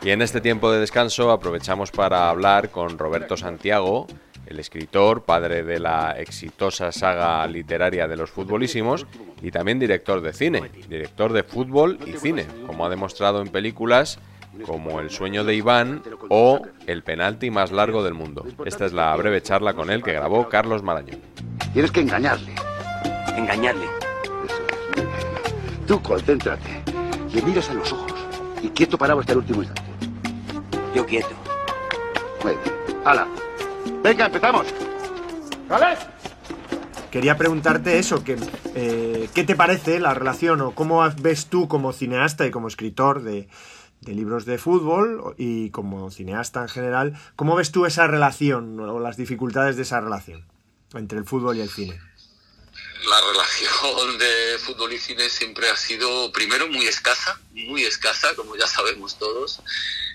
Y 0.02 0.10
en 0.12 0.22
este 0.22 0.40
tiempo 0.40 0.72
de 0.72 0.80
descanso 0.80 1.30
aprovechamos 1.30 1.90
para 1.90 2.30
hablar 2.30 2.70
con 2.70 2.98
Roberto 2.98 3.36
Santiago, 3.36 4.06
el 4.50 4.58
escritor, 4.58 5.22
padre 5.22 5.62
de 5.62 5.78
la 5.78 6.16
exitosa 6.18 6.90
saga 6.90 7.46
literaria 7.46 8.08
de 8.08 8.16
los 8.16 8.30
futbolísimos 8.30 9.06
y 9.40 9.52
también 9.52 9.78
director 9.78 10.20
de 10.20 10.32
cine, 10.32 10.70
director 10.88 11.32
de 11.32 11.44
fútbol 11.44 11.98
y 12.04 12.18
cine, 12.18 12.46
como 12.66 12.84
ha 12.84 12.90
demostrado 12.90 13.40
en 13.40 13.48
películas 13.48 14.18
como 14.66 14.98
El 14.98 15.10
sueño 15.10 15.44
de 15.44 15.54
Iván 15.54 16.02
o 16.28 16.60
El 16.88 17.04
penalti 17.04 17.50
más 17.50 17.70
largo 17.70 18.02
del 18.02 18.14
mundo. 18.14 18.44
Esta 18.66 18.86
es 18.86 18.92
la 18.92 19.14
breve 19.14 19.40
charla 19.40 19.74
con 19.74 19.88
él 19.88 20.02
que 20.02 20.12
grabó 20.12 20.48
Carlos 20.48 20.82
Marañón. 20.82 21.20
Tienes 21.72 21.92
que 21.92 22.00
engañarle. 22.00 22.52
Engañarle. 23.36 23.84
Eso 24.44 24.56
es. 24.96 25.86
Tú 25.86 26.02
concéntrate. 26.02 26.82
Le 27.32 27.40
miras 27.42 27.70
a 27.70 27.74
los 27.74 27.92
ojos 27.92 28.12
y 28.60 28.68
quieto 28.70 28.98
parado 28.98 29.20
hasta 29.20 29.32
el 29.32 29.38
último 29.38 29.62
instante. 29.62 29.92
Yo 30.92 31.06
quieto. 31.06 31.30
Muy 32.42 32.54
bien. 32.54 32.98
¡Hala! 33.04 33.28
Venga, 34.02 34.26
empezamos. 34.26 34.66
¿Vale? 35.68 35.98
Quería 37.10 37.36
preguntarte 37.36 37.98
eso, 37.98 38.24
que, 38.24 38.38
eh, 38.74 39.28
¿qué 39.34 39.44
te 39.44 39.56
parece 39.56 40.00
la 40.00 40.14
relación 40.14 40.60
o 40.62 40.74
cómo 40.74 41.06
ves 41.18 41.46
tú 41.46 41.68
como 41.68 41.92
cineasta 41.92 42.46
y 42.46 42.50
como 42.50 42.68
escritor 42.68 43.22
de, 43.22 43.48
de, 44.00 44.12
libros 44.14 44.46
de 44.46 44.58
fútbol 44.58 45.34
y 45.36 45.70
como 45.70 46.10
cineasta 46.10 46.62
en 46.62 46.68
general, 46.68 47.20
cómo 47.36 47.56
ves 47.56 47.72
tú 47.72 47.84
esa 47.84 48.06
relación 48.06 48.78
o 48.80 49.00
las 49.00 49.16
dificultades 49.16 49.76
de 49.76 49.82
esa 49.82 50.00
relación 50.00 50.46
entre 50.94 51.18
el 51.18 51.24
fútbol 51.24 51.58
y 51.58 51.60
el 51.60 51.68
cine? 51.68 52.00
La 53.08 53.20
relación 53.32 54.18
de 54.18 54.58
fútbol 54.60 54.92
y 54.92 54.98
cine 54.98 55.28
siempre 55.28 55.68
ha 55.68 55.76
sido, 55.76 56.30
primero, 56.32 56.68
muy 56.68 56.86
escasa, 56.86 57.40
muy 57.52 57.82
escasa, 57.82 58.34
como 58.36 58.56
ya 58.56 58.66
sabemos 58.66 59.18
todos 59.18 59.62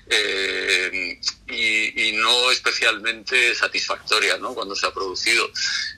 eh, 0.08 1.20
y, 1.48 2.12
no 2.14 2.52
especialmente 2.52 3.54
satisfactoria 3.54 4.38
¿no? 4.38 4.54
cuando 4.54 4.76
se 4.76 4.86
ha 4.88 4.94
producido. 4.94 5.50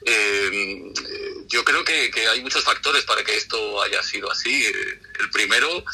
Eh, 0.04 0.92
yo 1.46 1.64
creo 1.64 1.84
que, 1.84 2.10
que, 2.10 2.26
hay 2.26 2.42
muchos 2.42 2.64
factores 2.64 3.04
para 3.04 3.24
que 3.24 3.36
esto 3.36 3.82
haya 3.82 4.02
sido 4.02 4.30
así. 4.30 4.64
El 5.20 5.30
primero, 5.30 5.84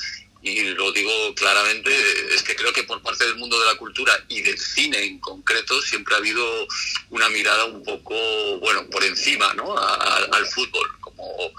y 0.45 0.63
lo 0.75 0.93
digo 0.93 1.35
claramente, 1.35 1.91
es 2.35 2.43
que 2.43 2.55
creo 2.55 2.71
que 2.73 2.85
por 2.85 3.03
parte 3.03 3.25
del 3.25 3.37
mundo 3.37 3.59
de 3.59 3.67
la 3.67 3.77
cultura 3.77 4.13
y 4.29 4.43
del 4.43 4.59
cine 4.59 5.03
en 5.03 5.19
concreto 5.19 5.81
siempre 5.81 6.15
ha 6.15 6.19
habido 6.19 6.69
una 7.09 7.31
mirada 7.31 7.65
un 7.65 7.83
poco, 7.83 8.15
bueno, 8.59 8.87
por 8.91 9.03
encima 9.03 9.55
¿no? 9.55 9.77
Al 9.77 10.47
fútbol 10.47 10.87
como, 11.01 11.53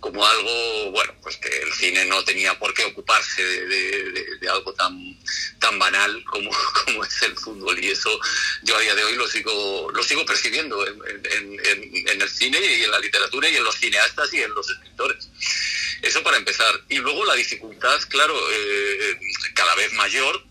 como 0.00 0.26
algo, 0.26 0.90
bueno, 0.90 1.14
pues 1.22 1.38
que 1.38 1.48
el 1.48 1.72
cine 1.72 2.04
no 2.04 2.22
tenía 2.24 2.58
por 2.58 2.74
qué 2.74 2.84
ocuparse 2.84 3.42
de, 3.42 4.48
algo 4.50 4.72
tan, 4.74 5.18
tan 5.58 5.78
banal 5.78 6.22
como, 6.24 6.50
como, 6.84 7.04
es 7.04 7.22
el 7.22 7.36
fútbol. 7.36 7.82
Y 7.82 7.88
eso 7.90 8.10
yo 8.62 8.76
a 8.76 8.80
día 8.80 8.94
de 8.94 9.04
hoy 9.04 9.16
lo 9.16 9.26
sigo, 9.28 9.90
lo 9.92 10.02
sigo 10.02 10.24
percibiendo 10.26 10.86
en, 10.86 11.00
en, 11.06 11.66
en, 11.66 12.08
en 12.08 12.22
el 12.22 12.28
cine 12.28 12.58
y 12.60 12.84
en 12.84 12.90
la 12.90 13.00
literatura 13.00 13.48
y 13.48 13.56
en 13.56 13.64
los 13.64 13.76
cineastas 13.76 14.32
y 14.34 14.42
en 14.42 14.54
los 14.54 14.68
escritores. 14.70 15.28
Eso 16.02 16.22
para 16.22 16.36
empezar. 16.36 16.72
Y 16.88 16.98
luego 16.98 17.24
la 17.24 17.34
dificultad, 17.34 18.00
claro, 18.08 18.34
eh, 18.52 19.18
cada 19.54 19.74
vez 19.74 19.92
mayor, 19.94 20.44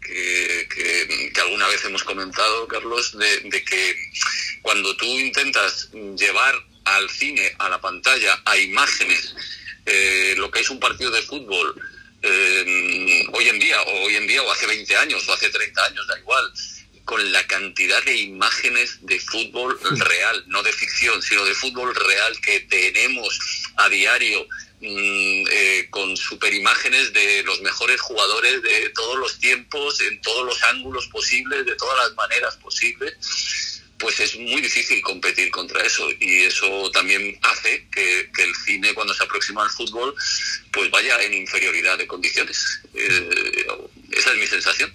que, 0.00 0.68
que, 0.74 1.30
que, 1.32 1.40
alguna 1.40 1.68
vez 1.68 1.84
hemos 1.84 2.02
comentado, 2.02 2.66
Carlos, 2.66 3.16
de, 3.16 3.40
de, 3.40 3.64
que 3.64 3.96
cuando 4.60 4.96
tú 4.96 5.06
intentas 5.06 5.90
llevar 6.16 6.54
al 6.84 7.08
cine, 7.08 7.54
a 7.58 7.68
la 7.68 7.80
pantalla, 7.80 8.40
a 8.44 8.56
imágenes, 8.56 9.34
eh, 9.86 10.34
lo 10.36 10.50
que 10.50 10.60
es 10.60 10.70
un 10.70 10.80
partido 10.80 11.10
de 11.10 11.22
fútbol, 11.22 11.74
eh, 12.22 13.26
hoy 13.32 13.48
en 13.48 13.58
día, 13.58 13.80
o 13.82 14.04
hoy 14.04 14.16
en 14.16 14.26
día, 14.26 14.42
o 14.42 14.50
hace 14.50 14.66
20 14.66 14.96
años, 14.96 15.28
o 15.28 15.32
hace 15.32 15.50
30 15.50 15.84
años, 15.84 16.06
da 16.06 16.18
igual, 16.18 16.52
con 17.04 17.32
la 17.32 17.44
cantidad 17.46 18.02
de 18.04 18.16
imágenes 18.16 18.98
de 19.02 19.18
fútbol 19.18 19.78
real, 19.98 20.44
no 20.46 20.62
de 20.62 20.72
ficción, 20.72 21.20
sino 21.20 21.44
de 21.44 21.54
fútbol 21.54 21.94
real 21.94 22.40
que 22.40 22.60
tenemos 22.60 23.38
a 23.76 23.88
diario, 23.88 24.46
mmm, 24.82 25.44
eh, 25.50 25.86
con 25.90 26.16
superimágenes 26.16 27.12
de 27.12 27.42
los 27.44 27.62
mejores 27.62 28.00
jugadores 28.00 28.62
de 28.62 28.90
todos 28.90 29.18
los 29.18 29.38
tiempos, 29.38 30.00
en 30.00 30.20
todos 30.20 30.44
los 30.44 30.62
ángulos 30.64 31.06
posibles, 31.08 31.64
de 31.64 31.76
todas 31.76 31.96
las 31.98 32.14
maneras 32.16 32.56
posibles 32.56 33.16
pues 34.02 34.18
es 34.18 34.36
muy 34.36 34.60
difícil 34.60 35.00
competir 35.00 35.48
contra 35.52 35.80
eso 35.80 36.02
y 36.18 36.40
eso 36.40 36.90
también 36.90 37.38
hace 37.42 37.86
que, 37.92 38.28
que, 38.34 38.42
el 38.42 38.54
cine 38.56 38.92
cuando 38.94 39.14
se 39.14 39.22
aproxima 39.22 39.62
al 39.62 39.70
fútbol 39.70 40.12
pues 40.72 40.90
vaya 40.90 41.22
en 41.22 41.34
inferioridad 41.34 41.96
de 41.96 42.06
condiciones. 42.08 42.82
Eh, 42.94 43.66
esa 44.10 44.32
es 44.32 44.38
mi 44.38 44.46
sensación. 44.46 44.92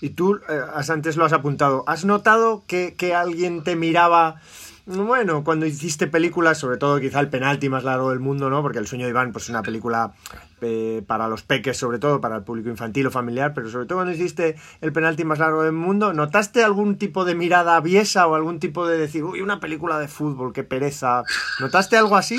Y 0.00 0.10
tú, 0.10 0.40
eh, 0.48 0.60
antes 0.88 1.16
lo 1.16 1.24
has 1.24 1.32
apuntado, 1.32 1.84
¿has 1.86 2.04
notado 2.04 2.64
que, 2.66 2.94
que 2.98 3.14
alguien 3.14 3.62
te 3.62 3.76
miraba 3.76 4.42
bueno, 4.86 5.42
cuando 5.42 5.66
hiciste 5.66 6.06
películas, 6.06 6.58
sobre 6.58 6.76
todo 6.76 7.00
quizá 7.00 7.18
el 7.18 7.28
penalti 7.28 7.68
más 7.68 7.82
largo 7.82 8.10
del 8.10 8.20
mundo, 8.20 8.48
¿no? 8.50 8.62
Porque 8.62 8.78
El 8.78 8.86
sueño 8.86 9.04
de 9.04 9.10
Iván, 9.10 9.32
pues 9.32 9.44
es 9.44 9.50
una 9.50 9.62
película 9.62 10.14
eh, 10.60 11.02
para 11.06 11.28
los 11.28 11.42
peques, 11.42 11.76
sobre 11.76 11.98
todo 11.98 12.20
para 12.20 12.36
el 12.36 12.44
público 12.44 12.68
infantil 12.68 13.08
o 13.08 13.10
familiar, 13.10 13.52
pero 13.52 13.68
sobre 13.68 13.86
todo 13.86 13.98
cuando 13.98 14.14
hiciste 14.14 14.56
el 14.80 14.92
penalti 14.92 15.24
más 15.24 15.40
largo 15.40 15.64
del 15.64 15.72
mundo, 15.72 16.12
¿notaste 16.12 16.62
algún 16.62 16.98
tipo 16.98 17.24
de 17.24 17.34
mirada 17.34 17.76
aviesa 17.76 18.28
o 18.28 18.36
algún 18.36 18.60
tipo 18.60 18.86
de 18.86 18.96
decir, 18.96 19.24
uy, 19.24 19.40
una 19.40 19.58
película 19.58 19.98
de 19.98 20.06
fútbol, 20.06 20.52
qué 20.52 20.62
pereza? 20.62 21.24
¿Notaste 21.58 21.96
algo 21.96 22.16
así? 22.16 22.36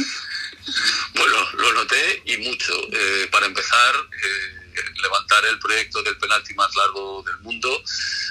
Bueno, 1.16 1.36
lo 1.58 1.74
noté 1.74 2.24
y 2.26 2.38
mucho. 2.48 2.74
Eh, 2.92 3.28
para 3.30 3.46
empezar, 3.46 3.94
eh, 3.96 4.57
levantar 5.02 5.46
el 5.46 5.60
proyecto 5.60 6.02
del 6.04 6.18
penalti 6.18 6.54
más 6.54 6.76
largo 6.76 7.24
del 7.24 7.40
mundo 7.40 7.84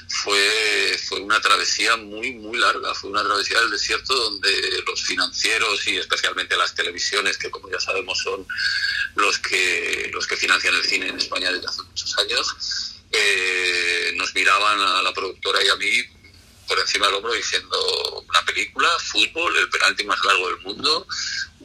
fue, 0.09 1.01
fue 1.09 1.21
una 1.21 1.41
travesía 1.41 1.97
muy, 1.97 2.33
muy 2.33 2.59
larga. 2.59 2.95
Fue 2.95 3.11
una 3.11 3.23
travesía 3.23 3.61
del 3.61 3.71
desierto 3.71 4.14
donde 4.14 4.83
los 4.87 5.03
financieros 5.03 5.87
y 5.89 5.97
especialmente 5.97 6.57
las 6.57 6.75
televisiones, 6.75 7.39
que 7.39 7.51
como 7.51 7.71
ya 7.71 7.81
sabemos 7.81 8.19
son 8.19 8.47
los 9.14 9.39
que, 9.39 10.11
los 10.12 10.27
que 10.27 10.37
financian 10.37 10.75
el 10.75 10.85
cine 10.85 11.09
en 11.09 11.19
España 11.19 11.53
desde 11.53 11.67
hace 11.67 11.83
muchos 11.83 12.19
años, 12.19 12.97
eh, 13.12 14.12
nos 14.17 14.35
miraban 14.35 14.81
a 14.81 15.03
la 15.03 15.12
productora 15.12 15.62
y 15.62 15.69
a 15.69 15.77
mí 15.77 16.03
por 16.67 16.79
encima 16.79 17.07
del 17.07 17.17
hombro 17.17 17.33
diciendo 17.33 18.25
una 18.29 18.45
película, 18.45 18.89
fútbol, 18.99 19.57
el 19.57 19.69
penalti 19.69 20.05
más 20.05 20.19
largo 20.25 20.49
del 20.49 20.59
mundo, 20.59 21.07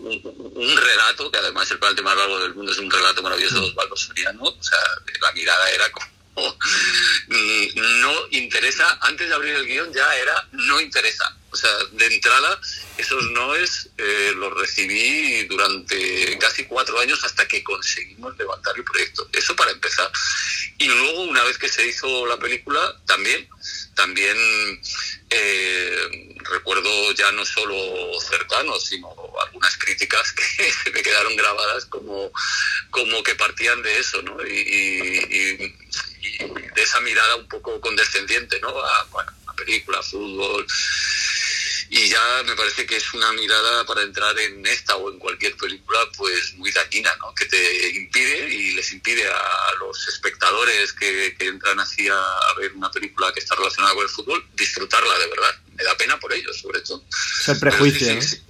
un, 0.02 0.78
relato, 0.78 1.32
que 1.32 1.38
además 1.38 1.70
el 1.72 1.80
penalti 1.80 2.02
más 2.02 2.16
largo 2.16 2.40
del 2.40 2.56
mundo 2.56 2.72
es 2.72 2.78
un 2.80 2.90
relato 2.90 3.22
maravilloso 3.22 3.62
de 3.62 3.68
Osvaldo 3.68 3.96
Soriano, 3.96 4.44
o 4.44 4.64
sea, 4.64 4.80
la 5.22 5.32
mirada 5.34 5.70
era 5.72 5.92
como 5.92 6.56
mm, 7.28 8.02
no 8.02 8.14
interesa, 8.32 8.98
antes 9.02 9.28
de 9.28 9.36
abrir 9.36 9.56
el 9.56 9.66
guion 9.66 9.94
ya 9.94 10.16
era 10.16 10.48
no 10.52 10.80
interesa. 10.80 11.36
O 11.54 11.58
sea, 11.58 11.70
de 11.92 12.06
entrada, 12.06 12.62
esos 12.98 13.30
noes 13.32 13.90
eh, 13.98 14.34
los 14.38 14.54
recibí 14.54 15.44
durante 15.48 16.38
casi 16.40 16.64
cuatro 16.64 16.98
años 16.98 17.22
hasta 17.26 17.46
que 17.46 17.62
conseguimos 17.62 18.38
levantar 18.38 18.74
el 18.78 18.86
proyecto. 18.86 19.28
Eso 19.34 19.54
para 19.58 19.72
empezar. 19.72 20.10
Y 20.78 20.88
luego, 20.88 21.24
una 21.24 21.44
vez 21.44 21.58
que 21.58 21.68
se 21.68 21.86
hizo 21.86 22.26
la 22.26 22.38
película, 22.38 22.98
también, 23.06 23.50
también 23.96 24.36
eh, 25.30 26.36
recuerdo 26.52 27.12
ya 27.14 27.32
no 27.32 27.46
solo 27.46 27.76
cercanos, 28.22 28.86
sino 28.86 29.10
algunas 29.46 29.78
críticas 29.78 30.34
que 30.34 30.74
me 30.94 31.02
quedaron 31.02 31.36
grabadas 31.36 31.86
como, 31.86 32.32
como 32.90 33.24
que 33.24 33.36
partían 33.36 33.82
de 33.82 34.00
eso, 34.00 34.22
¿no? 34.22 34.38
Y, 34.46 34.52
y- 34.60 35.76
y 36.24 36.38
de 36.38 36.82
esa 36.84 37.00
mirada 37.02 37.36
un 37.36 37.48
poco 37.48 37.80
condescendiente, 37.82 38.60
¿no? 38.60 38.70
A, 38.70 39.04
bueno, 39.06 39.32
a 39.48 39.54
película, 39.56 40.02
fútbol. 40.04 40.66
Y 41.94 42.08
ya 42.08 42.42
me 42.46 42.56
parece 42.56 42.86
que 42.86 42.96
es 42.96 43.14
una 43.14 43.34
mirada 43.34 43.86
para 43.86 44.02
entrar 44.02 44.40
en 44.40 44.66
esta 44.66 44.96
o 44.96 45.12
en 45.12 45.20
cualquier 45.20 45.58
película, 45.58 46.00
pues 46.16 46.54
muy 46.54 46.72
dañina, 46.72 47.14
¿no? 47.20 47.36
Que 47.36 47.46
te 47.46 47.90
impide 47.90 48.48
y 48.50 48.72
les 48.72 48.94
impide 48.94 49.28
a 49.28 49.74
los 49.78 50.08
espectadores 50.08 50.94
que, 50.94 51.36
que 51.38 51.48
entran 51.48 51.78
así 51.82 52.08
a, 52.08 52.16
a 52.18 52.54
ver 52.54 52.72
una 52.74 52.90
película 52.90 53.34
que 53.34 53.42
está 53.42 53.56
relacionada 53.56 53.94
con 53.94 54.04
el 54.04 54.10
fútbol, 54.10 54.48
disfrutarla 54.54 55.20
de 55.20 55.28
verdad. 55.28 55.54
Me 55.76 55.84
da 55.84 55.98
pena 55.98 56.18
por 56.18 56.32
ellos, 56.32 56.58
sobre 56.62 56.80
todo. 56.80 57.04
Es 57.42 57.50
el 57.50 57.60
prejuicio, 57.60 58.22
sí. 58.22 58.42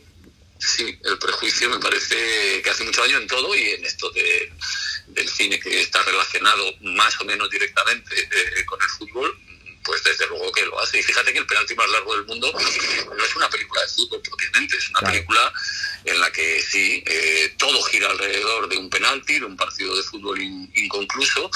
Sí, 0.59 0.99
el 1.05 1.17
prejuicio 1.17 1.67
me 1.71 1.79
parece 1.79 2.61
que 2.61 2.69
hace 2.69 2.83
mucho 2.83 3.01
daño 3.01 3.17
en 3.17 3.27
todo 3.27 3.55
y 3.55 3.69
en 3.71 3.83
esto 3.83 4.11
de- 4.11 4.53
del 5.07 5.27
cine 5.27 5.59
que 5.59 5.81
está 5.81 6.03
relacionado 6.03 6.63
más 6.81 7.19
o 7.19 7.25
menos 7.25 7.49
directamente 7.49 8.15
eh, 8.21 8.65
con 8.65 8.79
el 8.79 8.87
fútbol, 8.89 9.35
pues 9.83 10.03
desde 10.03 10.27
luego 10.27 10.51
que 10.51 10.65
lo 10.65 10.79
hace. 10.79 10.99
Y 10.99 11.03
fíjate 11.03 11.33
que 11.33 11.39
el 11.39 11.45
penalti 11.47 11.75
más 11.75 11.89
largo 11.89 12.13
del 12.15 12.25
mundo 12.25 12.51
no 12.53 13.23
es 13.25 13.35
una 13.35 13.49
película 13.49 13.81
de 13.81 13.87
fútbol 13.87 14.21
propiamente, 14.21 14.77
es 14.77 14.89
una 14.89 14.99
Claro. 14.99 15.13
película 15.13 15.53
en 16.05 16.19
la 16.19 16.31
que 16.31 16.61
sí, 16.61 17.03
eh, 17.05 17.53
todo 17.57 17.81
gira 17.83 18.09
alrededor 18.09 18.67
de 18.69 18.77
un 18.77 18.89
penalti, 18.89 19.39
de 19.39 19.45
un 19.45 19.55
partido 19.57 19.95
de 19.95 20.03
fútbol 20.03 20.41
in- 20.41 20.71
inconcluso, 20.75 21.49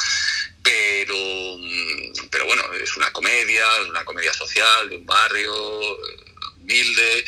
pero, 0.63 1.15
mm, 1.15 2.27
pero 2.31 2.45
bueno, 2.45 2.63
es 2.73 2.95
una 2.97 3.11
comedia, 3.11 3.65
una 3.89 4.03
comedia 4.05 4.33
social 4.33 4.89
de 4.89 4.97
un 4.97 5.05
barrio 5.05 5.53
eh, 5.53 6.25
humilde, 6.57 7.25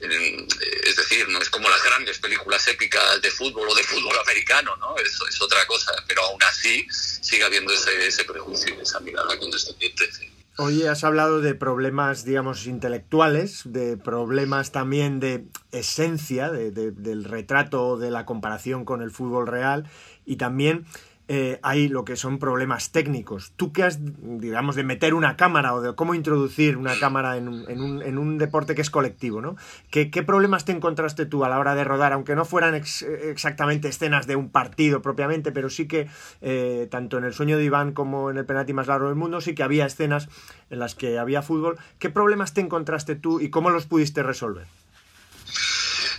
eh, 0.00 0.46
es 0.84 0.96
decir, 0.96 1.26
no 1.28 1.38
es 1.40 1.48
como 1.48 1.68
las 1.70 1.82
grandes 1.82 2.18
películas 2.18 2.66
épicas 2.68 3.22
de 3.22 3.30
fútbol 3.30 3.68
o 3.68 3.74
de 3.74 3.84
fútbol 3.84 4.18
americano, 4.18 4.76
¿no? 4.76 4.96
Eso 4.98 5.26
es 5.26 5.40
otra 5.40 5.66
cosa, 5.66 5.92
pero 6.06 6.22
aún 6.24 6.42
así 6.42 6.86
sigue 6.90 7.44
habiendo 7.44 7.72
ese, 7.72 8.06
ese 8.06 8.24
prejuicio, 8.24 8.78
esa 8.80 9.00
mirada 9.00 9.38
condescendiente. 9.38 10.10
Oye, 10.56 10.88
has 10.88 11.02
hablado 11.02 11.40
de 11.40 11.56
problemas, 11.56 12.24
digamos, 12.24 12.66
intelectuales, 12.68 13.62
de 13.64 13.96
problemas 13.96 14.70
también 14.70 15.18
de 15.18 15.48
esencia, 15.72 16.48
de- 16.52 16.70
de- 16.70 16.92
del 16.92 17.24
retrato, 17.24 17.96
de 17.96 18.12
la 18.12 18.24
comparación 18.24 18.84
con 18.84 19.02
el 19.02 19.10
fútbol 19.10 19.48
real, 19.48 19.88
y 20.24 20.36
también 20.36 20.84
eh, 21.28 21.58
hay 21.62 21.88
lo 21.88 22.04
que 22.04 22.16
son 22.16 22.38
problemas 22.38 22.92
técnicos. 22.92 23.52
Tú 23.56 23.72
que 23.72 23.82
has, 23.82 23.98
digamos, 24.02 24.76
de 24.76 24.84
meter 24.84 25.14
una 25.14 25.36
cámara 25.36 25.74
o 25.74 25.80
de 25.80 25.94
cómo 25.94 26.14
introducir 26.14 26.76
una 26.76 26.98
cámara 26.98 27.36
en 27.38 27.48
un, 27.48 27.64
en 27.70 27.80
un- 27.80 28.02
en 28.02 28.18
un 28.18 28.36
deporte 28.36 28.74
que 28.74 28.82
es 28.82 28.90
colectivo, 28.90 29.40
¿no? 29.40 29.56
¿Qué, 29.90 30.06
problemas 30.22 30.64
te 30.66 30.72
encontraste 30.72 31.24
tú 31.24 31.44
a 31.44 31.48
la 31.48 31.58
hora 31.58 31.74
de 31.74 31.84
rodar, 31.84 32.12
aunque 32.12 32.34
no 32.36 32.44
fueran 32.44 32.74
ex- 32.74 33.02
exactamente 33.02 33.88
escenas 33.88 34.26
de 34.26 34.36
un 34.36 34.50
partido 34.50 35.00
propiamente, 35.00 35.50
pero 35.52 35.70
sí 35.70 35.86
que 35.88 36.08
eh, 36.42 36.88
tanto 36.90 37.16
en 37.18 37.24
el 37.24 37.32
sueño 37.32 37.56
de 37.56 37.64
Iván 37.64 37.92
como 37.92 38.30
en 38.30 38.36
el 38.36 38.44
penalti 38.44 38.72
más 38.74 38.86
largo 38.86 39.06
del 39.06 39.16
mundo 39.16 39.40
sí 39.40 39.54
que 39.54 39.62
había 39.62 39.86
escenas 39.86 40.28
en 40.68 40.78
las 40.78 40.94
que 40.94 41.18
había 41.18 41.40
fútbol. 41.40 41.78
¿Qué 41.98 42.10
problemas 42.10 42.52
te 42.52 42.60
encontraste 42.60 43.14
tú 43.16 43.40
y 43.40 43.48
cómo 43.48 43.70
los 43.70 43.86
pudiste 43.86 44.22
resolver? 44.22 44.66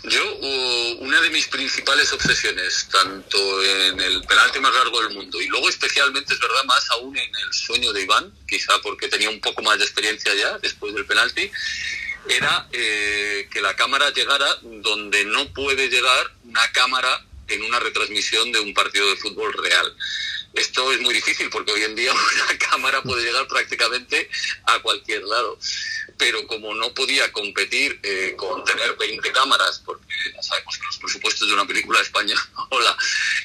Yo, 0.07 0.35
una 0.99 1.19
de 1.21 1.29
mis 1.31 1.47
principales 1.47 2.11
obsesiones, 2.13 2.87
tanto 2.91 3.63
en 3.63 3.99
el 3.99 4.21
penalti 4.23 4.59
más 4.59 4.73
largo 4.73 5.01
del 5.01 5.15
mundo 5.15 5.41
y 5.41 5.47
luego 5.47 5.67
especialmente, 5.67 6.33
es 6.33 6.39
verdad, 6.39 6.63
más 6.65 6.89
aún 6.91 7.17
en 7.17 7.35
el 7.35 7.53
sueño 7.53 7.91
de 7.91 8.03
Iván, 8.03 8.31
quizá 8.47 8.79
porque 8.81 9.07
tenía 9.07 9.29
un 9.29 9.39
poco 9.39 9.63
más 9.63 9.79
de 9.79 9.85
experiencia 9.85 10.33
ya 10.35 10.59
después 10.59 10.93
del 10.93 11.05
penalti, 11.05 11.49
era 12.29 12.67
eh, 12.71 13.47
que 13.51 13.61
la 13.61 13.75
cámara 13.75 14.11
llegara 14.11 14.47
donde 14.61 15.25
no 15.25 15.51
puede 15.53 15.89
llegar 15.89 16.31
una 16.43 16.71
cámara 16.71 17.25
en 17.47 17.63
una 17.63 17.79
retransmisión 17.79 18.51
de 18.51 18.59
un 18.59 18.73
partido 18.73 19.07
de 19.09 19.17
fútbol 19.17 19.53
real. 19.53 19.95
Esto 20.55 20.89
es 20.93 21.01
muy 21.01 21.13
difícil 21.13 21.49
porque 21.49 21.73
hoy 21.73 21.83
en 21.83 21.95
día 21.95 22.13
una 22.13 22.57
cámara 22.57 23.01
puede 23.03 23.25
llegar 23.25 23.47
prácticamente 23.47 24.29
a 24.65 24.79
cualquier 24.79 25.23
lado. 25.23 25.59
Pero 26.17 26.47
como 26.47 26.73
no 26.73 26.93
podía 26.93 27.29
competir 27.33 27.99
eh, 28.01 28.35
con 28.37 28.63
tener 28.63 28.95
20 28.95 29.31
cámaras, 29.33 29.81
porque 29.85 30.13
ya 30.33 30.41
sabemos 30.41 30.77
que 30.77 30.85
los 30.85 30.97
presupuestos 30.97 31.47
de 31.47 31.53
una 31.53 31.67
película 31.67 31.99
española 31.99 32.41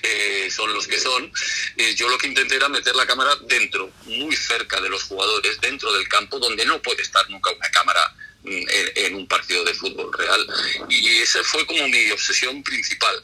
eh, 0.03 0.49
son 0.51 0.73
los 0.73 0.87
que 0.87 1.01
son, 1.01 1.33
eh, 1.77 1.95
yo 1.97 2.09
lo 2.09 2.17
que 2.17 2.29
intenté 2.29 2.57
era 2.57 2.69
meter 2.69 2.95
la 2.95 3.07
cámara 3.07 3.35
dentro, 3.43 3.91
muy 4.05 4.37
cerca 4.37 4.81
de 4.81 4.89
los 4.89 5.03
jugadores, 5.03 5.61
dentro 5.61 5.93
del 5.93 6.09
campo, 6.09 6.39
donde 6.39 6.65
no 6.65 6.81
puede 6.81 7.03
estar 7.03 7.29
nunca 7.29 7.51
una 7.51 7.71
cámara 7.71 8.15
en, 8.45 9.15
un 9.15 9.27
partido 9.27 9.65
de 9.65 9.75
fútbol 9.75 10.13
real. 10.17 10.47
Y 10.89 11.19
esa 11.19 11.43
fue 11.45 11.67
como 11.67 11.87
mi 11.89 12.11
obsesión 12.11 12.63
principal. 12.63 13.21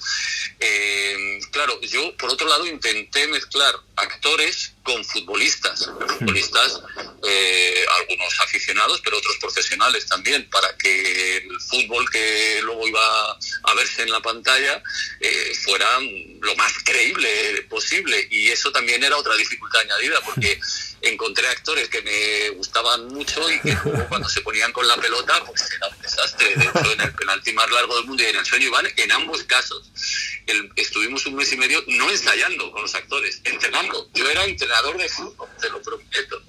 Eh, 0.60 1.38
claro, 1.50 1.80
yo 1.82 2.16
por 2.16 2.30
otro 2.30 2.48
lado 2.48 2.66
intenté 2.66 3.26
mezclar 3.28 3.74
actores 3.96 4.72
con 4.82 5.04
futbolistas, 5.04 5.90
futbolistas, 6.18 6.80
eh, 7.26 7.84
algunos 8.00 8.40
aficionados, 8.40 9.00
pero 9.02 9.18
otros 9.18 9.36
profesionales 9.38 10.06
también, 10.06 10.48
para 10.48 10.76
que 10.76 11.38
el 11.38 11.60
fútbol 11.60 12.08
que 12.10 12.60
luego 12.62 12.86
iba 12.86 13.32
a 13.64 13.74
verse 13.74 14.02
en 14.02 14.10
la 14.10 14.20
pantalla 14.20 14.82
eh, 15.20 15.52
fuera 15.64 15.98
lo 16.40 16.54
más 16.56 16.72
creíble 16.84 17.62
posible. 17.68 18.28
Y 18.30 18.48
eso 18.48 18.70
también 18.70 19.02
era 19.02 19.16
otra 19.16 19.34
dificultad 19.36 19.80
añadida, 19.80 20.20
porque 20.22 20.60
encontré 21.02 21.46
actores 21.48 21.88
que 21.88 22.02
me 22.02 22.50
gustaban 22.56 23.06
mucho 23.08 23.48
y 23.50 23.60
que 23.60 23.76
cuando 24.08 24.28
se 24.28 24.40
ponían 24.40 24.72
con 24.72 24.86
la 24.88 24.96
pelota, 24.96 25.42
pues 25.44 25.68
era 25.76 25.88
un 25.88 26.02
desastre. 26.02 26.54
De 26.56 26.64
hecho, 26.64 26.92
en 26.92 27.00
el 27.00 27.12
penalti 27.14 27.52
más 27.52 27.70
largo 27.70 27.96
del 27.96 28.06
mundo 28.06 28.22
y 28.22 28.26
en 28.26 28.36
el 28.36 28.44
sueño 28.46 28.66
Iván, 28.66 28.86
en 28.96 29.12
ambos 29.12 29.42
casos, 29.44 29.90
el- 30.46 30.70
estuvimos 30.76 31.24
un 31.26 31.34
mes 31.36 31.52
y 31.52 31.56
medio 31.56 31.82
no 31.88 32.10
ensayando 32.10 32.70
con 32.72 32.82
los 32.82 32.94
actores, 32.94 33.40
entrenando. 33.44 34.08
Yo 34.14 34.28
era 34.28 34.44
entrenador 34.44 34.96
de 34.98 35.08
fútbol, 35.08 35.48
te 35.60 35.68
lo 35.70 35.80
prometo. 35.82 36.42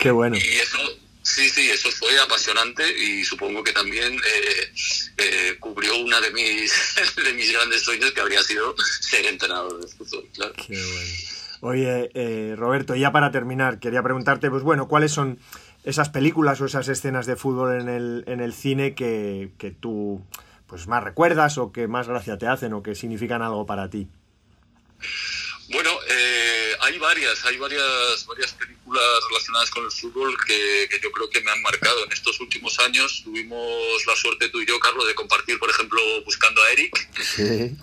Qué 0.00 0.10
bueno. 0.10 0.36
Y 0.36 0.58
eso, 0.58 0.78
sí, 1.22 1.48
sí, 1.50 1.70
eso 1.70 1.90
fue 1.92 2.18
apasionante 2.20 2.86
y 2.98 3.24
supongo 3.24 3.62
que 3.64 3.72
también 3.72 4.14
eh, 4.24 4.72
eh, 5.18 5.56
cubrió 5.60 5.96
una 5.96 6.20
de 6.20 6.30
mis, 6.30 6.72
de 7.16 7.32
mis 7.32 7.50
grandes 7.52 7.82
sueños 7.82 8.12
que 8.12 8.20
habría 8.20 8.42
sido 8.42 8.74
ser 9.00 9.26
entrenador 9.26 9.80
de 9.80 9.88
fútbol, 9.96 10.28
claro. 10.34 10.54
Oye, 11.60 12.10
eh, 12.14 12.54
Roberto, 12.56 12.94
ya 12.94 13.12
para 13.12 13.30
terminar, 13.30 13.78
quería 13.78 14.02
preguntarte, 14.02 14.50
pues 14.50 14.62
bueno, 14.62 14.88
¿cuáles 14.88 15.12
son 15.12 15.38
esas 15.84 16.08
películas 16.08 16.60
o 16.60 16.66
esas 16.66 16.88
escenas 16.88 17.26
de 17.26 17.36
fútbol 17.36 17.80
en 17.80 17.88
el, 17.88 18.24
en 18.26 18.40
el 18.40 18.52
cine 18.52 18.94
que, 18.94 19.52
que 19.58 19.70
tú 19.70 20.22
pues 20.66 20.88
más 20.88 21.02
recuerdas 21.02 21.58
o 21.58 21.72
que 21.72 21.86
más 21.86 22.08
gracia 22.08 22.38
te 22.38 22.46
hacen 22.46 22.72
o 22.72 22.82
que 22.82 22.94
significan 22.94 23.42
algo 23.42 23.66
para 23.66 23.88
ti? 23.88 24.08
Bueno, 25.68 25.90
eh, 26.08 26.72
hay 26.80 26.98
varias, 26.98 27.44
hay 27.44 27.56
varias, 27.58 28.26
varias 28.26 28.52
películas 28.52 29.04
relacionadas 29.28 29.70
con 29.70 29.84
el 29.84 29.90
fútbol 29.90 30.36
que, 30.46 30.88
que, 30.88 31.00
yo 31.00 31.10
creo 31.10 31.28
que 31.28 31.40
me 31.40 31.50
han 31.50 31.60
marcado. 31.62 32.04
En 32.04 32.12
estos 32.12 32.38
últimos 32.40 32.78
años 32.80 33.22
tuvimos 33.24 34.06
la 34.06 34.14
suerte 34.14 34.48
tú 34.48 34.60
y 34.60 34.66
yo, 34.66 34.78
Carlos, 34.78 35.06
de 35.08 35.14
compartir, 35.14 35.58
por 35.58 35.70
ejemplo, 35.70 36.00
Buscando 36.24 36.62
a 36.62 36.70
Eric. 36.70 37.08
Sí. 37.20 37.76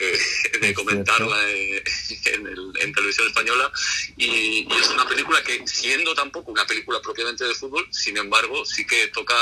Eh, 0.00 0.18
de 0.60 0.74
comentarla 0.74 1.36
eh, 1.48 1.82
en, 2.26 2.46
el, 2.46 2.72
en, 2.80 2.92
televisión 2.92 3.26
española. 3.26 3.70
Y, 4.16 4.26
y, 4.26 4.68
es 4.80 4.88
una 4.88 5.08
película 5.08 5.42
que 5.42 5.66
siendo 5.66 6.14
tampoco 6.14 6.52
una 6.52 6.66
película 6.66 7.00
propiamente 7.00 7.44
de 7.44 7.54
fútbol 7.54 7.86
sin 7.90 8.16
embargo 8.16 8.64
sí 8.64 8.86
que 8.86 9.08
toca 9.08 9.34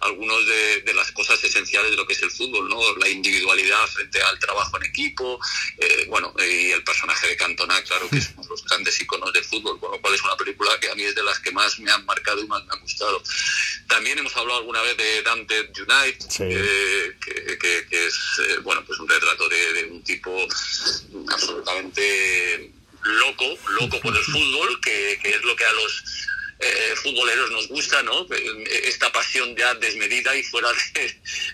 algunas 0.00 0.44
de, 0.46 0.82
de, 0.82 0.94
las 0.94 1.12
cosas 1.12 1.42
esenciales 1.44 1.90
de 1.90 1.96
lo 1.96 2.06
que 2.06 2.14
es 2.14 2.22
el 2.22 2.30
fútbol 2.30 2.68
no 2.68 2.78
la 2.96 3.08
individualidad 3.08 3.86
frente 3.88 4.20
al 4.22 4.38
trabajo 4.38 4.76
en 4.78 4.84
equipo 4.84 5.38
eh, 5.78 6.06
bueno 6.08 6.34
y 6.38 6.70
el 6.70 6.82
personaje 6.82 7.28
de 7.28 7.36
Cantona 7.36 7.80
claro 7.82 8.08
que 8.08 8.18
es 8.18 8.30
uno 8.34 8.42
de 8.42 8.48
los 8.48 8.64
grandes 8.64 9.00
iconos 9.00 9.32
del 9.32 9.44
fútbol 9.44 9.78
con 9.78 9.92
lo 9.92 10.00
cual 10.00 10.14
es 10.14 10.22
una 10.22 10.36
película 10.36 10.78
que 10.80 10.90
a 10.90 10.94
mí 10.94 11.02
es 11.02 11.14
de 11.14 11.22
las 11.22 11.38
que 11.40 11.52
más 11.52 11.78
me 11.78 11.90
han 11.90 12.04
marcado 12.04 12.42
y 12.42 12.46
más 12.46 12.64
me 12.66 12.72
han 12.72 12.80
gustado. 12.80 13.22
También 13.88 14.18
hemos 14.18 14.36
hablado 14.36 14.60
alguna 14.60 14.82
vez 14.82 14.96
de 14.96 15.22
Dante 15.22 15.60
United 15.60 16.26
sí. 16.28 16.44
que, 16.48 17.16
que, 17.58 17.86
que, 17.88 18.06
es 18.06 18.62
bueno 18.62 18.84
pues 18.84 18.98
un 19.00 19.08
retrato 19.08 19.48
de, 19.48 19.59
de 19.60 19.84
un 19.90 20.02
tipo 20.02 20.46
absolutamente 21.28 22.72
loco, 23.02 23.44
loco 23.80 24.00
por 24.00 24.16
el 24.16 24.22
fútbol, 24.24 24.80
que, 24.80 25.12
es 25.12 25.44
lo 25.44 25.56
que 25.56 25.64
a 25.64 25.72
los 25.72 26.04
eh, 26.58 26.94
futboleros 27.02 27.50
nos 27.50 27.68
gusta, 27.68 28.02
¿no? 28.02 28.26
Esta 28.84 29.10
pasión 29.12 29.56
ya 29.56 29.74
desmedida 29.74 30.36
y 30.36 30.42
fuera 30.42 30.68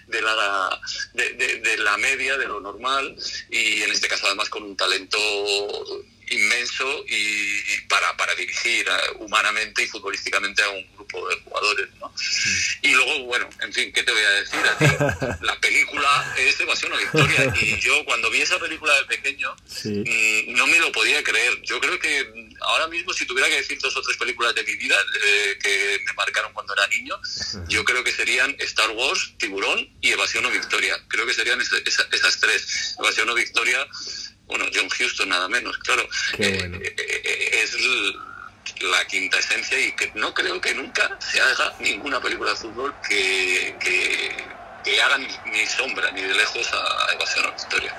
de, 0.09 0.23
la, 0.23 0.81
de, 1.15 1.79
la 1.79 1.97
media, 1.99 2.37
de 2.37 2.47
lo 2.47 2.61
normal, 2.61 3.17
y 3.51 3.83
en 3.83 3.91
este 3.93 4.09
caso 4.09 4.27
además 4.27 4.49
con 4.49 4.65
un 4.65 4.77
talento 4.77 5.19
inmenso 6.29 7.05
y, 7.09 7.81
para, 7.89 8.17
para 8.17 8.35
dirigir 8.35 8.87
uh, 8.89 9.25
humanamente 9.25 9.83
y 9.83 9.87
futbolísticamente 9.87 10.63
a 10.63 10.71
un 10.71 10.87
grupo 10.95 11.29
de 11.29 11.37
jugadores, 11.41 11.89
¿no? 12.01 12.13
Y 12.83 12.91
luego, 12.93 13.25
bueno, 13.25 13.49
en 13.61 13.73
fin, 13.73 13.93
¿qué 13.93 14.03
te 14.03 14.13
voy 14.13 14.23
a 14.23 14.31
decir 14.31 14.61
a 14.61 14.79
ti? 14.79 14.87
La 15.47 15.59
película 15.61 16.35
es 16.39 16.59
Evasión 16.61 16.93
o 16.93 16.97
Victoria 16.97 17.55
y 17.61 17.79
yo 17.81 18.05
cuando 18.05 18.31
vi 18.31 18.41
esa 18.41 18.59
película 18.59 18.95
de 18.95 19.05
pequeño 19.05 19.55
sí. 19.67 19.89
mmm, 19.89 20.53
no 20.55 20.67
me 20.67 20.79
lo 20.79 20.91
podía 20.93 21.23
creer. 21.23 21.61
Yo 21.63 21.81
creo 21.81 21.99
que 21.99 22.57
ahora 22.61 22.89
mismo 22.89 23.13
si 23.13 23.27
tuviera 23.27 23.49
que 23.49 23.57
decir 23.57 23.79
dos 23.81 23.97
o 23.97 24.03
tres 24.03 24.17
películas 24.17 24.55
de 24.55 24.65
mi 24.65 24.75
vida 24.77 24.97
eh, 25.25 25.59
que 25.63 26.01
me 26.07 26.13
marcaron 26.15 26.53
cuando 26.53 26.75
era 26.75 26.87
niño, 26.89 27.19
yo 27.69 27.85
creo 27.85 28.03
que 28.03 28.13
serían 28.13 28.57
Star 28.59 28.91
Wars, 28.91 29.35
Tiburón 29.39 29.89
y 30.01 30.11
Evasión 30.11 30.45
o 30.47 30.51
Victoria. 30.51 30.99
Creo 31.09 31.27
que 31.27 31.35
serían 31.35 31.61
esa, 31.61 31.77
esa, 31.85 32.07
esas 32.13 32.41
tres. 32.41 32.97
Evasión 32.99 33.29
o 33.29 33.35
Victoria 33.35 33.87
bueno, 34.47 34.65
John 34.75 34.89
Houston 34.89 35.29
nada 35.29 35.49
menos, 35.49 35.77
claro, 35.79 36.03
bueno. 36.39 36.79
eh, 36.79 36.95
eh, 36.97 37.61
es 37.63 37.77
la 38.81 39.05
quinta 39.07 39.39
esencia 39.39 39.79
y 39.79 39.93
que 39.93 40.11
no 40.15 40.33
creo 40.35 40.61
que 40.61 40.75
nunca 40.75 41.17
se 41.19 41.41
haga 41.41 41.73
ninguna 41.81 42.21
película 42.21 42.51
de 42.51 42.57
fútbol 42.57 42.95
que, 43.09 43.77
que, 43.81 44.37
que 44.85 45.03
haga 45.03 45.19
ni, 45.19 45.27
ni, 45.51 45.67
sombra 45.67 46.11
ni 46.13 46.23
de 46.23 46.35
lejos 46.35 46.71
a 46.73 47.13
Evasión 47.15 47.47
o 47.47 47.53
Victoria. 47.53 47.95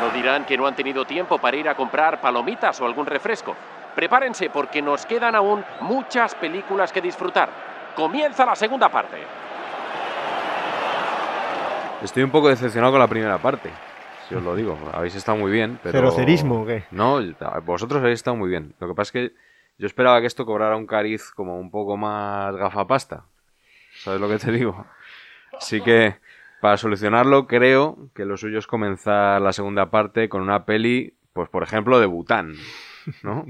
No 0.00 0.10
dirán 0.10 0.46
que 0.46 0.56
no 0.56 0.66
han 0.66 0.76
tenido 0.76 1.04
tiempo 1.04 1.38
para 1.38 1.56
ir 1.56 1.68
a 1.68 1.74
comprar 1.74 2.20
palomitas 2.20 2.80
o 2.80 2.86
algún 2.86 3.06
refresco. 3.06 3.56
Prepárense 3.94 4.48
porque 4.48 4.80
nos 4.80 5.04
quedan 5.06 5.34
aún 5.34 5.64
muchas 5.80 6.34
películas 6.36 6.92
que 6.92 7.00
disfrutar. 7.00 7.50
Comienza 7.96 8.46
la 8.46 8.54
segunda 8.54 8.88
parte. 8.88 9.47
Estoy 12.02 12.22
un 12.22 12.30
poco 12.30 12.48
decepcionado 12.48 12.92
con 12.92 13.00
la 13.00 13.08
primera 13.08 13.38
parte. 13.38 13.70
Si 14.28 14.34
os 14.34 14.42
lo 14.42 14.54
digo, 14.54 14.78
habéis 14.92 15.16
estado 15.16 15.38
muy 15.38 15.50
bien, 15.50 15.80
pero... 15.82 15.98
¿Cerocerismo 15.98 16.62
o 16.62 16.66
qué? 16.66 16.84
No, 16.90 17.18
vosotros 17.64 18.00
habéis 18.00 18.20
estado 18.20 18.36
muy 18.36 18.48
bien. 18.48 18.74
Lo 18.78 18.86
que 18.86 18.94
pasa 18.94 19.08
es 19.08 19.12
que 19.12 19.34
yo 19.78 19.86
esperaba 19.86 20.20
que 20.20 20.26
esto 20.26 20.46
cobrara 20.46 20.76
un 20.76 20.86
cariz 20.86 21.30
como 21.32 21.58
un 21.58 21.70
poco 21.70 21.96
más 21.96 22.54
gafapasta. 22.54 23.24
¿Sabes 24.02 24.20
lo 24.20 24.28
que 24.28 24.38
te 24.38 24.52
digo? 24.52 24.86
Así 25.56 25.80
que, 25.80 26.16
para 26.60 26.76
solucionarlo, 26.76 27.46
creo 27.46 27.96
que 28.14 28.24
lo 28.24 28.36
suyo 28.36 28.58
es 28.58 28.66
comenzar 28.66 29.40
la 29.40 29.52
segunda 29.52 29.90
parte 29.90 30.28
con 30.28 30.42
una 30.42 30.64
peli, 30.64 31.14
pues 31.32 31.48
por 31.48 31.64
ejemplo, 31.64 31.98
de 31.98 32.06
Bután, 32.06 32.54
¿no? 33.22 33.44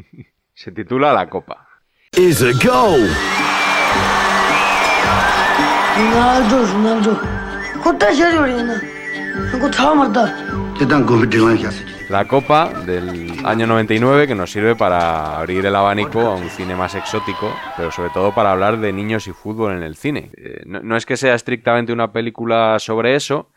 Se 0.55 0.73
titula 0.73 1.13
La 1.13 1.29
Copa. 1.29 1.69
Is 2.13 2.43
a 2.43 2.53
goal. 2.65 3.11
Ronaldo, 5.97 6.67
Ronaldo. 6.73 7.48
Jota 7.89 8.13
la 12.11 12.29
copa 12.29 12.71
del 12.85 13.33
año 13.47 13.67
99 13.67 14.27
que 14.27 14.35
nos 14.35 14.53
sirve 14.53 14.77
para 14.77 15.39
abrir 15.39 15.65
el 15.65 15.75
abanico 15.75 16.21
a 16.21 16.35
un 16.35 16.51
cine 16.51 16.77
más 16.77 16.95
exótico, 16.95 17.51
pero 17.79 17.91
sobre 17.91 18.11
todo 18.11 18.35
para 18.35 18.53
hablar 18.53 18.79
de 18.79 18.93
niños 18.93 19.27
y 19.27 19.33
fútbol 19.33 19.73
en 19.73 19.83
el 19.83 19.97
cine. 19.97 20.31
Eh, 20.37 20.65
no, 20.67 20.81
no, 20.81 20.99
es 20.99 21.07
que 21.07 21.17
sea 21.17 21.35
estrictamente 21.35 21.91
una 21.91 22.13
película 22.13 22.79
sobre 22.79 23.15
eso, 23.15 23.49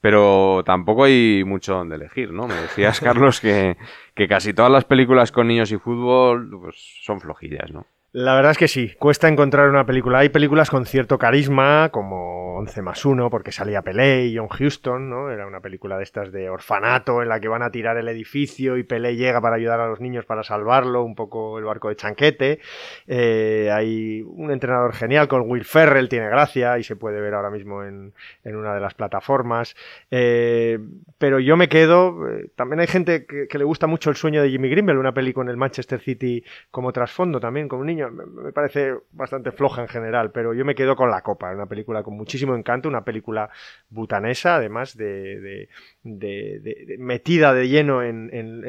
pero 0.00 0.62
tampoco 0.64 1.02
hay 1.02 1.42
mucho 1.44 1.74
donde 1.74 1.96
elegir, 1.96 2.30
¿no? 2.30 2.46
Me 2.46 2.54
decías, 2.54 3.00
Carlos, 3.00 3.40
que, 3.40 3.76
que 4.14 4.28
casi 4.28 4.54
todas 4.54 4.70
las 4.70 4.84
películas 4.84 5.32
con 5.32 5.48
niños 5.48 5.72
y 5.72 5.78
fútbol 5.78 6.48
pues, 6.62 6.76
son 7.02 7.20
flojillas, 7.20 7.72
¿no? 7.72 7.86
La 8.16 8.36
verdad 8.36 8.52
es 8.52 8.58
que 8.58 8.68
sí, 8.68 8.94
cuesta 9.00 9.26
encontrar 9.26 9.68
una 9.68 9.84
película. 9.86 10.20
Hay 10.20 10.28
películas 10.28 10.70
con 10.70 10.86
cierto 10.86 11.18
carisma, 11.18 11.88
como 11.90 12.56
11 12.58 12.82
más 12.82 13.04
1, 13.04 13.28
porque 13.28 13.50
salía 13.50 13.82
Pelé 13.82 14.26
y 14.26 14.36
John 14.36 14.46
Huston, 14.48 15.10
¿no? 15.10 15.32
Era 15.32 15.48
una 15.48 15.58
película 15.58 15.98
de 15.98 16.04
estas 16.04 16.30
de 16.30 16.48
orfanato 16.48 17.22
en 17.22 17.28
la 17.28 17.40
que 17.40 17.48
van 17.48 17.62
a 17.62 17.72
tirar 17.72 17.96
el 17.96 18.06
edificio 18.06 18.76
y 18.76 18.84
Pelé 18.84 19.16
llega 19.16 19.40
para 19.40 19.56
ayudar 19.56 19.80
a 19.80 19.88
los 19.88 20.00
niños 20.00 20.26
para 20.26 20.44
salvarlo, 20.44 21.02
un 21.02 21.16
poco 21.16 21.58
el 21.58 21.64
barco 21.64 21.88
de 21.88 21.96
chanquete. 21.96 22.60
Eh, 23.08 23.70
hay 23.72 24.22
un 24.22 24.52
entrenador 24.52 24.94
genial 24.94 25.26
con 25.26 25.50
Will 25.50 25.64
Ferrell, 25.64 26.08
tiene 26.08 26.28
gracia 26.28 26.78
y 26.78 26.84
se 26.84 26.94
puede 26.94 27.20
ver 27.20 27.34
ahora 27.34 27.50
mismo 27.50 27.82
en, 27.82 28.14
en 28.44 28.54
una 28.54 28.74
de 28.74 28.80
las 28.80 28.94
plataformas. 28.94 29.74
Eh, 30.12 30.78
pero 31.18 31.40
yo 31.40 31.56
me 31.56 31.68
quedo. 31.68 32.28
Eh, 32.28 32.50
también 32.54 32.78
hay 32.78 32.86
gente 32.86 33.26
que, 33.26 33.48
que, 33.48 33.58
le 33.58 33.64
gusta 33.64 33.88
mucho 33.88 34.10
El 34.10 34.16
sueño 34.16 34.40
de 34.40 34.50
Jimmy 34.50 34.68
Grimble, 34.68 34.98
una 34.98 35.12
peli 35.12 35.32
con 35.32 35.48
el 35.48 35.56
Manchester 35.56 35.98
City 35.98 36.44
como 36.70 36.92
trasfondo 36.92 37.40
también, 37.40 37.66
con 37.66 37.80
un 37.80 37.86
niño 37.86 38.03
me 38.10 38.52
parece 38.52 38.94
bastante 39.12 39.52
floja 39.52 39.82
en 39.82 39.88
general, 39.88 40.30
pero 40.32 40.54
yo 40.54 40.64
me 40.64 40.74
quedo 40.74 40.96
con 40.96 41.10
La 41.10 41.22
Copa, 41.22 41.50
una 41.52 41.66
película 41.66 42.02
con 42.02 42.16
muchísimo 42.16 42.54
encanto, 42.56 42.88
una 42.88 43.04
película 43.04 43.50
butanesa, 43.90 44.56
además 44.56 44.96
de, 44.96 45.40
de, 45.40 45.68
de, 46.02 46.60
de 46.86 46.96
metida 46.98 47.54
de 47.54 47.68
lleno 47.68 48.02
en, 48.02 48.24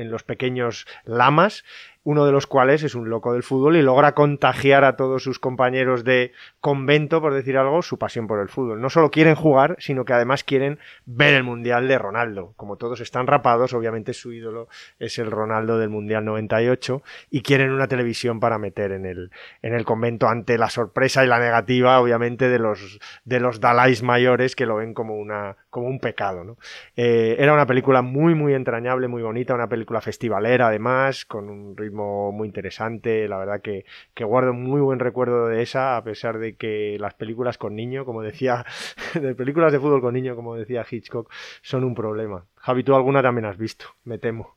los 0.10 0.24
pequeños 0.24 0.86
lamas 1.04 1.64
uno 2.06 2.26
de 2.26 2.32
los 2.32 2.46
cuales 2.46 2.84
es 2.84 2.94
un 2.94 3.10
loco 3.10 3.34
del 3.34 3.42
fútbol 3.42 3.76
y 3.76 3.82
logra 3.82 4.14
contagiar 4.14 4.84
a 4.84 4.96
todos 4.96 5.24
sus 5.24 5.40
compañeros 5.40 6.04
de 6.04 6.34
convento, 6.62 7.20
por 7.20 7.34
decir 7.34 7.58
algo, 7.58 7.82
su 7.82 7.98
pasión 7.98 8.28
por 8.28 8.40
el 8.40 8.48
fútbol. 8.48 8.80
No 8.80 8.92
solo 8.92 9.10
quieren 9.10 9.34
jugar, 9.34 9.76
sino 9.80 10.06
que 10.06 10.14
además 10.14 10.44
quieren 10.44 10.78
ver 11.06 11.34
el 11.34 11.44
Mundial 11.44 11.88
de 11.88 11.98
Ronaldo. 11.98 12.54
Como 12.58 12.78
todos 12.78 13.02
están 13.02 13.26
rapados, 13.26 13.74
obviamente 13.74 14.14
su 14.14 14.32
ídolo 14.32 14.68
es 15.00 15.18
el 15.18 15.32
Ronaldo 15.32 15.80
del 15.80 15.90
Mundial 15.90 16.24
98 16.26 17.02
y 17.32 17.42
quieren 17.42 17.72
una 17.72 17.88
televisión 17.88 18.40
para 18.40 18.60
meter 18.60 18.92
en 18.92 19.08
el, 19.08 19.32
en 19.64 19.74
el 19.74 19.84
convento 19.84 20.28
ante 20.28 20.60
la 20.60 20.70
sorpresa 20.70 21.26
y 21.26 21.28
la 21.28 21.40
negativa, 21.40 22.00
obviamente, 22.00 22.50
de 22.50 22.60
los, 22.60 23.00
de 23.24 23.40
los 23.40 23.60
Dalais 23.60 24.04
mayores 24.04 24.56
que 24.56 24.68
lo 24.68 24.76
ven 24.76 24.94
como, 24.94 25.16
una, 25.16 25.58
como 25.72 25.88
un 25.88 26.00
pecado. 26.00 26.44
¿no? 26.44 26.58
Eh, 26.96 27.36
era 27.40 27.52
una 27.52 27.66
película 27.66 28.04
muy, 28.04 28.36
muy 28.36 28.54
entrañable, 28.54 29.08
muy 29.08 29.24
bonita, 29.24 29.56
una 29.56 29.68
película 29.68 30.02
festivalera 30.02 30.68
además, 30.68 31.26
con 31.26 31.50
un 31.50 31.76
ritmo 31.76 31.95
muy 31.96 32.48
interesante, 32.48 33.28
la 33.28 33.38
verdad 33.38 33.62
que, 33.62 33.86
que, 34.14 34.24
guardo 34.24 34.54
muy 34.54 34.82
buen 34.82 35.00
recuerdo 35.00 35.48
de 35.48 35.62
esa, 35.62 35.98
a 35.98 36.04
pesar 36.04 36.38
de 36.38 36.56
que 36.56 36.98
las 37.00 37.14
películas 37.14 37.58
con 37.58 37.76
niño, 37.76 38.06
como 38.06 38.22
decía, 38.22 38.66
de 39.14 39.36
películas 39.36 39.72
de 39.72 39.80
fútbol 39.80 40.02
con 40.02 40.14
niño, 40.14 40.36
como 40.36 40.56
decía 40.56 40.86
Hitchcock, 40.90 41.32
son 41.62 41.84
un 41.84 41.96
problema. 41.96 42.46
Javi, 42.58 42.84
tú 42.84 42.96
alguna 42.96 43.22
también 43.22 43.46
has 43.46 43.58
visto, 43.58 43.86
me 44.06 44.18
temo. 44.18 44.56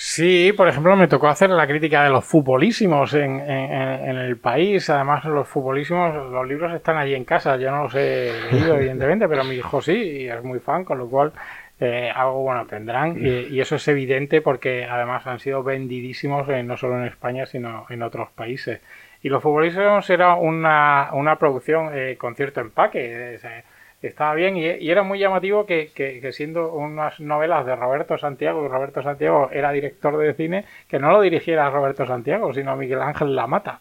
Sí, 0.00 0.52
por 0.56 0.68
ejemplo, 0.68 0.94
me 0.94 1.08
tocó 1.08 1.26
hacer 1.26 1.50
la 1.50 1.66
crítica 1.66 2.04
de 2.04 2.10
los 2.10 2.24
futbolísimos 2.24 3.14
en, 3.14 3.40
en, 3.40 3.72
en, 3.72 4.16
el 4.16 4.36
país. 4.36 4.88
Además, 4.90 5.24
los 5.24 5.48
futbolísimos, 5.48 6.30
los 6.30 6.46
libros 6.46 6.72
están 6.72 6.98
allí 6.98 7.16
en 7.16 7.24
casa. 7.24 7.56
Yo 7.56 7.72
no 7.72 7.82
los 7.82 7.94
he 7.96 8.32
leído, 8.52 8.74
evidentemente, 8.76 9.28
pero 9.28 9.42
mi 9.42 9.56
hijo 9.56 9.82
sí, 9.82 9.92
y 9.92 10.28
es 10.28 10.40
muy 10.44 10.60
fan, 10.60 10.84
con 10.84 10.98
lo 10.98 11.08
cual 11.08 11.32
eh, 11.80 12.10
algo 12.14 12.42
bueno 12.42 12.66
tendrán. 12.66 13.18
Y, 13.24 13.54
y, 13.54 13.60
eso 13.60 13.76
es 13.76 13.86
evidente 13.88 14.40
porque 14.40 14.84
además 14.84 15.26
han 15.26 15.38
sido 15.38 15.62
vendidísimos 15.62 16.48
eh, 16.48 16.62
no 16.62 16.76
solo 16.76 16.98
en 16.98 17.06
España 17.06 17.46
sino 17.46 17.86
en 17.88 18.02
otros 18.02 18.30
países. 18.30 18.80
Y 19.22 19.28
los 19.28 19.42
futbolistas 19.42 20.08
era 20.10 20.34
una, 20.34 21.10
una 21.12 21.36
producción 21.38 21.90
eh, 21.92 22.16
con 22.18 22.34
cierto 22.36 22.60
empaque. 22.60 23.34
Eh, 23.34 23.64
estaba 24.00 24.34
bien 24.34 24.56
y, 24.56 24.64
y, 24.64 24.90
era 24.90 25.02
muy 25.02 25.18
llamativo 25.18 25.66
que, 25.66 25.90
que, 25.92 26.20
que, 26.20 26.32
siendo 26.32 26.72
unas 26.72 27.18
novelas 27.18 27.66
de 27.66 27.74
Roberto 27.74 28.16
Santiago 28.16 28.64
y 28.64 28.68
Roberto 28.68 29.02
Santiago 29.02 29.50
era 29.52 29.72
director 29.72 30.16
de 30.16 30.34
cine 30.34 30.64
que 30.86 31.00
no 31.00 31.10
lo 31.10 31.20
dirigiera 31.20 31.68
Roberto 31.70 32.06
Santiago 32.06 32.54
sino 32.54 32.76
Miguel 32.76 33.02
Ángel 33.02 33.34
Lamata. 33.34 33.80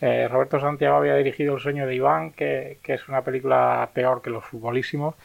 Eh, 0.00 0.28
Roberto 0.28 0.60
Santiago 0.60 0.96
había 0.96 1.16
dirigido 1.16 1.54
El 1.54 1.60
sueño 1.60 1.86
de 1.86 1.96
Iván 1.96 2.30
que, 2.30 2.78
que 2.82 2.94
es 2.94 3.08
una 3.08 3.22
película 3.22 3.90
peor 3.92 4.22
que 4.22 4.30
los 4.30 4.44
futbolísimos 4.44 5.16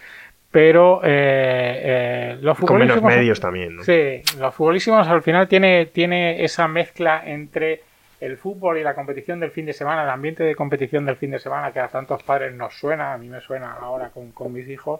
pero 0.51 1.01
eh, 1.03 1.79
eh, 1.83 2.37
los 2.41 2.57
Con 2.57 2.67
futbolísimos... 2.67 3.03
menos 3.03 3.17
medios 3.17 3.39
también, 3.39 3.77
¿no? 3.77 3.83
Sí, 3.83 4.21
los 4.37 4.53
futbolísimos 4.53 5.07
al 5.07 5.23
final 5.23 5.47
tiene, 5.47 5.85
tiene 5.87 6.43
esa 6.43 6.67
mezcla 6.67 7.23
entre 7.25 7.81
el 8.19 8.37
fútbol 8.37 8.77
y 8.77 8.83
la 8.83 8.93
competición 8.93 9.39
del 9.39 9.49
fin 9.49 9.65
de 9.65 9.73
semana, 9.73 10.03
el 10.03 10.09
ambiente 10.09 10.43
de 10.43 10.53
competición 10.53 11.05
del 11.05 11.15
fin 11.15 11.31
de 11.31 11.39
semana 11.39 11.71
que 11.71 11.79
a 11.79 11.87
tantos 11.87 12.21
padres 12.21 12.53
nos 12.53 12.73
suena, 12.77 13.13
a 13.13 13.17
mí 13.17 13.27
me 13.29 13.41
suena 13.41 13.73
ahora 13.73 14.09
con, 14.09 14.31
con 14.31 14.53
mis 14.53 14.67
hijos, 14.67 14.99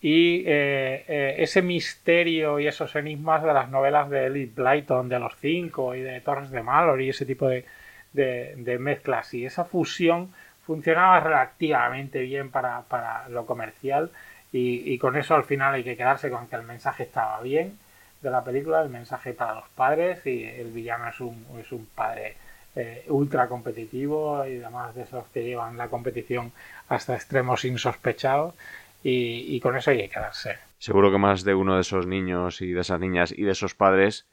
y 0.00 0.44
eh, 0.46 1.04
eh, 1.08 1.34
ese 1.38 1.62
misterio 1.62 2.60
y 2.60 2.66
esos 2.66 2.94
enigmas 2.94 3.42
de 3.42 3.52
las 3.52 3.68
novelas 3.70 4.10
de 4.10 4.26
Elliot 4.26 4.54
Blyton, 4.54 5.08
de 5.08 5.18
los 5.18 5.34
cinco 5.40 5.94
y 5.94 6.02
de 6.02 6.20
Torres 6.20 6.50
de 6.50 6.62
Mallory 6.62 7.06
y 7.06 7.08
ese 7.08 7.24
tipo 7.24 7.48
de, 7.48 7.64
de, 8.12 8.54
de 8.56 8.78
mezclas. 8.78 9.32
Y 9.34 9.44
esa 9.44 9.64
fusión 9.64 10.32
funcionaba 10.66 11.18
relativamente 11.20 12.20
bien 12.20 12.50
para, 12.50 12.82
para 12.82 13.28
lo 13.28 13.46
comercial 13.46 14.10
y, 14.52 14.92
y 14.92 14.98
con 14.98 15.16
eso 15.16 15.34
al 15.34 15.44
final 15.44 15.74
hay 15.74 15.84
que 15.84 15.96
quedarse 15.96 16.30
con 16.30 16.46
que 16.46 16.56
el 16.56 16.62
mensaje 16.62 17.04
estaba 17.04 17.40
bien 17.40 17.78
de 18.20 18.30
la 18.30 18.42
película, 18.42 18.82
el 18.82 18.88
mensaje 18.88 19.32
para 19.32 19.54
los 19.54 19.68
padres 19.74 20.26
y 20.26 20.44
el 20.44 20.72
villano 20.72 21.08
es 21.08 21.20
un, 21.20 21.46
es 21.60 21.70
un 21.72 21.86
padre 21.86 22.36
eh, 22.74 23.04
ultra 23.08 23.48
competitivo 23.48 24.44
y 24.46 24.60
además 24.62 24.94
de 24.94 25.02
esos 25.02 25.24
que 25.32 25.44
llevan 25.44 25.76
la 25.76 25.88
competición 25.88 26.52
hasta 26.88 27.14
extremos 27.14 27.64
insospechados 27.64 28.54
y, 29.02 29.54
y 29.54 29.60
con 29.60 29.76
eso 29.76 29.90
hay 29.90 29.98
que 29.98 30.08
quedarse. 30.08 30.58
Seguro 30.78 31.10
que 31.10 31.18
más 31.18 31.44
de 31.44 31.54
uno 31.54 31.74
de 31.76 31.82
esos 31.82 32.06
niños 32.06 32.60
y 32.60 32.72
de 32.72 32.80
esas 32.80 33.00
niñas 33.00 33.32
y 33.36 33.42
de 33.42 33.52
esos 33.52 33.74
padres 33.74 34.26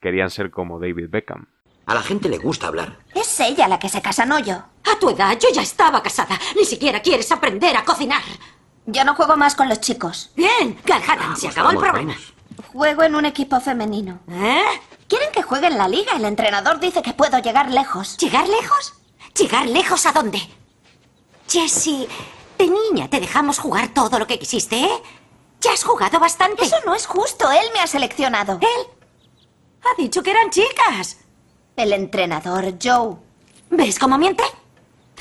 querían 0.00 0.30
ser 0.30 0.50
como 0.50 0.78
David 0.78 1.08
Beckham. 1.08 1.46
A 1.86 1.94
la 1.94 2.02
gente 2.02 2.28
le 2.28 2.38
gusta 2.38 2.68
hablar. 2.68 2.96
Es 3.14 3.40
ella 3.40 3.68
la 3.68 3.78
que 3.78 3.88
se 3.88 4.00
casa, 4.00 4.24
no 4.24 4.38
yo. 4.38 4.54
A 4.54 4.98
tu 5.00 5.10
edad 5.10 5.36
yo 5.40 5.48
ya 5.52 5.62
estaba 5.62 6.02
casada. 6.02 6.38
Ni 6.56 6.64
siquiera 6.64 7.00
quieres 7.00 7.30
aprender 7.32 7.76
a 7.76 7.84
cocinar. 7.84 8.22
Yo 8.86 9.04
no 9.04 9.14
juego 9.14 9.36
más 9.36 9.54
con 9.54 9.68
los 9.68 9.80
chicos. 9.80 10.30
Bien, 10.34 10.74
Calhanan, 10.84 11.36
se 11.36 11.48
acabó 11.48 11.70
el 11.70 11.76
vamos, 11.76 11.90
problema. 11.90 12.16
Juego 12.72 13.02
en 13.04 13.14
un 13.14 13.26
equipo 13.26 13.60
femenino. 13.60 14.20
¿Eh? 14.28 14.62
Quieren 15.08 15.30
que 15.32 15.42
juegue 15.42 15.68
en 15.68 15.78
la 15.78 15.88
liga. 15.88 16.12
El 16.16 16.24
entrenador 16.24 16.80
dice 16.80 17.02
que 17.02 17.12
puedo 17.12 17.38
llegar 17.38 17.70
lejos. 17.70 18.16
¿Llegar 18.16 18.48
lejos? 18.48 18.94
¿Llegar 19.38 19.66
lejos 19.66 20.06
a 20.06 20.12
dónde? 20.12 20.40
Jessie, 21.48 22.08
de 22.58 22.68
niña 22.68 23.08
te 23.08 23.20
dejamos 23.20 23.58
jugar 23.58 23.88
todo 23.94 24.18
lo 24.18 24.26
que 24.26 24.38
quisiste, 24.38 24.82
¿eh? 24.82 25.02
Ya 25.60 25.72
has 25.72 25.84
jugado 25.84 26.18
bastante. 26.18 26.64
Eso 26.64 26.76
no 26.84 26.94
es 26.94 27.06
justo. 27.06 27.50
Él 27.50 27.66
me 27.72 27.80
ha 27.80 27.86
seleccionado. 27.86 28.58
Él 28.60 28.86
ha 29.84 30.00
dicho 30.00 30.22
que 30.22 30.30
eran 30.32 30.50
chicas. 30.50 31.18
El 31.76 31.92
entrenador, 31.92 32.74
Joe. 32.82 33.16
¿Ves 33.70 33.98
cómo 33.98 34.18
miente? 34.18 34.42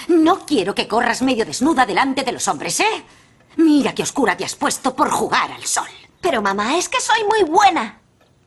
No 0.08 0.46
quiero 0.46 0.74
que 0.74 0.88
corras 0.88 1.22
medio 1.22 1.46
desnuda 1.46 1.86
delante 1.86 2.24
de 2.24 2.32
los 2.32 2.48
hombres, 2.48 2.80
¿eh? 2.80 3.06
Mira 3.58 3.94
qué 3.94 4.04
oscura 4.04 4.36
te 4.38 4.46
has 4.46 4.56
puesto 4.56 4.96
por 4.96 5.10
jugar 5.10 5.52
al 5.52 5.64
sol. 5.64 5.88
Pero 6.22 6.42
mamá, 6.42 6.78
es 6.78 6.88
que 6.88 7.00
soy 7.00 7.24
muy 7.24 7.50
buena. 7.50 7.98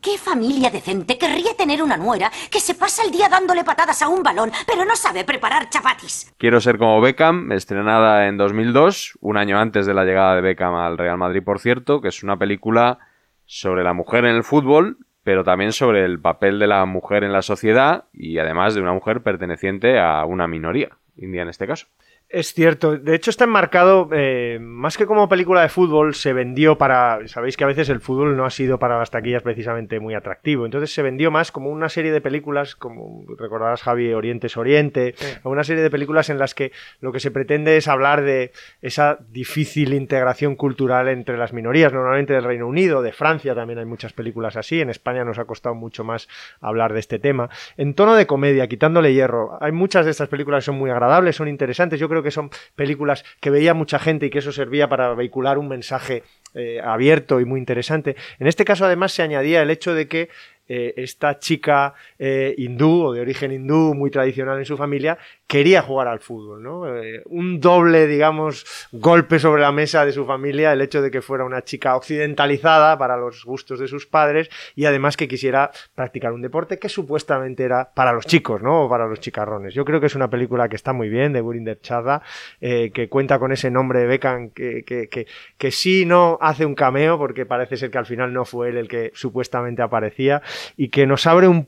¿Qué 0.01 0.19
familia 0.19 0.69
decente 0.69 1.17
querría 1.17 1.55
tener 1.57 1.81
una 1.81 1.97
nuera 1.97 2.31
que 2.51 2.59
se 2.59 2.75
pasa 2.75 3.03
el 3.03 3.11
día 3.11 3.27
dándole 3.27 3.63
patadas 3.63 4.03
a 4.03 4.07
un 4.07 4.21
balón, 4.21 4.51
pero 4.67 4.85
no 4.85 4.95
sabe 4.95 5.23
preparar 5.23 5.67
chapatis? 5.69 6.31
Quiero 6.37 6.61
ser 6.61 6.77
como 6.77 7.01
Beckham, 7.01 7.51
estrenada 7.51 8.27
en 8.27 8.37
2002, 8.37 9.17
un 9.21 9.37
año 9.37 9.57
antes 9.57 9.87
de 9.87 9.95
la 9.95 10.05
llegada 10.05 10.35
de 10.35 10.41
Beckham 10.41 10.75
al 10.75 10.99
Real 10.99 11.17
Madrid, 11.17 11.41
por 11.43 11.59
cierto, 11.59 12.01
que 12.01 12.09
es 12.09 12.21
una 12.21 12.37
película 12.37 12.99
sobre 13.45 13.83
la 13.83 13.93
mujer 13.93 14.25
en 14.25 14.35
el 14.35 14.43
fútbol, 14.43 14.99
pero 15.23 15.43
también 15.43 15.71
sobre 15.71 16.05
el 16.05 16.19
papel 16.19 16.59
de 16.59 16.67
la 16.67 16.85
mujer 16.85 17.23
en 17.23 17.33
la 17.33 17.41
sociedad 17.41 18.05
y 18.13 18.37
además 18.37 18.75
de 18.75 18.81
una 18.81 18.93
mujer 18.93 19.23
perteneciente 19.23 19.99
a 19.99 20.23
una 20.25 20.47
minoría, 20.47 20.89
india 21.17 21.41
en 21.41 21.49
este 21.49 21.65
caso. 21.65 21.87
Es 22.35 22.53
cierto, 22.53 22.97
de 22.97 23.15
hecho 23.15 23.29
está 23.29 23.45
enmarcado, 23.45 24.09
eh, 24.11 24.57
más 24.59 24.97
que 24.97 25.05
como 25.05 25.29
película 25.29 25.61
de 25.61 25.69
fútbol, 25.69 26.13
se 26.15 26.33
vendió 26.33 26.77
para, 26.77 27.25
sabéis 27.29 27.55
que 27.55 27.63
a 27.63 27.67
veces 27.67 27.87
el 27.87 28.01
fútbol 28.01 28.35
no 28.35 28.43
ha 28.43 28.49
sido 28.49 28.77
para 28.77 28.99
las 28.99 29.09
taquillas 29.09 29.41
precisamente 29.41 30.01
muy 30.01 30.15
atractivo, 30.15 30.65
entonces 30.65 30.93
se 30.93 31.01
vendió 31.01 31.31
más 31.31 31.53
como 31.53 31.69
una 31.69 31.87
serie 31.87 32.11
de 32.11 32.19
películas, 32.19 32.75
como 32.75 33.23
recordarás 33.39 33.83
Javi, 33.83 34.11
Oriente 34.11 34.47
es 34.47 34.57
Oriente, 34.57 35.13
Sí. 35.15 35.37
una 35.45 35.63
serie 35.63 35.81
de 35.81 35.89
películas 35.89 36.29
en 36.29 36.37
las 36.37 36.53
que 36.53 36.73
lo 36.99 37.13
que 37.13 37.21
se 37.21 37.31
pretende 37.31 37.77
es 37.77 37.87
hablar 37.87 38.21
de 38.21 38.51
esa 38.81 39.17
difícil 39.29 39.93
integración 39.93 40.57
cultural 40.57 41.07
entre 41.07 41.37
las 41.37 41.53
minorías, 41.53 41.93
normalmente 41.93 42.33
del 42.33 42.43
Reino 42.43 42.67
Unido, 42.67 43.01
de 43.01 43.13
Francia 43.13 43.55
también 43.55 43.79
hay 43.79 43.85
muchas 43.85 44.11
películas 44.11 44.57
así, 44.57 44.81
en 44.81 44.89
España 44.89 45.23
nos 45.23 45.39
ha 45.39 45.45
costado 45.45 45.73
mucho 45.73 46.03
más 46.03 46.27
hablar 46.59 46.91
de 46.91 46.99
este 46.99 47.17
tema, 47.17 47.49
en 47.77 47.93
tono 47.93 48.13
de 48.13 48.27
comedia, 48.27 48.67
quitándole 48.67 49.13
hierro, 49.13 49.57
hay 49.61 49.71
muchas 49.71 50.03
de 50.03 50.11
estas 50.11 50.27
películas 50.27 50.63
que 50.63 50.65
son 50.65 50.75
muy 50.75 50.89
agradables, 50.89 51.37
son 51.37 51.47
interesantes, 51.47 51.97
yo 51.97 52.09
creo 52.09 52.24
que 52.25 52.31
son 52.31 52.49
películas 52.75 53.23
que 53.39 53.49
veía 53.49 53.73
mucha 53.73 53.99
gente 53.99 54.25
y 54.25 54.29
que 54.29 54.39
eso 54.39 54.51
servía 54.51 54.89
para 54.89 55.13
vehicular 55.13 55.57
un 55.57 55.69
mensaje 55.69 56.23
eh, 56.53 56.81
abierto 56.83 57.39
y 57.39 57.45
muy 57.45 57.59
interesante. 57.59 58.17
En 58.39 58.47
este 58.47 58.65
caso, 58.65 58.85
además, 58.85 59.13
se 59.13 59.21
añadía 59.21 59.61
el 59.61 59.69
hecho 59.69 59.93
de 59.93 60.09
que 60.09 60.29
eh, 60.67 60.93
esta 60.97 61.37
chica 61.37 61.93
eh, 62.17 62.55
hindú 62.57 63.03
o 63.03 63.13
de 63.13 63.21
origen 63.21 63.51
hindú 63.51 63.93
muy 63.93 64.09
tradicional 64.09 64.57
en 64.57 64.65
su 64.65 64.75
familia 64.75 65.17
quería 65.47 65.81
jugar 65.83 66.07
al 66.07 66.19
fútbol, 66.19 66.63
¿no? 66.63 66.87
Eh, 66.95 67.21
un 67.25 67.59
doble, 67.59 68.07
digamos, 68.07 68.65
golpe 68.91 69.37
sobre 69.37 69.61
la 69.61 69.71
mesa 69.71 70.03
de 70.05 70.11
su 70.11 70.25
familia, 70.25 70.73
el 70.73 70.81
hecho 70.81 71.01
de 71.01 71.11
que 71.11 71.21
fuera 71.21 71.45
una 71.45 71.61
chica 71.63 71.95
occidentalizada 71.95 72.97
para 72.97 73.15
los 73.15 73.45
gustos 73.45 73.79
de 73.79 73.87
sus 73.87 74.07
padres 74.07 74.49
y 74.75 74.85
además 74.85 75.15
que 75.17 75.27
quisiera 75.27 75.69
practicar 75.93 76.33
un 76.33 76.41
deporte 76.41 76.79
que 76.79 76.89
supuestamente 76.89 77.63
era 77.63 77.91
para 77.93 78.11
los 78.11 78.25
chicos, 78.25 78.61
¿no? 78.61 78.85
O 78.85 78.89
para 78.89 79.05
los 79.05 79.19
chicarrones. 79.19 79.73
Yo 79.73 79.85
creo 79.85 79.99
que 79.99 80.07
es 80.07 80.15
una 80.15 80.29
película 80.29 80.67
que 80.67 80.75
está 80.75 80.93
muy 80.93 81.09
bien, 81.09 81.31
de 81.33 81.41
Burinder 81.41 81.79
Chadha, 81.79 82.21
eh, 82.59 82.91
que 82.91 83.07
cuenta 83.07 83.37
con 83.37 83.51
ese 83.51 83.69
nombre 83.69 83.99
de 83.99 84.07
Beckham 84.07 84.49
que, 84.49 84.83
que, 84.83 85.09
que, 85.09 85.27
que 85.57 85.71
sí 85.71 86.05
no 86.05 86.39
hace 86.41 86.65
un 86.65 86.73
cameo, 86.75 87.17
porque 87.19 87.45
parece 87.45 87.77
ser 87.77 87.91
que 87.91 87.99
al 87.99 88.05
final 88.07 88.33
no 88.33 88.45
fue 88.45 88.69
él 88.69 88.77
el 88.77 88.87
que 88.87 89.11
supuestamente 89.13 89.83
aparecía, 89.83 90.41
y 90.75 90.89
que 90.89 91.05
nos 91.05 91.27
abre 91.27 91.47
un, 91.47 91.67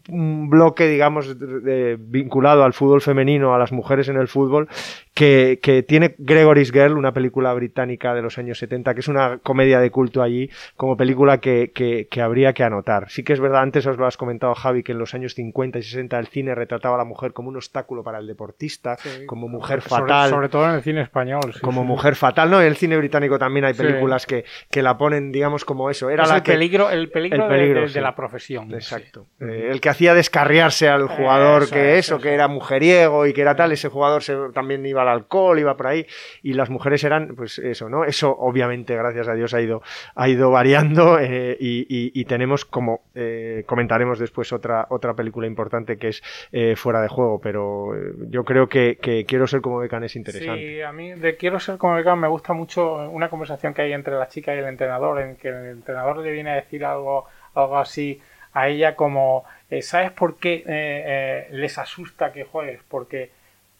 bloque, 0.49 0.87
digamos, 0.87 1.37
de- 1.39 1.97
vinculado 1.99 2.63
al 2.63 2.73
fútbol 2.73 3.01
femenino, 3.01 3.53
a 3.53 3.66
las 3.67 3.73
mujeres 3.73 4.07
en 4.07 4.15
el 4.17 4.29
fútbol, 4.29 4.69
que, 5.17 5.57
que 5.63 5.81
tiene 5.81 6.13
Gregory's 6.19 6.71
Girl, 6.71 6.95
una 6.95 7.11
película 7.11 7.51
británica 7.55 8.13
de 8.13 8.21
los 8.21 8.37
años 8.37 8.59
70, 8.59 8.93
que 8.93 8.99
es 8.99 9.07
una 9.07 9.39
comedia 9.39 9.79
de 9.79 9.89
culto 9.89 10.21
allí, 10.21 10.47
como 10.75 10.95
película 10.95 11.39
que, 11.39 11.71
que, 11.73 12.07
que 12.07 12.21
habría 12.21 12.53
que 12.53 12.63
anotar. 12.63 13.09
Sí 13.09 13.23
que 13.23 13.33
es 13.33 13.39
verdad, 13.39 13.63
antes 13.63 13.87
os 13.87 13.97
lo 13.97 14.05
has 14.05 14.15
comentado 14.15 14.53
Javi, 14.53 14.83
que 14.83 14.91
en 14.91 14.99
los 14.99 15.15
años 15.15 15.33
50 15.33 15.79
y 15.79 15.81
60 15.81 16.19
el 16.19 16.27
cine 16.27 16.53
retrataba 16.53 16.93
a 16.93 16.97
la 16.99 17.03
mujer 17.03 17.33
como 17.33 17.49
un 17.49 17.55
obstáculo 17.55 18.03
para 18.03 18.19
el 18.19 18.27
deportista, 18.27 18.95
como 19.25 19.47
mujer 19.47 19.81
fatal 19.81 20.29
Sobre, 20.29 20.49
todo 20.49 20.69
en 20.69 20.75
el 20.75 20.83
cine 20.83 21.01
español. 21.01 21.51
sí, 21.51 21.61
como 21.61 21.81
sí. 21.81 21.87
mujer 21.87 22.15
fatal, 22.15 22.51
¿no? 22.51 22.61
En 22.61 22.67
el 22.67 22.77
cine 22.77 22.95
británico 22.95 23.39
también 23.39 23.65
hay 23.65 23.73
películas 23.73 24.27
que, 24.27 24.45
que 24.69 24.83
la 24.83 24.99
ponen, 24.99 25.31
digamos, 25.31 25.65
como 25.65 25.89
eso. 25.89 26.11
Era 26.11 26.25
Es 26.25 26.29
la 26.29 26.35
el 26.37 26.43
peligro, 26.43 26.91
el 26.91 27.09
peligro, 27.09 27.43
el 27.45 27.49
de- 27.49 27.55
peligro, 27.57 27.79
de, 27.81 27.87
de 27.87 27.93
sí. 27.93 27.99
la 27.99 28.15
profesión. 28.15 28.71
Exacto. 28.71 29.25
Eh, 29.39 29.69
el 29.71 29.81
que 29.81 29.89
hacía 29.89 30.13
descarriarse 30.13 30.87
al 30.89 31.07
jugador 31.07 31.63
Eso 31.63 31.73
que 31.73 31.93
es, 31.97 32.05
eso, 32.05 32.19
que 32.19 32.33
era 32.35 32.47
mujeriego 32.47 33.25
y 33.25 33.33
que 33.33 33.41
era 33.41 33.55
tal, 33.55 33.71
ese 33.71 33.89
jugador 33.89 34.21
se- 34.21 34.35
también 34.53 34.85
iba 34.85 35.06
al 35.07 35.17
alcohol, 35.17 35.59
iba 35.59 35.75
por 35.75 35.87
ahí, 35.87 36.05
y 36.43 36.53
las 36.53 36.69
mujeres 36.69 37.03
eran, 37.03 37.35
pues 37.35 37.59
eso, 37.59 37.89
¿no? 37.89 38.05
Eso 38.05 38.35
obviamente, 38.37 38.95
gracias 38.95 39.27
a 39.27 39.33
Dios, 39.33 39.53
ha 39.53 39.61
ido, 39.61 39.81
ha 40.15 40.29
ido 40.29 40.51
variando 40.51 41.19
eh, 41.19 41.57
y, 41.59 42.25
tenemos 42.25 42.65
como, 42.65 43.01
eh, 43.15 43.63
comentaremos 43.65 44.19
después 44.19 44.51
otra, 44.51 44.87
otra 44.89 45.13
película 45.13 45.47
importante 45.47 45.97
que 45.97 46.09
es 46.09 46.23
eh, 46.51 46.75
Fuera 46.75 47.01
de 47.01 47.07
Juego, 47.07 47.39
pero 47.39 47.93
yo 48.29 48.43
creo 48.43 48.67
que, 48.67 48.97
Quiero 49.27 49.47
ser 49.47 49.61
como 49.61 49.79
Beckham 49.79 50.03
es 50.03 50.15
interesante. 50.15 50.61
Sí, 50.61 50.81
a 50.81 50.91
mí 50.91 51.13
de 51.13 51.37
Quiero 51.37 51.59
ser 51.59 51.77
como 51.77 51.95
Beckham 51.95 52.19
me 52.19 52.27
gusta 52.27 52.53
mucho 52.53 53.09
una 53.09 53.29
conversación 53.29 53.73
que 53.73 53.81
hay 53.81 53.93
entre 53.93 54.15
la 54.15 54.27
chica 54.27 54.53
y 54.53 54.59
el 54.59 54.65
entrenador, 54.65 55.21
en 55.21 55.35
que 55.37 55.49
el 55.49 55.65
entrenador 55.67 56.17
le 56.17 56.31
viene 56.31 56.51
a 56.51 56.55
decir 56.55 56.85
algo, 56.85 57.25
algo 57.53 57.77
así 57.77 58.21
a 58.53 58.67
ella 58.67 58.95
como, 58.95 59.45
¿sabes 59.81 60.11
por 60.11 60.37
qué 60.37 61.47
les 61.51 61.77
asusta 61.77 62.31
que 62.31 62.43
juegues? 62.43 62.81
Porque, 62.87 63.31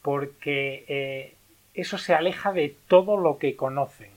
porque 0.08 0.86
eh, 0.88 1.36
eso 1.74 1.98
se 1.98 2.16
aleja 2.16 2.54
de 2.54 2.74
todo 2.88 3.18
lo 3.18 3.38
que 3.40 3.58
conocen. 3.58 4.10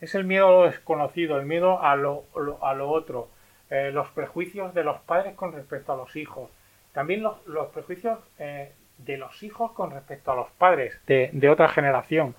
Es 0.00 0.16
el 0.16 0.24
miedo 0.24 0.48
a 0.48 0.50
lo 0.50 0.62
desconocido, 0.64 1.38
el 1.38 1.46
miedo 1.46 1.80
a 1.80 1.94
lo, 1.94 2.24
a 2.60 2.74
lo 2.74 2.90
otro, 2.90 3.28
eh, 3.70 3.92
los 3.92 4.08
prejuicios 4.08 4.74
de 4.74 4.82
los 4.82 4.98
padres 5.02 5.36
con 5.36 5.52
respecto 5.52 5.92
a 5.92 5.96
los 5.96 6.16
hijos, 6.16 6.50
también 6.92 7.22
los, 7.22 7.46
los 7.46 7.68
prejuicios 7.68 8.18
eh, 8.40 8.72
de 8.98 9.18
los 9.18 9.44
hijos 9.44 9.70
con 9.70 9.92
respecto 9.92 10.32
a 10.32 10.34
los 10.34 10.50
padres 10.58 10.98
de, 11.06 11.30
de 11.32 11.48
otra 11.48 11.68
generación. 11.68 12.34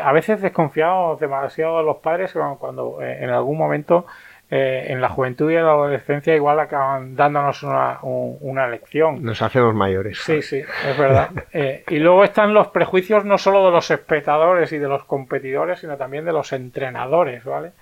A 0.00 0.12
veces 0.12 0.40
desconfiamos 0.40 1.18
demasiado 1.18 1.78
de 1.78 1.84
los 1.84 1.96
padres 1.96 2.32
cuando, 2.60 3.02
en 3.02 3.28
algún 3.30 3.58
momento 3.58 4.06
eh, 4.50 4.86
en 4.88 5.00
la 5.00 5.08
juventud 5.08 5.50
y 5.50 5.56
en 5.56 5.64
la 5.64 5.70
adolescencia 5.72 6.34
igual 6.36 6.60
acaban 6.60 7.16
dándonos 7.16 7.62
una, 7.62 7.98
un- 8.02 8.36
una 8.40 8.68
lección. 8.68 9.22
Nos 9.22 9.40
hacemos 9.42 9.74
mayores. 9.74 10.18
Sí, 10.18 10.42
sí, 10.42 10.58
es 10.58 10.98
verdad. 10.98 11.30
Eh, 11.52 11.84
y 11.88 11.98
luego 11.98 12.24
están 12.24 12.52
los 12.52 12.68
prejuicios 12.68 13.24
no 13.24 13.38
solo 13.38 13.64
de 13.66 13.70
los 13.72 13.90
espectadores 13.90 14.72
y 14.72 14.78
de 14.78 14.88
los 14.88 15.04
competidores, 15.04 15.78
sino 15.80 15.96
también 15.96 16.24
de 16.24 16.32
los 16.32 16.52
entrenadores, 16.52 17.44
¿vale? 17.44 17.72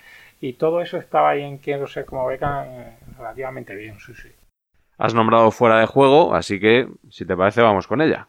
Y 0.41 0.55
todo 0.55 0.81
eso 0.81 0.99
estaba 0.99 1.31
ahí 1.31 1.43
en 1.43 1.59
Quiero 1.59 1.87
ser 1.87 2.05
como 2.05 2.27
Beckham 2.27 2.65
eh, 2.67 2.97
relativamente 3.17 3.75
bien, 3.75 3.99
sí, 4.01 4.13
sí. 4.15 4.29
Has 4.99 5.15
nombrado 5.15 5.51
fuera 5.51 5.79
de 5.81 5.87
juego, 5.87 6.35
así 6.35 6.61
que, 6.61 6.87
si 7.11 7.25
te 7.25 7.37
parece, 7.37 7.63
vamos 7.63 7.87
con 7.87 8.01
ella. 8.03 8.29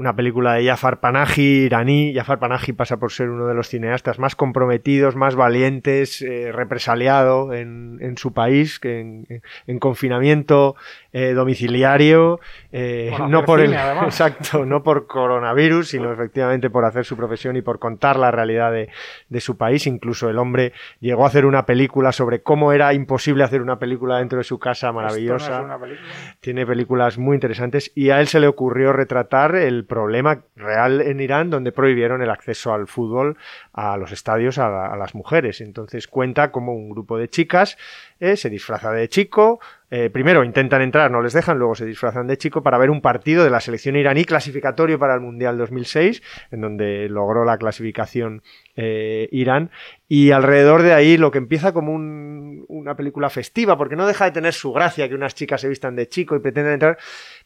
Una 0.00 0.16
película 0.16 0.54
de 0.54 0.64
Jafar 0.64 0.98
Panahi, 0.98 1.66
iraní. 1.66 2.14
Jafar 2.14 2.38
Panahi 2.38 2.72
pasa 2.72 2.96
por 2.96 3.12
ser 3.12 3.28
uno 3.28 3.46
de 3.46 3.52
los 3.52 3.68
cineastas 3.68 4.18
más 4.18 4.34
comprometidos, 4.34 5.14
más 5.14 5.36
valientes, 5.36 6.22
eh, 6.22 6.52
represaliado 6.52 7.52
en, 7.52 7.98
en, 8.00 8.16
su 8.16 8.32
país, 8.32 8.80
que 8.80 9.00
en, 9.00 9.26
en 9.66 9.78
confinamiento 9.78 10.74
eh, 11.12 11.34
domiciliario, 11.34 12.40
eh, 12.72 13.12
no 13.28 13.44
por 13.44 13.60
el 13.60 13.74
además. 13.74 14.04
exacto, 14.06 14.64
no 14.64 14.82
por 14.82 15.06
coronavirus, 15.06 15.88
sino 15.88 16.10
efectivamente 16.10 16.70
por 16.70 16.86
hacer 16.86 17.04
su 17.04 17.14
profesión 17.14 17.56
y 17.56 17.62
por 17.62 17.78
contar 17.78 18.18
la 18.18 18.30
realidad 18.30 18.72
de, 18.72 18.88
de 19.28 19.40
su 19.42 19.58
país. 19.58 19.86
Incluso 19.86 20.30
el 20.30 20.38
hombre 20.38 20.72
llegó 21.00 21.24
a 21.24 21.28
hacer 21.28 21.44
una 21.44 21.66
película 21.66 22.12
sobre 22.12 22.42
cómo 22.42 22.72
era 22.72 22.94
imposible 22.94 23.44
hacer 23.44 23.60
una 23.60 23.78
película 23.78 24.16
dentro 24.16 24.38
de 24.38 24.44
su 24.44 24.58
casa 24.58 24.92
maravillosa. 24.92 25.60
No 25.60 25.78
película. 25.78 26.08
Tiene 26.40 26.64
películas 26.64 27.18
muy 27.18 27.34
interesantes 27.34 27.92
y 27.94 28.08
a 28.08 28.20
él 28.20 28.28
se 28.28 28.40
le 28.40 28.46
ocurrió 28.46 28.94
retratar 28.94 29.56
el 29.56 29.89
problema 29.90 30.40
real 30.56 31.00
en 31.02 31.20
Irán 31.20 31.50
donde 31.50 31.72
prohibieron 31.72 32.22
el 32.22 32.30
acceso 32.30 32.72
al 32.72 32.86
fútbol 32.86 33.36
a 33.74 33.96
los 33.98 34.12
estadios 34.12 34.56
a, 34.58 34.68
la- 34.70 34.86
a 34.86 34.96
las 34.96 35.14
mujeres. 35.14 35.60
Entonces 35.60 36.06
cuenta 36.08 36.50
como 36.50 36.72
un 36.74 36.88
grupo 36.88 37.18
de 37.18 37.28
chicas 37.28 37.76
eh, 38.20 38.36
se 38.36 38.48
disfraza 38.48 38.90
de 38.92 39.08
chico. 39.08 39.60
Eh, 39.90 40.08
primero 40.10 40.44
intentan 40.44 40.82
entrar, 40.82 41.10
no 41.10 41.20
les 41.22 41.32
dejan, 41.32 41.58
luego 41.58 41.74
se 41.74 41.84
disfrazan 41.84 42.26
de 42.26 42.36
chico 42.38 42.62
para 42.62 42.78
ver 42.78 42.90
un 42.90 43.00
partido 43.00 43.42
de 43.44 43.50
la 43.50 43.60
selección 43.60 43.96
iraní 43.96 44.24
clasificatorio 44.24 44.98
para 44.98 45.14
el 45.14 45.20
Mundial 45.20 45.58
2006, 45.58 46.22
en 46.52 46.60
donde 46.60 47.08
logró 47.08 47.44
la 47.44 47.58
clasificación 47.58 48.42
eh, 48.76 49.28
Irán. 49.32 49.70
Y 50.08 50.30
alrededor 50.30 50.82
de 50.82 50.92
ahí 50.94 51.16
lo 51.16 51.30
que 51.30 51.38
empieza 51.38 51.72
como 51.72 51.92
un- 51.92 52.64
una 52.68 52.94
película 52.96 53.28
festiva, 53.30 53.76
porque 53.76 53.96
no 53.96 54.06
deja 54.06 54.24
de 54.24 54.30
tener 54.30 54.52
su 54.52 54.72
gracia 54.72 55.08
que 55.08 55.14
unas 55.14 55.34
chicas 55.34 55.60
se 55.60 55.68
vistan 55.68 55.96
de 55.96 56.08
chico 56.08 56.34
y 56.34 56.40
pretenden 56.40 56.74
entrar. 56.74 56.96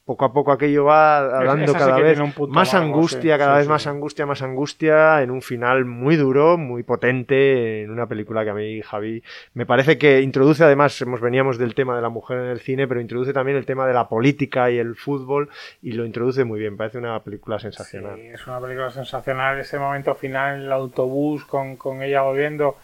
Poco 0.05 0.27
a 0.27 0.33
poco 0.35 0.53
aquello 0.53 0.85
va 0.85 1.21
dando 1.47 1.73
cada 1.79 1.97
vez 2.03 2.19
más 2.55 2.75
angustia, 2.75 3.35
sí, 3.35 3.39
cada 3.39 3.55
sí, 3.55 3.59
vez 3.61 3.69
más 3.69 3.87
angustia, 3.87 4.27
más 4.27 4.43
angustia, 4.43 5.23
en 5.23 5.31
un 5.31 5.41
final 5.43 5.87
muy 5.87 6.17
duro, 6.17 6.59
muy 6.59 6.83
potente, 6.83 7.83
en 7.83 7.91
una 7.91 8.07
película 8.07 8.45
que 8.45 8.51
a 8.51 8.55
mí, 8.55 8.83
Javi, 8.83 9.23
me 9.55 9.65
parece 9.67 9.97
que 9.97 10.21
introduce 10.21 10.63
además, 10.63 11.01
hemos 11.01 11.21
veníamos 11.23 11.57
del 11.59 11.75
tema 11.75 11.97
de 11.97 12.03
la 12.03 12.11
mujer 12.11 12.34
en 12.43 12.51
el 12.51 12.61
cine, 12.61 12.87
pero 12.89 13.01
introduce 13.01 13.33
también 13.33 13.57
el 13.57 13.67
tema 13.67 13.87
de 13.87 13.93
la 13.95 14.09
política 14.09 14.71
y 14.71 14.79
el 14.79 14.97
fútbol 14.97 15.49
y 15.83 15.93
lo 15.93 16.05
introduce 16.05 16.45
muy 16.45 16.59
bien, 16.61 16.77
parece 16.77 16.99
una 16.99 17.19
película 17.21 17.59
sensacional. 17.59 18.19
Es 18.19 18.47
una 18.47 18.61
película 18.61 18.91
sensacional. 18.91 19.59
Ese 19.61 19.79
momento 19.79 20.15
final 20.15 20.57
en 20.57 20.63
el 20.67 20.73
autobús 20.73 21.45
con, 21.45 21.77
con 21.77 22.03
ella 22.03 22.23
volviendo 22.23 22.77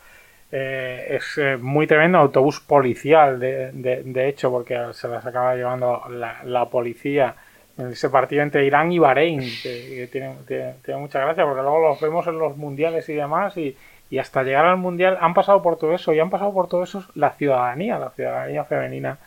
eh, 0.53 1.07
es 1.11 1.39
eh, 1.39 1.57
muy 1.57 1.87
tremendo. 1.87 2.19
Autobús 2.19 2.61
policial, 2.61 3.39
de, 3.39 3.73
de- 3.73 4.29
hecho, 4.29 4.51
porque 4.51 4.79
se 4.93 5.09
las 5.09 5.25
acaba 5.25 5.55
llevando 5.55 6.03
la, 6.11 6.43
la 6.45 6.67
policía 6.67 7.35
ese 7.79 8.11
partido 8.11 8.43
entre 8.43 8.67
Irán 8.67 8.93
y 8.93 8.99
Bahrein, 8.99 9.41
que, 9.41 10.09
que 10.11 10.75
tiene 10.85 11.01
mucha 11.01 11.21
gracia, 11.21 11.45
porque 11.45 11.63
luego 11.63 11.81
los 11.89 12.01
vemos 12.01 12.27
en 12.27 12.39
los 12.39 12.57
mundiales 12.57 13.09
y 13.09 13.15
demás. 13.15 13.57
Y, 13.57 13.77
y 14.11 14.19
hasta 14.19 14.43
llegar 14.43 14.67
al 14.67 14.77
mundial 14.77 15.17
han 15.21 15.35
pasado 15.35 15.63
por 15.63 15.79
todo 15.79 15.95
eso 15.95 16.13
y 16.13 16.19
han 16.19 16.31
pasado 16.31 16.53
por 16.53 16.69
todo 16.69 16.83
eso 16.83 17.05
la 17.15 17.31
ciudadanía, 17.31 17.99
la 17.99 18.11
ciudadanía 18.11 18.65
femenina 18.65 19.19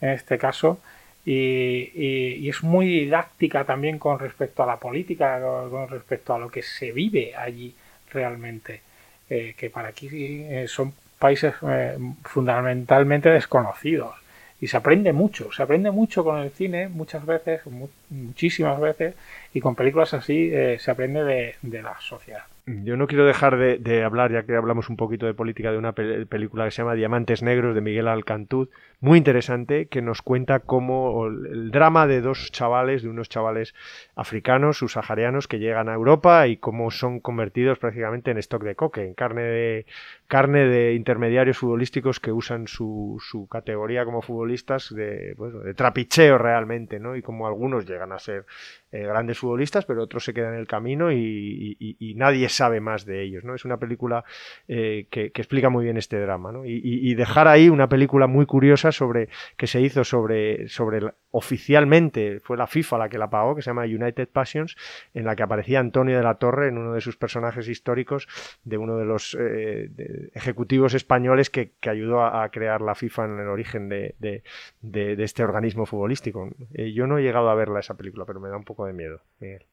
en 0.00 0.10
este 0.10 0.38
caso. 0.38 0.78
Y, 1.24 2.48
es 2.48 2.62
muy 2.62 2.86
didáctica 2.86 3.64
también 3.64 3.98
con 3.98 4.18
respecto 4.18 4.62
a 4.62 4.66
la 4.66 4.76
política, 4.78 5.40
con, 5.70 5.88
respecto 5.88 6.34
a 6.34 6.38
lo 6.38 6.50
que 6.50 6.62
se 6.62 6.92
vive 6.92 7.34
allí 7.36 7.74
realmente, 8.12 8.80
eh, 9.28 9.54
que 9.56 9.68
para 9.70 9.88
aquí 9.88 10.08
eh, 10.12 10.66
son 10.68 10.94
países 11.18 11.54
eh, 11.68 11.98
fundamentalmente 12.24 13.28
desconocidos. 13.28 14.14
Y 14.60 14.66
se 14.66 14.76
aprende 14.76 15.12
mucho, 15.12 15.52
se 15.52 15.62
aprende 15.62 15.90
mucho 15.90 16.24
con 16.24 16.38
el 16.40 16.50
cine, 16.50 16.88
muchas 16.88 17.24
veces, 17.26 17.64
mu- 17.66 17.88
muchísimas 18.10 18.80
veces, 18.80 19.14
y 19.58 19.60
con 19.60 19.74
películas 19.74 20.14
así 20.14 20.50
eh, 20.52 20.78
se 20.78 20.92
aprende 20.92 21.24
de, 21.24 21.82
la 21.82 21.98
sociedad. 21.98 22.44
Yo 22.66 22.96
no 22.96 23.06
quiero 23.06 23.24
dejar 23.24 23.56
de, 23.56 24.04
hablar, 24.04 24.30
ya 24.30 24.44
que 24.44 24.54
hablamos 24.54 24.88
un 24.88 24.96
poquito 24.96 25.26
de 25.26 25.34
política, 25.34 25.72
de 25.72 25.78
una 25.78 25.92
pe- 25.92 26.26
película 26.26 26.64
que 26.64 26.70
se 26.70 26.82
llama 26.82 26.94
Diamantes 26.94 27.42
Negros 27.42 27.74
de 27.74 27.80
Miguel 27.80 28.06
Alcantuz, 28.06 28.68
muy 29.00 29.18
interesante, 29.18 29.86
que 29.86 30.02
nos 30.02 30.22
cuenta 30.22 30.60
cómo 30.60 31.26
el, 31.26 31.70
drama 31.70 32.06
de 32.06 32.20
dos 32.20 32.52
chavales, 32.52 33.02
de 33.02 33.08
unos 33.08 33.28
chavales 33.28 33.74
africanos, 34.14 34.78
subsaharianos, 34.78 35.48
que 35.48 35.58
llegan 35.58 35.88
a 35.88 35.94
Europa 35.94 36.46
y 36.46 36.58
cómo 36.58 36.90
son 36.90 37.20
convertidos 37.20 37.78
prácticamente 37.78 38.30
en 38.30 38.38
stock 38.38 38.62
de 38.62 38.76
coque, 38.76 39.04
en 39.04 39.14
carne 39.14 39.42
de, 39.42 39.86
carne 40.28 40.66
de 40.66 40.94
intermediarios 40.94 41.58
futbolísticos 41.58 42.20
que 42.20 42.32
usan 42.32 42.68
su, 42.68 43.20
su 43.20 43.48
categoría 43.48 44.04
como 44.04 44.20
futbolistas 44.20 44.94
de, 44.94 45.34
trapicheo 45.74 46.38
realmente, 46.38 47.00
¿no? 47.00 47.16
Y 47.16 47.22
como 47.22 47.46
algunos 47.48 47.86
llegan 47.86 48.12
a 48.12 48.18
ser 48.18 48.46
eh, 48.90 49.02
grandes 49.02 49.38
futbolistas, 49.38 49.84
pero 49.84 50.02
otros 50.02 50.24
se 50.24 50.32
quedan 50.32 50.54
en 50.54 50.60
el 50.60 50.66
camino 50.66 51.12
y, 51.12 52.14
nadie 52.16 52.48
sabe 52.48 52.80
más 52.80 53.04
de 53.04 53.22
ellos, 53.22 53.44
¿no? 53.44 53.54
Es 53.54 53.64
una 53.64 53.76
película 53.76 54.24
eh, 54.66 55.06
que, 55.10 55.26
explica 55.26 55.68
muy 55.68 55.84
bien 55.84 55.96
este 55.96 56.18
drama. 56.18 56.52
Y, 56.64 57.10
y- 57.10 57.14
dejar 57.14 57.48
ahí 57.48 57.68
una 57.68 57.88
película 57.88 58.26
muy 58.26 58.46
curiosa 58.46 58.90
sobre 58.90 59.28
que 59.56 59.66
se 59.66 59.80
hizo 59.80 60.04
sobre, 60.04 60.68
sobre 60.68 61.00
oficialmente, 61.30 62.40
fue 62.40 62.56
la 62.56 62.66
FIFA 62.66 62.98
la 62.98 63.08
que 63.08 63.18
la 63.18 63.28
pagó, 63.30 63.54
que 63.54 63.62
se 63.62 63.70
llama 63.70 63.82
United 63.84 64.28
Passions, 64.28 64.76
en 65.14 65.24
la 65.24 65.36
que 65.36 65.42
aparecía 65.42 65.80
Antonio 65.80 66.16
de 66.16 66.22
la 66.22 66.34
Torre 66.36 66.68
en 66.68 66.78
uno 66.78 66.92
de 66.94 67.00
sus 67.00 67.16
personajes 67.16 67.68
históricos 67.68 68.28
de 68.64 68.78
uno 68.78 68.96
de 68.96 69.04
los 69.04 69.34
eh, 69.38 69.88
de 69.90 70.30
ejecutivos 70.34 70.94
españoles 70.94 71.50
que, 71.50 71.72
que 71.80 71.90
ayudó 71.90 72.22
a, 72.22 72.42
a 72.44 72.48
crear 72.50 72.80
la 72.80 72.94
FIFA 72.94 73.26
en 73.26 73.38
el 73.40 73.48
origen 73.48 73.88
de, 73.88 74.14
de- 74.18 74.42
de- 74.80 75.22
este 75.22 75.42
organismo 75.44 75.84
futbolístico. 75.86 76.48
Eh, 76.74 76.92
yo 76.92 77.06
no 77.06 77.18
he 77.18 77.22
llegado 77.22 77.50
a 77.50 77.54
verla 77.54 77.80
esa 77.80 77.94
película, 77.96 78.24
pero 78.24 78.40
me 78.40 78.48
da 78.48 78.56
un 78.56 78.64
poco 78.64 78.86
de 78.86 78.92
miedo, 78.92 79.20
Miguel. 79.40 79.66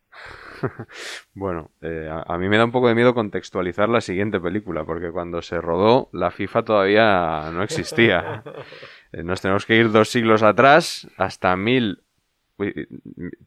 Bueno, 1.33 1.71
eh, 1.81 2.07
a, 2.09 2.33
a 2.33 2.37
mí 2.37 2.47
me 2.47 2.57
da 2.57 2.65
un 2.65 2.71
poco 2.71 2.87
de 2.87 2.95
miedo 2.95 3.13
contextualizar 3.13 3.89
la 3.89 3.99
siguiente 4.01 4.39
película, 4.39 4.85
porque 4.85 5.11
cuando 5.11 5.41
se 5.41 5.59
rodó, 5.59 6.09
la 6.13 6.31
FIFA 6.31 6.63
todavía 6.63 7.49
no 7.51 7.61
existía. 7.63 8.43
Eh, 9.15 9.23
Nos 9.23 9.41
tenemos 9.41 9.65
que 9.65 9.77
ir 9.77 9.91
dos 9.91 10.09
siglos 10.09 10.43
atrás, 10.43 11.07
hasta 11.17 11.55
mil... 11.55 12.03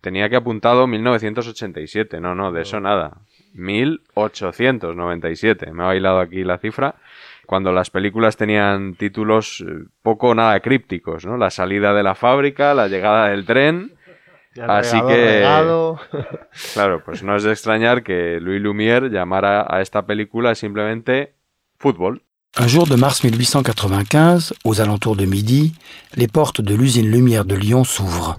Tenía 0.03 0.28
que 0.28 0.36
apuntado 0.36 0.86
1987, 0.86 2.20
no, 2.20 2.35
no, 2.35 2.53
de 2.53 2.61
eso 2.61 2.78
nada. 2.78 3.23
1897, 3.55 5.73
me 5.73 5.82
ha 5.82 5.86
bailado 5.86 6.20
aquí 6.20 6.45
la 6.45 6.59
cifra. 6.59 6.97
Cuando 7.47 7.73
las 7.73 7.89
películas 7.89 8.36
tenían 8.36 8.97
títulos 8.97 9.65
eh, 9.66 9.86
poco 10.03 10.28
o 10.28 10.35
nada 10.35 10.61
crípticos, 10.61 11.24
¿no? 11.24 11.39
La 11.39 11.49
salida 11.49 11.95
de 11.95 12.03
la 12.03 12.15
fábrica, 12.15 12.74
la 12.74 12.89
llegada 12.89 13.28
del 13.28 13.47
tren... 13.47 13.95
Ya 14.55 14.65
Así 14.65 14.97
regado, 14.97 15.09
que, 15.09 15.15
regado. 15.15 16.01
claro, 16.74 17.03
pues 17.05 17.23
no 17.23 17.36
es 17.36 17.45
de 17.45 17.53
extrañar 17.53 18.03
que 18.03 18.40
Louis 18.40 18.61
Lumière 18.61 19.11
llamara 19.11 19.66
a 19.69 19.81
esta 19.81 20.07
película 20.07 20.55
simplemente 20.55 21.35
fútbol. 21.78 22.23
Un 22.57 22.66
jour 22.66 22.89
de 22.89 22.97
mars 22.97 23.23
1895, 23.23 24.55
aux 24.65 24.81
alentours 24.81 25.16
de 25.16 25.27
midi, 25.27 25.75
les 26.16 26.27
portes 26.27 26.61
de 26.61 26.75
l'usine 26.75 27.09
Lumière 27.09 27.45
de 27.45 27.55
Lyon 27.55 27.85
s'ouvrent. 27.85 28.37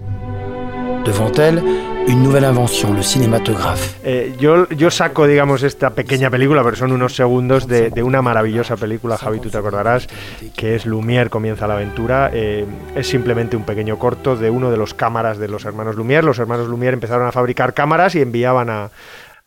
Devant 1.06 1.32
elles, 1.32 1.62
une 2.06 2.22
nouvelle 2.22 2.44
invention, 2.44 2.92
le 2.92 3.02
cinématographe. 3.02 3.98
Eh, 4.04 4.34
yo, 4.38 4.68
yo 4.68 4.90
saco, 4.90 5.26
digamos, 5.26 5.62
esta 5.62 5.90
pequeña 5.90 6.28
película, 6.28 6.62
pero 6.62 6.76
son 6.76 6.92
unos 6.92 7.14
segundos 7.14 7.66
de, 7.66 7.88
de 7.90 8.02
una 8.02 8.20
maravillosa 8.20 8.76
película, 8.76 9.16
Javi, 9.16 9.40
tú 9.40 9.48
te 9.48 9.56
acordarás, 9.56 10.06
que 10.54 10.74
es 10.74 10.84
Lumière 10.84 11.30
comienza 11.30 11.66
la 11.66 11.74
aventura. 11.74 12.30
Eh, 12.34 12.66
es 12.94 13.06
simplemente 13.06 13.56
un 13.56 13.64
pequeño 13.64 13.98
corto 13.98 14.36
de 14.36 14.50
uno 14.50 14.70
de 14.70 14.76
los 14.76 14.92
cámaras 14.92 15.38
de 15.38 15.48
los 15.48 15.64
hermanos 15.64 15.96
Lumière. 15.96 16.22
Los 16.22 16.38
hermanos 16.38 16.68
Lumière 16.68 16.92
empezaron 16.92 17.26
a 17.26 17.32
fabricar 17.32 17.72
cámaras 17.72 18.14
y 18.16 18.20
enviaban 18.20 18.68
a, 18.68 18.90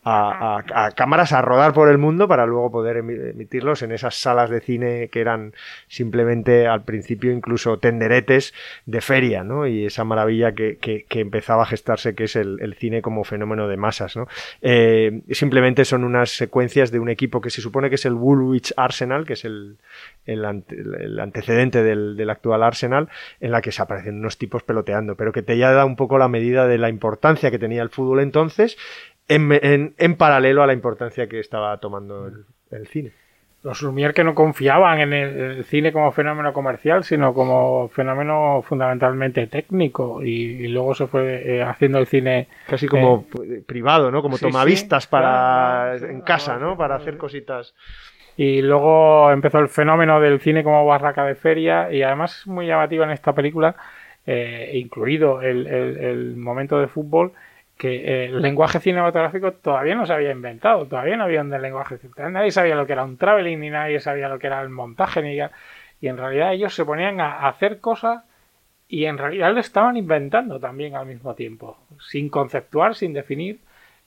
a- 0.03 0.63
a- 0.85 0.91
cámaras 0.91 1.31
a 1.34 1.41
rodar 1.41 1.73
por 1.73 1.89
el 1.89 1.97
mundo 1.97 2.27
para 2.27 2.45
luego 2.45 2.71
poder 2.71 2.97
emi- 3.03 3.31
emitirlos 3.31 3.81
en 3.84 3.91
esas 3.91 4.15
salas 4.15 4.49
de 4.49 4.59
cine 4.61 5.09
que 5.09 5.21
eran 5.21 5.53
simplemente 5.88 6.67
al 6.67 6.84
principio 6.84 7.31
incluso 7.31 7.77
tenderetes 7.80 8.53
de 8.85 9.01
feria, 9.01 9.43
¿no? 9.43 9.67
Y 9.67 9.85
esa 9.85 10.03
maravilla 10.03 10.53
que, 10.53 10.77
que- 10.77 11.05
que 11.07 11.19
empezaba 11.21 11.63
a 11.63 11.65
gestarse 11.65 12.15
que 12.15 12.25
es 12.25 12.35
el, 12.35 12.57
el 12.61 12.73
cine 12.75 13.01
como 13.01 13.23
fenómeno 13.23 13.67
de 13.67 13.77
masas, 13.77 14.15
¿no? 14.15 14.27
Eh, 14.61 15.21
simplemente 15.31 15.85
son 15.85 16.03
unas 16.03 16.31
secuencias 16.31 16.91
de 16.91 16.99
un 16.99 17.09
equipo 17.09 17.41
que 17.41 17.49
se 17.49 17.61
supone 17.61 17.89
que 17.89 17.95
es 17.95 18.05
el 18.05 18.13
Woolwich 18.13 18.73
Arsenal, 18.77 19.25
que 19.25 19.34
es 19.34 19.45
el, 19.45 19.77
el 20.25 21.19
antecedente 21.19 21.84
del, 21.84 22.15
del 22.17 22.30
actual 22.30 22.63
Arsenal, 22.63 23.09
en 23.39 23.51
la 23.51 23.61
que 23.61 23.71
se 23.71 23.81
aparecen 23.81 24.19
unos 24.19 24.38
tipos 24.38 24.63
peloteando, 24.63 25.15
pero 25.15 25.31
que 25.31 25.41
te 25.41 25.57
ya 25.57 25.71
da 25.71 25.85
un 25.85 25.95
poco 25.95 26.17
la 26.17 26.27
medida 26.27 26.67
de 26.67 26.77
la 26.77 26.89
importancia 26.89 27.51
que 27.51 27.59
tenía 27.59 27.81
el 27.81 27.89
fútbol 27.89 28.19
entonces 28.21 28.77
en, 29.27 29.51
en- 29.51 29.93
en 29.97 30.15
paralelo 30.15 30.63
a 30.63 30.67
la 30.67 30.73
importancia 30.73 31.27
que 31.27 31.39
estaba 31.39 31.77
tomando 31.77 32.27
el, 32.27 32.45
el 32.71 32.87
cine. 32.87 33.11
Los 33.63 33.81
Lumière 33.81 34.13
que 34.13 34.25
no 34.25 34.35
confiaban 34.35 34.99
en 34.99 35.13
el, 35.13 35.37
el 35.39 35.63
cine 35.63 35.93
como 35.93 36.11
fenómeno 36.11 36.51
comercial, 36.51 37.05
sino 37.05 37.33
como 37.33 37.87
fenómeno 37.87 38.61
fundamentalmente 38.67 39.47
técnico. 39.47 40.21
Y, 40.21 40.65
y 40.65 40.67
luego 40.67 40.93
se 40.95 41.07
fue 41.07 41.41
eh, 41.45 41.63
haciendo 41.63 41.97
el 41.99 42.07
cine. 42.07 42.49
Casi 42.67 42.87
como 42.89 43.25
eh, 43.41 43.63
privado, 43.65 44.11
¿no? 44.11 44.21
Como 44.21 44.35
sí, 44.35 44.45
tomavistas 44.45 45.03
sí, 45.03 45.09
para 45.09 45.95
en 45.95 46.19
casa, 46.21 46.57
¿no? 46.57 46.75
Para 46.75 46.95
hacer 46.95 47.15
cositas. 47.17 47.73
Y 48.35 48.61
luego 48.61 49.31
empezó 49.31 49.59
el 49.59 49.69
fenómeno 49.69 50.19
del 50.19 50.41
cine 50.41 50.61
como 50.65 50.85
barraca 50.85 51.23
de 51.23 51.35
feria. 51.35 51.89
Y 51.89 52.03
además 52.03 52.39
es 52.41 52.47
muy 52.47 52.67
llamativo 52.67 53.05
en 53.05 53.11
esta 53.11 53.31
película, 53.31 53.77
eh, 54.27 54.71
incluido 54.73 55.41
el, 55.41 55.67
el- 55.67 55.97
el 55.99 56.35
momento 56.35 56.81
de 56.81 56.87
fútbol, 56.87 57.31
que 57.77 57.95
eh, 57.95 58.25
el 58.25 58.41
lenguaje 58.41 58.79
cinematográfico 58.79 59.53
todavía 59.53 59.95
no 59.95 60.05
se 60.05 60.13
había 60.13 60.31
inventado, 60.31 60.87
todavía 60.87 61.17
no 61.17 61.23
había 61.23 61.41
un 61.41 61.49
lenguaje 61.49 61.99
Nadie 62.29 62.51
sabía 62.51 62.75
lo 62.75 62.85
que 62.85 62.93
era 62.93 63.03
un 63.03 63.17
traveling, 63.17 63.59
ni 63.59 63.69
nadie 63.69 63.99
sabía 63.99 64.29
lo 64.29 64.39
que 64.39 64.47
era 64.47 64.61
el 64.61 64.69
montaje, 64.69 65.21
ni 65.21 65.37
y 66.01 66.07
en 66.07 66.17
realidad 66.17 66.53
ellos 66.53 66.75
se 66.75 66.85
ponían 66.85 67.21
a 67.21 67.47
hacer 67.47 67.79
cosas 67.79 68.23
y 68.87 69.05
en 69.05 69.17
realidad 69.17 69.53
lo 69.53 69.59
estaban 69.59 69.97
inventando 69.97 70.59
también 70.59 70.95
al 70.95 71.05
mismo 71.05 71.33
tiempo, 71.33 71.77
sin 71.99 72.29
conceptuar, 72.29 72.95
sin 72.95 73.13
definir, 73.13 73.61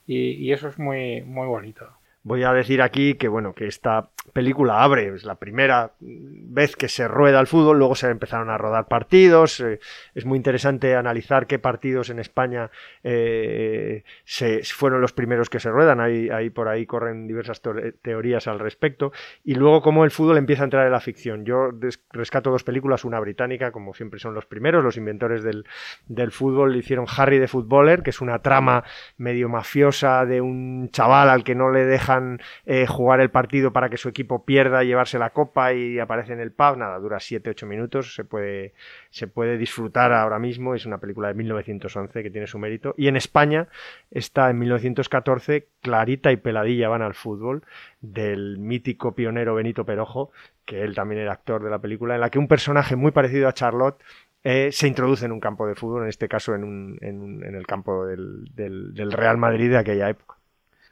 y, 0.06 0.32
y 0.32 0.52
eso 0.52 0.68
es 0.68 0.78
muy, 0.78 1.22
muy 1.22 1.46
bonito. 1.46 1.88
Voy 2.26 2.42
a 2.42 2.52
decir 2.52 2.82
aquí 2.82 3.14
que 3.14 3.28
bueno, 3.28 3.54
que 3.54 3.68
esta 3.68 4.10
película 4.32 4.82
abre, 4.82 5.14
es 5.14 5.22
la 5.22 5.36
primera 5.36 5.92
vez 6.00 6.74
que 6.74 6.88
se 6.88 7.06
rueda 7.06 7.38
el 7.38 7.46
fútbol, 7.46 7.78
luego 7.78 7.94
se 7.94 8.08
empezaron 8.08 8.50
a 8.50 8.58
rodar 8.58 8.88
partidos, 8.88 9.60
eh, 9.60 9.78
es 10.12 10.24
muy 10.24 10.36
interesante 10.36 10.96
analizar 10.96 11.46
qué 11.46 11.60
partidos 11.60 12.10
en 12.10 12.18
España 12.18 12.72
eh, 13.04 14.02
se, 14.24 14.64
fueron 14.64 15.00
los 15.00 15.12
primeros 15.12 15.48
que 15.48 15.60
se 15.60 15.70
ruedan, 15.70 16.00
ahí, 16.00 16.28
ahí 16.28 16.50
por 16.50 16.66
ahí 16.66 16.84
corren 16.84 17.28
diversas 17.28 17.62
teorías 18.02 18.48
al 18.48 18.58
respecto, 18.58 19.12
y 19.44 19.54
luego 19.54 19.80
cómo 19.80 20.04
el 20.04 20.10
fútbol 20.10 20.36
empieza 20.36 20.62
a 20.62 20.64
entrar 20.64 20.84
en 20.86 20.92
la 20.92 21.00
ficción. 21.00 21.44
Yo 21.44 21.70
rescato 22.10 22.50
dos 22.50 22.64
películas, 22.64 23.04
una 23.04 23.20
británica, 23.20 23.70
como 23.70 23.94
siempre 23.94 24.18
son 24.18 24.34
los 24.34 24.46
primeros, 24.46 24.82
los 24.82 24.96
inventores 24.96 25.44
del, 25.44 25.64
del 26.08 26.32
fútbol 26.32 26.74
hicieron 26.74 27.06
Harry 27.16 27.38
de 27.38 27.46
Footballer, 27.46 28.02
que 28.02 28.10
es 28.10 28.20
una 28.20 28.40
trama 28.40 28.82
medio 29.16 29.48
mafiosa 29.48 30.26
de 30.26 30.40
un 30.40 30.90
chaval 30.90 31.30
al 31.30 31.44
que 31.44 31.54
no 31.54 31.70
le 31.70 31.84
deja 31.84 32.15
eh, 32.64 32.86
jugar 32.86 33.20
el 33.20 33.30
partido 33.30 33.72
para 33.72 33.88
que 33.88 33.96
su 33.96 34.08
equipo 34.08 34.44
pierda, 34.44 34.84
llevarse 34.84 35.18
la 35.18 35.30
copa 35.30 35.72
y 35.72 35.98
aparece 35.98 36.32
en 36.32 36.40
el 36.40 36.52
pub. 36.52 36.76
Nada, 36.76 36.98
dura 36.98 37.18
7-8 37.18 37.66
minutos, 37.66 38.14
se 38.14 38.24
puede, 38.24 38.74
se 39.10 39.26
puede 39.26 39.58
disfrutar 39.58 40.12
ahora 40.12 40.38
mismo. 40.38 40.74
Es 40.74 40.86
una 40.86 40.98
película 40.98 41.28
de 41.28 41.34
1911 41.34 42.22
que 42.22 42.30
tiene 42.30 42.46
su 42.46 42.58
mérito. 42.58 42.94
Y 42.96 43.08
en 43.08 43.16
España 43.16 43.68
está 44.10 44.50
en 44.50 44.58
1914 44.58 45.68
Clarita 45.80 46.32
y 46.32 46.36
Peladilla 46.36 46.88
van 46.88 47.02
al 47.02 47.14
fútbol 47.14 47.62
del 48.00 48.58
mítico 48.58 49.14
pionero 49.14 49.54
Benito 49.54 49.84
Perojo, 49.84 50.30
que 50.64 50.82
él 50.82 50.94
también 50.94 51.20
era 51.20 51.32
actor 51.32 51.62
de 51.62 51.70
la 51.70 51.78
película, 51.78 52.14
en 52.14 52.20
la 52.20 52.30
que 52.30 52.38
un 52.38 52.48
personaje 52.48 52.96
muy 52.96 53.12
parecido 53.12 53.48
a 53.48 53.52
Charlotte 53.52 54.02
eh, 54.48 54.70
se 54.70 54.86
introduce 54.86 55.24
en 55.24 55.32
un 55.32 55.40
campo 55.40 55.66
de 55.66 55.74
fútbol, 55.74 56.04
en 56.04 56.08
este 56.08 56.28
caso 56.28 56.54
en, 56.54 56.62
un, 56.62 56.98
en, 57.00 57.42
en 57.42 57.56
el 57.56 57.66
campo 57.66 58.06
del, 58.06 58.44
del, 58.54 59.10
Real 59.10 59.38
Madrid 59.38 59.70
de 59.70 59.78
aquella 59.78 60.08
época. 60.08 60.35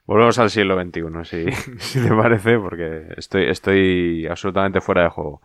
Volvemos 0.06 0.38
al 0.38 0.50
siglo 0.50 0.78
XXI, 0.80 1.24
si, 1.24 1.52
si 1.78 2.02
te 2.02 2.14
parece, 2.14 2.58
porque 2.58 3.06
estoy, 3.16 3.44
estoy 3.44 4.26
absolutamente 4.26 4.80
fuera 4.80 5.04
de 5.04 5.08
juego. 5.08 5.40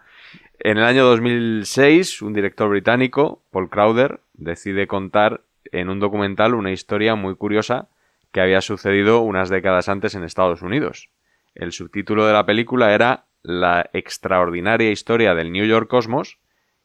En 0.60 0.78
el 0.78 0.84
año 0.84 1.06
2006, 1.06 2.22
un 2.22 2.34
director 2.34 2.70
británico, 2.70 3.42
Paul 3.52 3.70
Crowder, 3.70 4.20
decide 4.34 4.88
contar 4.88 5.42
en 5.72 5.90
un 5.90 6.00
documental 6.00 6.56
una 6.56 6.72
historia 6.72 7.16
muy 7.16 7.36
curiosa 7.36 7.88
que 8.34 8.42
había 8.42 8.62
sucedido 8.62 9.22
unas 9.22 9.50
décadas 9.50 9.88
antes 9.88 10.16
en 10.16 10.24
Estados 10.24 10.62
Unidos. 10.62 11.10
El 11.56 11.72
subtítulo 11.72 12.26
de 12.26 12.34
la 12.34 12.46
película 12.46 12.94
era 12.94 13.26
La 13.42 13.90
extraordinaria 13.94 14.92
historia 14.92 15.34
del 15.34 15.52
New 15.52 15.66
York 15.66 15.90
Cosmos 15.90 16.38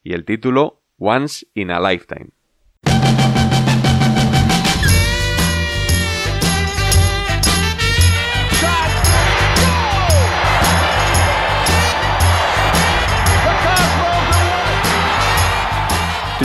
y 0.05 0.13
el 0.13 0.25
título 0.25 0.81
Once 0.99 1.47
in 1.55 1.73
a 1.73 1.81
Lifetime. 1.81 2.31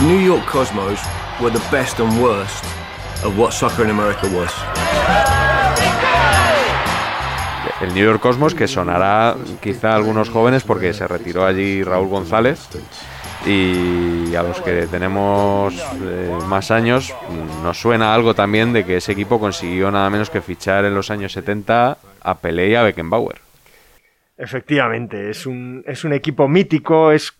The 0.00 0.06
New 0.06 0.24
York 0.24 0.46
Cosmos 0.46 0.98
were 1.42 1.50
the 1.50 1.62
best 1.70 2.00
and 2.00 2.22
worst 2.22 2.64
of 3.22 3.38
what 3.38 3.52
soccer 3.52 3.84
in 3.84 3.90
America 3.90 4.26
was. 4.28 4.50
El 7.82 7.92
New 7.92 8.02
York 8.02 8.22
Cosmos 8.22 8.54
que 8.54 8.66
sonará 8.66 9.36
quizá 9.60 9.92
a 9.92 9.96
algunos 9.96 10.30
jóvenes 10.30 10.62
porque 10.62 10.94
se 10.94 11.06
retiró 11.06 11.44
allí 11.44 11.82
Raúl 11.82 12.08
González 12.08 12.66
y 13.44 14.34
a 14.34 14.42
los 14.42 14.62
que 14.62 14.86
tenemos 14.86 15.74
eh, 16.00 16.38
más 16.46 16.70
años 16.70 17.14
nos 17.62 17.78
suena 17.78 18.14
algo 18.14 18.34
también 18.34 18.72
de 18.72 18.86
que 18.86 18.96
ese 18.96 19.12
equipo 19.12 19.38
consiguió 19.38 19.90
nada 19.90 20.08
menos 20.08 20.30
que 20.30 20.40
fichar 20.40 20.86
en 20.86 20.94
los 20.94 21.10
años 21.10 21.32
70 21.32 21.98
a 22.22 22.34
Pelé 22.36 22.70
y 22.70 22.74
a 22.74 22.82
Beckenbauer. 22.84 23.49
Efectivamente, 24.42 25.28
es 25.28 25.44
un, 25.44 25.84
es 25.86 26.02
un 26.02 26.14
equipo 26.14 26.48
mítico, 26.48 27.12
es, 27.12 27.36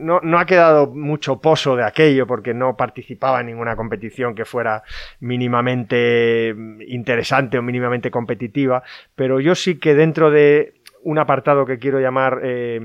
no, 0.00 0.18
no, 0.20 0.36
ha 0.36 0.44
quedado 0.44 0.88
mucho 0.88 1.40
pozo 1.40 1.76
de 1.76 1.84
aquello 1.84 2.26
porque 2.26 2.54
no 2.54 2.76
participaba 2.76 3.38
en 3.38 3.46
ninguna 3.46 3.76
competición 3.76 4.34
que 4.34 4.44
fuera 4.44 4.82
mínimamente 5.20 6.52
interesante 6.88 7.56
o 7.56 7.62
mínimamente 7.62 8.10
competitiva, 8.10 8.82
pero 9.14 9.38
yo 9.38 9.54
sí 9.54 9.78
que 9.78 9.94
dentro 9.94 10.32
de 10.32 10.74
un 11.04 11.20
apartado 11.20 11.64
que 11.66 11.78
quiero 11.78 12.00
llamar, 12.00 12.40
eh, 12.42 12.80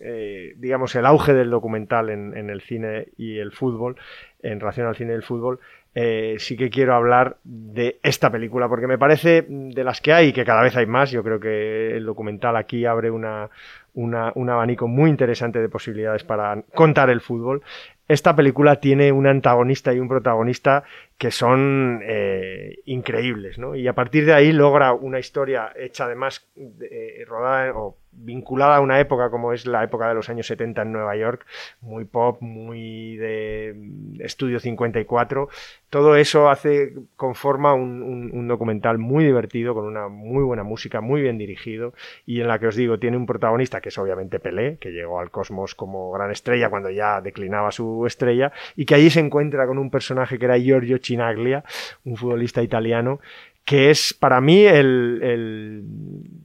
eh, 0.00 0.54
digamos, 0.56 0.92
el 0.96 1.06
auge 1.06 1.34
del 1.34 1.50
documental 1.50 2.10
en, 2.10 2.36
en 2.36 2.50
el 2.50 2.62
cine 2.62 3.10
y 3.16 3.38
el 3.38 3.52
fútbol, 3.52 3.94
en 4.42 4.58
relación 4.58 4.88
al 4.88 4.96
cine 4.96 5.12
y 5.12 5.16
el 5.16 5.22
fútbol, 5.22 5.60
eh, 5.94 6.36
sí 6.38 6.56
que 6.56 6.70
quiero 6.70 6.94
hablar 6.94 7.36
de 7.44 7.98
esta 8.02 8.30
película, 8.30 8.68
porque 8.68 8.86
me 8.86 8.98
parece 8.98 9.46
de 9.48 9.84
las 9.84 10.00
que 10.00 10.12
hay, 10.12 10.32
que 10.32 10.44
cada 10.44 10.62
vez 10.62 10.76
hay 10.76 10.86
más, 10.86 11.10
yo 11.10 11.22
creo 11.22 11.38
que 11.38 11.96
el 11.96 12.04
documental 12.04 12.56
aquí 12.56 12.84
abre 12.84 13.10
una, 13.10 13.48
un 13.94 14.50
abanico 14.50 14.88
muy 14.88 15.08
interesante 15.08 15.60
de 15.60 15.68
posibilidades 15.68 16.24
para 16.24 16.62
contar 16.74 17.10
el 17.10 17.20
fútbol. 17.20 17.62
Esta 18.06 18.36
película 18.36 18.80
tiene 18.80 19.12
un 19.12 19.26
antagonista 19.26 19.94
y 19.94 19.98
un 19.98 20.08
protagonista 20.08 20.84
que 21.16 21.30
son 21.30 22.02
eh, 22.04 22.80
increíbles, 22.84 23.58
¿no? 23.58 23.74
Y 23.74 23.88
a 23.88 23.94
partir 23.94 24.26
de 24.26 24.34
ahí 24.34 24.52
logra 24.52 24.92
una 24.92 25.18
historia 25.18 25.72
hecha 25.74 26.04
además 26.04 26.46
eh, 26.56 27.24
rodada 27.26 27.72
o 27.74 27.96
vinculada 28.16 28.76
a 28.76 28.80
una 28.80 29.00
época 29.00 29.30
como 29.30 29.52
es 29.52 29.66
la 29.66 29.84
época 29.84 30.08
de 30.08 30.14
los 30.14 30.28
años 30.28 30.46
70 30.46 30.82
en 30.82 30.92
Nueva 30.92 31.16
York, 31.16 31.46
muy 31.80 32.04
pop, 32.04 32.40
muy 32.40 33.16
de 33.16 33.74
estudio 34.20 34.60
54. 34.60 35.48
Todo 35.90 36.16
eso 36.16 36.48
hace, 36.48 36.94
conforma 37.16 37.74
un, 37.74 38.02
un, 38.02 38.48
documental 38.48 38.98
muy 38.98 39.24
divertido, 39.24 39.74
con 39.74 39.84
una 39.84 40.08
muy 40.08 40.42
buena 40.42 40.64
música, 40.64 41.00
muy 41.00 41.22
bien 41.22 41.38
dirigido, 41.38 41.94
y 42.26 42.40
en 42.40 42.48
la 42.48 42.58
que 42.58 42.66
os 42.66 42.76
digo, 42.76 42.98
tiene 42.98 43.16
un 43.16 43.26
protagonista 43.26 43.80
que 43.80 43.90
es 43.90 43.98
obviamente 43.98 44.40
Pelé, 44.40 44.76
que 44.78 44.90
llegó 44.90 45.20
al 45.20 45.30
cosmos 45.30 45.74
como 45.74 46.10
gran 46.10 46.30
estrella 46.30 46.68
cuando 46.68 46.90
ya 46.90 47.20
declinaba 47.20 47.70
su 47.70 48.06
estrella, 48.06 48.52
y 48.74 48.86
que 48.86 48.96
allí 48.96 49.10
se 49.10 49.20
encuentra 49.20 49.66
con 49.66 49.78
un 49.78 49.90
personaje 49.90 50.38
que 50.38 50.44
era 50.46 50.58
Giorgio 50.58 50.98
Chinaglia, 50.98 51.64
un 52.04 52.16
futbolista 52.16 52.62
italiano, 52.62 53.20
que 53.64 53.90
es 53.90 54.12
para 54.12 54.40
mí 54.40 54.64
el, 54.64 55.82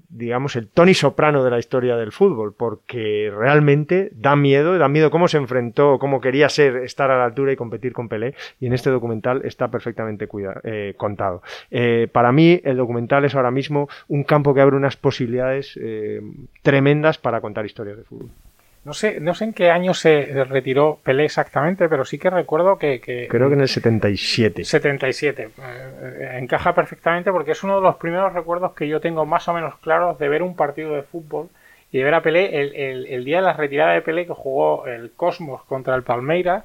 digamos, 0.08 0.56
el 0.56 0.70
Tony 0.70 0.94
Soprano 0.94 1.44
de 1.44 1.52
la 1.52 1.60
historia 1.60 1.98
del 1.98 2.12
fútbol, 2.14 2.54
porque 2.54 3.32
realmente 3.36 4.10
da 4.14 4.36
miedo, 4.36 4.78
da 4.78 4.88
miedo 4.88 5.12
cómo 5.12 5.28
se 5.28 5.38
enfrentó, 5.38 6.00
cómo 6.00 6.22
quería 6.22 6.48
ser, 6.48 6.78
estar 6.78 7.12
a 7.12 7.18
la 7.18 7.26
altura 7.26 7.52
y 7.52 7.58
competir 7.58 7.92
con 7.92 8.08
Pelé, 8.08 8.36
y 8.60 8.68
en 8.68 8.74
este 8.74 8.90
documental 8.90 9.42
está 9.44 9.70
perfectamente 9.70 10.30
eh, 10.64 10.94
contado. 10.96 11.44
Eh, 11.72 12.08
para 12.12 12.32
mí, 12.32 12.62
el 12.64 12.78
documental 12.78 13.26
es 13.26 13.36
ahora 13.36 13.52
mismo 13.52 13.90
un 14.08 14.24
campo 14.24 14.54
que 14.54 14.62
abre 14.62 14.78
unas 14.78 14.96
posibilidades 14.96 15.78
eh, 15.82 16.22
tremendas 16.62 17.18
para 17.18 17.42
contar 17.42 17.66
historias 17.66 17.98
de 17.98 18.04
fútbol. 18.04 18.30
No 18.90 18.96
sé, 18.96 19.20
no 19.20 19.36
sé 19.36 19.44
en 19.44 19.54
qué 19.54 19.70
año 19.70 19.94
se 19.94 20.46
retiró 20.46 20.98
Pelé 21.04 21.26
exactamente, 21.26 21.88
pero 21.88 22.06
sí 22.06 22.18
que 22.18 22.32
recuerdo 22.32 22.80
que... 22.80 23.00
Creo 23.30 23.48
que 23.48 23.54
en 23.54 23.62
el 23.62 23.68
77. 23.68 24.66
77. 24.66 25.50
Eh, 25.60 26.38
encaja 26.42 26.74
perfectamente 26.74 27.32
porque 27.32 27.52
es 27.52 27.64
uno 27.64 27.76
de 27.76 27.84
los 27.84 27.98
primeros 27.98 28.34
recuerdos 28.34 28.74
que 28.74 28.88
yo 28.88 29.00
tengo 29.00 29.28
más 29.28 29.48
o 29.48 29.54
menos 29.54 29.76
claros 29.78 30.18
de 30.18 30.28
ver 30.28 30.42
un 30.42 30.56
partido 30.56 30.96
de 30.96 31.04
fútbol 31.04 31.50
y 31.92 32.00
de 32.00 32.04
ver 32.04 32.16
a 32.16 32.24
Pelé 32.24 32.60
el, 32.60 33.06
el, 33.06 33.26
día 33.26 33.36
de 33.36 33.44
la 33.44 33.54
retirada 33.54 33.94
de 33.94 34.02
Pelé 34.02 34.26
que 34.26 34.34
jugó 34.34 34.88
el 34.88 35.12
Cosmos 35.12 35.64
contra 35.66 35.94
el 35.94 36.02
Palmeiras 36.02 36.64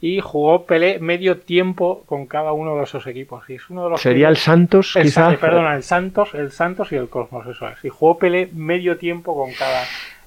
y 0.00 0.20
jugó 0.20 0.66
Pelé 0.66 1.00
medio 1.00 1.38
tiempo 1.38 2.04
con 2.06 2.26
cada 2.26 2.52
uno 2.52 2.76
de 2.76 2.84
esos 2.84 3.04
equipos. 3.08 3.50
Y 3.50 3.54
es 3.54 3.68
uno 3.68 3.82
de 3.82 3.90
los 3.90 4.00
¿Sería 4.00 4.28
el 4.28 4.36
Santos, 4.36 4.96
quizás? 5.02 5.38
Perdona, 5.38 5.74
el 5.74 5.82
Santos, 5.82 6.34
el 6.34 6.52
Santos 6.52 6.92
y 6.92 6.94
el 6.94 7.08
Cosmos, 7.08 7.44
eso 7.48 7.68
es. 7.68 7.84
Y 7.84 7.88
jugó 7.88 8.16
Pelé 8.16 8.48
medio 8.52 8.96
tiempo 8.96 9.34
con 9.34 9.52
cada 9.54 9.82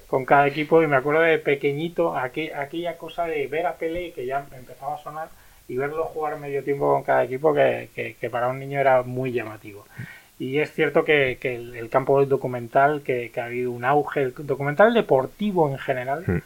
con 0.08 0.24
cada 0.24 0.46
equipo 0.46 0.82
y 0.82 0.86
me 0.86 0.96
acuerdo 0.96 1.20
de 1.20 1.38
pequeñito 1.38 2.16
aquella 2.16 2.96
cosa 2.96 3.26
de 3.26 3.46
ver 3.46 3.66
a 3.66 3.74
Pelé 3.74 4.12
que 4.12 4.26
ya 4.26 4.44
empezaba 4.56 4.94
a 4.94 5.02
sonar 5.02 5.28
y 5.68 5.76
verlo 5.76 6.04
jugar 6.04 6.38
medio 6.38 6.64
tiempo 6.64 6.90
con 6.90 7.02
cada 7.02 7.24
equipo 7.24 7.52
que, 7.52 8.28
para 8.32 8.48
un 8.48 8.58
niño 8.58 8.80
era 8.80 9.02
muy 9.02 9.32
llamativo. 9.32 9.86
Y 10.38 10.58
es 10.60 10.72
cierto 10.72 11.04
que, 11.04 11.38
el, 11.42 11.88
campo 11.90 12.20
del 12.20 12.28
documental, 12.28 13.02
que, 13.02 13.30
ha 13.36 13.44
habido 13.44 13.70
un 13.70 13.84
auge, 13.84 14.22
el 14.22 14.34
documental 14.34 14.94
deportivo 14.94 15.68
en 15.68 15.76
general, 15.78 16.24
hmm. 16.26 16.38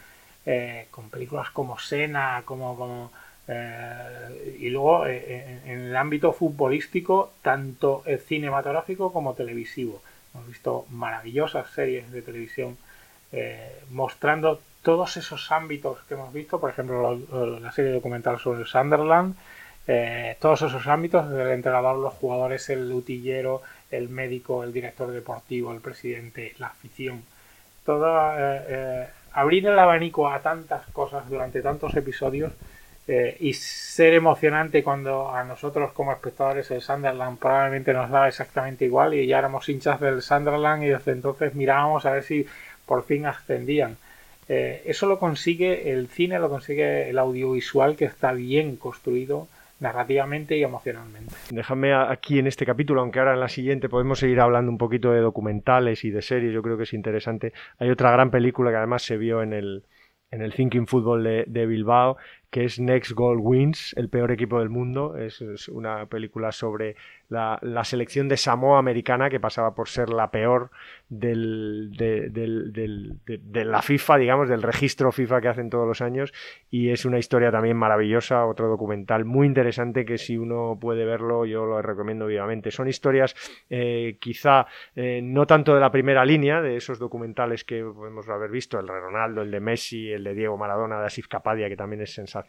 eh, 0.45 0.87
con 0.91 1.09
películas 1.09 1.49
como 1.49 1.79
Sena, 1.79 2.43
como... 2.45 2.75
como 2.77 3.11
eh, 3.45 4.55
y 4.59 4.69
luego 4.69 5.05
eh, 5.05 5.59
en, 5.65 5.79
el 5.81 5.95
ámbito 5.95 6.31
futbolístico, 6.31 7.33
tanto 7.41 8.03
cinematográfico 8.27 9.11
como 9.11 9.33
televisivo. 9.33 10.01
Hemos 10.33 10.47
visto 10.47 10.85
maravillosas 10.89 11.69
series 11.71 12.11
de 12.11 12.21
televisión 12.21 12.77
eh, 13.35 13.81
mostrando 13.89 14.61
todos 14.83 15.17
esos 15.17 15.51
ámbitos 15.51 15.97
que 16.07 16.13
hemos 16.13 16.31
visto, 16.31 16.59
por 16.59 16.69
ejemplo, 16.69 17.17
la, 17.59 17.71
serie 17.71 17.91
documental 17.91 18.37
sobre 18.37 18.61
el 18.61 18.67
Sunderland, 18.67 19.35
eh, 19.87 20.37
todos 20.39 20.61
esos 20.61 20.85
ámbitos, 20.85 21.25
el 21.31 21.47
entrenador, 21.47 21.97
los 21.97 22.13
jugadores, 22.13 22.69
el 22.69 22.91
utillero, 22.91 23.63
el 23.89 24.09
médico, 24.09 24.63
el 24.63 24.71
director 24.71 25.09
deportivo, 25.11 25.73
el 25.73 25.81
presidente, 25.81 26.53
la 26.59 26.67
afición. 26.67 27.23
Todo, 27.83 28.05
eh, 28.37 29.07
abrir 29.31 29.65
el 29.65 29.79
abanico 29.79 30.29
a 30.29 30.39
tantas 30.39 30.85
cosas 30.91 31.27
durante 31.27 31.61
tantos 31.61 31.95
episodios 31.95 32.53
y 33.05 33.51
ser 33.53 34.13
emocionante 34.13 34.81
cuando 34.81 35.29
a 35.29 35.43
nosotros 35.43 35.91
como 35.91 36.13
espectadores 36.13 36.71
el 36.71 36.81
Sunderland 36.81 37.37
probablemente 37.37 37.91
nos 37.91 38.09
daba 38.09 38.29
exactamente 38.29 38.85
igual 38.85 39.13
y 39.13 39.27
ya 39.27 39.39
éramos 39.39 39.67
hinchas 39.67 39.99
del 39.99 40.21
Sunderland 40.21 40.83
y 40.83 40.87
desde 40.87 41.11
entonces 41.11 41.53
mirábamos 41.53 42.05
a 42.05 42.11
ver 42.11 42.23
si 42.23 42.47
por 42.85 43.03
fin 43.03 43.25
ascendían. 43.25 43.97
eso 44.47 45.07
lo 45.07 45.19
consigue 45.19 45.91
el 45.91 46.07
cine, 46.07 46.39
lo 46.39 46.49
consigue 46.49 47.09
el 47.09 47.17
audiovisual 47.17 47.95
que 47.95 48.05
está 48.05 48.33
bien 48.33 48.75
construido, 48.75 49.47
narrativamente 49.79 50.57
y 50.57 50.63
emocionalmente. 50.63 51.33
Déjame 51.49 51.93
aquí 51.93 52.39
en 52.39 52.47
este 52.47 52.65
capítulo, 52.65 53.01
aunque 53.01 53.19
ahora 53.19 53.33
en 53.33 53.39
la 53.39 53.49
siguiente 53.49 53.89
podemos 53.89 54.19
seguir 54.19 54.39
hablando 54.39 54.71
un 54.71 54.77
poquito 54.77 55.11
de 55.11 55.19
documentales 55.19 56.03
y 56.05 56.09
de 56.09 56.21
series, 56.21 56.53
yo 56.53 56.61
creo 56.61 56.77
que 56.77 56.83
es 56.83 56.93
interesante. 56.93 57.53
Hay 57.79 57.89
otra 57.89 58.11
gran 58.11 58.31
película 58.31 58.71
que 58.71 58.77
además 58.77 59.03
se 59.03 59.17
vio 59.17 59.43
en 59.43 59.53
el, 59.53 59.83
en 60.31 60.41
el 60.41 60.53
Thinking 60.53 60.87
Football 60.87 61.45
de 61.47 61.65
Bilbao, 61.65 62.17
que 62.53 62.65
es 62.65 62.79
Next 62.79 63.13
Goal 63.13 63.39
Wins, 63.41 63.95
el 63.97 64.09
peor 64.09 64.31
equipo 64.31 64.59
del 64.59 64.69
mundo. 64.69 65.17
Es, 65.17 65.41
una 65.69 66.05
película 66.05 66.51
sobre 66.51 66.95
la, 67.27 67.57
la, 67.63 67.83
selección 67.83 68.29
de 68.29 68.37
Samoa 68.37 68.77
americana 68.77 69.31
que 69.31 69.39
pasaba 69.39 69.73
por 69.73 69.89
ser 69.89 70.09
la 70.09 70.29
peor 70.29 70.69
del, 71.09 71.95
de, 71.97 72.29
del, 72.29 72.71
del, 72.71 73.17
de, 73.25 73.65
la 73.65 73.81
FIFA, 73.81 74.17
digamos, 74.17 74.49
del 74.49 74.61
registro 74.61 75.11
FIFA 75.11 75.41
que 75.41 75.47
hacen 75.47 75.71
todos 75.71 75.87
los 75.87 76.01
años. 76.01 76.31
Y 76.69 76.91
es 76.91 77.05
una 77.05 77.17
historia 77.17 77.51
también 77.51 77.75
maravillosa, 77.75 78.45
otro 78.45 78.67
documental 78.67 79.25
muy 79.25 79.47
interesante 79.47 80.05
que 80.05 80.19
si 80.19 80.37
uno 80.37 80.77
puede 80.79 81.05
verlo 81.05 81.47
yo 81.47 81.65
lo 81.65 81.81
recomiendo 81.81 82.27
vivamente. 82.27 82.69
Son 82.69 82.87
historias 82.87 83.33
eh, 83.71 84.17
quizá 84.19 84.67
eh, 84.95 85.21
no 85.23 85.47
tanto 85.47 85.73
de 85.73 85.81
la 85.81 85.91
primera 85.91 86.23
línea, 86.23 86.61
de 86.61 86.75
esos 86.75 86.99
documentales 86.99 87.63
que 87.63 87.83
podemos 87.83 88.29
haber 88.29 88.51
visto, 88.51 88.79
el 88.79 88.85
de 88.85 88.99
Ronaldo, 88.99 89.41
el 89.41 89.49
de 89.49 89.59
Messi, 89.59 90.11
el 90.11 90.23
de 90.23 90.35
Diego 90.35 90.55
Maradona, 90.55 90.99
de 90.99 91.07
Asif 91.07 91.27
Kapadia, 91.27 91.67
que 91.67 91.75
también 91.75 92.03
es 92.03 92.13
sensacional, 92.13 92.42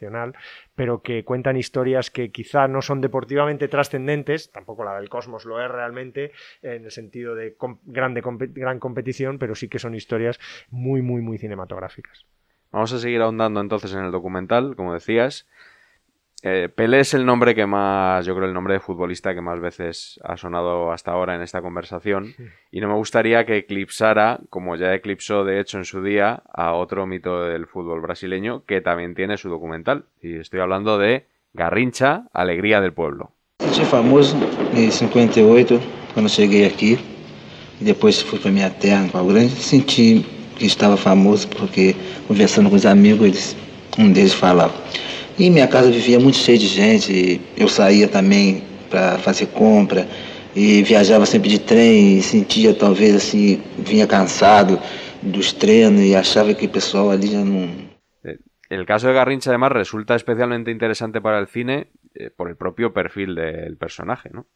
pero 0.75 1.01
que 1.01 1.23
cuentan 1.23 1.57
historias 1.57 2.11
que 2.11 2.31
quizá 2.31 2.67
no 2.67 2.81
son 2.81 3.01
deportivamente 3.01 3.67
trascendentes, 3.67 4.51
tampoco 4.51 4.83
la 4.83 4.95
del 4.95 5.09
Cosmos 5.09 5.45
lo 5.45 5.63
es 5.63 5.69
realmente, 5.69 6.31
en 6.61 6.85
el 6.85 6.91
sentido 6.91 7.35
de 7.35 7.55
grande, 7.85 8.21
gran 8.53 8.79
competición, 8.79 9.39
pero 9.39 9.55
sí 9.55 9.67
que 9.67 9.79
son 9.79 9.95
historias 9.95 10.39
muy, 10.69 11.01
muy, 11.01 11.21
muy 11.21 11.37
cinematográficas. 11.37 12.25
Vamos 12.71 12.91
a 12.93 12.99
seguir 12.99 13.21
ahondando 13.21 13.61
entonces 13.61 13.93
en 13.93 14.03
el 14.03 14.11
documental, 14.11 14.75
como 14.75 14.93
decías. 14.93 15.47
Eh, 16.43 16.69
Pelé 16.69 16.99
es 16.99 17.13
el 17.13 17.25
nombre 17.25 17.55
que 17.55 17.65
más, 17.65 18.25
yo 18.25 18.35
creo, 18.35 18.47
el 18.47 18.53
nombre 18.53 18.75
de 18.75 18.79
futbolista 18.79 19.33
que 19.33 19.41
más 19.41 19.59
veces 19.59 20.19
ha 20.23 20.37
sonado 20.37 20.91
hasta 20.91 21.11
ahora 21.11 21.35
en 21.35 21.41
esta 21.41 21.61
conversación. 21.61 22.35
Y 22.71 22.81
no 22.81 22.87
me 22.87 22.93
gustaría 22.93 23.45
que 23.45 23.57
eclipsara, 23.57 24.39
como 24.49 24.75
ya 24.75 24.93
eclipsó 24.93 25.43
de 25.43 25.59
hecho 25.59 25.77
en 25.77 25.85
su 25.85 26.03
día, 26.03 26.43
a 26.53 26.73
otro 26.73 27.07
mito 27.07 27.43
del 27.43 27.65
fútbol 27.65 28.01
brasileño 28.01 28.63
que 28.65 28.81
también 28.81 29.15
tiene 29.15 29.37
su 29.37 29.49
documental. 29.49 30.05
Y 30.21 30.37
estoy 30.37 30.59
hablando 30.59 30.97
de 30.97 31.25
Garrincha, 31.53 32.27
Alegría 32.33 32.81
del 32.81 32.93
Pueblo. 32.93 33.31
Senti 33.59 33.85
famoso 33.85 34.35
em 34.75 34.91
58, 34.91 35.79
quando 36.13 36.29
cheguei 36.29 36.65
aqui, 36.65 36.99
e 37.79 37.83
depois 37.83 38.21
fui 38.21 38.37
para 38.37 38.51
minha 38.51 38.69
terra, 38.69 39.07
Pau 39.11 39.25
Grande, 39.25 39.49
senti 39.49 40.25
que 40.57 40.65
estava 40.65 40.97
famoso 40.97 41.47
porque 41.49 41.95
conversando 42.27 42.69
com 42.69 42.75
os 42.75 42.85
amigos, 42.85 43.27
eles, 43.27 43.57
um 43.97 44.11
deles 44.11 44.33
falava. 44.33 44.73
E 45.37 45.49
minha 45.49 45.67
casa 45.67 45.91
vivia 45.91 46.19
muito 46.19 46.37
cheia 46.37 46.57
de 46.57 46.67
gente, 46.67 47.41
eu 47.57 47.67
saía 47.67 48.07
também 48.07 48.63
para 48.89 49.17
fazer 49.17 49.47
compra 49.47 50.07
e 50.55 50.81
viajava 50.83 51.25
sempre 51.25 51.49
de 51.49 51.59
trem 51.59 52.17
e 52.17 52.21
sentia 52.21 52.73
talvez 52.73 53.15
assim, 53.15 53.61
vinha 53.77 54.07
cansado 54.07 54.79
dos 55.21 55.51
treinos 55.51 56.01
e 56.01 56.15
achava 56.15 56.53
que 56.53 56.65
o 56.65 56.69
pessoal 56.69 57.11
ali 57.11 57.27
já 57.27 57.43
não 57.43 57.85
El 58.69 58.85
caso 58.85 59.07
de 59.07 59.13
Garrincha 59.13 59.51
además 59.51 59.73
resulta 59.73 60.15
especialmente 60.15 60.71
interesante 60.71 61.21
para 61.21 61.39
el 61.39 61.47
cine 61.47 61.91
eh, 62.15 62.31
por 62.35 62.49
el 62.49 62.55
propio 62.55 62.93
perfil 62.93 63.35
del 63.35 63.77
personaje, 63.77 64.29
¿no? 64.33 64.47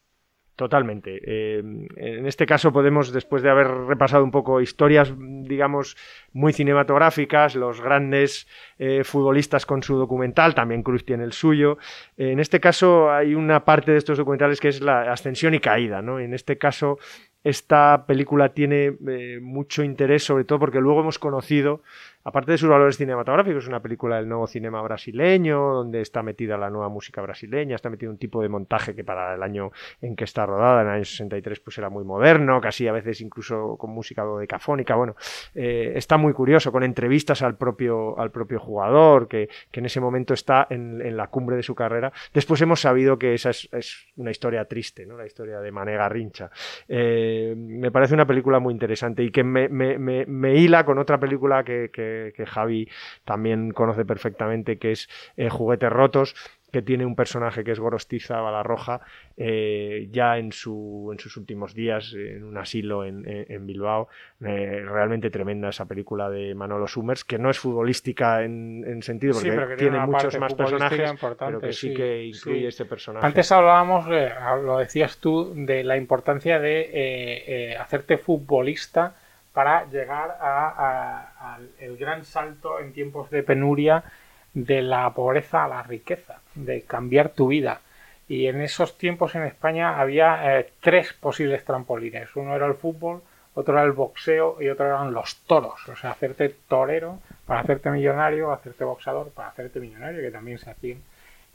Totalmente. 0.56 1.22
Eh, 1.24 1.60
en 1.60 2.26
este 2.26 2.46
caso 2.46 2.74
podemos, 2.74 3.14
después 3.14 3.44
de 3.44 3.50
haber 3.50 3.68
repasado 3.68 4.24
un 4.24 4.32
poco 4.32 4.60
historias, 4.60 5.14
digamos, 5.50 5.98
muy 6.32 6.54
cinematográficas, 6.54 7.56
los 7.56 7.82
grandes 7.82 8.48
eh, 8.78 9.04
futbolistas 9.04 9.66
con 9.66 9.84
su 9.84 9.98
documental, 9.98 10.56
también 10.56 10.84
Cruz 10.84 11.04
tiene 11.04 11.26
el 11.26 11.34
suyo. 11.34 11.78
Eh, 12.16 12.32
en 12.32 12.40
este 12.40 12.62
caso 12.62 13.12
hay 13.12 13.36
una 13.36 13.66
parte 13.66 13.92
de 13.92 13.98
estos 13.98 14.18
documentales 14.18 14.62
que 14.62 14.70
es 14.70 14.80
la 14.80 15.12
ascensión 15.12 15.54
y 15.54 15.60
caída, 15.60 16.02
¿no? 16.02 16.20
En 16.20 16.34
este 16.34 16.58
caso 16.58 17.00
esta 17.44 18.06
película 18.06 18.50
tiene 18.50 18.98
eh, 19.08 19.40
mucho 19.42 19.84
interés, 19.84 20.24
sobre 20.24 20.44
todo 20.44 20.60
porque 20.60 20.82
luego 20.82 21.02
hemos 21.02 21.20
conocido, 21.20 21.82
aparte 22.30 22.52
de 22.52 22.58
sus 22.60 22.70
valores 22.70 22.96
cinematográficos, 22.96 23.64
es 23.64 23.68
una 23.68 23.82
película 23.82 24.18
del 24.18 24.30
nuevo 24.30 24.46
cinema 24.46 24.82
brasileño, 24.84 25.74
donde 25.74 26.02
está 26.02 26.22
metida 26.22 26.58
la 26.58 26.70
nueva 26.70 26.88
música 26.88 27.22
brasileña, 27.22 27.76
está 27.76 27.90
metido 27.90 28.12
un 28.12 28.20
tipo 28.20 28.42
de 28.44 28.50
montaje 28.50 28.96
que 28.96 29.04
para 29.04 29.34
el 29.34 29.42
año 29.42 29.72
en 30.00 30.16
que 30.16 30.26
está 30.26 30.46
rodada, 30.46 30.82
en 30.82 30.88
el 30.88 30.94
año 30.94 31.06
63, 31.06 31.60
pues 31.60 31.78
era 31.80 31.90
muy 31.90 32.04
moderno, 32.04 32.62
casi 32.62 32.88
a 32.88 32.92
veces 32.92 33.22
incluso 33.22 33.78
con 33.78 33.90
música 33.90 34.22
dodecafónica. 34.22 34.96
Bueno, 34.96 35.16
eh, 35.56 35.94
está 35.96 36.18
muy 36.18 36.34
curioso, 36.34 36.72
con 36.72 36.84
entrevistas 36.84 37.42
al 37.42 37.58
propio, 37.58 38.20
al 38.20 38.30
propio 38.30 38.60
jugador, 38.60 39.28
que, 39.28 39.50
que 39.72 39.80
en 39.80 39.88
ese 39.88 40.00
momento 40.00 40.36
está 40.36 40.68
en, 40.70 41.02
en, 41.02 41.18
la 41.18 41.28
cumbre 41.28 41.56
de 41.56 41.64
su 41.64 41.74
carrera. 41.74 42.14
Después 42.32 42.62
hemos 42.62 42.80
sabido 42.80 43.18
que 43.18 43.34
esa 43.34 43.50
es, 43.50 43.68
es 43.72 44.08
una 44.18 44.30
historia 44.30 44.66
triste, 44.66 45.06
¿no? 45.08 45.18
la 45.18 45.26
historia 45.26 45.60
de 45.62 45.72
Mané 45.72 45.96
Garrincha. 45.96 46.52
Eh, 46.88 47.56
me 47.58 47.92
parece 47.92 48.14
una 48.14 48.28
película 48.28 48.60
muy 48.60 48.74
interesante 48.74 49.24
y 49.24 49.32
que 49.32 49.44
me, 49.44 49.68
me, 49.68 49.98
me, 49.98 50.28
me 50.28 50.56
hila 50.56 50.86
con 50.86 51.00
otra 51.00 51.20
película 51.20 51.64
que, 51.64 51.90
que, 51.92 52.19
que, 52.36 52.46
Javi 52.46 52.90
también 53.26 53.72
conoce 53.72 54.06
perfectamente, 54.06 54.78
que 54.78 54.91
es 54.91 55.10
eh, 55.38 55.50
Juguetes 55.50 55.91
Rotos, 55.91 56.36
que 56.72 56.82
tiene 56.82 57.06
un 57.06 57.16
personaje 57.16 57.64
que 57.64 57.72
es 57.72 57.80
Gorostiza 57.80 58.41
Balarroja, 58.41 59.02
eh, 59.38 60.08
ya 60.12 60.38
en, 60.38 60.52
su, 60.52 61.10
en 61.12 61.20
sus 61.20 61.38
últimos 61.38 61.74
días 61.74 62.14
en 62.14 62.44
un 62.44 62.58
asilo 62.58 63.06
en, 63.06 63.24
en 63.26 63.66
Bilbao. 63.66 64.08
Eh, 64.46 64.84
realmente 64.86 65.30
tremenda 65.30 65.70
esa 65.70 65.86
película 65.86 66.30
de 66.30 66.54
Manolo 66.54 66.88
Summers, 66.88 67.24
que 67.24 67.40
no 67.40 67.50
es 67.50 67.60
futbolística 67.60 68.44
en, 68.44 68.84
en 68.86 69.02
sentido, 69.02 69.34
porque 69.34 69.50
sí, 69.50 69.56
tiene, 69.56 69.76
tiene 69.76 70.00
muchos 70.06 70.38
más 70.40 70.54
personajes, 70.54 71.14
pero 71.40 71.60
que 71.60 71.74
sí, 71.74 71.90
sí 71.90 71.94
que 71.94 72.26
incluye 72.26 72.60
sí. 72.60 72.68
este 72.68 72.86
personaje. 72.86 73.26
Antes 73.26 73.52
hablábamos, 73.52 74.06
eh, 74.12 74.32
lo 74.64 74.78
decías 74.78 75.18
tú, 75.18 75.54
de 75.56 75.84
la 75.84 75.98
importancia 75.98 76.60
de 76.60 77.76
hacerte 77.80 78.18
futbolista 78.18 79.16
para 79.60 79.90
llegar 79.90 80.38
al 80.40 81.98
gran 81.98 82.23
salto 82.23 82.80
en 82.80 82.94
tiempos 82.94 83.30
de 83.30 83.44
penuria 83.44 84.06
de 84.53 84.81
la 84.81 85.14
pobreza 85.14 85.65
a 85.65 85.68
la 85.68 85.84
riqueza, 85.84 86.40
de 86.56 86.84
cambiar 86.84 87.27
tu 87.27 87.49
vida. 87.49 87.81
Y 88.30 88.48
en 88.48 88.61
esos 88.61 88.98
tiempos 88.98 89.36
en 89.36 89.44
España 89.44 89.99
había 89.99 90.60
eh, 90.60 90.72
tres 90.80 91.11
posibles 91.11 91.65
trampolines. 91.65 92.34
Uno 92.38 92.56
era 92.56 92.68
el 92.68 92.76
fútbol, 92.76 93.22
otro 93.53 93.73
era 93.73 93.84
el 93.84 93.91
boxeo 93.91 94.61
y 94.61 94.69
otro 94.69 94.86
eran 94.86 95.11
los 95.11 95.36
toros. 95.41 95.90
O 95.90 95.95
sea, 95.98 96.11
hacerte 96.11 96.56
torero 96.69 97.19
para 97.45 97.60
hacerte 97.60 97.90
millonario, 97.90 98.53
hacerte 98.53 98.86
boxador 98.86 99.30
para 99.31 99.49
hacerte 99.49 99.81
millonario, 99.81 100.22
que 100.22 100.31
también 100.31 100.57
se 100.57 100.69
hacían. 100.69 101.02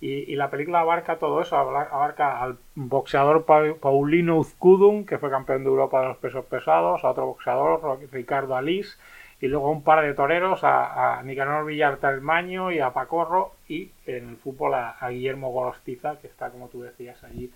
Y, 0.01 0.31
y, 0.33 0.37
la 0.37 0.51
película 0.51 0.81
abarca 0.81 1.19
todo 1.19 1.41
eso, 1.41 1.57
abarca 1.57 2.43
al 2.43 2.59
boxeador 2.75 3.47
Paulino 3.47 4.37
Uzkudun, 4.39 5.07
que 5.07 5.19
fue 5.19 5.31
campeón 5.31 5.63
de 5.63 5.71
Europa 5.71 6.03
de 6.03 6.09
los 6.09 6.19
pesos 6.19 6.45
pesados, 6.45 7.05
a 7.05 7.11
otro 7.11 7.27
boxeador, 7.27 8.01
Ricardo 8.13 8.55
Alís, 8.55 8.99
y 9.41 9.47
luego 9.47 9.71
un 9.71 9.83
par 9.83 10.05
de 10.05 10.15
toreros, 10.15 10.63
a, 10.65 11.19
a 11.19 11.23
Nicanor 11.23 11.65
Villarta 11.65 12.11
el 12.11 12.21
Maño 12.21 12.71
y 12.71 12.81
a 12.81 12.93
Pacorro, 12.93 13.53
y 13.69 13.91
en 14.07 14.31
el 14.31 14.37
fútbol 14.37 14.75
a, 14.75 14.97
Guillermo 15.09 15.53
Gorostiza, 15.53 16.19
que 16.21 16.27
está, 16.27 16.51
como 16.51 16.69
tú 16.69 16.83
decías, 16.83 17.23
allí 17.25 17.51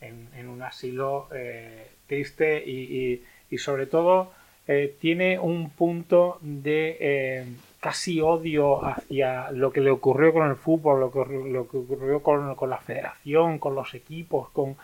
en, 0.00 0.48
un 0.48 0.62
asilo 0.62 1.28
eh, 1.32 1.90
triste 2.06 2.62
y, 2.64 2.70
y, 2.70 3.24
y, 3.50 3.58
sobre 3.58 3.86
todo 3.86 4.30
eh, 4.66 4.96
tiene 5.00 5.38
un 5.38 5.70
punto 5.70 6.38
de 6.40 6.96
eh, 7.00 7.46
casi 7.80 8.20
odio 8.20 8.84
hacia 8.84 9.50
lo 9.52 9.70
que 9.70 9.80
le 9.80 9.90
ocurrió 9.90 10.32
con 10.32 10.48
el 10.48 10.56
fútbol, 10.56 11.00
lo 11.00 11.10
que, 11.10 11.18
lo 11.50 11.68
que 11.68 11.76
ocurrió 11.78 12.22
con, 12.22 12.54
con 12.54 12.70
la 12.70 12.78
federación, 12.78 13.58
con 13.58 13.74
los 13.74 13.94
equipos, 13.94 14.48
con 14.50 14.76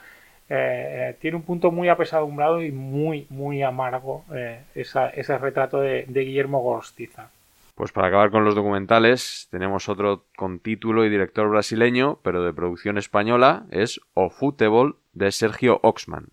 eh, 0.49 1.11
eh, 1.11 1.17
tiene 1.21 1.39
un 1.39 1.43
punto 1.43 1.71
muy 1.71 1.89
apesadumbrado 1.89 2.63
y 2.63 2.71
muy, 2.71 3.27
muy 3.31 3.63
amargo 3.63 4.25
eh, 4.35 4.63
esa, 4.75 5.09
ese 5.09 5.39
retrato 5.39 5.81
de, 5.81 6.05
de, 6.07 6.21
Guillermo 6.21 6.61
Gorostiza. 6.61 7.31
Pues 7.75 7.93
para 7.93 8.09
acabar 8.09 8.31
con 8.31 8.45
los 8.45 8.55
documentales, 8.55 9.49
tenemos 9.51 9.89
otro 9.89 10.27
con 10.37 10.59
título 10.59 11.05
y 11.07 11.09
director 11.09 11.49
brasileño, 11.49 12.19
pero 12.23 12.45
de 12.45 12.53
producción 12.53 12.99
española, 12.99 13.65
es 13.71 14.01
O 14.13 14.29
Futebol, 14.29 14.97
de 15.15 15.33
Sergio 15.33 15.81
Oxman. 15.83 16.29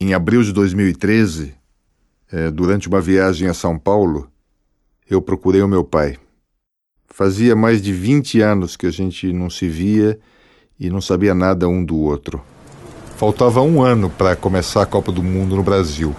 Em 0.00 0.14
abril 0.14 0.42
de 0.42 0.52
2013, 0.52 1.54
durante 2.52 2.88
uma 2.88 3.00
viagem 3.00 3.48
a 3.48 3.54
São 3.54 3.78
Paulo, 3.78 4.28
eu 5.08 5.20
procurei 5.20 5.62
o 5.62 5.68
meu 5.68 5.84
pai. 5.84 6.16
Fazia 7.06 7.54
mais 7.54 7.80
de 7.80 7.92
20 7.92 8.40
anos 8.40 8.76
que 8.76 8.86
a 8.86 8.90
gente 8.90 9.32
não 9.32 9.48
se 9.48 9.68
via 9.68 10.18
e 10.78 10.90
não 10.90 11.00
sabia 11.00 11.34
nada 11.34 11.68
um 11.68 11.84
do 11.84 11.96
outro. 11.98 12.42
Faltava 13.16 13.60
um 13.60 13.82
ano 13.82 14.10
para 14.10 14.34
começar 14.34 14.82
a 14.82 14.86
Copa 14.86 15.12
do 15.12 15.22
Mundo 15.22 15.56
no 15.56 15.62
Brasil. 15.62 16.14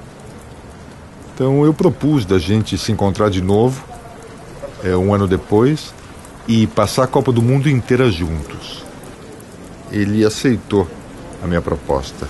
Então 1.34 1.66
eu 1.66 1.74
propus 1.74 2.26
da 2.26 2.40
gente 2.40 2.78
se 2.78 2.92
encontrar 2.92 3.30
de 3.30 3.42
novo, 3.42 3.86
é, 4.84 4.96
um 4.96 5.14
ano 5.14 5.28
depois, 5.28 5.94
e 6.48 6.66
passar 6.68 7.04
a 7.04 7.08
Copa 7.08 7.34
do 7.34 7.42
Mundo 7.42 7.70
inteira 7.70 8.10
juntos. 8.10 8.86
Ele 9.92 10.24
aceitou 10.24 10.88
a 11.44 11.48
minha 11.48 11.62
proposta. 11.62 12.28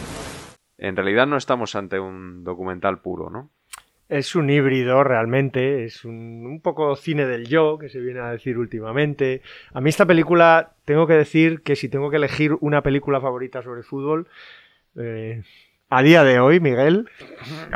En 0.77 0.95
realidad 0.95 1.27
no 1.27 1.37
estamos 1.37 1.75
ante 1.75 1.99
un 1.99 2.43
documental 2.43 3.01
puro, 3.01 3.29
¿no? 3.29 3.51
Es 4.07 4.35
un 4.35 4.49
híbrido 4.49 5.03
realmente, 5.03 5.85
es 5.85 6.05
un, 6.05 6.45
un, 6.45 6.61
poco 6.61 6.95
cine 6.95 7.25
del 7.25 7.47
yo, 7.47 7.77
que 7.79 7.89
se 7.89 7.99
viene 7.99 8.19
a 8.19 8.31
decir 8.31 8.57
últimamente. 8.57 9.41
A 9.73 9.81
mí 9.81 9.89
esta 9.89 10.05
película, 10.05 10.73
tengo 10.85 11.07
que 11.07 11.13
decir 11.13 11.61
que 11.61 11.75
si 11.75 11.89
tengo 11.89 12.11
que 12.11 12.17
elegir 12.17 12.55
una 12.61 12.83
película 12.83 13.19
favorita 13.19 13.63
sobre 13.63 13.81
fútbol, 13.81 14.27
eh, 14.95 15.41
a 15.89 16.01
día 16.01 16.23
de 16.23 16.39
hoy, 16.39 16.59
Miguel, 16.59 17.07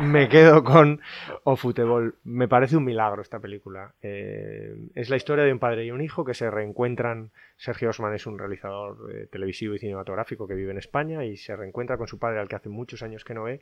me 0.01 0.29
quedo 0.29 0.63
con 0.63 0.99
O 1.43 1.55
Futebol. 1.55 2.15
Me 2.23 2.47
parece 2.47 2.75
un 2.75 2.83
milagro 2.83 3.21
esta 3.21 3.39
película. 3.39 3.93
Eh, 4.01 4.75
es 4.95 5.11
la 5.11 5.15
historia 5.15 5.43
de 5.43 5.53
un 5.53 5.59
padre 5.59 5.85
y 5.85 5.91
un 5.91 6.01
hijo 6.01 6.25
que 6.25 6.33
se 6.33 6.49
reencuentran. 6.49 7.29
Sergio 7.55 7.89
Osman 7.89 8.15
es 8.15 8.25
un 8.25 8.39
realizador 8.39 9.11
eh, 9.13 9.27
televisivo 9.31 9.75
y 9.75 9.79
cinematográfico 9.79 10.47
que 10.47 10.55
vive 10.55 10.71
en 10.71 10.79
España 10.79 11.23
y 11.23 11.37
se 11.37 11.55
reencuentra 11.55 11.97
con 11.97 12.07
su 12.07 12.17
padre 12.17 12.39
al 12.39 12.49
que 12.49 12.55
hace 12.55 12.69
muchos 12.69 13.03
años 13.03 13.23
que 13.23 13.35
no 13.35 13.43
ve 13.43 13.61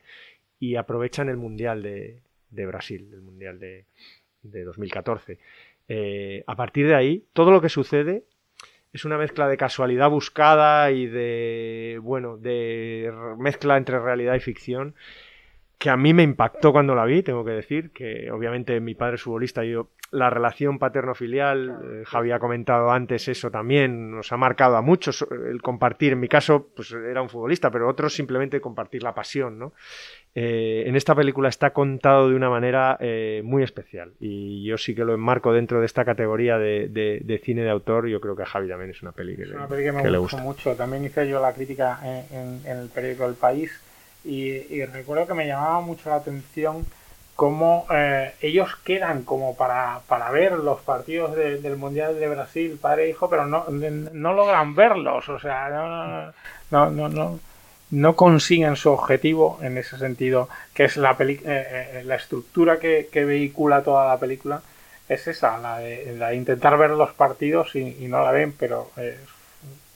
y 0.59 0.75
aprovechan 0.75 1.27
el 1.27 1.37
Mundial 1.37 1.83
de, 1.83 2.21
de 2.49 2.65
Brasil, 2.65 3.09
el 3.13 3.21
Mundial 3.21 3.59
de, 3.59 3.85
de 4.43 4.63
2014. 4.63 5.39
Eh, 5.89 6.43
a 6.47 6.55
partir 6.55 6.87
de 6.87 6.95
ahí, 6.95 7.25
todo 7.33 7.51
lo 7.51 7.61
que 7.61 7.69
sucede 7.69 8.23
es 8.93 9.05
una 9.05 9.17
mezcla 9.17 9.47
de 9.47 9.57
casualidad 9.57 10.09
buscada 10.09 10.91
y 10.91 11.07
de, 11.07 11.99
bueno, 12.01 12.37
de 12.37 13.13
mezcla 13.37 13.77
entre 13.77 13.99
realidad 13.99 14.35
y 14.35 14.39
ficción 14.39 14.95
que 15.77 15.89
a 15.91 15.97
mí 15.97 16.13
me 16.13 16.23
impactó 16.23 16.71
cuando 16.71 16.95
la 16.95 17.05
vi, 17.05 17.21
tengo 17.21 17.45
que 17.45 17.51
decir, 17.51 17.91
que 17.91 18.31
obviamente 18.31 18.79
mi 18.79 18.95
padre 18.95 19.15
es 19.15 19.21
futbolista 19.21 19.63
y 19.63 19.71
yo, 19.71 19.89
la 20.09 20.29
relación 20.29 20.79
paterno-filial, 20.79 21.69
eh, 21.69 22.03
Javi 22.05 22.31
ha 22.31 22.39
comentado 22.39 22.89
antes 22.91 23.27
eso 23.27 23.51
también, 23.51 24.09
nos 24.11 24.31
ha 24.31 24.37
marcado 24.37 24.77
a 24.77 24.81
muchos 24.81 25.27
el 25.29 25.61
compartir, 25.61 26.13
en 26.13 26.19
mi 26.19 26.29
caso 26.29 26.69
pues 26.75 26.91
era 26.93 27.21
un 27.21 27.29
futbolista, 27.29 27.69
pero 27.69 27.87
otros 27.89 28.13
simplemente 28.13 28.59
compartir 28.61 29.03
la 29.03 29.13
pasión, 29.13 29.59
¿no? 29.59 29.73
Eh, 30.33 30.83
en 30.87 30.95
esta 30.95 31.13
película 31.13 31.49
está 31.49 31.71
contado 31.71 32.29
de 32.29 32.35
una 32.35 32.49
manera 32.49 32.97
eh, 32.99 33.41
muy 33.43 33.63
especial 33.63 34.13
y 34.19 34.63
yo 34.63 34.77
sí 34.77 34.95
que 34.95 35.03
lo 35.03 35.13
enmarco 35.13 35.51
dentro 35.51 35.79
de 35.79 35.87
esta 35.87 36.05
categoría 36.05 36.57
de, 36.57 36.87
de, 36.89 37.21
de 37.23 37.37
cine 37.39 37.63
de 37.63 37.69
autor, 37.69 38.07
yo 38.07 38.21
creo 38.21 38.35
que 38.35 38.43
a 38.43 38.45
Javi 38.45 38.67
también 38.67 38.91
es 38.91 39.01
una 39.01 39.11
peli 39.11 39.35
que, 39.35 39.43
es 39.43 39.49
le, 39.49 39.55
una 39.57 39.67
peli 39.67 39.83
que 39.83 39.91
me 39.91 40.03
que 40.03 40.11
le 40.11 40.17
gustó 40.17 40.37
gusta. 40.37 40.43
mucho, 40.43 40.75
también 40.75 41.03
hice 41.05 41.27
yo 41.27 41.41
la 41.41 41.53
crítica 41.53 41.99
en, 42.03 42.37
en, 42.37 42.61
en 42.65 42.77
el 42.77 42.87
periódico 42.89 43.27
El 43.27 43.35
País 43.35 43.71
y, 44.27 44.67
y, 44.69 44.85
recuerdo 44.85 45.27
que 45.27 45.33
me 45.33 45.47
llamaba 45.47 45.81
mucho 45.81 46.09
la 46.09 46.17
atención 46.17 46.85
cómo 47.35 47.85
eh, 47.91 48.33
ellos 48.41 48.75
quedan 48.83 49.23
como 49.23 49.55
para, 49.55 50.01
para 50.07 50.31
ver 50.31 50.53
los 50.53 50.81
partidos 50.81 51.35
de, 51.35 51.61
del 51.61 51.77
Mundial 51.77 52.19
de 52.19 52.27
Brasil, 52.27 52.79
padre 52.81 53.05
e 53.05 53.09
hijo, 53.09 53.29
pero 53.29 53.45
no, 53.45 53.65
no 53.69 54.33
logran 54.33 54.75
verlos, 54.75 55.29
o 55.29 55.39
sea, 55.39 55.69
no, 55.69 56.33
no, 56.71 56.89
no, 56.89 57.09
no, 57.09 57.39
no 57.91 58.15
consiguen 58.15 58.75
su 58.75 58.89
objetivo 58.89 59.59
en 59.61 59.77
ese 59.77 59.97
sentido, 59.99 60.49
que 60.73 60.85
es 60.85 60.97
la, 60.97 61.15
peli 61.15 61.39
eh, 61.45 62.01
la 62.05 62.15
estructura 62.15 62.79
que, 62.79 63.07
que, 63.11 63.23
vehicula 63.23 63.83
toda 63.83 64.07
la 64.07 64.19
película, 64.19 64.61
es 65.07 65.27
esa, 65.27 65.59
la 65.59 65.77
de, 65.77 66.15
la 66.17 66.33
intentar 66.33 66.77
ver 66.77 66.89
los 66.89 67.13
partidos 67.13 67.75
y, 67.75 68.03
y 68.03 68.07
no 68.07 68.23
la 68.23 68.31
ven, 68.31 68.51
pero 68.51 68.89
eh, 68.97 69.17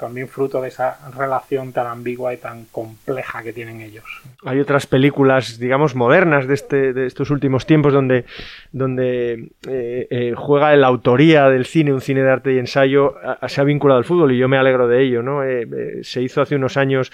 también 0.02 0.28
fruto 0.28 0.62
de 0.62 0.68
esa 0.68 0.98
relación 1.16 1.72
tan 1.72 1.88
ambigua 1.88 2.34
y 2.34 2.38
tan 2.38 2.66
compleja 2.66 3.44
que 3.44 3.54
tienen 3.54 3.80
ellos. 3.82 4.04
Hay 4.44 4.60
otras 4.60 4.88
películas, 4.88 5.60
digamos, 5.60 5.96
modernas 5.96 6.48
de, 6.48 6.56
este, 6.56 6.92
de 6.92 7.06
estos 7.06 7.30
últimos 7.30 7.66
tiempos 7.68 7.94
donde, 7.94 8.26
donde 8.72 9.52
eh, 9.70 10.08
eh, 10.10 10.34
juega 10.36 10.76
la 10.76 10.88
autoría 10.88 11.48
del 11.50 11.66
cine, 11.66 11.94
un 11.94 12.02
cine 12.02 12.24
de 12.24 12.32
arte 12.32 12.54
y 12.54 12.58
ensayo, 12.58 13.16
a, 13.24 13.48
se 13.48 13.62
ha 13.62 13.64
vinculado 13.64 14.00
al 14.00 14.06
fútbol 14.06 14.32
y 14.32 14.40
yo 14.40 14.50
me 14.50 14.58
alegro 14.58 14.88
de 14.88 15.04
ello. 15.04 15.22
¿no? 15.22 15.44
Eh, 15.44 16.00
se 16.02 16.22
hizo 16.22 16.42
hace 16.42 16.56
unos 16.56 16.78
años 16.78 17.12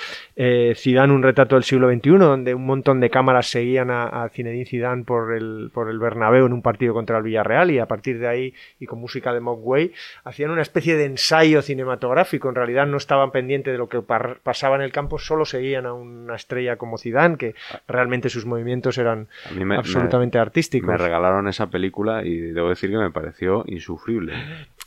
Zidane, 0.76 1.14
un 1.14 1.24
retrato 1.24 1.56
del 1.56 1.64
siglo 1.64 1.92
XXI, 1.92 2.10
donde 2.18 2.56
un 2.56 2.66
montón 2.66 3.02
de 3.02 3.10
cámaras 3.10 3.48
seguían 3.48 3.92
a, 3.92 4.08
a 4.08 4.30
Zinedine 4.30 4.66
Zidane 4.66 5.04
por 5.04 5.34
el, 5.34 5.70
por 5.74 5.90
el 5.90 6.00
Bernabéu 6.00 6.46
en 6.46 6.54
un 6.54 6.62
partido 6.62 6.94
contra 6.94 7.18
el 7.18 7.24
Villarreal 7.24 7.70
y 7.72 7.80
a 7.80 7.86
partir 7.86 8.18
de 8.20 8.28
ahí, 8.28 8.54
y 8.80 8.86
con 8.86 9.00
música 9.00 9.34
de 9.34 9.42
Mogwai, 9.42 9.92
hacían 10.24 10.52
una 10.52 10.62
especie 10.62 10.96
de 10.96 11.06
ensayo 11.06 11.62
cinematográfico. 11.62 12.48
En 12.48 12.56
realidad 12.56 12.77
no 12.86 12.98
estaban 12.98 13.32
pendientes 13.32 13.74
de 13.74 13.78
lo 13.78 13.90
que 13.90 14.02
pasaba 14.02 14.76
en 14.76 14.82
el 14.82 14.92
campo, 14.92 15.20
solo 15.20 15.46
seguían 15.46 15.86
a 15.86 15.94
una 15.94 16.36
estrella 16.36 16.78
como 16.78 16.98
Zidane, 16.98 17.38
que 17.38 17.56
realmente 17.88 18.30
sus 18.30 18.46
movimientos 18.46 18.98
eran 18.98 19.28
me, 19.56 19.76
absolutamente 19.76 20.38
me, 20.38 20.42
artísticos. 20.42 20.90
Me 20.90 20.98
regalaron 20.98 21.48
esa 21.48 21.68
película 21.68 22.24
y 22.24 22.38
debo 22.38 22.70
decir 22.70 22.90
que 22.90 22.98
me 22.98 23.12
pareció 23.12 23.64
insufrible. 23.68 24.34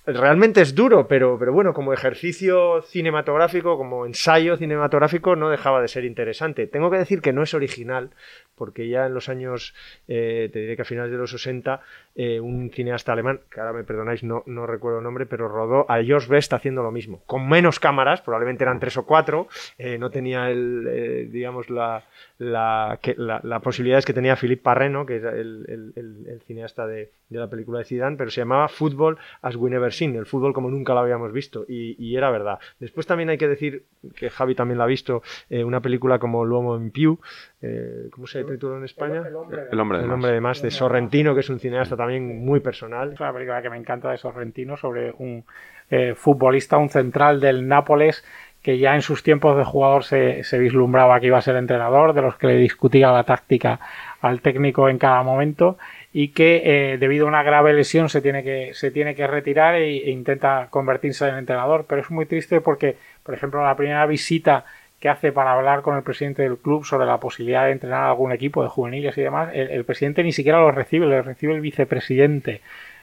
Realmente 0.07 0.63
es 0.63 0.75
duro, 0.75 1.07
pero, 1.09 1.39
pero 1.39 1.53
bueno, 1.53 1.73
como 1.75 1.93
ejercicio 1.93 2.83
cinematográfico, 2.83 3.77
como 3.77 4.07
ensayo 4.07 4.57
cinematográfico, 4.57 5.37
no 5.37 5.51
dejaba 5.51 5.83
de 5.83 5.89
ser 5.89 6.05
interesante. 6.05 6.67
Tengo 6.67 6.91
que 6.91 6.99
decir 6.99 7.21
que 7.21 7.33
no 7.33 7.43
es 7.43 7.55
original, 7.55 8.11
porque 8.57 8.89
ya 8.89 9.07
en 9.07 9.15
los 9.15 9.29
años, 9.29 9.75
eh, 10.09 10.49
te 10.53 10.61
diré 10.61 10.77
que 10.77 10.83
a 10.83 10.85
finales 10.85 11.13
de 11.13 11.19
los 11.19 11.31
60, 11.31 11.81
eh, 12.15 12.41
un 12.41 12.71
cineasta 12.71 13.13
alemán, 13.13 13.41
que 13.51 13.61
ahora 13.61 13.73
me 13.73 13.85
perdonáis, 13.85 14.23
no, 14.25 14.43
no 14.47 14.67
recuerdo 14.67 14.99
el 14.99 15.05
nombre, 15.05 15.27
pero 15.27 15.49
rodó 15.49 15.87
a 15.91 16.03
George 16.03 16.29
Best 16.29 16.53
haciendo 16.53 16.83
lo 16.83 16.91
mismo, 16.91 17.23
con 17.27 17.49
menos 17.49 17.79
cámaras, 17.79 18.21
probablemente 18.21 18.65
eran 18.65 18.81
tres 18.81 18.97
o 18.97 19.07
cuatro, 19.07 19.49
eh, 19.79 19.97
no 19.99 20.11
tenía 20.11 20.51
el, 20.51 20.87
eh, 20.89 21.29
digamos, 21.31 21.71
la, 21.71 22.05
la, 22.39 22.99
que, 23.01 23.15
la, 23.17 23.41
la, 23.45 23.61
posibilidades 23.61 24.05
que 24.05 24.13
tenía 24.13 24.37
Philippe 24.37 24.63
Parreno, 24.63 25.07
que 25.07 25.17
es 25.17 25.25
el, 25.25 25.65
el, 25.69 25.93
el, 25.97 26.27
el 26.27 26.41
cineasta 26.43 26.87
de, 26.87 27.13
de, 27.29 27.39
la 27.39 27.49
película 27.49 27.79
de 27.79 27.85
Zidane, 27.85 28.17
pero 28.17 28.31
se 28.31 28.41
llamaba 28.41 28.69
Football 28.69 29.19
as 29.43 29.57
we 29.57 29.71
never 29.71 29.93
seen, 29.93 30.17
el 30.17 30.27
fútbol 30.27 30.53
como 30.53 30.69
nunca 30.69 30.95
lo 30.95 31.01
habíamos 31.01 31.33
visto, 31.33 31.65
y, 31.69 31.95
y 32.05 32.17
era 32.17 32.31
verdad. 32.31 32.59
Después 32.81 33.07
también 33.07 33.29
hay 33.29 33.39
que 33.39 33.49
decir, 33.49 33.85
que 34.17 34.31
Javi 34.31 34.55
también 34.55 34.79
la 34.79 34.85
ha 34.85 34.89
visto, 34.89 35.23
eh, 35.49 35.63
una 35.63 35.81
película 35.81 36.19
como 36.19 36.45
L'Uomo 36.45 36.77
in 36.77 36.91
Più, 36.91 37.19
eh, 37.63 38.09
¿cómo 38.11 38.27
se 38.27 38.43
tituló 38.45 38.79
en 38.79 38.85
España? 38.85 39.23
El, 39.27 39.37
hombre, 39.37 39.63
el 39.71 39.79
hombre 39.79 39.99
de, 39.99 40.05
el 40.05 40.11
hombre 40.11 40.33
de 40.33 40.41
más, 40.41 40.63
de 40.63 40.71
Sorrentino, 40.71 41.35
que 41.35 41.41
es 41.41 41.51
un 41.51 41.61
cineasta 41.61 41.97
también 42.01 42.45
muy 42.45 42.61
personal. 42.61 43.13
Es 43.13 43.21
una 43.21 43.33
película 43.33 43.63
que 43.63 43.71
me 43.71 43.77
encanta 43.77 44.11
de 44.11 44.19
Sorrentino 44.19 44.77
sobre 44.77 45.13
un 45.19 45.45
eh, 45.91 46.15
futbolista, 46.17 46.79
un 46.79 46.89
central 46.89 47.41
del 47.41 47.69
Nápoles 47.69 48.25
que 48.63 48.79
ya 48.79 48.95
en 48.95 49.01
sus 49.01 49.23
tiempos 49.23 49.57
de 49.57 49.65
jugador 49.65 50.05
se, 50.05 50.45
se, 50.45 50.59
vislumbraba 50.59 51.19
que 51.19 51.29
iba 51.29 51.39
a 51.39 51.43
ser 51.43 51.57
entrenador, 51.57 52.13
de 52.13 52.21
los 52.21 52.37
que 52.37 52.47
le 52.47 52.57
discutía 52.57 53.11
la 53.11 53.25
táctica 53.25 53.81
al 54.21 54.43
técnico 54.43 54.91
en 54.91 54.99
cada 54.99 55.23
momento 55.23 55.79
y 56.13 56.29
que 56.29 56.63
eh, 56.65 56.99
debido 56.99 57.25
a 57.25 57.29
una 57.29 57.43
grave 57.43 57.73
lesión 57.73 58.09
se 58.09 58.21
tiene 58.21 58.43
que, 58.43 58.75
se 58.75 58.91
tiene 58.91 59.15
que 59.15 59.27
retirar 59.27 59.77
e, 59.77 59.97
e, 59.97 60.11
intenta 60.11 60.67
convertirse 60.69 61.29
en 61.29 61.37
entrenador. 61.37 61.87
Pero 61.89 62.03
es 62.03 62.11
muy 62.11 62.27
triste 62.27 62.61
porque, 62.61 62.97
por 63.23 63.35
ejemplo, 63.35 63.65
la 63.65 63.77
primera 63.77 64.05
visita 64.07 64.65
que 65.01 65.09
hace 65.09 65.33
para 65.33 65.55
hablar 65.55 65.81
con 65.83 65.97
el 65.97 66.03
presidente 66.03 66.43
del 66.43 66.59
club 66.59 66.85
sobre 66.85 67.07
la 67.07 67.19
posibilidad 67.19 67.65
de 67.65 67.73
entrenar 67.73 68.05
a 68.05 68.11
algún 68.11 68.33
equipo 68.33 68.63
de 68.63 68.69
juveniles 68.69 69.17
y 69.17 69.23
demás, 69.23 69.51
el, 69.55 69.85
presidente 69.85 70.23
ni 70.23 70.33
siquiera 70.33 70.61
lo 70.61 70.71
recibe, 70.71 71.07
lo 71.07 71.23
recibe 71.23 71.55
el 71.55 71.63
vicepresidente. 71.63 72.61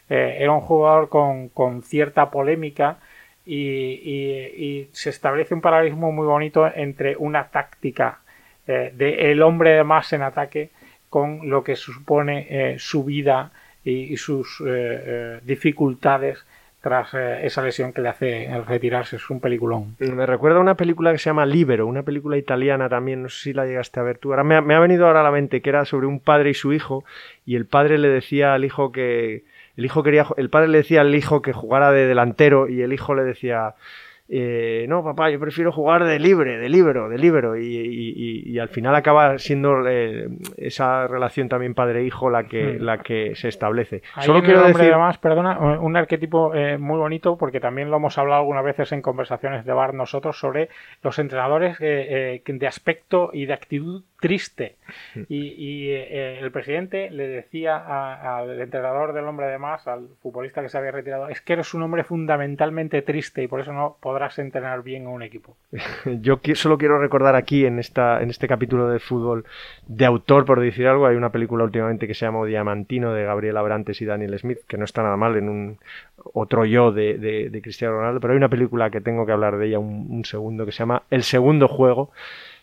Eh, 0.10 0.38
era 0.40 0.52
un 0.52 0.62
jugador 0.62 1.10
con, 1.10 1.50
con 1.50 1.82
cierta 1.82 2.30
polémica 2.30 3.00
y, 3.48 4.88
se 4.92 5.10
establece 5.10 5.54
un 5.54 5.62
paralelismo 5.62 6.12
muy 6.12 6.26
bonito 6.26 6.70
entre 6.74 7.16
una 7.18 7.48
táctica 7.48 8.20
eh, 8.68 8.92
de 8.96 9.32
el 9.32 9.42
hombre 9.42 9.72
de 9.72 9.84
más 9.84 10.12
en 10.14 10.22
ataque 10.22 10.70
con 11.10 11.50
lo 11.50 11.64
que 11.64 11.76
supone 11.76 12.48
eh, 12.50 12.76
su 12.80 13.04
vida 13.04 13.52
y, 13.84 14.14
y 14.14 14.18
sus 14.18 14.62
eh, 14.66 15.40
dificultades 15.44 16.46
tras 16.88 17.14
esa 17.14 17.62
lesión 17.62 17.92
que 17.92 18.02
le 18.02 18.08
hace 18.08 18.50
retirarse. 18.66 19.18
Es 19.18 19.30
un 19.30 19.42
peliculón. 19.42 19.98
Me 20.00 20.26
recuerda 20.26 20.62
una 20.62 20.76
película 20.76 21.12
que 21.12 21.18
se 21.18 21.30
llama 21.30 21.46
Libero, 21.46 21.86
una 21.86 22.04
película 22.04 22.38
italiana 22.38 22.88
también, 22.88 23.24
no 23.24 23.28
sé 23.28 23.40
si 23.42 23.54
la 23.54 23.66
llegaste 23.66 24.00
a 24.00 24.04
ver 24.04 24.20
tú. 24.20 24.32
Ahora 24.32 24.46
me 24.46 24.56
ha, 24.56 24.62
me 24.62 24.74
ha 24.74 24.80
venido 24.80 25.06
ahora 25.06 25.20
a 25.20 25.24
la 25.24 25.32
mente 25.32 25.62
que 25.62 25.70
era 25.70 25.84
sobre 25.84 26.08
un 26.08 26.22
padre 26.22 26.52
y 26.52 26.54
su 26.54 26.72
hijo 26.72 27.04
y 27.46 27.58
el 27.58 27.66
padre 27.66 27.98
le 27.98 28.08
decía 28.08 28.54
al 28.54 28.64
hijo 28.64 28.94
que 28.94 29.44
el 29.76 29.84
hijo 29.84 30.02
quería, 30.02 30.28
el 30.38 30.50
padre 30.50 30.70
le 30.70 30.78
decía 30.78 31.02
al 31.02 31.14
hijo 31.14 31.42
que 31.42 31.52
jugara 31.52 31.92
de 31.92 32.08
delantero 32.08 32.70
y 32.70 32.82
el 32.84 32.94
hijo 32.94 33.16
le 33.16 33.24
decía, 33.24 33.76
eh, 34.30 34.86
no, 34.90 35.04
papá, 35.04 35.30
yo 35.30 35.40
prefiero 35.40 35.72
jugar 35.72 36.04
de 36.04 36.20
libre, 36.20 36.58
de 36.58 36.70
libero, 36.70 37.10
de 37.10 37.18
libero. 37.18 37.58
Y, 37.58 37.64
y, 37.66 38.44
y 38.46 38.60
al 38.60 38.70
final 38.70 38.94
acaba 38.96 39.38
siendo 39.38 39.88
eh, 39.88 40.28
esa 40.58 41.08
relación 41.08 41.48
también 41.50 41.74
padre-hijo 41.74 42.30
la 42.30 42.44
que, 42.44 42.78
Hmm. 42.78 42.84
la 42.84 42.98
que 43.00 43.36
se 43.36 43.48
establece. 43.48 44.02
Solo 44.22 44.42
quiero 44.42 44.64
decir. 44.64 44.92
además, 44.92 45.18
perdona, 45.18 45.80
un 45.80 45.96
arquetipo 45.96 46.54
eh, 46.54 46.78
muy 46.78 46.98
bonito 46.98 47.38
porque 47.38 47.60
también 47.60 47.90
lo 47.90 47.98
hemos 47.98 48.18
hablado 48.18 48.42
algunas 48.42 48.64
veces 48.64 48.92
en 48.92 49.02
conversaciones 49.02 49.66
de 49.66 49.74
bar 49.74 49.94
nosotros 49.94 50.40
sobre 50.40 50.70
los 51.04 51.18
entrenadores 51.20 51.78
eh, 51.80 52.42
de 52.46 52.68
aspecto 52.68 53.30
y 53.34 53.46
de 53.46 53.54
actitud 53.54 54.04
triste. 54.20 54.76
Y, 55.30 55.54
y, 55.58 55.90
eh, 55.92 56.40
el 56.40 56.52
presidente 56.52 57.10
le 57.12 57.28
decía 57.28 57.78
al 58.38 58.60
entrenador 58.60 59.14
del 59.14 59.26
hombre 59.26 59.48
de 59.48 59.58
más, 59.58 59.88
al 59.88 60.08
futbolista 60.22 60.62
que 60.62 60.70
se 60.70 60.78
había 60.78 60.92
retirado, 60.92 61.30
es 61.30 61.42
que 61.42 61.54
eres 61.54 61.74
un 61.74 61.84
hombre 61.84 62.04
fundamentalmente 62.04 63.02
triste 63.02 63.44
y 63.44 63.48
por 63.48 63.60
eso 63.60 63.74
no 63.74 63.98
podrás 64.00 64.40
entrenar 64.40 64.82
bien 64.84 65.06
a 65.06 65.10
un 65.10 65.24
equipo. 65.24 65.56
Yo 66.22 66.40
solo 66.56 66.78
quiero 66.78 67.00
recordar 67.00 67.36
aquí 67.36 67.66
en, 67.66 67.80
esta, 67.80 68.22
en 68.22 68.30
este 68.30 68.48
capítulo 68.48 68.90
de 68.90 69.00
fútbol 69.00 69.46
de 69.86 70.06
autor, 70.06 70.46
por 70.46 70.60
decir 70.60 70.88
algo, 70.88 71.06
hay 71.06 71.16
una 71.16 71.32
película 71.32 71.64
últimamente 71.64 72.08
que 72.08 72.14
se 72.14 72.26
llama 72.26 72.46
Diamantino 72.46 73.14
de 73.14 73.24
Gabriel 73.24 73.58
Abrantes 73.58 74.02
y 74.02 74.06
Daniel 74.06 74.38
Smith, 74.40 74.60
que 74.68 74.78
no 74.78 74.86
está 74.86 75.04
nada 75.04 75.18
mal 75.18 75.36
en 75.38 75.50
un 75.50 75.78
otro 76.34 76.66
yo 76.66 76.92
de, 76.92 77.18
de, 77.18 77.62
Cristiano 77.62 77.96
Ronaldo, 77.96 78.20
pero 78.20 78.34
hay 78.34 78.38
una 78.38 78.50
película 78.50 78.90
que 78.90 79.02
tengo 79.02 79.26
que 79.26 79.32
hablar 79.32 79.58
de 79.58 79.68
ella 79.68 79.80
un, 79.80 80.08
un 80.10 80.26
segundo 80.26 80.66
que 80.66 80.72
se 80.72 80.80
llama 80.80 81.04
El 81.10 81.24
segundo 81.24 81.68
juego 81.68 82.12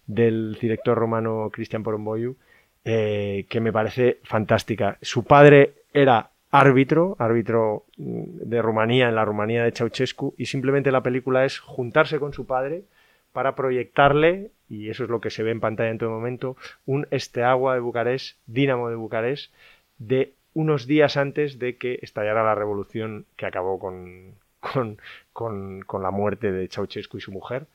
del 0.06 0.56
director 0.60 0.96
romano 0.96 1.50
Cristian 1.52 1.82
Poromboiu, 1.82 2.36
eh, 2.84 3.46
que 3.48 3.60
me 3.60 3.72
parece 3.72 4.18
fantástica. 4.24 4.98
Su 5.00 5.24
padre 5.24 5.74
era 5.92 6.30
árbitro, 6.50 7.16
árbitro 7.18 7.84
mm, 7.96 8.22
de 8.44 8.62
Rumanía, 8.62 9.08
en 9.08 9.14
la 9.14 9.24
Rumanía 9.24 9.64
de 9.64 9.72
Ceausescu, 9.72 10.34
y 10.36 10.46
simplemente 10.46 10.92
la 10.92 11.02
película 11.02 11.44
es 11.44 11.58
juntarse 11.58 12.20
con 12.20 12.32
su 12.32 12.46
padre 12.46 12.84
para 13.32 13.54
proyectarle, 13.54 14.50
y 14.68 14.90
eso 14.90 15.04
es 15.04 15.10
lo 15.10 15.20
que 15.20 15.30
se 15.30 15.42
ve 15.42 15.50
en 15.50 15.60
pantalla 15.60 15.90
en 15.90 15.98
todo 15.98 16.10
momento, 16.10 16.56
un 16.86 17.06
Esteagua 17.10 17.74
de 17.74 17.80
Bucarest, 17.80 18.38
Dínamo 18.46 18.88
de 18.90 18.96
Bucarest, 18.96 19.52
de 19.98 20.34
unos 20.52 20.86
días 20.86 21.16
antes 21.16 21.58
de 21.58 21.76
que 21.76 21.98
estallara 22.02 22.44
la 22.44 22.54
revolución 22.54 23.26
que 23.36 23.46
acabó 23.46 23.78
con, 23.78 24.34
con, 24.60 24.98
con, 25.32 25.80
con 25.82 26.02
la 26.02 26.10
muerte 26.10 26.52
de 26.52 26.68
Ceausescu 26.68 27.18
y 27.18 27.20
su 27.20 27.32
mujer 27.32 27.66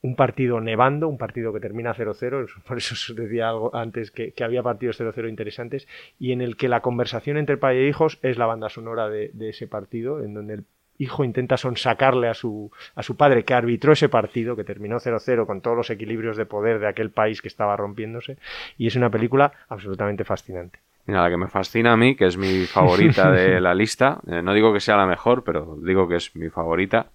un 0.00 0.14
partido 0.14 0.60
nevando, 0.60 1.08
un 1.08 1.18
partido 1.18 1.52
que 1.52 1.60
termina 1.60 1.94
0-0, 1.94 2.62
por 2.66 2.78
eso 2.78 2.94
os 2.94 3.16
decía 3.16 3.48
algo 3.48 3.74
antes 3.74 4.10
que, 4.10 4.32
había 4.42 4.62
partidos 4.62 5.00
0-0 5.00 5.28
interesantes, 5.28 5.88
y 6.18 6.32
en 6.32 6.40
el 6.40 6.56
que 6.56 6.68
la 6.68 6.80
conversación 6.80 7.36
entre 7.36 7.56
padre 7.56 7.84
e 7.84 7.88
hijos 7.88 8.18
es 8.22 8.38
la 8.38 8.46
banda 8.46 8.68
sonora 8.68 9.08
de, 9.08 9.32
ese 9.40 9.66
partido, 9.66 10.22
en 10.22 10.34
donde 10.34 10.54
el 10.54 10.64
hijo 10.98 11.24
intenta 11.24 11.56
sonsacarle 11.56 12.28
a 12.28 12.34
su, 12.34 12.72
a 12.94 13.02
su 13.02 13.16
padre 13.16 13.44
que 13.44 13.54
arbitró 13.54 13.92
ese 13.92 14.08
partido, 14.08 14.56
que 14.56 14.64
terminó 14.64 14.96
0-0 14.96 15.46
con 15.46 15.60
todos 15.60 15.76
los 15.76 15.90
equilibrios 15.90 16.36
de 16.36 16.46
poder 16.46 16.80
de 16.80 16.88
aquel 16.88 17.10
país 17.10 17.40
que 17.40 17.48
estaba 17.48 17.76
rompiéndose, 17.76 18.38
y 18.76 18.86
es 18.86 18.96
una 18.96 19.10
película 19.10 19.52
absolutamente 19.68 20.24
fascinante. 20.24 20.80
Mira, 21.06 21.22
la 21.22 21.30
que 21.30 21.38
me 21.38 21.48
fascina 21.48 21.94
a 21.94 21.96
mí, 21.96 22.16
que 22.16 22.26
es 22.26 22.36
mi 22.36 22.66
favorita 22.66 23.30
de 23.30 23.60
la 23.62 23.74
lista, 23.74 24.20
eh, 24.26 24.42
no 24.42 24.52
digo 24.52 24.74
que 24.74 24.80
sea 24.80 24.96
la 24.96 25.06
mejor, 25.06 25.42
pero 25.42 25.78
digo 25.82 26.06
que 26.06 26.16
es 26.16 26.36
mi 26.36 26.50
favorita, 26.50 27.06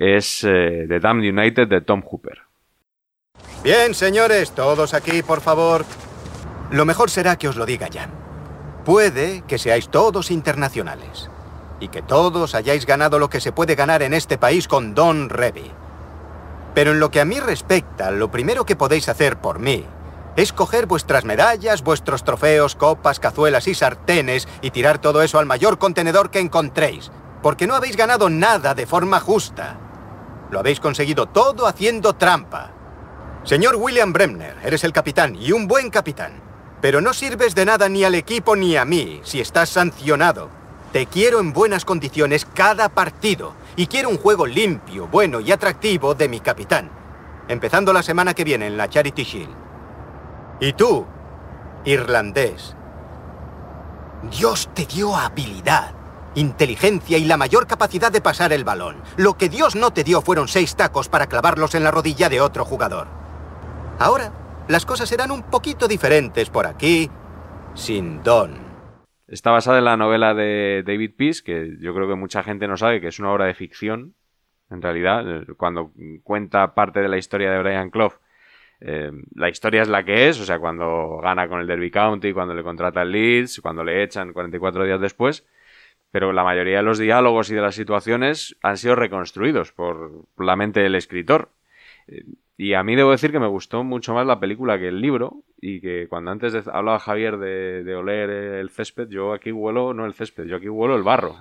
es 0.00 0.42
eh, 0.44 0.86
The 0.88 0.98
Damned 0.98 1.30
United 1.30 1.68
de 1.68 1.82
Tom 1.82 2.02
Hooper. 2.02 2.42
Bien, 3.62 3.94
señores, 3.94 4.52
todos 4.52 4.94
aquí, 4.94 5.22
por 5.22 5.42
favor. 5.42 5.84
Lo 6.70 6.86
mejor 6.86 7.10
será 7.10 7.36
que 7.36 7.48
os 7.48 7.56
lo 7.56 7.66
diga 7.66 7.88
Jan. 7.92 8.10
Puede 8.84 9.44
que 9.46 9.58
seáis 9.58 9.90
todos 9.90 10.30
internacionales 10.30 11.30
y 11.80 11.88
que 11.88 12.00
todos 12.00 12.54
hayáis 12.54 12.86
ganado 12.86 13.18
lo 13.18 13.28
que 13.28 13.40
se 13.40 13.52
puede 13.52 13.74
ganar 13.74 14.02
en 14.02 14.14
este 14.14 14.38
país 14.38 14.66
con 14.66 14.94
Don 14.94 15.28
Revy. 15.28 15.70
Pero 16.74 16.92
en 16.92 17.00
lo 17.00 17.10
que 17.10 17.20
a 17.20 17.26
mí 17.26 17.38
respecta, 17.38 18.10
lo 18.10 18.30
primero 18.30 18.64
que 18.64 18.76
podéis 18.76 19.08
hacer 19.10 19.36
por 19.36 19.58
mí 19.58 19.84
es 20.36 20.54
coger 20.54 20.86
vuestras 20.86 21.26
medallas, 21.26 21.82
vuestros 21.82 22.24
trofeos, 22.24 22.74
copas, 22.74 23.20
cazuelas 23.20 23.68
y 23.68 23.74
sartenes 23.74 24.48
y 24.62 24.70
tirar 24.70 24.98
todo 24.98 25.20
eso 25.20 25.38
al 25.38 25.46
mayor 25.46 25.78
contenedor 25.78 26.30
que 26.30 26.40
encontréis 26.40 27.10
porque 27.42 27.66
no 27.66 27.74
habéis 27.74 27.96
ganado 27.96 28.30
nada 28.30 28.74
de 28.74 28.86
forma 28.86 29.20
justa. 29.20 29.89
Lo 30.50 30.58
habéis 30.58 30.80
conseguido 30.80 31.26
todo 31.26 31.66
haciendo 31.66 32.14
trampa. 32.14 32.72
Señor 33.44 33.76
William 33.76 34.12
Bremner, 34.12 34.56
eres 34.64 34.84
el 34.84 34.92
capitán 34.92 35.36
y 35.36 35.52
un 35.52 35.68
buen 35.68 35.90
capitán. 35.90 36.32
Pero 36.80 37.00
no 37.00 37.12
sirves 37.12 37.54
de 37.54 37.64
nada 37.64 37.88
ni 37.88 38.04
al 38.04 38.14
equipo 38.14 38.56
ni 38.56 38.76
a 38.76 38.84
mí 38.84 39.20
si 39.22 39.40
estás 39.40 39.68
sancionado. 39.68 40.48
Te 40.92 41.06
quiero 41.06 41.38
en 41.38 41.52
buenas 41.52 41.84
condiciones 41.84 42.44
cada 42.44 42.88
partido 42.88 43.54
y 43.76 43.86
quiero 43.86 44.08
un 44.08 44.18
juego 44.18 44.46
limpio, 44.46 45.06
bueno 45.06 45.40
y 45.40 45.52
atractivo 45.52 46.14
de 46.14 46.28
mi 46.28 46.40
capitán. 46.40 46.90
Empezando 47.48 47.92
la 47.92 48.02
semana 48.02 48.34
que 48.34 48.44
viene 48.44 48.66
en 48.66 48.76
la 48.76 48.88
Charity 48.88 49.22
Shield. 49.22 49.54
Y 50.58 50.72
tú, 50.72 51.06
irlandés, 51.84 52.74
Dios 54.30 54.68
te 54.74 54.84
dio 54.84 55.16
habilidad 55.16 55.99
inteligencia 56.34 57.18
y 57.18 57.24
la 57.24 57.36
mayor 57.36 57.66
capacidad 57.66 58.12
de 58.12 58.20
pasar 58.20 58.52
el 58.52 58.64
balón. 58.64 58.96
Lo 59.16 59.34
que 59.34 59.48
Dios 59.48 59.76
no 59.76 59.92
te 59.92 60.04
dio 60.04 60.22
fueron 60.22 60.48
seis 60.48 60.76
tacos 60.76 61.08
para 61.08 61.26
clavarlos 61.26 61.74
en 61.74 61.84
la 61.84 61.90
rodilla 61.90 62.28
de 62.28 62.40
otro 62.40 62.64
jugador. 62.64 63.08
Ahora, 63.98 64.32
las 64.68 64.86
cosas 64.86 65.08
serán 65.08 65.30
un 65.30 65.42
poquito 65.42 65.88
diferentes 65.88 66.48
por 66.50 66.66
aquí, 66.66 67.10
sin 67.74 68.22
don. 68.22 68.70
Está 69.26 69.50
basada 69.50 69.78
en 69.78 69.84
la 69.84 69.96
novela 69.96 70.34
de 70.34 70.82
David 70.86 71.12
Peace, 71.16 71.42
que 71.44 71.76
yo 71.80 71.94
creo 71.94 72.08
que 72.08 72.14
mucha 72.14 72.42
gente 72.42 72.66
no 72.66 72.76
sabe 72.76 73.00
que 73.00 73.08
es 73.08 73.18
una 73.18 73.32
obra 73.32 73.46
de 73.46 73.54
ficción. 73.54 74.14
En 74.70 74.82
realidad, 74.82 75.24
cuando 75.56 75.92
cuenta 76.22 76.74
parte 76.74 77.00
de 77.00 77.08
la 77.08 77.18
historia 77.18 77.50
de 77.50 77.58
Brian 77.60 77.90
Clough, 77.90 78.14
eh, 78.80 79.10
la 79.34 79.48
historia 79.48 79.82
es 79.82 79.88
la 79.88 80.04
que 80.04 80.28
es, 80.28 80.40
o 80.40 80.44
sea, 80.44 80.58
cuando 80.58 81.18
gana 81.22 81.48
con 81.48 81.60
el 81.60 81.66
Derby 81.66 81.90
County, 81.90 82.32
cuando 82.32 82.54
le 82.54 82.62
contrata 82.62 83.02
el 83.02 83.12
Leeds, 83.12 83.60
cuando 83.60 83.84
le 83.84 84.02
echan 84.02 84.32
44 84.32 84.84
días 84.84 85.00
después 85.00 85.44
pero 86.10 86.32
la 86.32 86.44
mayoría 86.44 86.78
de 86.78 86.82
los 86.82 86.98
diálogos 86.98 87.50
y 87.50 87.54
de 87.54 87.60
las 87.60 87.74
situaciones 87.74 88.56
han 88.62 88.76
sido 88.76 88.96
reconstruidos 88.96 89.72
por 89.72 90.24
la 90.38 90.56
mente 90.56 90.80
del 90.80 90.94
escritor. 90.94 91.50
Y 92.56 92.74
a 92.74 92.82
mí 92.82 92.94
debo 92.94 93.12
decir 93.12 93.32
que 93.32 93.40
me 93.40 93.46
gustó 93.46 93.84
mucho 93.84 94.12
más 94.12 94.26
la 94.26 94.38
película 94.38 94.78
que 94.78 94.88
el 94.88 95.00
libro 95.00 95.44
y 95.62 95.80
que 95.80 96.08
cuando 96.08 96.30
antes 96.30 96.54
hablaba 96.68 96.98
Javier 96.98 97.38
de, 97.38 97.94
oler 97.94 98.28
el 98.28 98.70
césped, 98.70 99.08
yo 99.08 99.32
aquí 99.32 99.52
huelo 99.52 99.94
no 99.94 100.06
el 100.06 100.14
césped, 100.14 100.44
yo 100.44 100.56
aquí 100.56 100.68
huelo 100.68 100.96
el 100.96 101.02
barro 101.02 101.36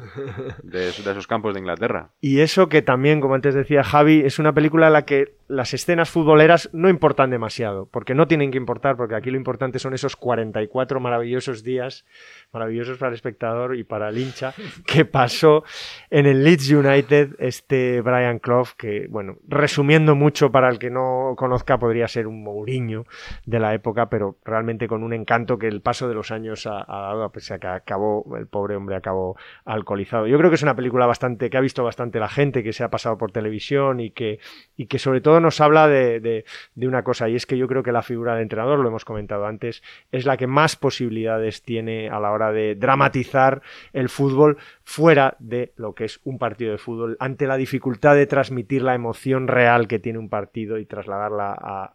de, 0.63 0.79
de, 0.79 0.89
esos 0.89 1.27
campos 1.27 1.53
de 1.53 1.59
Inglaterra. 1.59 2.11
Y 2.21 2.39
eso 2.39 2.69
que 2.69 2.81
también, 2.81 3.21
como 3.21 3.35
antes 3.35 3.53
decía 3.53 3.83
Javi, 3.83 4.21
es 4.21 4.39
una 4.39 4.53
película 4.53 4.87
en 4.87 4.93
la 4.93 5.05
que 5.05 5.35
las 5.47 5.73
escenas 5.73 6.09
futboleras 6.09 6.69
no 6.73 6.89
importan 6.89 7.31
demasiado, 7.31 7.87
porque 7.87 8.13
no 8.13 8.27
tienen 8.27 8.51
que 8.51 8.57
importar, 8.57 8.97
porque 8.97 9.15
aquí 9.15 9.31
lo 9.31 9.37
importante 9.37 9.79
son 9.79 9.93
esos 9.93 10.15
44 10.15 10.99
maravillosos 10.99 11.63
días 11.63 12.05
maravillosos 12.51 12.97
para 12.97 13.09
el 13.09 13.15
espectador 13.15 13.75
y 13.75 13.83
para 13.83 14.09
el 14.09 14.17
hincha, 14.17 14.53
que 14.85 15.05
pasó 15.05 15.63
en 16.09 16.25
el 16.25 16.43
Leeds 16.43 16.71
United 16.71 17.35
este 17.39 18.01
Brian 18.01 18.39
Clough, 18.39 18.69
que, 18.77 19.07
bueno, 19.09 19.37
resumiendo 19.47 20.15
mucho 20.15 20.51
para 20.51 20.69
el 20.69 20.79
que 20.79 20.89
no 20.89 21.35
conozca, 21.37 21.77
podría 21.77 22.07
ser 22.07 22.27
un 22.27 22.43
Mourinho 22.43 23.05
de 23.45 23.59
la 23.59 23.73
época, 23.73 24.09
pero 24.09 24.37
realmente 24.43 24.87
con 24.87 25.03
un 25.03 25.13
encanto 25.13 25.57
que 25.57 25.67
el 25.67 25.81
paso 25.81 26.07
de 26.07 26.15
los 26.15 26.31
años 26.31 26.65
ha, 26.65 26.85
dado, 26.87 27.23
a 27.23 27.31
que 27.31 27.67
acabó, 27.67 28.25
el 28.37 28.47
pobre 28.47 28.75
hombre 28.75 28.95
acabó 28.95 29.37
alcoholizado. 29.65 30.25
Yo 30.27 30.37
creo 30.37 30.49
que 30.49 30.55
es 30.55 30.63
una 30.63 30.75
película 30.75 31.05
bastante, 31.05 31.49
que 31.49 31.57
ha 31.57 31.61
visto 31.61 31.83
bastante 31.83 32.19
la 32.19 32.29
gente, 32.29 32.63
que 32.63 32.73
se 32.73 32.83
ha 32.83 32.89
pasado 32.89 33.17
por 33.17 33.31
televisión 33.31 33.99
y 33.99 34.11
que, 34.11 34.39
y 34.75 34.87
que 34.87 34.97
sobre 34.97 35.21
todo 35.21 35.39
nos 35.39 35.61
habla 35.61 35.87
de, 35.87 36.19
de, 36.19 36.45
de 36.73 36.87
una 36.87 37.03
cosa, 37.03 37.29
y 37.29 37.35
es 37.35 37.45
que 37.45 37.57
yo 37.57 37.67
creo 37.67 37.83
que 37.83 37.91
la 37.91 38.01
figura 38.01 38.33
del 38.33 38.43
entrenador, 38.43 38.79
lo 38.79 38.87
hemos 38.87 39.05
comentado 39.05 39.45
antes, 39.45 39.83
es 40.11 40.25
la 40.25 40.37
que 40.37 40.47
más 40.47 40.75
posibilidades 40.75 41.61
tiene 41.61 42.09
a 42.09 42.19
la 42.19 42.31
hora 42.31 42.38
de 42.51 42.75
dramatizar 42.75 43.61
el 43.93 44.09
fútbol 44.09 44.57
fuera 44.83 45.35
de 45.39 45.73
lo 45.75 45.93
que 45.93 46.05
es 46.05 46.19
un 46.23 46.39
partido 46.39 46.71
de 46.71 46.77
fútbol, 46.77 47.17
ante 47.19 47.47
la 47.47 47.57
dificultad 47.57 48.15
de 48.15 48.25
transmitir 48.25 48.81
la 48.81 48.95
emoción 48.95 49.47
real 49.47 49.87
que 49.87 49.99
tiene 49.99 50.19
un 50.19 50.29
partido 50.29 50.77
y 50.77 50.85
trasladarla 50.85 51.55
a 51.59 51.93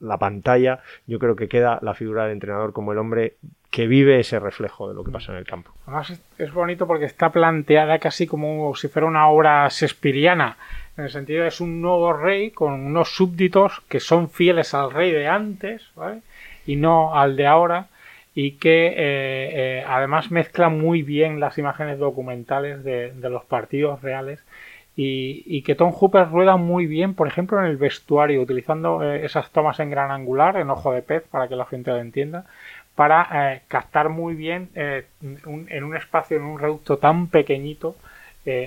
la 0.00 0.18
pantalla, 0.18 0.80
yo 1.06 1.18
creo 1.18 1.34
que 1.34 1.48
queda 1.48 1.78
la 1.82 1.94
figura 1.94 2.24
del 2.24 2.32
entrenador 2.32 2.72
como 2.72 2.92
el 2.92 2.98
hombre 2.98 3.36
que 3.70 3.86
vive 3.86 4.20
ese 4.20 4.38
reflejo 4.38 4.88
de 4.88 4.94
lo 4.94 5.04
que 5.04 5.10
pasa 5.10 5.32
en 5.32 5.38
el 5.38 5.46
campo. 5.46 5.72
Además 5.86 6.20
es 6.38 6.52
bonito 6.52 6.86
porque 6.86 7.04
está 7.04 7.30
planteada 7.30 7.98
casi 7.98 8.26
como 8.26 8.74
si 8.74 8.88
fuera 8.88 9.06
una 9.06 9.28
obra 9.28 9.68
shakespeariana, 9.68 10.56
en 10.96 11.04
el 11.04 11.10
sentido 11.10 11.42
de 11.42 11.48
es 11.48 11.60
un 11.60 11.80
nuevo 11.80 12.12
rey 12.12 12.50
con 12.50 12.72
unos 12.72 13.14
súbditos 13.14 13.80
que 13.88 14.00
son 14.00 14.30
fieles 14.30 14.74
al 14.74 14.90
rey 14.90 15.12
de 15.12 15.28
antes, 15.28 15.90
y 16.66 16.76
no 16.76 17.14
al 17.14 17.36
de 17.36 17.46
ahora, 17.46 17.86
y 18.40 18.52
que 18.52 18.86
eh, 18.86 18.94
eh, 18.98 19.84
además 19.84 20.30
mezcla 20.30 20.68
muy 20.68 21.02
bien 21.02 21.40
las 21.40 21.58
imágenes 21.58 21.98
documentales 21.98 22.84
de, 22.84 23.12
los 23.28 23.44
partidos 23.44 24.00
reales 24.00 24.38
y, 24.94 25.60
que 25.62 25.74
Tom 25.74 25.90
Hooper 25.90 26.28
rueda 26.28 26.56
muy 26.56 26.86
bien, 26.86 27.14
por 27.14 27.26
ejemplo, 27.26 27.58
en 27.58 27.66
el 27.66 27.76
vestuario, 27.76 28.40
utilizando 28.40 29.02
eh, 29.02 29.24
esas 29.24 29.50
tomas 29.50 29.80
en 29.80 29.90
gran 29.90 30.12
angular, 30.12 30.56
en 30.56 30.70
ojo 30.70 30.92
de 30.92 31.02
pez, 31.02 31.24
para 31.28 31.48
que 31.48 31.56
la 31.56 31.66
gente 31.66 31.90
lo 31.90 31.98
entienda, 31.98 32.46
para 32.94 33.62
captar 33.66 34.08
muy 34.08 34.36
bien 34.36 34.70
en 34.74 35.84
un 35.84 35.96
espacio, 35.96 36.36
en 36.36 36.44
un 36.44 36.60
reducto 36.60 36.98
tan 36.98 37.26
pequeñito, 37.26 37.96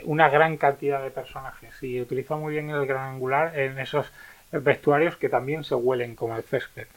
una 0.04 0.28
gran 0.28 0.58
cantidad 0.58 1.02
de 1.02 1.12
personajes. 1.12 1.82
Y 1.82 2.02
utiliza 2.02 2.36
muy 2.36 2.54
bien 2.54 2.70
el 2.70 2.86
gran 2.86 3.14
angular 3.14 3.58
en 3.58 3.80
esos 3.80 4.12
vestuarios 4.52 5.16
que 5.16 5.30
también 5.30 5.64
se 5.64 5.76
huelen 5.76 6.16
como 6.16 6.36
el 6.36 6.44
césped. 6.44 6.88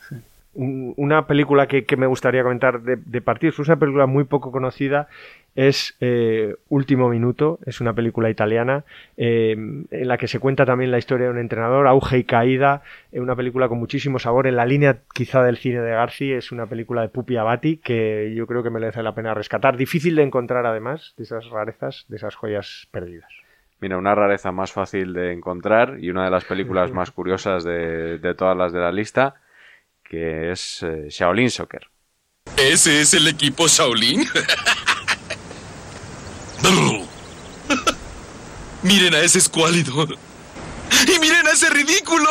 Una 0.55 1.27
película 1.27 1.67
que, 1.67 1.85
me 1.97 2.07
gustaría 2.07 2.43
comentar 2.43 2.83
de, 2.83 3.21
partidos, 3.21 3.59
es 3.59 3.69
una 3.69 3.79
película 3.79 4.07
muy 4.07 4.25
poco 4.25 4.53
conocida 4.53 5.09
es 5.55 5.97
eh, 6.01 6.57
Último 6.69 7.09
Minuto, 7.09 7.61
es 7.65 7.81
una 7.81 7.93
película 7.93 8.29
italiana 8.29 8.85
eh, 9.17 9.53
en 9.53 10.09
la 10.09 10.19
que 10.19 10.27
se 10.27 10.41
cuenta 10.41 10.67
también 10.67 10.91
la 10.91 10.99
historia 10.99 11.27
de 11.27 11.33
un 11.33 11.39
entrenador, 11.39 11.87
auge 11.87 12.19
y 12.19 12.25
caída, 12.25 12.83
es 13.13 13.21
una 13.21 13.37
película 13.37 13.69
con 13.69 13.79
muchísimo 13.79 14.19
sabor, 14.19 14.49
en 14.49 14.57
la 14.57 14.67
línea 14.67 14.99
quizá 15.13 15.45
del 15.45 15.57
cine 15.57 15.81
de 15.81 15.93
Garci, 15.93 16.33
es 16.33 16.51
una 16.51 16.67
película 16.67 17.03
de 17.03 17.09
Pupi 17.09 17.37
Abati 17.37 17.77
que 17.77 18.35
yo 18.35 18.47
creo 18.47 18.63
que 18.63 18.71
merece 18.71 19.03
la 19.03 19.15
pena 19.15 19.33
rescatar, 19.33 19.77
difícil 19.77 20.17
de 20.17 20.25
encontrar 20.25 20.67
además, 20.67 21.15
de 21.17 21.23
esas 21.23 21.49
rarezas, 21.51 22.05
de 22.09 22.17
esas 22.17 22.35
joyas 22.35 22.89
perdidas. 22.91 23.31
Mira, 23.85 23.99
una 23.99 24.15
rareza 24.15 24.51
más 24.51 24.73
fácil 24.73 25.13
de 25.13 25.33
encontrar 25.33 25.99
y 26.01 26.11
una 26.11 26.25
de 26.25 26.31
las 26.31 26.45
películas 26.45 26.91
más 26.93 27.11
curiosas 27.11 27.65
de, 27.65 28.35
todas 28.35 28.57
las 28.57 28.73
de 28.73 28.81
la 28.81 28.91
lista, 28.91 29.35
que 30.05 30.53
es 30.53 30.83
eh, 30.83 31.07
Shaolin 31.09 31.51
Soccer. 31.51 31.89
¿Ese 32.57 33.01
es 33.01 33.15
el 33.15 33.27
equipo 33.27 33.67
Shaolin? 33.67 34.29
miren 38.83 39.15
a 39.15 39.21
ese 39.21 39.39
escuálido. 39.39 40.05
Y 40.05 41.19
miren 41.19 41.47
a 41.47 41.51
ese 41.51 41.71
ridículo. 41.71 42.29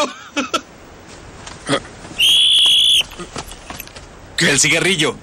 ¿Qué 4.38 4.50
el 4.50 4.60
cigarrillo? 4.60 5.16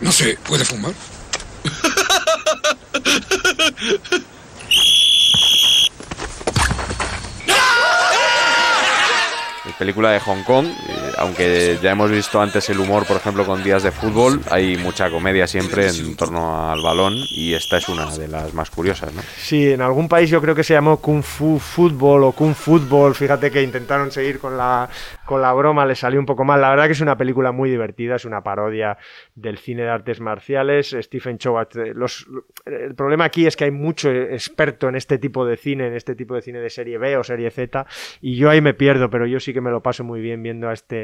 No 0.00 0.12
sé, 0.12 0.38
¿puede 0.44 0.64
fumar? 0.64 0.92
película 9.78 10.10
de 10.10 10.20
Hong 10.20 10.42
Kong, 10.44 10.66
eh, 10.66 11.12
aunque 11.18 11.78
ya 11.82 11.92
hemos 11.92 12.10
visto 12.10 12.40
antes 12.40 12.68
el 12.70 12.78
humor, 12.78 13.06
por 13.06 13.16
ejemplo, 13.16 13.44
con 13.44 13.62
días 13.62 13.82
de 13.82 13.90
fútbol, 13.90 14.40
hay 14.50 14.76
mucha 14.76 15.10
comedia 15.10 15.46
siempre 15.46 15.88
en 15.88 16.16
torno 16.16 16.70
al 16.70 16.82
balón 16.82 17.14
y 17.30 17.54
esta 17.54 17.78
es 17.78 17.88
una 17.88 18.10
de 18.16 18.28
las 18.28 18.54
más 18.54 18.70
curiosas, 18.70 19.12
¿no? 19.12 19.22
Sí, 19.36 19.72
en 19.72 19.80
algún 19.80 20.08
país 20.08 20.30
yo 20.30 20.40
creo 20.40 20.54
que 20.54 20.64
se 20.64 20.74
llamó 20.74 20.98
Kung 20.98 21.22
Fu 21.22 21.58
Fútbol 21.58 22.24
o 22.24 22.32
Kung 22.32 22.54
Fútbol, 22.54 23.14
fíjate 23.14 23.50
que 23.50 23.62
intentaron 23.62 24.10
seguir 24.10 24.38
con 24.38 24.56
la, 24.56 24.88
con 25.24 25.40
la 25.40 25.52
broma, 25.52 25.86
le 25.86 25.94
salió 25.94 26.20
un 26.20 26.26
poco 26.26 26.44
mal. 26.44 26.60
La 26.60 26.70
verdad 26.70 26.86
que 26.86 26.92
es 26.92 27.00
una 27.00 27.16
película 27.16 27.52
muy 27.52 27.70
divertida, 27.70 28.16
es 28.16 28.24
una 28.24 28.42
parodia 28.42 28.98
del 29.34 29.58
cine 29.58 29.82
de 29.82 29.90
artes 29.90 30.20
marciales. 30.20 30.96
Stephen 31.00 31.38
Chow, 31.38 31.56
los, 31.94 32.26
el 32.66 32.94
problema 32.94 33.24
aquí 33.24 33.46
es 33.46 33.56
que 33.56 33.64
hay 33.64 33.70
mucho 33.70 34.10
experto 34.10 34.88
en 34.88 34.96
este 34.96 35.18
tipo 35.18 35.46
de 35.46 35.56
cine, 35.56 35.86
en 35.86 35.94
este 35.94 36.14
tipo 36.14 36.34
de 36.34 36.42
cine 36.42 36.60
de 36.60 36.70
serie 36.70 36.98
B 36.98 37.16
o 37.16 37.24
serie 37.24 37.50
Z, 37.50 37.86
y 38.20 38.36
yo 38.36 38.50
ahí 38.50 38.60
me 38.60 38.74
pierdo, 38.74 39.10
pero 39.10 39.26
yo 39.26 39.40
sí 39.40 39.52
que 39.52 39.60
me 39.60 39.70
lo 39.70 39.82
paso 39.82 40.04
muy 40.04 40.20
bien 40.20 40.42
viendo 40.42 40.68
a 40.68 40.72
este, 40.72 41.03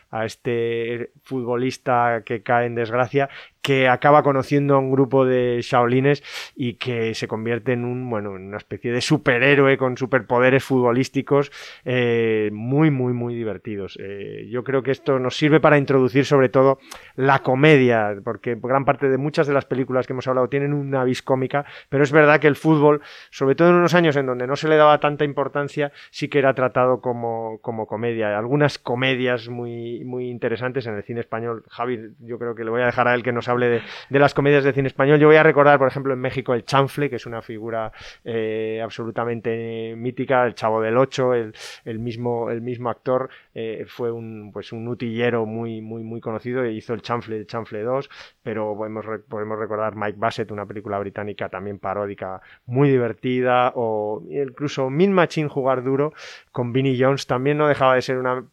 a 0.11 0.25
este 0.25 1.11
futbolista 1.23 2.23
que 2.25 2.43
cae 2.43 2.67
en 2.67 2.75
desgracia, 2.75 3.29
que 3.61 3.87
acaba 3.87 4.23
conociendo 4.23 4.75
a 4.75 4.79
un 4.79 4.91
grupo 4.91 5.25
de 5.25 5.59
Shaolines 5.61 6.23
y 6.55 6.73
que 6.75 7.13
se 7.13 7.27
convierte 7.27 7.73
en 7.73 7.85
un, 7.85 8.09
bueno, 8.09 8.35
en 8.35 8.47
una 8.47 8.57
especie 8.57 8.91
de 8.91 9.01
superhéroe 9.01 9.77
con 9.77 9.97
superpoderes 9.97 10.63
futbolísticos 10.63 11.51
eh, 11.85 12.49
muy, 12.53 12.89
muy, 12.89 13.13
muy 13.13 13.35
divertidos. 13.35 13.97
Eh, 14.01 14.47
yo 14.49 14.63
creo 14.63 14.81
que 14.83 14.91
esto 14.91 15.19
nos 15.19 15.37
sirve 15.37 15.59
para 15.59 15.77
introducir 15.77 16.25
sobre 16.25 16.49
todo 16.49 16.79
la 17.15 17.39
comedia, 17.39 18.15
porque 18.23 18.55
gran 18.55 18.85
parte 18.85 19.09
de 19.09 19.17
muchas 19.17 19.47
de 19.47 19.53
las 19.53 19.65
películas 19.65 20.07
que 20.07 20.13
hemos 20.13 20.27
hablado 20.27 20.49
tienen 20.49 20.73
una 20.73 21.03
vis 21.03 21.21
cómica, 21.21 21.65
pero 21.89 22.03
es 22.03 22.11
verdad 22.11 22.39
que 22.39 22.47
el 22.47 22.55
fútbol, 22.55 23.01
sobre 23.29 23.55
todo 23.55 23.69
en 23.69 23.75
unos 23.75 23.93
años 23.93 24.15
en 24.15 24.25
donde 24.25 24.47
no 24.47 24.55
se 24.55 24.67
le 24.67 24.75
daba 24.75 24.99
tanta 24.99 25.23
importancia, 25.23 25.91
sí 26.09 26.27
que 26.29 26.39
era 26.39 26.53
tratado 26.55 26.99
como, 26.99 27.59
como 27.61 27.85
comedia. 27.85 28.37
Algunas 28.37 28.79
comedias 28.79 29.49
muy, 29.49 30.00
muy 30.03 30.29
interesantes 30.29 30.85
en 30.87 30.95
el 30.95 31.03
cine 31.03 31.19
español. 31.19 31.63
Javi, 31.69 32.13
yo 32.19 32.37
creo 32.39 32.55
que 32.55 32.63
le 32.63 32.69
voy 32.69 32.81
a 32.81 32.85
dejar 32.85 33.07
a 33.07 33.15
él 33.15 33.23
que 33.23 33.31
nos 33.31 33.47
hable 33.47 33.81
de, 34.09 34.19
las 34.19 34.33
comedias 34.33 34.63
de 34.63 34.73
cine 34.73 34.87
español. 34.87 35.19
Yo 35.19 35.27
voy 35.27 35.35
a 35.35 35.43
recordar, 35.43 35.77
por 35.77 35.87
ejemplo, 35.87 36.13
en 36.13 36.19
México 36.19 36.53
el 36.53 36.65
Chanfle, 36.65 37.09
que 37.09 37.17
es 37.17 37.25
una 37.25 37.41
figura 37.41 37.91
eh, 38.23 38.79
absolutamente 38.83 39.95
mítica, 39.97 40.45
el 40.45 40.55
Chavo 40.55 40.81
del 40.81 40.97
Ocho, 40.97 41.33
el, 41.33 41.53
mismo, 41.99 42.49
el 42.49 42.61
mismo 42.61 42.89
actor 42.89 43.29
eh, 43.53 43.85
fue 43.87 44.11
un, 44.11 44.51
pues 44.51 44.71
un 44.71 44.87
utillero 44.87 45.45
muy, 45.45 45.81
muy, 45.81 46.03
muy 46.03 46.21
conocido 46.21 46.63
e 46.63 46.71
hizo 46.71 46.93
el 46.93 47.01
Chanfle, 47.01 47.37
el 47.37 47.47
Chanfle 47.47 47.81
2, 47.81 48.09
pero 48.43 48.75
podemos, 48.75 49.05
podemos 49.27 49.59
recordar 49.59 49.95
Mike 49.95 50.17
Bassett, 50.17 50.51
una 50.51 50.65
película 50.65 50.99
británica 50.99 51.49
también 51.49 51.79
paródica, 51.79 52.41
muy 52.65 52.89
divertida, 52.89 53.71
o 53.75 54.23
incluso 54.29 54.89
Min 54.89 55.13
Machine 55.13 55.49
Jugar 55.49 55.83
Duro 55.83 56.13
con 56.51 56.73
Vinnie 56.73 56.97
Jones, 56.99 57.27
también 57.27 57.57
no 57.57 57.67
dejaba 57.67 57.95
de 57.95 58.01
ser 58.01 58.17
una 58.17 58.43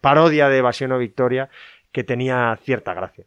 parodia 0.00 0.48
de 0.48 0.58
Evasión 0.58 0.92
Victoria 0.98 1.48
que 1.92 2.04
tenía 2.04 2.56
cierta 2.62 2.94
gracia. 2.94 3.24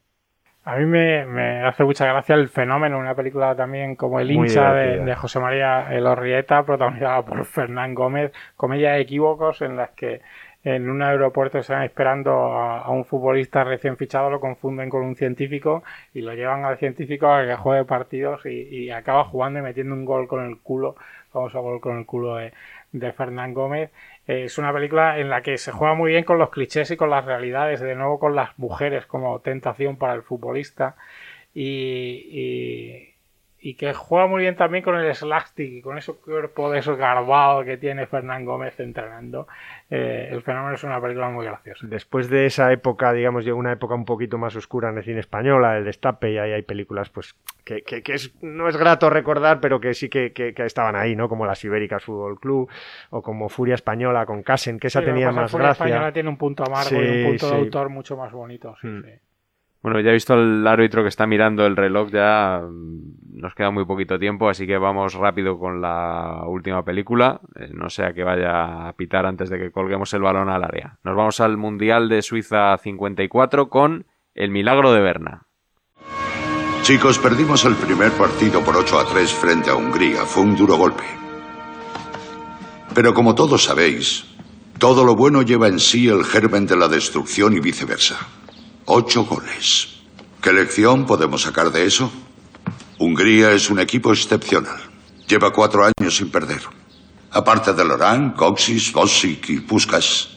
A 0.63 0.75
mí 0.75 0.85
me, 0.85 1.63
hace 1.63 1.83
mucha 1.83 2.05
gracia 2.05 2.35
el 2.35 2.47
fenómeno, 2.47 2.99
una 2.99 3.15
película 3.15 3.55
también 3.55 3.95
como 3.95 4.19
El 4.19 4.29
hincha 4.29 4.73
de, 4.73 5.15
José 5.15 5.39
María 5.39 5.91
Elorrieta, 5.91 6.63
protagonizada 6.63 7.25
por 7.25 7.43
Fernán 7.45 7.95
Gómez, 7.95 8.31
comedia 8.55 8.91
de 8.91 9.01
equívocos 9.01 9.63
en 9.63 9.75
las 9.75 9.89
que 9.91 10.21
en 10.63 10.87
un 10.87 11.01
aeropuerto 11.01 11.57
están 11.57 11.81
esperando 11.81 12.31
a, 12.31 12.87
un 12.91 13.05
futbolista 13.05 13.63
recién 13.63 13.97
fichado, 13.97 14.29
lo 14.29 14.39
confunden 14.39 14.89
con 14.89 15.01
un 15.01 15.15
científico 15.15 15.83
y 16.13 16.21
lo 16.21 16.33
llevan 16.35 16.63
al 16.65 16.77
científico 16.77 17.27
a 17.27 17.43
que 17.43 17.55
juegue 17.55 17.85
partidos 17.85 18.45
y, 18.45 18.91
acaba 18.91 19.23
jugando 19.23 19.59
y 19.59 19.63
metiendo 19.63 19.95
un 19.95 20.05
gol 20.05 20.27
con 20.27 20.45
el 20.45 20.59
culo, 20.59 20.95
vamos 21.33 21.55
a 21.55 21.59
gol 21.59 21.81
con 21.81 21.97
el 21.97 22.05
culo 22.05 22.35
de, 22.35 22.53
de 22.91 23.11
Fernán 23.11 23.53
Gómez. 23.53 23.91
Es 24.27 24.57
una 24.57 24.73
película 24.73 25.19
en 25.19 25.29
la 25.29 25.41
que 25.41 25.57
se 25.57 25.71
juega 25.71 25.93
muy 25.93 26.11
bien 26.11 26.23
con 26.23 26.37
los 26.37 26.49
clichés 26.49 26.91
y 26.91 26.97
con 26.97 27.09
las 27.09 27.25
realidades, 27.25 27.79
de 27.79 27.95
nuevo 27.95 28.19
con 28.19 28.35
las 28.35 28.57
mujeres 28.57 29.05
como 29.05 29.39
tentación 29.39 29.97
para 29.97 30.13
el 30.13 30.23
futbolista. 30.23 30.95
Y, 31.53 32.27
y, 32.31 33.10
que 33.61 33.93
juega 33.93 34.25
muy 34.25 34.41
bien 34.41 34.55
también 34.55 34.83
con 34.83 34.95
el 34.95 35.13
slapstick 35.13 35.71
y 35.71 35.81
con 35.81 35.97
ese 35.97 36.13
cuerpo 36.13 36.71
desgarbado 36.71 37.63
que 37.63 37.77
tiene 37.77 38.07
Fernán 38.07 38.43
Gómez 38.43 38.79
entrenando. 38.79 39.47
Eh, 39.89 40.29
el 40.31 40.41
fenómeno 40.41 40.73
es 40.73 40.83
una 40.83 40.99
película 40.99 41.29
muy 41.29 41.45
graciosa. 41.45 41.85
Después 41.87 42.29
de 42.29 42.47
esa 42.47 42.71
época, 42.71 43.13
digamos, 43.13 43.45
llegó 43.45 43.59
una 43.59 43.71
época 43.71 43.93
un 43.93 44.05
poquito 44.05 44.39
más 44.39 44.55
oscura 44.55 44.89
en 44.89 44.97
el 44.97 45.03
cine 45.03 45.19
español, 45.19 45.63
el 45.65 45.85
destape, 45.85 46.31
y 46.31 46.37
ahí 46.39 46.53
hay 46.53 46.63
películas 46.63 47.09
pues 47.09 47.35
que, 47.63 47.83
es, 48.07 48.33
no 48.41 48.67
es 48.67 48.77
grato 48.77 49.09
recordar, 49.09 49.59
pero 49.61 49.79
que 49.79 49.93
sí 49.93 50.09
que, 50.09 50.31
estaban 50.57 50.95
ahí, 50.95 51.15
¿no? 51.15 51.29
Como 51.29 51.45
las 51.45 51.63
Ibéricas 51.63 52.03
Fútbol 52.03 52.39
Club 52.39 52.69
o 53.11 53.21
como 53.21 53.47
Furia 53.47 53.75
Española 53.75 54.25
con 54.25 54.41
Casen, 54.41 54.79
que 54.79 54.87
esa 54.87 55.01
tenía 55.03 55.31
más 55.31 55.51
Furia 55.51 55.67
gracia. 55.67 55.85
Española 55.85 56.11
tiene 56.11 56.29
un 56.29 56.37
punto 56.37 56.63
amargo 56.63 57.01
y 57.01 57.07
un 57.07 57.29
punto 57.29 57.49
de 57.49 57.57
autor 57.57 57.89
mucho 57.89 58.17
más 58.17 58.31
bonito. 58.31 58.75
Hmm. 58.81 59.01
Bueno, 59.83 59.99
ya 59.99 60.11
he 60.11 60.13
visto 60.13 60.33
al 60.33 60.67
árbitro 60.67 61.01
que 61.01 61.09
está 61.09 61.25
mirando 61.25 61.65
el 61.65 61.75
reloj, 61.75 62.11
ya 62.11 62.61
mm, 62.61 63.39
nos 63.39 63.55
queda 63.55 63.71
muy 63.71 63.85
poquito 63.85 64.19
tiempo, 64.19 64.47
así 64.47 64.67
que 64.67 64.77
vamos 64.77 65.15
rápido 65.15 65.57
con 65.57 65.81
la 65.81 66.43
última 66.45 66.83
película, 66.85 67.41
eh, 67.55 67.69
no 67.73 67.89
sea 67.89 68.13
que 68.13 68.23
vaya 68.23 68.87
a 68.87 68.93
pitar 68.93 69.25
antes 69.25 69.49
de 69.49 69.57
que 69.57 69.71
colguemos 69.71 70.13
el 70.13 70.21
balón 70.21 70.49
al 70.49 70.63
área. 70.63 70.99
Nos 71.03 71.15
vamos 71.15 71.39
al 71.39 71.57
Mundial 71.57 72.09
de 72.09 72.21
Suiza 72.21 72.77
54 72.77 73.69
con 73.69 74.05
El 74.35 74.51
Milagro 74.51 74.93
de 74.93 75.01
Berna. 75.01 75.47
Chicos, 76.83 77.17
perdimos 77.17 77.65
el 77.65 77.75
primer 77.75 78.11
partido 78.11 78.61
por 78.61 78.75
8 78.77 78.99
a 78.99 79.05
3 79.05 79.33
frente 79.33 79.71
a 79.71 79.75
Hungría, 79.75 80.25
fue 80.25 80.43
un 80.43 80.55
duro 80.55 80.75
golpe. 80.75 81.03
Pero 82.93 83.15
como 83.15 83.33
todos 83.33 83.63
sabéis, 83.63 84.25
todo 84.77 85.03
lo 85.05 85.15
bueno 85.15 85.41
lleva 85.41 85.67
en 85.67 85.79
sí 85.79 86.07
el 86.07 86.23
germen 86.23 86.67
de 86.67 86.75
la 86.75 86.87
destrucción 86.87 87.53
y 87.53 87.59
viceversa. 87.59 88.40
Ocho 88.85 89.25
goles. 89.25 89.89
¿Qué 90.41 90.51
lección 90.51 91.05
podemos 91.05 91.43
sacar 91.43 91.71
de 91.71 91.85
eso? 91.85 92.11
Hungría 92.97 93.51
es 93.51 93.69
un 93.69 93.79
equipo 93.79 94.11
excepcional. 94.11 94.79
Lleva 95.27 95.53
cuatro 95.53 95.83
años 95.85 96.15
sin 96.17 96.31
perder. 96.31 96.61
Aparte 97.31 97.73
de 97.73 97.85
Lorán, 97.85 98.31
Coxis, 98.31 98.91
Bossic 98.91 99.49
y 99.49 99.59
Puskas, 99.59 100.29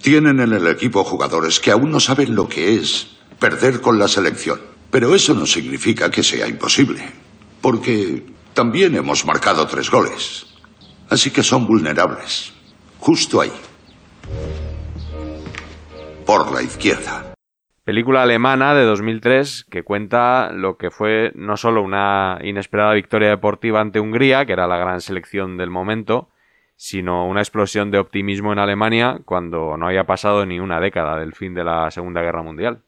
tienen 0.00 0.40
en 0.40 0.52
el 0.52 0.66
equipo 0.68 1.04
jugadores 1.04 1.60
que 1.60 1.72
aún 1.72 1.90
no 1.90 2.00
saben 2.00 2.34
lo 2.34 2.48
que 2.48 2.76
es 2.76 3.08
perder 3.38 3.80
con 3.80 3.98
la 3.98 4.08
selección. 4.08 4.60
Pero 4.90 5.14
eso 5.14 5.34
no 5.34 5.44
significa 5.44 6.10
que 6.10 6.22
sea 6.22 6.48
imposible, 6.48 7.12
porque 7.60 8.24
también 8.54 8.94
hemos 8.94 9.26
marcado 9.26 9.66
tres 9.66 9.90
goles. 9.90 10.46
Así 11.10 11.30
que 11.30 11.42
son 11.42 11.66
vulnerables. 11.66 12.52
Justo 13.00 13.40
ahí. 13.40 13.52
Por 16.24 16.52
la 16.52 16.62
izquierda. 16.62 17.27
Película 17.88 18.22
alemana 18.22 18.74
de 18.74 18.84
2003 18.84 19.64
que 19.70 19.82
cuenta 19.82 20.52
lo 20.52 20.76
que 20.76 20.90
fue 20.90 21.32
no 21.34 21.56
solo 21.56 21.80
una 21.80 22.38
inesperada 22.42 22.92
victoria 22.92 23.30
deportiva 23.30 23.80
ante 23.80 23.98
Hungría, 23.98 24.44
que 24.44 24.52
era 24.52 24.66
la 24.66 24.76
gran 24.76 25.00
selección 25.00 25.56
del 25.56 25.70
momento, 25.70 26.28
sino 26.76 27.26
una 27.26 27.40
explosión 27.40 27.90
de 27.90 27.98
optimismo 27.98 28.52
en 28.52 28.58
Alemania 28.58 29.20
cuando 29.24 29.78
no 29.78 29.86
había 29.86 30.04
pasado 30.04 30.44
ni 30.44 30.60
una 30.60 30.80
década 30.80 31.18
del 31.18 31.32
fin 31.32 31.54
de 31.54 31.64
la 31.64 31.90
Segunda 31.90 32.20
Guerra 32.20 32.42
Mundial. 32.42 32.82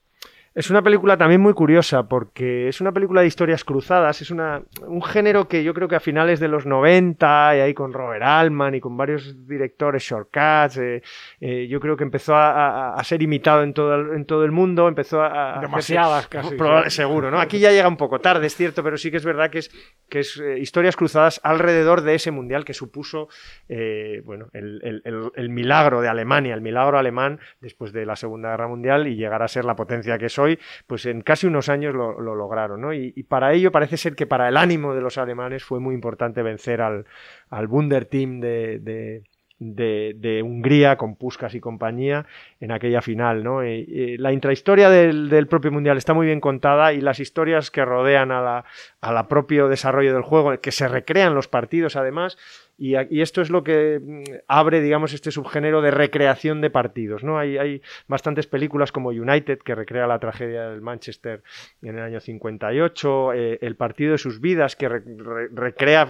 Es 0.52 0.68
una 0.68 0.82
película 0.82 1.16
también 1.16 1.40
muy 1.40 1.54
curiosa 1.54 2.08
porque 2.08 2.66
es 2.66 2.80
una 2.80 2.90
película 2.90 3.20
de 3.20 3.28
historias 3.28 3.62
cruzadas, 3.62 4.20
es 4.20 4.32
una, 4.32 4.62
un 4.84 5.00
género 5.00 5.46
que 5.46 5.62
yo 5.62 5.72
creo 5.72 5.86
que 5.86 5.94
a 5.94 6.00
finales 6.00 6.40
de 6.40 6.48
los 6.48 6.66
90, 6.66 7.56
y 7.56 7.60
ahí 7.60 7.72
con 7.72 7.92
Robert 7.92 8.24
Altman 8.24 8.74
y 8.74 8.80
con 8.80 8.96
varios 8.96 9.46
directores, 9.46 10.02
shortcuts, 10.02 10.78
eh, 10.78 11.02
eh, 11.40 11.68
yo 11.68 11.78
creo 11.78 11.96
que 11.96 12.02
empezó 12.02 12.34
a, 12.34 12.94
a, 12.94 13.04
ser 13.04 13.22
imitado 13.22 13.62
en 13.62 13.72
todo, 13.72 13.94
el, 13.94 14.16
en 14.16 14.24
todo 14.24 14.44
el 14.44 14.50
mundo, 14.50 14.88
empezó 14.88 15.22
a... 15.22 15.60
Demasiadas 15.60 16.26
casi. 16.26 16.56
Seguro, 16.88 17.30
¿no? 17.30 17.38
Aquí 17.38 17.60
ya 17.60 17.70
llega 17.70 17.86
un 17.86 17.96
poco 17.96 18.18
tarde, 18.18 18.48
es 18.48 18.56
cierto, 18.56 18.82
pero 18.82 18.96
sí 18.96 19.12
que 19.12 19.18
es 19.18 19.24
verdad 19.24 19.50
que 19.50 19.58
es, 19.58 19.70
que 20.08 20.18
es 20.18 20.36
eh, 20.36 20.58
historias 20.58 20.96
cruzadas 20.96 21.40
alrededor 21.44 22.00
de 22.00 22.16
ese 22.16 22.32
mundial 22.32 22.64
que 22.64 22.74
supuso, 22.74 23.28
eh, 23.68 24.20
bueno, 24.24 24.48
el, 24.52 24.80
el, 25.04 25.30
el 25.32 25.48
milagro 25.48 26.00
de 26.00 26.08
Alemania, 26.08 26.54
el 26.54 26.60
milagro 26.60 26.98
alemán 26.98 27.38
después 27.60 27.92
de 27.92 28.04
la 28.04 28.16
Segunda 28.16 28.50
Guerra 28.50 28.66
Mundial 28.66 29.06
y 29.06 29.14
llegar 29.14 29.44
a 29.44 29.48
ser 29.48 29.64
la 29.64 29.76
potencia 29.76 30.18
que 30.18 30.26
es 30.26 30.39
hoy, 30.40 30.58
pues 30.86 31.06
en 31.06 31.22
casi 31.22 31.46
unos 31.46 31.68
años 31.68 31.94
lo, 31.94 32.20
lo 32.20 32.34
lograron, 32.34 32.80
¿no? 32.80 32.92
Y, 32.92 33.10
para 33.24 33.52
ello 33.52 33.70
parece 33.70 33.96
ser 33.96 34.16
que 34.16 34.26
para 34.26 34.48
el 34.48 34.56
ánimo 34.56 34.94
de 34.94 35.00
los 35.00 35.18
alemanes 35.18 35.62
fue 35.62 35.78
muy 35.78 35.94
importante 35.94 36.42
vencer 36.42 36.80
al, 36.80 37.06
al 37.50 37.66
Wunder 37.66 38.06
Team 38.06 38.40
de, 38.40 38.78
de 38.80 39.22
de, 39.60 40.42
Hungría 40.42 40.96
con 40.96 41.16
Puskas 41.16 41.54
y 41.54 41.60
compañía 41.60 42.26
en 42.60 42.72
aquella 42.72 43.02
final. 43.02 43.44
¿no? 43.44 43.60
La 43.62 44.32
intrahistoria 44.32 44.88
del, 44.90 45.46
propio 45.48 45.70
Mundial 45.70 45.98
está 45.98 46.14
muy 46.14 46.26
bien 46.26 46.40
contada 46.40 46.92
y 46.92 47.00
las 47.00 47.20
historias 47.20 47.70
que 47.70 47.84
rodean 47.84 48.32
a 48.32 48.64
la 49.02 49.28
propio 49.28 49.68
desarrollo 49.68 50.14
del 50.14 50.22
juego, 50.22 50.58
que 50.60 50.72
se 50.72 50.88
recrean 50.88 51.34
los 51.34 51.46
partidos 51.46 51.96
además, 51.96 52.38
y, 52.80 53.20
esto 53.20 53.42
es 53.42 53.50
lo 53.50 53.62
que 53.62 54.00
mm, 54.02 54.22
abre, 54.48 54.80
digamos, 54.80 55.12
este 55.12 55.30
subgénero 55.30 55.82
de 55.82 55.90
recreación 55.90 56.62
de 56.62 56.70
partidos, 56.70 57.22
¿no? 57.22 57.38
Hay, 57.38 57.82
bastantes 58.08 58.46
películas 58.46 58.90
como 58.90 59.10
United, 59.10 59.58
que 59.58 59.74
recrea 59.74 60.06
la 60.06 60.18
tragedia 60.18 60.70
del 60.70 60.80
Manchester 60.80 61.42
en 61.82 61.98
el 61.98 62.02
año 62.02 62.20
58, 62.20 63.32
eh, 63.34 63.58
El 63.60 63.76
partido 63.76 64.12
de 64.12 64.18
sus 64.18 64.40
vidas, 64.40 64.76
que 64.76 64.88
re, 64.88 65.02
re, 65.04 65.48
recrea, 65.52 66.08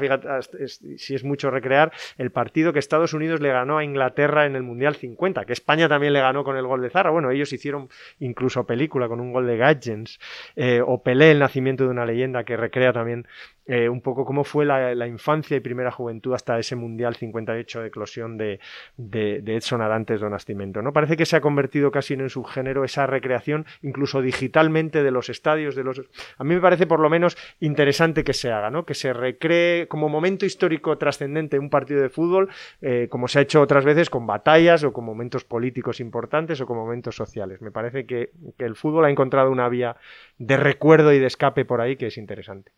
si 0.96 1.14
es 1.16 1.24
mucho 1.24 1.50
recrear, 1.50 1.90
el 2.18 2.30
partido 2.30 2.72
que 2.72 2.78
Estados 2.78 3.14
Unidos 3.14 3.40
le 3.40 3.50
ganó 3.50 3.78
a 3.78 3.84
Inglaterra 3.84 4.46
en 4.46 4.54
el 4.54 4.62
Mundial 4.62 4.94
50, 4.94 5.44
que 5.46 5.52
España 5.52 5.88
también 5.88 6.12
le 6.12 6.20
ganó 6.20 6.44
con 6.44 6.56
el 6.56 6.68
gol 6.68 6.82
de 6.82 6.90
Zarra. 6.90 7.10
Bueno, 7.10 7.32
ellos 7.32 7.52
hicieron 7.52 7.88
incluso 8.20 8.64
película 8.64 9.08
con 9.08 9.18
un 9.18 9.32
gol 9.32 9.48
de 9.48 9.56
Gadgens, 9.56 10.20
eh, 10.54 10.80
o 10.86 11.02
Pelé, 11.02 11.32
el 11.32 11.40
nacimiento 11.40 11.82
de 11.82 11.90
una 11.90 12.06
leyenda, 12.06 12.44
que 12.44 12.56
recrea 12.56 12.92
también 12.92 13.26
eh, 13.66 13.88
un 13.88 14.00
poco 14.00 14.24
cómo 14.24 14.44
fue 14.44 14.64
la, 14.64 15.06
infancia 15.06 15.56
y 15.56 15.60
primera 15.60 15.90
juventud 15.90 16.34
hasta 16.34 16.58
ese 16.58 16.76
Mundial 16.76 17.16
58 17.16 17.80
de 17.80 17.86
eclosión 17.86 18.36
de, 18.36 18.60
de, 18.96 19.40
de 19.42 19.56
Edson 19.56 19.82
Arantes 19.82 20.20
do 20.20 20.28
Nascimento. 20.30 20.82
¿no? 20.82 20.92
Parece 20.92 21.16
que 21.16 21.26
se 21.26 21.36
ha 21.36 21.40
convertido 21.40 21.90
casi 21.90 22.14
en 22.14 22.22
un 22.22 22.30
subgénero 22.30 22.84
esa 22.84 23.06
recreación, 23.06 23.66
incluso 23.82 24.22
digitalmente, 24.22 25.02
de 25.02 25.10
los 25.10 25.28
estadios. 25.28 25.74
de 25.74 25.84
los 25.84 26.00
A 26.38 26.44
mí 26.44 26.54
me 26.54 26.60
parece 26.60 26.86
por 26.86 27.00
lo 27.00 27.10
menos 27.10 27.36
interesante 27.60 28.24
que 28.24 28.32
se 28.32 28.50
haga, 28.50 28.70
¿no? 28.70 28.84
que 28.84 28.94
se 28.94 29.12
recree 29.12 29.88
como 29.88 30.08
momento 30.08 30.46
histórico 30.46 30.96
trascendente 30.98 31.58
un 31.58 31.70
partido 31.70 32.02
de 32.02 32.08
fútbol, 32.08 32.50
eh, 32.80 33.08
como 33.10 33.28
se 33.28 33.38
ha 33.38 33.42
hecho 33.42 33.60
otras 33.60 33.84
veces 33.84 34.10
con 34.10 34.26
batallas 34.26 34.84
o 34.84 34.92
con 34.92 35.04
momentos 35.04 35.44
políticos 35.44 36.00
importantes 36.00 36.60
o 36.60 36.66
con 36.66 36.76
momentos 36.76 37.16
sociales. 37.16 37.60
Me 37.60 37.70
parece 37.70 38.06
que 38.06 38.30
el 38.58 38.76
fútbol 38.76 39.04
ha 39.04 39.10
encontrado 39.10 39.50
una 39.50 39.68
vía 39.68 39.96
de 40.38 40.56
recuerdo 40.56 41.12
y 41.12 41.18
de 41.18 41.26
escape 41.26 41.64
por 41.64 41.80
ahí 41.80 41.96
que 41.96 42.06
es 42.06 42.18
interesante. 42.18 42.72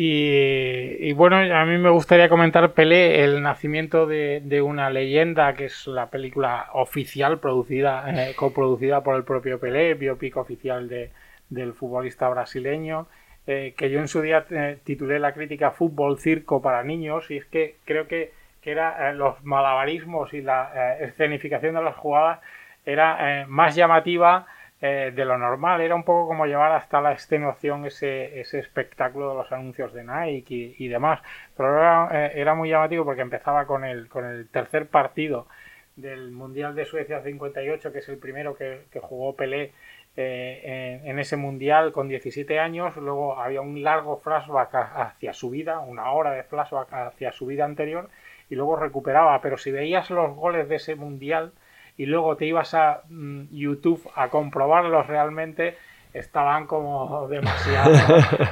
Y, 0.00 1.12
bueno, 1.14 1.38
a 1.38 1.64
mí 1.64 1.76
me 1.76 1.90
gustaría 1.90 2.28
comentar 2.28 2.72
Pelé, 2.72 3.24
el 3.24 3.42
nacimiento 3.42 4.06
de, 4.06 4.62
una 4.62 4.90
leyenda, 4.90 5.54
que 5.54 5.64
es 5.64 5.88
la 5.88 6.08
película 6.08 6.68
oficial 6.74 7.40
producida, 7.40 8.04
eh, 8.06 8.36
coproducida 8.36 9.02
por 9.02 9.16
el 9.16 9.24
propio 9.24 9.58
Pelé, 9.58 9.94
biopic 9.94 10.36
oficial 10.36 10.88
de, 10.88 11.10
del 11.50 11.72
futbolista 11.72 12.28
brasileño, 12.28 13.08
eh, 13.48 13.74
que 13.76 13.90
yo 13.90 13.98
en 13.98 14.06
su 14.06 14.22
día 14.22 14.46
eh, 14.50 14.78
titulé 14.84 15.18
la 15.18 15.34
crítica 15.34 15.72
Fútbol 15.72 16.20
Circo 16.20 16.62
para 16.62 16.84
niños, 16.84 17.28
y 17.32 17.38
es 17.38 17.46
que 17.46 17.74
creo 17.84 18.06
que, 18.06 18.30
que 18.62 18.70
era 18.70 19.12
los 19.14 19.42
malabarismos 19.42 20.32
y 20.32 20.42
la 20.42 20.96
escenificación 21.00 21.74
de 21.74 21.82
las 21.82 21.96
jugadas 21.96 22.38
era 22.86 23.46
más 23.48 23.74
llamativa 23.74 24.46
eh, 24.80 25.12
de 25.12 25.24
lo 25.24 25.36
normal. 25.36 25.80
Era 25.80 25.96
un 25.96 26.04
poco 26.04 26.28
como 26.28 26.46
llevar 26.46 26.70
hasta 26.70 27.00
la 27.00 27.12
extenuación 27.12 27.84
ese, 27.84 28.40
ese 28.40 28.60
espectáculo 28.60 29.30
de 29.30 29.34
los 29.34 29.50
anuncios 29.50 29.92
de 29.92 30.04
Nike 30.04 30.76
y, 30.78 30.86
demás. 30.86 31.20
Pero 31.56 31.76
era, 31.78 32.08
eh, 32.12 32.32
era, 32.36 32.54
muy 32.54 32.68
llamativo 32.68 33.04
porque 33.04 33.22
empezaba 33.22 33.66
con 33.66 33.84
el, 33.84 34.08
con 34.08 34.24
el 34.24 34.48
tercer 34.48 34.86
partido 34.86 35.48
del 35.96 36.30
Mundial 36.30 36.76
de 36.76 36.84
Suecia 36.84 37.22
58, 37.22 37.92
que 37.92 37.98
es 37.98 38.08
el 38.08 38.18
primero 38.18 38.54
que, 38.54 38.82
que 38.92 39.00
jugó 39.00 39.34
Pelé 39.34 39.72
eh, 40.16 41.00
en, 41.02 41.10
en, 41.10 41.18
ese 41.18 41.36
Mundial 41.36 41.90
con 41.90 42.06
17 42.08 42.60
años. 42.60 42.94
Luego 42.96 43.40
había 43.40 43.60
un 43.60 43.82
largo 43.82 44.18
flashback 44.18 44.74
hacia 44.74 45.32
su 45.32 45.50
vida, 45.50 45.80
una 45.80 46.12
hora 46.12 46.30
de 46.30 46.44
flashback 46.44 46.92
hacia 46.92 47.32
su 47.32 47.46
vida 47.46 47.64
anterior, 47.64 48.10
y 48.48 48.54
luego 48.54 48.76
recuperaba. 48.76 49.40
Pero 49.40 49.58
si 49.58 49.72
veías 49.72 50.08
los 50.10 50.36
goles 50.36 50.68
de 50.68 50.76
ese 50.76 50.94
Mundial, 50.94 51.52
y 51.98 52.06
luego 52.06 52.36
te 52.36 52.46
ibas 52.46 52.72
a 52.74 53.02
mm, 53.08 53.48
YouTube 53.50 54.08
a 54.14 54.28
comprobarlos 54.28 55.06
realmente, 55.08 55.76
estaban 56.14 56.66
como 56.66 57.26
demasiado, 57.28 57.90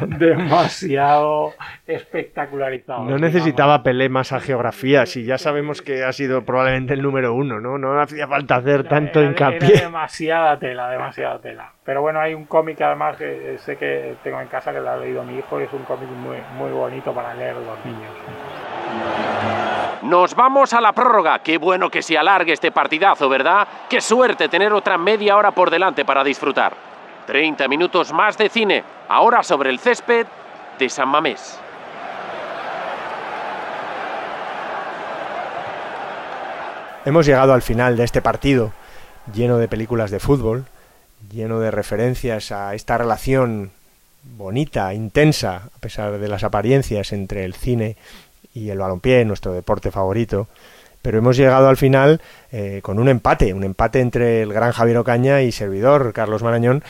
demasiado 0.18 1.52
espectacularizados. 1.86 3.09
No 3.09 3.18
necesitaba. 3.18 3.82
Pelé 3.82 4.09
más 4.09 4.32
a 4.32 4.40
geografía, 4.40 5.06
si 5.06 5.24
ya 5.24 5.39
sabemos 5.39 5.81
que 5.81 6.02
ha 6.02 6.12
sido 6.12 6.44
probablemente 6.44 6.94
el 6.94 7.02
número 7.02 7.35
uno, 7.35 7.60
¿no? 7.60 7.78
No 7.78 8.01
hacía 8.01 8.27
falta 8.27 8.56
hacer 8.56 8.89
tanto 8.89 9.20
era, 9.20 9.28
hincapié. 9.28 9.74
Era 9.74 9.81
demasiada 9.82 10.59
tela, 10.59 10.90
demasiada 10.90 11.39
tela. 11.39 11.73
Pero 11.85 12.02
bueno, 12.02 12.18
hay 12.20 12.35
un 12.35 12.47
cómic 12.47 12.81
además 12.81 13.16
que 13.16 13.56
sé 13.59 13.77
que 13.77 14.16
tengo 14.24 14.40
en 14.40 14.48
casa 14.48 14.73
que 14.73 14.81
lo 14.81 14.90
ha 14.90 14.97
leído 14.97 15.23
mi 15.23 15.39
hijo 15.39 15.60
y 15.60 15.64
es 15.64 15.73
un 15.73 15.85
cómic 15.85 16.09
muy, 16.09 16.39
muy 16.56 16.73
bonito 16.73 17.14
para 17.14 17.32
leer 17.35 17.55
los 17.55 17.85
niños. 17.85 18.10
Nos 20.02 20.35
vamos 20.35 20.73
a 20.73 20.81
la 20.81 20.93
prórroga. 20.93 21.39
Qué 21.40 21.59
bueno 21.59 21.90
que 21.90 22.02
se 22.02 22.18
alargue 22.18 22.52
este 22.52 22.70
partidazo, 22.70 23.28
¿verdad? 23.28 23.66
Qué 23.89 24.01
suerte 24.01 24.48
tener 24.48 24.73
otra 24.73 24.98
media 24.98 25.36
hora 25.36 25.51
por 25.51 25.70
delante 25.70 26.05
para 26.05 26.23
disfrutar. 26.23 26.74
30 27.27 27.66
minutos 27.68 28.12
más 28.12 28.39
de 28.39 28.48
cine, 28.48 28.85
ahora 29.09 29.43
sobre 29.43 29.70
el 29.70 29.78
césped 29.78 30.27
de 30.78 30.89
San 30.89 31.09
Mamés. 31.09 31.59
Hemos 37.05 37.24
llegado 37.24 37.52
al 37.52 37.62
final 37.62 37.97
de 37.97 38.05
este 38.05 38.20
partido, 38.20 38.73
lleno 39.32 39.59
de 39.59 39.68
películas 39.68 40.10
de 40.10 40.20
fútbol, 40.20 40.66
lleno 41.32 41.60
de 41.60 41.70
referencias 41.70 42.52
a 42.52 42.74
esta 42.74 42.98
relación 42.98 43.70
bonita, 44.24 44.93
intensa, 44.93 45.68
a 45.77 45.78
pesar 45.78 46.18
de 46.18 46.28
las 46.28 46.43
apariencias 46.43 47.12
entre 47.12 47.44
el 47.44 47.55
cine 47.55 47.97
y 48.57 48.70
el 48.70 48.78
balompié, 48.78 49.24
nuestro 49.24 49.53
deporte 49.53 49.91
favorito. 49.91 50.49
Pero 51.03 51.19
hemos 51.19 51.37
llegado 51.37 51.69
al 51.69 51.77
final 51.77 52.20
eh, 52.51 52.81
con 52.83 52.99
un 52.99 53.09
empate, 53.09 53.53
un 53.53 53.62
empate 53.62 54.01
entre 54.01 54.43
el 54.43 54.53
gran 54.53 54.73
Javier 54.73 54.97
Ocaña 54.97 55.43
y 55.43 55.53
servidor 55.53 56.12
Carlos 56.15 56.43
Marañón, 56.43 56.83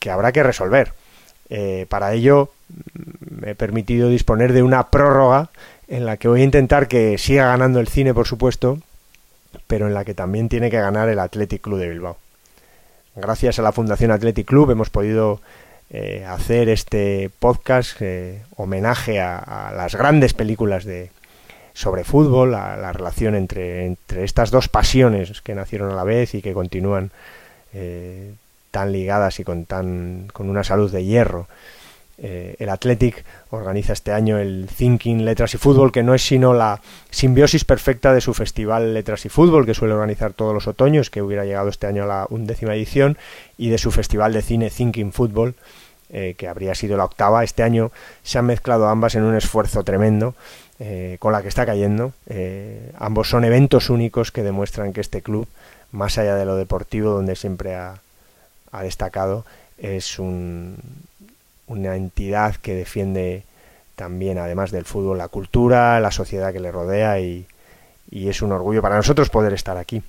que 0.00 0.10
habrá 0.10 0.32
que 0.32 0.42
resolver. 0.42 0.92
Eh, 1.48 1.86
para 1.88 2.12
ello 2.12 2.50
me 3.30 3.50
he 3.50 3.54
permitido 3.54 4.08
disponer 4.08 4.52
de 4.52 4.62
una 4.62 4.90
prórroga 4.90 5.50
en 5.86 6.06
la 6.06 6.16
que 6.16 6.28
voy 6.28 6.40
a 6.40 6.44
intentar 6.44 6.88
que 6.88 7.16
siga 7.18 7.46
ganando 7.46 7.78
el 7.78 7.88
cine, 7.88 8.14
por 8.14 8.26
supuesto, 8.26 8.78
pero 9.66 9.86
en 9.86 9.94
la 9.94 10.04
que 10.04 10.14
también 10.14 10.48
tiene 10.48 10.70
que 10.70 10.80
ganar 10.80 11.08
el 11.08 11.18
Athletic 11.18 11.62
Club 11.62 11.78
de 11.78 11.88
Bilbao. 11.88 12.16
Gracias 13.14 13.58
a 13.58 13.62
la 13.62 13.72
Fundación 13.72 14.10
Athletic 14.10 14.46
Club 14.46 14.70
hemos 14.70 14.90
podido 14.90 15.40
eh, 15.94 16.24
hacer 16.26 16.70
este 16.70 17.30
podcast 17.38 18.00
eh, 18.00 18.40
homenaje 18.56 19.20
a, 19.20 19.74
las 19.76 19.94
grandes 19.94 20.32
películas 20.32 20.86
de 20.86 21.10
sobre 21.74 22.02
fútbol, 22.02 22.54
a 22.54 22.78
la 22.78 22.94
relación 22.94 23.34
entre, 23.34 23.84
entre 23.84 24.24
estas 24.24 24.50
dos 24.50 24.70
pasiones 24.70 25.42
que 25.42 25.54
nacieron 25.54 25.92
a 25.92 25.94
la 25.94 26.04
vez 26.04 26.34
y 26.34 26.40
que 26.40 26.54
continúan 26.54 27.10
eh, 27.74 28.32
tan 28.70 28.90
ligadas 28.90 29.38
y 29.38 29.44
con 29.44 29.66
tan 29.66 30.28
con 30.32 30.48
una 30.48 30.64
salud 30.64 30.90
de 30.90 31.04
hierro. 31.04 31.46
El 32.18 32.68
Athletic 32.68 33.24
organiza 33.50 33.94
este 33.94 34.12
año 34.12 34.38
el 34.38 34.68
Thinking 34.68 35.24
Letras 35.24 35.54
y 35.54 35.58
Fútbol, 35.58 35.90
que 35.90 36.04
no 36.04 36.14
es 36.14 36.22
sino 36.22 36.54
la 36.54 36.80
simbiosis 37.10 37.64
perfecta 37.64 38.14
de 38.14 38.20
su 38.20 38.32
festival 38.32 38.94
Letras 38.94 39.26
y 39.26 39.28
Fútbol, 39.28 39.66
que 39.66 39.74
suele 39.74 39.94
organizar 39.94 40.32
todos 40.32 40.54
los 40.54 40.68
otoños, 40.68 41.10
que 41.10 41.20
hubiera 41.20 41.44
llegado 41.44 41.68
este 41.68 41.88
año 41.88 42.04
a 42.04 42.06
la 42.06 42.26
undécima 42.30 42.76
edición, 42.76 43.18
y 43.58 43.70
de 43.70 43.78
su 43.78 43.90
festival 43.90 44.32
de 44.34 44.42
cine 44.42 44.70
Thinking 44.70 45.12
Football, 45.12 45.56
eh, 46.14 46.34
que 46.36 46.46
habría 46.46 46.74
sido 46.74 46.98
la 46.98 47.06
octava. 47.06 47.42
Este 47.42 47.62
año 47.62 47.90
se 48.22 48.38
han 48.38 48.44
mezclado 48.44 48.86
ambas 48.86 49.14
en 49.14 49.22
un 49.22 49.34
esfuerzo 49.34 49.82
tremendo 49.82 50.34
eh, 50.78 51.16
con 51.18 51.32
la 51.32 51.40
que 51.40 51.48
está 51.48 51.64
cayendo. 51.64 52.12
Eh, 52.26 52.92
ambos 52.98 53.30
son 53.30 53.44
eventos 53.44 53.88
únicos 53.88 54.30
que 54.30 54.42
demuestran 54.42 54.92
que 54.92 55.00
este 55.00 55.22
club, 55.22 55.48
más 55.90 56.18
allá 56.18 56.34
de 56.34 56.44
lo 56.44 56.56
deportivo, 56.56 57.12
donde 57.12 57.34
siempre 57.34 57.76
ha, 57.76 57.98
destacado, 58.82 59.46
es 59.78 60.18
un, 60.18 60.76
una 61.66 61.96
entidad 61.96 62.56
que 62.56 62.74
defiende 62.74 63.44
también, 63.96 64.38
además 64.38 64.70
del 64.70 64.84
fútbol, 64.84 65.16
la 65.16 65.28
cultura, 65.28 65.98
la 65.98 66.10
sociedad 66.10 66.52
que 66.52 66.60
le 66.60 66.72
rodea 66.72 67.20
y 67.20 67.46
es 68.10 68.42
un 68.42 68.52
orgullo 68.52 68.82
para 68.82 68.96
nosotros 68.96 69.30
poder 69.30 69.54
estar 69.54 69.78
aquí. 69.78 70.02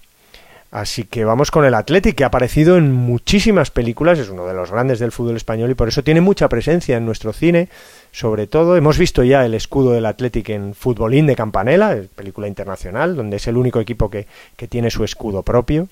Así 0.73 1.03
que 1.03 1.23
vamos 1.23 1.51
con 1.51 1.65
el 1.65 1.75
Athletic, 1.75 2.15
que 2.15 2.23
ha 2.23 2.27
aparecido 2.27 2.77
en 2.77 2.91
muchísimas 2.91 3.69
películas, 3.69 4.17
es 4.17 4.29
uno 4.29 4.47
de 4.47 4.55
los 4.55 4.71
grandes 4.71 4.97
del 4.97 5.11
fútbol 5.11 5.37
español 5.37 5.69
y 5.69 5.75
por 5.75 5.87
eso 5.87 6.03
tiene 6.03 6.19
mucha 6.19 6.49
presencia 6.49 6.97
en 6.97 7.05
nuestro 7.05 7.31
cine. 7.31 7.69
Sobre 8.11 8.47
todo, 8.47 8.75
hemos 8.75 8.97
visto 8.97 9.23
ya 9.23 9.45
el 9.45 9.53
escudo 9.53 9.91
del 9.91 10.07
Athletic 10.07 10.49
en 10.49 10.73
Futbolín 10.73 11.27
de 11.27 11.35
Campanella, 11.35 11.95
película 12.15 12.47
internacional, 12.47 13.15
donde 13.15 13.37
es 13.37 13.45
el 13.45 13.57
único 13.57 13.79
equipo 13.79 14.09
que, 14.09 14.25
que 14.57 14.67
tiene 14.67 14.89
su 14.89 15.03
escudo 15.03 15.43
propio. 15.43 15.89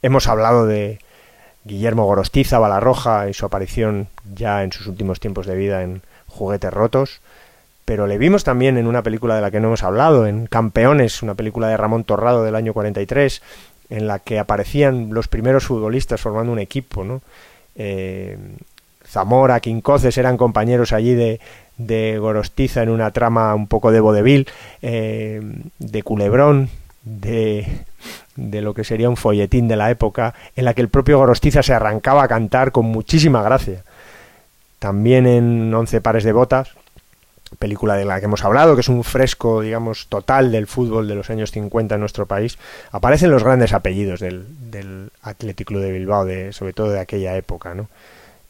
Hemos 0.00 0.28
hablado 0.28 0.64
de 0.64 0.98
Guillermo 1.64 2.06
Gorostiza, 2.06 2.58
Balarroja, 2.58 3.28
y 3.28 3.34
su 3.34 3.44
aparición 3.44 4.08
ya 4.34 4.64
en 4.64 4.72
sus 4.72 4.86
últimos 4.86 5.20
tiempos 5.20 5.44
de 5.44 5.56
vida 5.56 5.82
en 5.82 6.00
Juguetes 6.26 6.72
Rotos 6.72 7.20
pero 7.90 8.06
le 8.06 8.18
vimos 8.18 8.44
también 8.44 8.78
en 8.78 8.86
una 8.86 9.02
película 9.02 9.34
de 9.34 9.40
la 9.40 9.50
que 9.50 9.58
no 9.58 9.66
hemos 9.66 9.82
hablado, 9.82 10.24
en 10.24 10.46
Campeones, 10.46 11.24
una 11.24 11.34
película 11.34 11.66
de 11.66 11.76
Ramón 11.76 12.04
Torrado 12.04 12.44
del 12.44 12.54
año 12.54 12.72
43, 12.72 13.42
en 13.90 14.06
la 14.06 14.20
que 14.20 14.38
aparecían 14.38 15.12
los 15.12 15.28
primeros 15.28 15.64
futbolistas 15.64 16.20
formando 16.20 16.52
un 16.52 16.60
equipo, 16.60 17.04
¿no? 17.04 17.20
Eh, 17.74 18.38
Zamora, 19.06 19.60
Quincoces 19.60 20.16
eran 20.16 20.36
compañeros 20.36 20.92
allí 20.92 21.14
de, 21.14 21.40
de, 21.76 22.18
Gorostiza 22.18 22.82
en 22.82 22.90
una 22.90 23.10
trama 23.10 23.54
un 23.54 23.66
poco 23.66 23.90
de 23.90 24.00
vodevil, 24.00 24.46
eh, 24.82 25.40
de 25.78 26.02
Culebrón, 26.04 26.70
de, 27.02 27.66
de 28.36 28.60
lo 28.60 28.72
que 28.72 28.84
sería 28.84 29.10
un 29.10 29.16
folletín 29.16 29.66
de 29.66 29.76
la 29.76 29.90
época, 29.90 30.34
en 30.54 30.64
la 30.64 30.74
que 30.74 30.82
el 30.82 30.88
propio 30.88 31.18
Gorostiza 31.18 31.62
se 31.62 31.74
arrancaba 31.74 32.22
a 32.22 32.28
cantar 32.28 32.70
con 32.70 32.86
muchísima 32.86 33.42
gracia. 33.42 33.82
También 34.78 35.26
en 35.26 35.74
Once 35.74 36.00
pares 36.00 36.22
de 36.24 36.32
botas, 36.32 36.70
película 37.58 37.96
de 37.96 38.04
la 38.04 38.18
que 38.20 38.26
hemos 38.26 38.44
hablado, 38.44 38.74
que 38.74 38.80
es 38.80 38.88
un 38.88 39.04
fresco, 39.04 39.60
digamos, 39.60 40.06
total 40.06 40.52
del 40.52 40.66
fútbol 40.66 41.08
de 41.08 41.14
los 41.14 41.30
años 41.30 41.50
50 41.50 41.94
en 41.94 42.00
nuestro 42.00 42.26
país, 42.26 42.58
aparecen 42.90 43.30
los 43.30 43.44
grandes 43.44 43.72
apellidos 43.72 44.20
del, 44.20 44.46
del 44.70 45.10
Athletic 45.22 45.66
Club 45.66 45.82
de 45.82 45.92
Bilbao, 45.92 46.24
de, 46.24 46.52
sobre 46.52 46.72
todo 46.72 46.90
de 46.90 47.00
aquella 47.00 47.36
época, 47.36 47.74
¿no? 47.74 47.88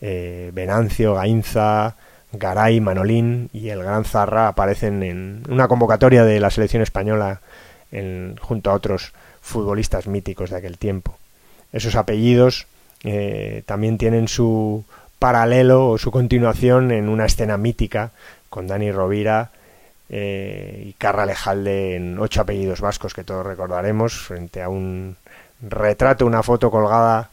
Eh, 0.01 0.51
Venancio, 0.55 1.15
Gainza, 1.15 1.97
Garay, 2.33 2.81
Manolín 2.81 3.51
y 3.53 3.69
el 3.69 3.83
Gran 3.83 4.05
Zarra 4.05 4.49
aparecen 4.49 5.03
en 5.03 5.43
una 5.49 5.69
convocatoria 5.69 6.25
de 6.25 6.41
la 6.41 6.51
selección 6.51 6.83
española 6.83 7.41
en, 7.93 8.37
junto 8.41 8.71
a 8.71 8.75
otros 8.75 9.13
futbolistas 9.41 10.07
míticos 10.07 10.51
de 10.51 10.57
aquel 10.57 10.79
tiempo. 10.79 11.19
Esos 11.73 11.97
apellidos 11.97 12.67
eh, 13.05 13.63
también 13.67 13.99
tienen 13.99 14.29
su 14.29 14.85
paralelo 15.19 15.89
o 15.89 15.99
su 15.99 16.11
continuación 16.11 16.93
en 16.93 17.09
una 17.09 17.27
escena 17.27 17.57
mítica 17.59 18.13
con 18.51 18.67
Dani 18.67 18.93
Rovira 18.93 19.51
eh, 20.11 20.85
y 20.87 20.93
Carra 20.95 21.25
Lejalde 21.25 21.97
en 21.97 22.19
ocho 22.19 22.43
apellidos 22.43 22.81
vascos 22.81 23.15
que 23.15 23.25
todos 23.25 23.47
recordaremos, 23.47 24.13
frente 24.13 24.61
a 24.61 24.69
un 24.69 25.17
retrato, 25.63 26.27
una 26.27 26.43
foto 26.43 26.71
colgada 26.71 27.31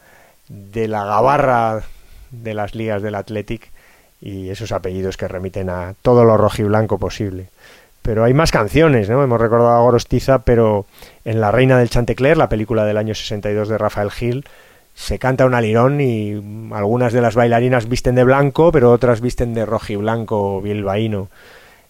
de 0.48 0.88
la 0.88 1.04
gabarra 1.04 1.82
de 2.32 2.54
las 2.54 2.76
ligas 2.76 3.02
del 3.02 3.16
Athletic 3.16 3.72
y 4.22 4.50
esos 4.50 4.72
apellidos 4.72 5.18
que 5.18 5.28
remiten 5.28 5.70
a 5.70 5.96
todo 6.02 6.24
lo 6.24 6.38
rojiblanco 6.38 6.98
posible. 6.98 7.50
Pero 8.02 8.24
hay 8.24 8.34
más 8.34 8.52
canciones, 8.52 9.10
¿no? 9.10 9.22
Hemos 9.22 9.42
recordado 9.42 9.72
a 9.72 9.82
Gorostiza, 9.82 10.40
pero 10.40 10.86
en 11.26 11.42
La 11.42 11.52
Reina 11.52 11.78
del 11.78 11.90
Chantecler, 11.90 12.38
la 12.38 12.48
película 12.48 12.86
del 12.86 12.98
año 12.98 13.14
62 13.14 13.68
de 13.68 13.78
Rafael 13.78 14.12
Gil, 14.12 14.46
se 14.98 15.20
canta 15.20 15.46
un 15.46 15.54
alirón 15.54 16.02
y 16.02 16.34
algunas 16.74 17.14
de 17.14 17.22
las 17.22 17.36
bailarinas 17.36 17.88
visten 17.88 18.16
de 18.16 18.24
blanco, 18.24 18.72
pero 18.72 18.92
otras 18.92 19.22
visten 19.22 19.54
de 19.54 19.64
rojiblanco 19.64 20.60
bilbaíno. 20.60 21.30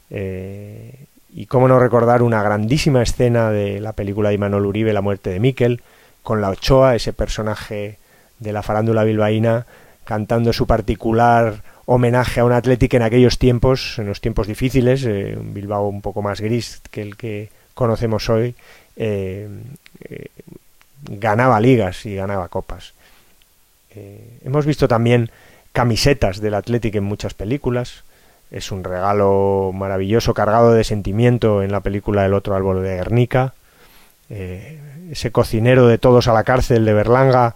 Eh, 0.10 0.94
y 1.34 1.46
cómo 1.46 1.70
no 1.70 1.80
recordar 1.80 2.22
una 2.22 2.44
grandísima 2.44 3.02
escena 3.02 3.50
de 3.50 3.80
la 3.80 3.94
película 3.94 4.28
de 4.30 4.36
Imanol 4.36 4.66
Uribe, 4.66 4.92
La 4.92 5.02
muerte 5.02 5.30
de 5.30 5.40
Miquel, 5.40 5.82
con 6.22 6.42
la 6.42 6.50
Ochoa, 6.50 6.96
ese 6.96 7.14
personaje 7.14 7.98
de 8.40 8.52
la 8.52 8.62
farándula 8.62 9.06
bilbaína, 9.06 9.66
cantando 10.04 10.52
su 10.52 10.68
particular 10.68 11.64
homenaje 11.86 12.42
a 12.42 12.46
un 12.46 12.52
Atlético 12.52 12.98
en 12.98 13.04
aquellos 13.04 13.40
tiempos, 13.40 14.00
en 14.00 14.08
los 14.08 14.20
tiempos 14.20 14.48
difíciles, 14.48 15.06
eh, 15.06 15.38
un 15.40 15.54
Bilbao 15.54 15.88
un 15.88 16.02
poco 16.02 16.22
más 16.22 16.42
gris 16.42 16.82
que 16.92 17.04
el 17.04 17.16
que 17.16 17.50
conocemos 17.74 18.30
hoy, 18.30 18.54
eh, 18.98 19.48
ganaba 21.10 21.62
ligas 21.62 22.06
y 22.06 22.16
ganaba 22.16 22.50
copas. 22.50 22.97
Eh, 23.98 24.40
hemos 24.44 24.66
visto 24.66 24.88
también 24.88 25.32
camisetas 25.72 26.40
del 26.40 26.54
Athletic 26.54 26.96
en 26.96 27.04
muchas 27.04 27.34
películas. 27.34 28.04
Es 28.52 28.72
un 28.72 28.84
regalo 28.84 29.72
maravilloso, 29.74 30.34
cargado 30.34 30.74
de 30.74 30.84
sentimiento 30.84 31.64
en 31.64 31.72
la 31.72 31.82
película 31.82 32.26
El 32.26 32.34
otro 32.34 32.56
árbol 32.56 32.84
de 32.84 32.96
Guernica. 32.96 33.54
Eh, 34.30 34.80
ese 35.12 35.32
cocinero 35.32 35.88
de 35.88 35.98
todos 35.98 36.28
a 36.28 36.34
la 36.34 36.44
cárcel 36.44 36.86
de 36.86 36.94
Berlanga 36.94 37.56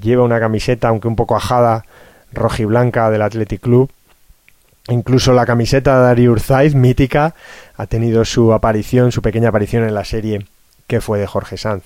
lleva 0.00 0.24
una 0.24 0.40
camiseta, 0.40 0.88
aunque 0.88 1.08
un 1.08 1.16
poco 1.16 1.36
ajada, 1.36 1.84
rojiblanca 2.32 3.10
del 3.10 3.22
Athletic 3.22 3.62
Club. 3.62 3.90
Incluso 4.88 5.32
la 5.32 5.46
camiseta 5.46 5.96
de 5.96 6.02
Dari 6.02 6.28
Urzaiz, 6.28 6.74
mítica, 6.74 7.34
ha 7.76 7.86
tenido 7.86 8.24
su 8.24 8.52
aparición, 8.52 9.10
su 9.10 9.22
pequeña 9.22 9.48
aparición 9.48 9.84
en 9.84 9.94
la 9.94 10.04
serie 10.04 10.46
que 10.86 11.00
fue 11.00 11.18
de 11.18 11.26
Jorge 11.26 11.56
Sanz. 11.56 11.84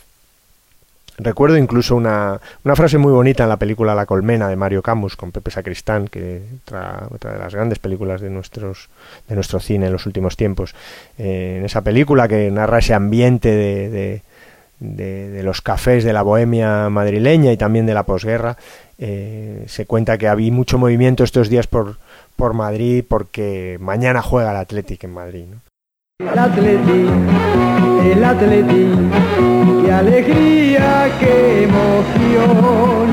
Recuerdo 1.18 1.58
incluso 1.58 1.94
una, 1.94 2.40
una, 2.64 2.74
frase 2.74 2.96
muy 2.96 3.12
bonita 3.12 3.42
en 3.42 3.50
la 3.50 3.58
película 3.58 3.94
La 3.94 4.06
Colmena 4.06 4.48
de 4.48 4.56
Mario 4.56 4.82
Camus 4.82 5.14
con 5.14 5.30
Pepe 5.30 5.50
Sacristán, 5.50 6.08
que 6.08 6.42
otra, 6.64 7.06
otra 7.10 7.32
de 7.34 7.38
las 7.38 7.54
grandes 7.54 7.78
películas 7.78 8.20
de, 8.22 8.30
nuestros, 8.30 8.88
de 9.28 9.34
nuestro 9.34 9.60
cine 9.60 9.86
en 9.86 9.92
los 9.92 10.06
últimos 10.06 10.36
tiempos. 10.36 10.74
Eh, 11.18 11.56
en 11.58 11.64
esa 11.66 11.82
película 11.82 12.28
que 12.28 12.50
narra 12.50 12.78
ese 12.78 12.94
ambiente 12.94 13.50
de, 13.50 14.22
de, 14.80 15.42
los 15.42 15.60
cafés 15.60 16.02
de 16.02 16.12
la 16.12 16.22
bohemia 16.22 16.88
madrileña 16.88 17.52
y 17.52 17.56
también 17.56 17.86
de 17.86 17.94
la 17.94 18.04
posguerra, 18.04 18.56
eh, 18.98 19.64
se 19.66 19.86
cuenta 19.86 20.16
que 20.16 20.28
había 20.28 20.52
mucho 20.52 20.78
movimiento 20.78 21.24
estos 21.24 21.48
días 21.48 21.66
por, 21.66 21.98
por 22.36 22.54
Madrid 22.54 23.04
porque 23.06 23.76
mañana 23.80 24.22
juega 24.22 24.50
el 24.50 24.56
Athletic 24.56 25.04
en 25.04 25.12
Madrid. 25.12 25.44
El 26.30 26.38
Atleti, 26.38 27.08
el 28.12 28.24
Atleti, 28.24 28.86
qué 29.82 29.92
alegría, 29.92 31.10
qué 31.18 31.64
emoción. 31.64 33.06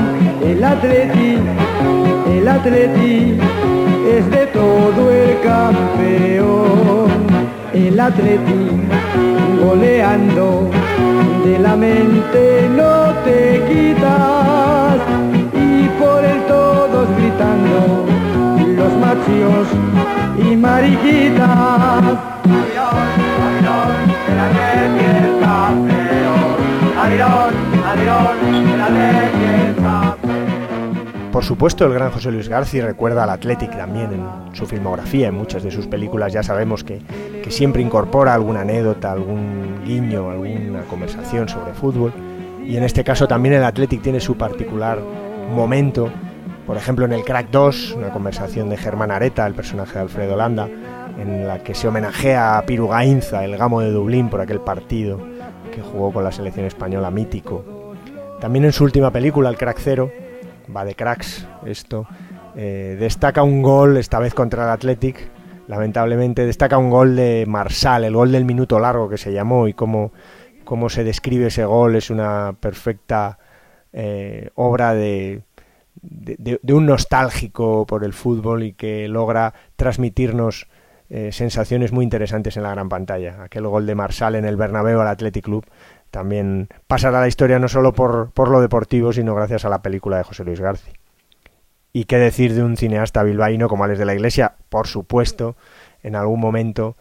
El 0.44 0.62
Atleti, 0.62 1.38
el 2.30 2.48
Atleti, 2.48 3.36
es 4.16 4.30
de 4.30 4.46
todo 4.46 5.10
el 5.10 5.40
campeón. 5.40 7.10
El 7.74 7.98
Atleti, 7.98 8.70
goleando, 9.60 10.70
de 11.44 11.58
la 11.58 11.76
mente 11.76 12.70
no 12.76 13.12
te 13.24 13.60
quitas. 13.68 15.00
Y 15.52 15.88
por 16.00 16.24
el 16.24 16.40
todos 16.46 17.08
gritando, 17.18 18.06
los 18.76 18.92
machos 18.98 19.68
y 20.38 20.56
mariquitas. 20.56 22.29
Por 31.40 31.46
supuesto, 31.46 31.86
el 31.86 31.94
gran 31.94 32.10
José 32.10 32.30
Luis 32.30 32.50
García 32.50 32.84
recuerda 32.84 33.24
al 33.24 33.30
Athletic 33.30 33.74
también 33.74 34.12
en 34.12 34.54
su 34.54 34.66
filmografía, 34.66 35.28
en 35.28 35.36
muchas 35.36 35.62
de 35.62 35.70
sus 35.70 35.86
películas 35.86 36.34
ya 36.34 36.42
sabemos 36.42 36.84
que, 36.84 37.00
que 37.42 37.50
siempre 37.50 37.80
incorpora 37.80 38.34
alguna 38.34 38.60
anécdota, 38.60 39.10
algún 39.10 39.80
guiño, 39.82 40.28
alguna 40.28 40.82
conversación 40.82 41.48
sobre 41.48 41.72
fútbol. 41.72 42.12
Y 42.66 42.76
en 42.76 42.82
este 42.82 43.04
caso 43.04 43.26
también 43.26 43.54
el 43.54 43.64
Athletic 43.64 44.02
tiene 44.02 44.20
su 44.20 44.36
particular 44.36 44.98
momento, 45.50 46.10
por 46.66 46.76
ejemplo 46.76 47.06
en 47.06 47.14
el 47.14 47.24
Crack 47.24 47.48
2, 47.50 47.94
una 47.96 48.10
conversación 48.10 48.68
de 48.68 48.76
Germán 48.76 49.10
Areta, 49.10 49.46
el 49.46 49.54
personaje 49.54 49.94
de 49.94 50.00
Alfredo 50.00 50.36
Landa, 50.36 50.68
en 51.18 51.48
la 51.48 51.60
que 51.62 51.74
se 51.74 51.88
homenajea 51.88 52.58
a 52.58 52.66
Piru 52.66 52.88
Gainza, 52.88 53.46
el 53.46 53.56
gamo 53.56 53.80
de 53.80 53.90
Dublín, 53.90 54.28
por 54.28 54.42
aquel 54.42 54.60
partido 54.60 55.18
que 55.74 55.80
jugó 55.80 56.12
con 56.12 56.22
la 56.22 56.32
selección 56.32 56.66
española 56.66 57.10
mítico. 57.10 57.64
También 58.42 58.66
en 58.66 58.72
su 58.72 58.84
última 58.84 59.10
película, 59.10 59.48
El 59.48 59.56
Crack 59.56 59.78
Cero, 59.80 60.10
va 60.74 60.84
de 60.84 60.94
cracks 60.94 61.46
esto, 61.66 62.06
eh, 62.56 62.96
destaca 62.98 63.42
un 63.42 63.62
gol, 63.62 63.96
esta 63.96 64.18
vez 64.18 64.34
contra 64.34 64.64
el 64.64 64.70
Athletic, 64.70 65.30
lamentablemente 65.68 66.46
destaca 66.46 66.78
un 66.78 66.90
gol 66.90 67.16
de 67.16 67.44
Marsal, 67.46 68.04
el 68.04 68.14
gol 68.14 68.32
del 68.32 68.44
minuto 68.44 68.78
largo 68.78 69.08
que 69.08 69.18
se 69.18 69.32
llamó 69.32 69.68
y 69.68 69.74
cómo, 69.74 70.12
cómo 70.64 70.88
se 70.88 71.04
describe 71.04 71.46
ese 71.46 71.64
gol, 71.64 71.96
es 71.96 72.10
una 72.10 72.54
perfecta 72.58 73.38
eh, 73.92 74.50
obra 74.54 74.94
de, 74.94 75.42
de, 76.02 76.72
un 76.72 76.86
nostálgico 76.86 77.86
por 77.86 78.04
el 78.04 78.12
fútbol 78.12 78.62
y 78.62 78.72
que 78.72 79.08
logra 79.08 79.54
transmitirnos 79.76 80.68
eh, 81.08 81.32
sensaciones 81.32 81.92
muy 81.92 82.04
interesantes 82.04 82.56
en 82.56 82.62
la 82.62 82.70
gran 82.70 82.88
pantalla. 82.88 83.42
Aquel 83.42 83.66
gol 83.66 83.86
de 83.86 83.94
Marsal 83.94 84.36
en 84.36 84.44
el 84.44 84.56
Bernabéu 84.56 85.00
al 85.00 85.08
Athletic 85.08 85.44
Club 85.44 85.66
también 86.10 86.68
pasará 86.86 87.18
a 87.18 87.20
la 87.22 87.28
historia 87.28 87.58
no 87.58 87.68
solo 87.68 87.92
por, 87.92 88.30
por 88.32 88.48
lo 88.48 88.60
deportivo, 88.60 89.12
sino 89.12 89.34
gracias 89.34 89.64
a 89.64 89.68
la 89.68 89.82
película 89.82 90.16
de 90.18 90.24
José 90.24 90.44
Luis 90.44 90.60
García. 90.60 90.94
Y 91.92 92.04
qué 92.04 92.18
decir 92.18 92.54
de 92.54 92.62
un 92.62 92.76
cineasta 92.76 93.22
bilbaíno 93.22 93.68
como 93.68 93.84
Alex 93.84 93.98
de 93.98 94.04
la 94.04 94.14
Iglesia, 94.14 94.54
por 94.68 94.86
supuesto, 94.86 95.56
en 96.02 96.14
algún 96.14 96.40
momento 96.40 96.96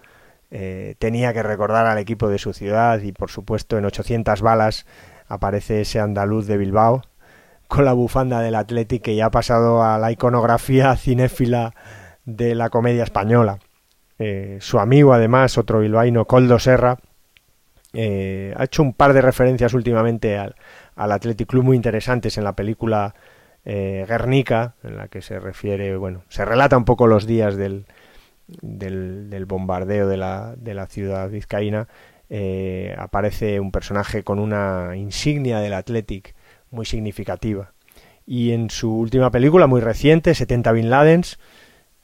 eh, 0.52 0.95
tenía 0.98 1.34
que 1.34 1.44
recordar 1.44 1.86
al 1.86 1.99
equipo 1.99 2.27
de 2.27 2.40
su 2.40 2.53
ciudad 2.53 2.99
y 3.02 3.11
por 3.11 3.30
supuesto 3.30 3.77
en 3.77 3.86
800 3.86 4.41
balas 4.41 4.88
aparece 5.27 5.81
ese 5.81 5.99
andaluz 5.99 6.48
de 6.48 6.57
Bilbao 6.57 7.03
con 7.68 7.86
la 7.86 7.94
bufanda 7.94 8.41
del 8.41 8.56
Athletic 8.56 9.03
que 9.03 9.15
ya 9.15 9.27
ha 9.27 9.31
pasado 9.31 9.84
a 9.84 9.99
la 9.99 10.11
iconografía 10.11 10.95
cinéfila 10.98 11.76
de 12.26 12.56
la 12.56 12.69
comedia 12.69 13.03
española. 13.03 13.60
Eh, 14.18 14.57
su 14.60 14.80
amigo, 14.80 15.14
además, 15.14 15.57
otro 15.57 15.80
bilbaíno, 15.80 16.26
Coldo 16.26 16.60
Serra, 16.60 16.98
eh, 17.93 18.53
ha 18.55 18.63
hecho 18.65 18.83
un 18.83 18.93
par 18.93 19.13
de 19.13 19.21
referencias 19.21 19.73
últimamente 19.73 20.37
al, 20.37 20.55
al 20.95 21.11
Athletic 21.11 21.47
Club 21.47 21.63
muy 21.63 21.75
interesantes 21.75 22.37
en 22.37 22.43
la 22.43 22.55
película 22.55 23.15
eh, 23.65 24.05
Guernica, 24.07 24.75
en 24.83 24.97
la 24.97 25.07
que 25.07 25.21
se 25.21 25.39
refiere, 25.39 25.95
bueno, 25.97 26.23
se 26.29 26.45
relata 26.45 26.77
un 26.77 26.85
poco 26.85 27.07
los 27.07 27.25
días 27.25 27.55
del, 27.55 27.85
del, 28.47 29.45
bombardeo 29.45 30.07
de 30.07 30.17
la, 30.17 30.55
de 30.57 30.73
la 30.73 30.87
ciudad 30.87 31.29
vizcaína. 31.29 31.87
Eh, 32.29 32.95
aparece 32.97 33.59
un 33.59 33.71
personaje 33.71 34.23
con 34.23 34.39
una 34.39 34.95
insignia 34.95 35.59
del 35.59 35.73
Athletic 35.73 36.35
muy 36.71 36.85
significativa. 36.85 37.73
Y 38.25 38.51
en 38.51 38.69
su 38.69 38.95
última 38.95 39.31
película, 39.31 39.65
muy 39.65 39.81
reciente, 39.81 40.35
70 40.35 40.71
Bin 40.71 40.89
Ladens, 40.91 41.39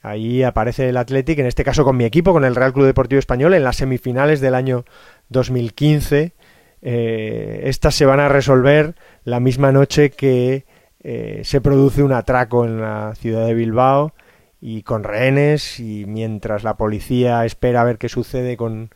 ahí 0.02 0.42
aparece 0.42 0.88
el 0.88 0.96
Athletic, 0.96 1.38
en 1.38 1.46
este 1.46 1.64
caso 1.64 1.84
con 1.84 1.96
mi 1.96 2.04
equipo, 2.04 2.32
con 2.32 2.44
el 2.44 2.56
Real 2.56 2.72
Club 2.72 2.86
Deportivo 2.86 3.18
Español, 3.18 3.54
en 3.54 3.62
las 3.62 3.76
semifinales 3.76 4.40
del 4.40 4.54
año 4.56 4.84
2015. 5.28 6.34
Eh, 6.82 7.60
estas 7.64 7.94
se 7.94 8.06
van 8.06 8.20
a 8.20 8.28
resolver 8.28 8.94
la 9.24 9.40
misma 9.40 9.72
noche 9.72 10.10
que 10.10 10.66
eh, 11.00 11.42
se 11.44 11.60
produce 11.60 12.02
un 12.02 12.12
atraco 12.12 12.64
en 12.64 12.80
la 12.80 13.14
ciudad 13.14 13.46
de 13.46 13.54
Bilbao 13.54 14.12
y 14.60 14.82
con 14.82 15.04
rehenes 15.04 15.80
y 15.80 16.04
mientras 16.06 16.64
la 16.64 16.76
policía 16.76 17.44
espera 17.44 17.80
a 17.82 17.84
ver 17.84 17.98
qué 17.98 18.08
sucede 18.08 18.56
con, 18.56 18.90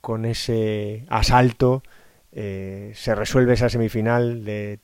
con 0.00 0.24
ese 0.24 1.04
asalto, 1.08 1.82
eh, 2.32 2.92
se 2.94 3.14
resuelve 3.14 3.54
esa 3.54 3.68
semifinal 3.68 4.44
de 4.44 4.80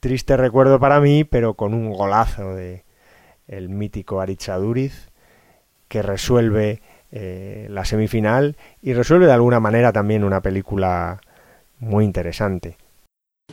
triste 0.00 0.36
recuerdo 0.36 0.80
para 0.80 1.00
mí, 1.00 1.24
pero 1.24 1.54
con 1.54 1.74
un 1.74 1.90
golazo 1.92 2.54
de 2.54 2.84
el 3.48 3.68
mítico 3.68 4.20
Arichaduriz 4.20 5.10
que 5.88 6.02
resuelve 6.02 6.80
eh, 7.12 7.66
la 7.70 7.84
semifinal 7.84 8.56
y 8.82 8.92
resuelve 8.94 9.26
de 9.26 9.32
alguna 9.32 9.60
manera 9.60 9.92
también 9.92 10.24
una 10.24 10.40
película 10.40 11.20
muy 11.78 12.04
interesante. 12.04 12.76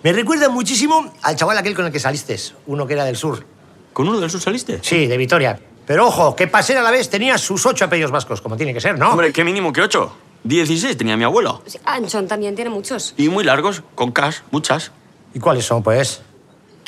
Me 0.02 0.12
recuerda 0.12 0.50
muchísimo 0.50 1.14
al 1.22 1.36
chaval 1.36 1.58
aquel 1.58 1.76
con 1.76 1.86
el 1.86 1.92
que 1.92 2.00
saliste, 2.00 2.36
uno 2.68 2.88
que 2.88 2.94
era 2.94 3.06
del 3.06 3.16
sur. 3.16 3.46
¿Con 3.94 4.08
uno 4.08 4.20
del 4.20 4.30
sur 4.30 4.42
saliste? 4.42 4.80
Sí, 4.82 5.08
de 5.08 5.18
Vitoria. 5.18 5.60
Pero 5.86 6.08
ojo, 6.08 6.36
que 6.36 6.48
pasera 6.48 6.80
a 6.80 6.84
la 6.84 6.92
vez 6.92 7.10
tenía 7.10 7.38
sus 7.38 7.66
ocho 7.66 7.86
apellidos 7.86 8.12
vascos, 8.12 8.42
como 8.42 8.58
tiene 8.58 8.74
que 8.74 8.82
ser, 8.82 8.98
¿no? 8.98 9.12
Hombre, 9.12 9.32
qué 9.32 9.44
mínimo 9.44 9.72
que 9.72 9.82
ocho. 9.82 10.16
Dieciséis 10.44 10.98
tenía 10.98 11.16
mi 11.16 11.24
abuelo. 11.24 11.62
Sí, 11.66 11.80
Anchón 11.86 12.28
también 12.28 12.56
tiene 12.56 12.70
muchos. 12.70 13.14
Y 13.18 13.30
muy 13.30 13.44
largos, 13.44 13.84
con 13.96 14.12
cash, 14.12 14.40
muchas. 14.52 14.92
¿Y 15.34 15.40
cuáles 15.40 15.66
son, 15.66 15.84
pues? 15.84 16.22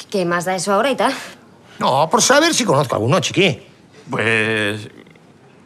¿Qué 0.10 0.26
más 0.26 0.46
da 0.46 0.56
eso 0.56 0.74
ahora 0.74 0.92
y 0.92 0.96
tal? 0.96 1.14
No, 1.80 2.10
por 2.10 2.22
saber 2.22 2.54
si 2.54 2.66
conozco 2.66 2.96
alguno, 2.96 3.20
chiqui. 3.20 3.62
Pues. 4.10 4.90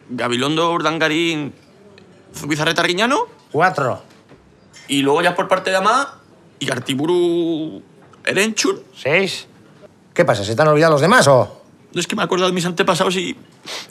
Gabilondo, 0.10 0.72
Urdangarín, 0.72 1.54
Zubizarreta 2.36 2.84
Riñano. 2.84 3.28
Cuatro. 3.52 4.02
Y 4.88 5.02
luego 5.02 5.22
ya 5.22 5.36
por 5.36 5.48
parte 5.48 5.70
de 5.70 5.78
Amá, 5.78 6.20
y 6.60 6.72
Artiburu 6.72 7.82
Erenchun. 8.26 8.82
Seis. 8.96 9.48
¿Qué 10.14 10.26
pasa? 10.26 10.44
¿Se 10.44 10.56
te 10.56 10.62
han 10.62 10.68
olvidado 10.68 10.94
los 10.94 11.02
demás 11.02 11.28
o...? 11.28 11.64
No 11.92 12.00
es 12.00 12.06
que 12.06 12.16
me 12.16 12.22
acuerdo 12.22 12.46
de 12.46 12.52
mis 12.52 12.66
antepasados 12.66 13.16
y. 13.16 13.36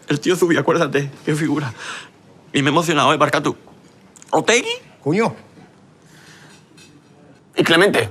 El 0.07 0.21
tío 0.21 0.37
Zubi, 0.37 0.57
acuérdate, 0.57 1.11
qué 1.25 1.35
figura. 1.35 1.73
Y 2.53 2.63
me 2.63 2.69
he 2.69 2.73
emocionado, 2.73 3.13
¿eh, 3.13 3.17
Barcatu? 3.17 3.57
¿Otegui? 4.31 4.71
Cuño. 5.03 5.35
¿Y 7.57 7.65
Clemente? 7.65 8.11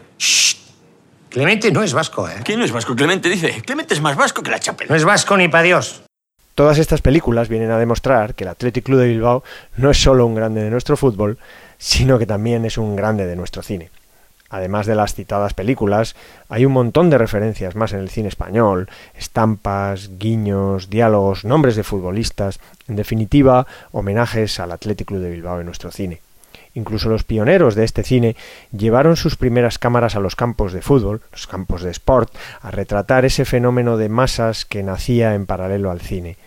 Clemente 1.30 1.72
no 1.72 1.84
es 1.84 1.94
vasco, 1.94 2.28
¿eh? 2.28 2.42
¿Quién 2.44 2.60
no 2.60 2.66
es 2.66 2.72
vasco? 2.72 2.96
Clemente 2.96 3.30
dice. 3.30 3.62
Clemente 3.62 3.94
es 3.94 4.02
más 4.02 4.18
vasco 4.18 4.44
que 4.44 4.52
la 4.52 4.60
chapela. 4.60 4.90
No 4.90 4.96
es 4.96 5.06
vasco 5.06 5.38
ni 5.38 5.48
pa' 5.48 5.62
Dios. 5.62 6.02
Todas 6.58 6.80
estas 6.80 7.04
películas 7.04 7.50
vienen 7.50 7.70
a 7.70 7.78
demostrar 7.78 8.34
que 8.34 8.44
el 8.44 8.48
Athletic 8.48 8.84
Club 8.84 8.98
de 8.98 9.10
Bilbao 9.10 9.44
no 9.76 9.92
es 9.92 10.02
solo 10.02 10.26
un 10.26 10.34
grande 10.34 10.64
de 10.64 10.72
nuestro 10.72 10.98
fútbol, 10.98 11.38
sino 11.78 12.18
que 12.18 12.26
también 12.26 12.66
es 12.66 12.80
un 12.80 12.96
grande 12.96 13.28
de 13.28 13.36
nuestro 13.36 13.62
cine. 13.62 13.92
Además 14.50 14.88
de 14.88 14.96
las 14.96 15.14
citadas 15.14 15.54
películas, 15.54 16.16
hay 16.50 16.66
un 16.66 16.72
montón 16.72 17.12
de 17.12 17.20
referencias 17.20 17.76
más 17.76 17.94
en 17.94 18.00
el 18.00 18.10
cine 18.10 18.30
español, 18.30 18.90
estampas, 19.14 20.10
guiños, 20.18 20.90
diálogos, 20.90 21.46
nombres 21.46 21.76
de 21.76 21.84
futbolistas, 21.84 22.60
en 22.88 22.96
definitiva, 22.96 23.68
homenajes 23.92 24.60
al 24.60 24.72
Athletic 24.72 25.10
Club 25.10 25.22
de 25.22 25.30
Bilbao 25.30 25.60
en 25.60 25.68
nuestro 25.68 25.92
cine. 25.92 26.22
Incluso 26.78 27.10
los 27.10 27.24
pioneros 27.24 27.74
de 27.74 27.84
este 27.84 28.04
cine 28.04 28.36
llevaron 28.72 29.16
sus 29.16 29.36
primeras 29.36 29.80
cámaras 29.80 30.16
a 30.16 30.20
los 30.20 30.36
campos 30.36 30.74
de 30.74 30.84
fútbol, 30.84 31.24
los 31.32 31.48
campos 31.48 31.82
de 31.82 31.90
sport, 31.90 32.32
a 32.62 32.70
retratar 32.70 33.26
ese 33.26 33.46
fenómeno 33.46 33.98
de 33.98 34.10
masas 34.10 34.64
que 34.64 34.84
nacía 34.84 35.34
en 35.34 35.48
paralelo 35.48 35.90
al 35.90 36.02
cine. 36.02 36.38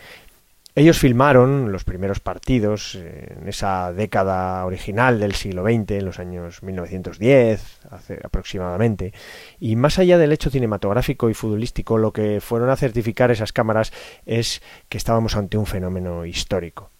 Ellos 0.76 1.00
filmaron 1.00 1.72
los 1.72 1.82
primeros 1.82 2.20
partidos 2.20 2.94
en 2.94 3.48
esa 3.48 3.92
década 3.92 4.64
original 4.64 5.18
del 5.18 5.34
siglo 5.34 5.64
XX, 5.64 5.90
en 5.90 6.04
los 6.04 6.20
años 6.20 6.62
1910 6.62 7.80
hace 7.90 8.20
aproximadamente, 8.22 9.12
y 9.58 9.74
más 9.74 9.98
allá 9.98 10.16
del 10.16 10.30
hecho 10.30 10.48
cinematográfico 10.48 11.28
y 11.28 11.34
futbolístico, 11.34 11.98
lo 11.98 12.12
que 12.12 12.40
fueron 12.40 12.70
a 12.70 12.76
certificar 12.76 13.32
esas 13.32 13.52
cámaras 13.52 13.92
es 14.26 14.62
que 14.88 14.96
estábamos 14.96 15.34
ante 15.34 15.58
un 15.58 15.66
fenómeno 15.66 16.24
histórico. 16.24 16.92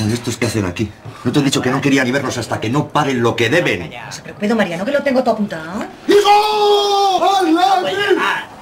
Oye, 0.00 0.14
¿estos 0.14 0.36
qué 0.36 0.46
hacen 0.46 0.64
aquí? 0.64 0.90
No 1.24 1.32
te 1.32 1.40
he 1.40 1.42
dicho 1.42 1.60
que 1.60 1.70
no 1.70 1.80
quería 1.80 2.04
ni 2.04 2.12
verlos 2.12 2.38
hasta 2.38 2.60
que 2.60 2.70
no 2.70 2.88
paren 2.88 3.20
lo 3.20 3.34
que 3.34 3.50
deben. 3.50 3.90
Pero 4.38 4.54
Mariano, 4.54 4.84
que 4.84 4.92
lo 4.92 5.02
tengo 5.02 5.22
todo 5.22 5.34
apuntado. 5.34 5.84
¡Hijo! 6.06 7.24
¡Atleti! 7.24 7.96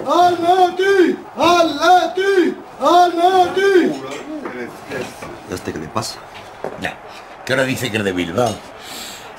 ¡Atleti! 0.07 1.19
¡Atleti! 1.37 2.57
¡Atleti! 2.81 3.93
¿Este 5.51 5.73
qué 5.73 5.79
le 5.79 5.89
pasa? 5.89 6.19
Ya, 6.81 6.97
que 7.45 7.53
ahora 7.53 7.65
dice 7.65 7.91
que 7.91 7.99
es 7.99 8.05
de 8.05 8.13
Bilbao. 8.13 8.57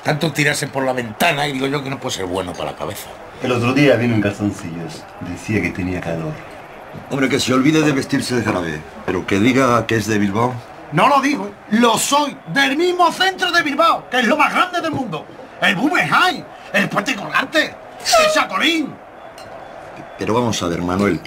Tanto 0.04 0.32
tirarse 0.32 0.68
por 0.68 0.84
la 0.84 0.92
ventana 0.92 1.48
y 1.48 1.52
digo 1.52 1.66
yo 1.66 1.82
que 1.82 1.90
no 1.90 1.98
puede 1.98 2.16
ser 2.16 2.26
bueno 2.26 2.52
para 2.52 2.72
la 2.72 2.76
cabeza. 2.76 3.08
El 3.42 3.50
otro 3.52 3.72
día 3.72 3.96
vino 3.96 4.14
en 4.14 4.22
calzoncillos. 4.22 5.02
Decía 5.20 5.60
que 5.60 5.70
tenía 5.70 6.00
calor. 6.00 6.32
Hombre, 7.10 7.28
que 7.28 7.40
se 7.40 7.52
olvide 7.52 7.82
de 7.82 7.92
vestirse 7.92 8.36
de 8.36 8.42
jarabe, 8.44 8.80
pero 9.04 9.26
que 9.26 9.40
diga 9.40 9.84
que 9.86 9.96
es 9.96 10.06
de 10.06 10.18
Bilbao. 10.18 10.54
No 10.92 11.08
lo 11.08 11.20
digo, 11.20 11.50
lo 11.70 11.98
soy, 11.98 12.36
del 12.52 12.76
mismo 12.76 13.12
centro 13.12 13.50
de 13.52 13.62
Bilbao, 13.62 14.08
que 14.10 14.20
es 14.20 14.26
lo 14.26 14.36
más 14.36 14.52
grande 14.52 14.80
del 14.80 14.90
mundo. 14.90 15.24
El 15.60 15.76
Guggenheim, 15.76 16.44
el 16.72 16.88
puente 16.88 17.14
colgante, 17.14 17.64
el 17.66 18.30
Sacolín. 18.32 18.94
Pero 20.18 20.34
vamos 20.34 20.62
a 20.62 20.68
ver, 20.68 20.80
Manuel. 20.82 21.20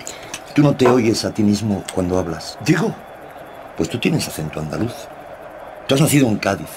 ¿Tú 0.56 0.64
no 0.64 0.76
te 0.76 0.88
oyes 0.88 1.24
a 1.26 1.32
ti 1.32 1.44
mismo 1.44 1.84
cuando 1.94 2.18
hablas? 2.20 2.58
Digo. 2.62 2.94
Pues 3.78 3.90
tú 3.90 3.98
tienes 4.00 4.28
acento 4.28 4.60
andaluz. 4.60 4.94
Tú 5.88 5.96
has 5.96 6.02
nacido 6.02 6.28
en 6.28 6.38
Cádiz. 6.38 6.68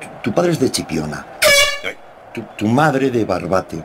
Tu, 0.00 0.30
tu 0.30 0.34
padre 0.34 0.52
es 0.52 0.60
de 0.60 0.70
Chipiona. 0.70 1.26
Tu, 2.32 2.42
tu 2.56 2.66
madre 2.68 3.10
de 3.10 3.24
Barbate. 3.24 3.82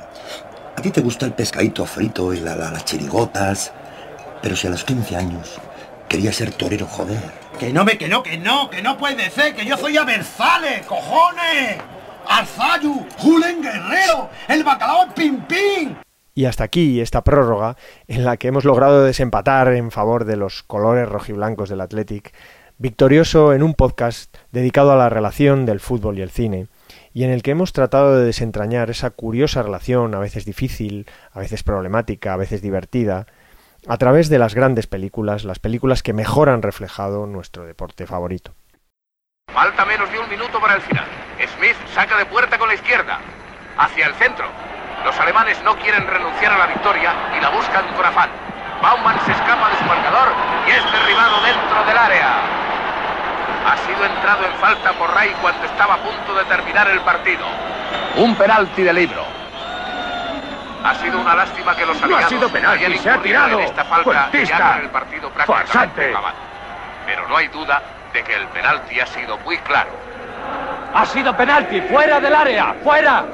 A 0.77 0.81
ti 0.81 0.91
te 0.91 1.01
gusta 1.01 1.25
el 1.25 1.33
pescadito 1.33 1.85
frito 1.85 2.33
y 2.33 2.39
la- 2.41 2.55
la- 2.55 2.69
las 2.71 2.85
chirigotas. 2.85 3.71
Pero 4.41 4.55
si 4.55 4.67
a 4.67 4.69
los 4.69 4.83
15 4.83 5.15
años 5.17 5.53
querías 6.07 6.35
ser 6.35 6.51
torero, 6.53 6.85
joder. 6.85 7.19
Que 7.59 7.71
no 7.71 7.85
me, 7.85 7.97
que 7.97 8.07
no, 8.09 8.21
que 8.21 8.37
no, 8.37 8.69
que 8.69 8.81
no 8.81 8.97
puede 8.97 9.29
ser, 9.29 9.55
que 9.55 9.65
yo 9.65 9.77
soy 9.77 9.97
Aberzales, 9.97 10.85
cojones. 10.85 11.77
Arzayu, 12.27 13.05
Julen 13.17 13.61
Guerrero, 13.61 14.29
el 14.47 14.63
bacalao 14.63 15.13
Pim 15.13 15.41
Pim. 15.45 15.95
Y 16.33 16.45
hasta 16.45 16.65
aquí 16.65 16.99
esta 16.99 17.23
prórroga 17.23 17.77
en 18.07 18.25
la 18.25 18.37
que 18.37 18.49
hemos 18.49 18.65
logrado 18.65 19.03
desempatar 19.03 19.69
en 19.73 19.91
favor 19.91 20.25
de 20.25 20.35
los 20.35 20.63
colores 20.63 21.07
rojiblancos 21.07 21.69
del 21.69 21.81
Athletic, 21.81 22.33
victorioso 22.77 23.53
en 23.53 23.63
un 23.63 23.73
podcast 23.73 24.35
dedicado 24.51 24.91
a 24.91 24.97
la 24.97 25.09
relación 25.09 25.65
del 25.65 25.79
fútbol 25.79 26.19
y 26.19 26.23
el 26.23 26.31
cine, 26.31 26.67
y 27.13 27.23
en 27.23 27.29
el 27.29 27.41
que 27.41 27.51
hemos 27.51 27.71
tratado 27.71 28.17
de 28.17 28.25
desentrañar 28.25 28.89
esa 28.89 29.11
curiosa 29.11 29.63
relación, 29.63 30.13
a 30.13 30.19
veces 30.19 30.43
difícil, 30.43 31.07
a 31.31 31.39
veces 31.39 31.63
problemática, 31.63 32.33
a 32.33 32.37
veces 32.37 32.61
divertida, 32.61 33.27
a 33.87 33.97
través 33.97 34.29
de 34.29 34.39
las 34.39 34.55
grandes 34.55 34.87
películas, 34.87 35.43
las 35.43 35.59
películas 35.59 36.03
que 36.03 36.13
mejor 36.13 36.49
han 36.49 36.61
reflejado 36.61 37.25
nuestro 37.25 37.65
deporte 37.65 38.05
favorito. 38.05 38.53
Falta 39.53 39.85
menos 39.85 40.11
de 40.11 40.19
un 40.19 40.29
minuto 40.29 40.59
para 40.59 40.75
el 40.75 40.81
final. 40.81 41.05
Smith 41.55 41.75
saca 41.93 42.17
de 42.17 42.25
puerta 42.25 42.57
con 42.57 42.67
la 42.67 42.75
izquierda. 42.75 43.19
Hacia 43.77 44.07
el 44.07 44.13
centro. 44.15 44.47
Los 45.03 45.19
alemanes 45.19 45.61
no 45.63 45.75
quieren 45.77 46.07
renunciar 46.07 46.53
a 46.53 46.57
la 46.57 46.67
victoria 46.67 47.13
y 47.37 47.41
la 47.41 47.49
buscan 47.49 47.85
con 47.95 48.05
afán. 48.05 48.29
Baumann 48.81 49.19
se 49.25 49.31
escapa 49.31 49.69
de 49.69 49.77
su 49.77 49.85
marcador 49.85 50.29
y 50.67 50.71
es 50.71 50.83
derribado 50.91 51.41
dentro 51.43 51.85
del 51.85 51.97
área. 51.97 52.65
Ha 53.65 53.77
sido 53.85 54.05
entrado 54.05 54.45
en 54.45 54.53
falta 54.59 54.93
por 54.93 55.13
Ray 55.13 55.33
cuando 55.41 55.65
estaba 55.65 55.95
a 55.95 56.03
punto 56.03 56.35
de 56.35 56.45
terminar 56.45 56.87
el 56.89 57.01
partido. 57.01 57.45
Un 58.17 58.35
penalti 58.35 58.83
de 58.83 58.93
libro. 58.93 59.44
Ha 60.85 60.93
sido 60.95 61.19
una 61.19 61.33
lástima 61.33 61.75
que 61.75 61.83
los 61.83 61.97
No 61.99 62.03
ha 62.03 62.05
aliados 62.05 62.29
sido 62.29 62.69
hayan 62.69 62.97
se 62.99 63.09
ha 63.09 63.17
tirado. 63.17 63.59
en 63.59 63.65
esta 63.65 63.83
falta 63.85 64.29
el 64.31 64.89
partido 64.89 65.29
prácticamente. 65.31 66.13
Pero 67.07 67.27
no 67.27 67.37
hay 67.37 67.47
duda 67.47 67.81
de 68.13 68.23
que 68.23 68.35
el 68.35 68.47
penalti 68.49 68.99
ha 68.99 69.07
sido 69.07 69.37
muy 69.39 69.57
claro. 69.59 69.89
Ha 70.93 71.05
sido 71.07 71.35
penalti, 71.35 71.81
fuera 71.81 72.19
del 72.19 72.35
área, 72.35 72.75
fuera. 72.83 73.25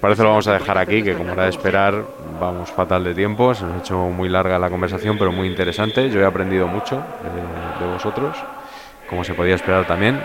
Parece 0.00 0.22
lo 0.22 0.30
vamos 0.30 0.46
a 0.48 0.54
dejar 0.54 0.78
aquí, 0.78 1.02
que 1.02 1.14
como 1.14 1.32
era 1.32 1.44
de 1.44 1.50
esperar, 1.50 2.02
vamos 2.40 2.70
fatal 2.70 3.04
de 3.04 3.14
tiempo. 3.14 3.54
Se 3.54 3.64
nos 3.64 3.74
ha 3.74 3.78
hecho 3.78 3.96
muy 4.08 4.28
larga 4.28 4.58
la 4.58 4.70
conversación, 4.70 5.18
pero 5.18 5.32
muy 5.32 5.46
interesante. 5.46 6.10
Yo 6.10 6.20
he 6.20 6.24
aprendido 6.24 6.66
mucho 6.66 6.96
de, 6.96 7.84
de 7.86 7.92
vosotros, 7.92 8.36
como 9.08 9.24
se 9.24 9.34
podía 9.34 9.54
esperar 9.54 9.86
también. 9.86 10.20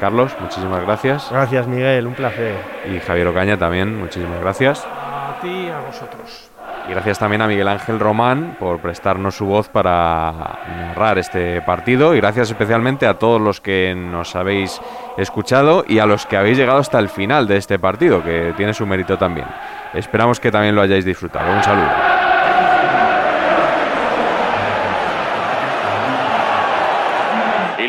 Carlos, 0.00 0.36
muchísimas 0.40 0.82
gracias. 0.82 1.28
Gracias, 1.30 1.66
Miguel, 1.66 2.06
un 2.06 2.14
placer. 2.14 2.56
Y 2.90 2.98
Javier 3.00 3.28
Ocaña 3.28 3.58
también, 3.58 3.98
muchísimas 3.98 4.40
gracias. 4.40 4.86
A 4.86 5.38
ti 5.40 5.48
y 5.48 5.68
a 5.68 5.80
vosotros. 5.80 6.50
Y 6.88 6.92
gracias 6.92 7.18
también 7.18 7.42
a 7.42 7.48
Miguel 7.48 7.66
Ángel 7.66 7.98
Román 7.98 8.56
por 8.60 8.78
prestarnos 8.78 9.34
su 9.34 9.46
voz 9.46 9.68
para 9.68 10.60
narrar 10.68 11.18
este 11.18 11.60
partido. 11.62 12.14
Y 12.14 12.18
gracias 12.18 12.50
especialmente 12.50 13.06
a 13.06 13.14
todos 13.14 13.40
los 13.40 13.60
que 13.60 13.94
nos 13.96 14.36
habéis 14.36 14.80
escuchado 15.16 15.84
y 15.86 15.98
a 15.98 16.06
los 16.06 16.26
que 16.26 16.36
habéis 16.36 16.58
llegado 16.58 16.78
hasta 16.78 16.98
el 16.98 17.08
final 17.08 17.48
de 17.48 17.56
este 17.56 17.78
partido, 17.78 18.22
que 18.22 18.54
tiene 18.56 18.72
su 18.72 18.86
mérito 18.86 19.18
también. 19.18 19.46
Esperamos 19.94 20.38
que 20.38 20.52
también 20.52 20.74
lo 20.74 20.82
hayáis 20.82 21.04
disfrutado. 21.04 21.52
Un 21.52 21.62
saludo. 21.62 22.15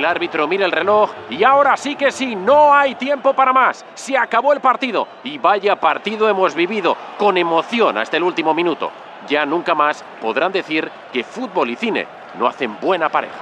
Árbitro 0.10 0.48
mira 0.48 0.66
el 0.66 0.72
reloj 0.72 1.12
y 1.30 1.44
ahora 1.44 1.78
sí 1.78 1.96
que 1.96 2.12
sí, 2.12 2.36
no 2.36 2.74
hay 2.74 2.96
tiempo 2.96 3.34
para 3.34 3.54
más. 3.54 3.86
Se 3.94 4.18
acabó 4.18 4.54
el 4.54 4.60
partido 4.60 5.08
y 5.24 5.38
vaya 5.38 5.80
partido 5.80 6.30
hemos 6.30 6.56
vivido 6.56 6.96
con 7.18 7.38
emoción 7.38 7.98
hasta 7.98 8.18
el 8.18 8.24
último 8.24 8.54
minuto. 8.54 8.92
Ya 9.28 9.46
nunca 9.46 9.76
más 9.76 10.04
podrán 10.22 10.52
decir 10.52 10.90
que 11.12 11.24
fútbol 11.24 11.70
y 11.70 11.76
cine 11.76 12.08
no 12.38 12.48
hacen 12.48 12.78
buena 12.80 13.10
pareja. 13.10 13.36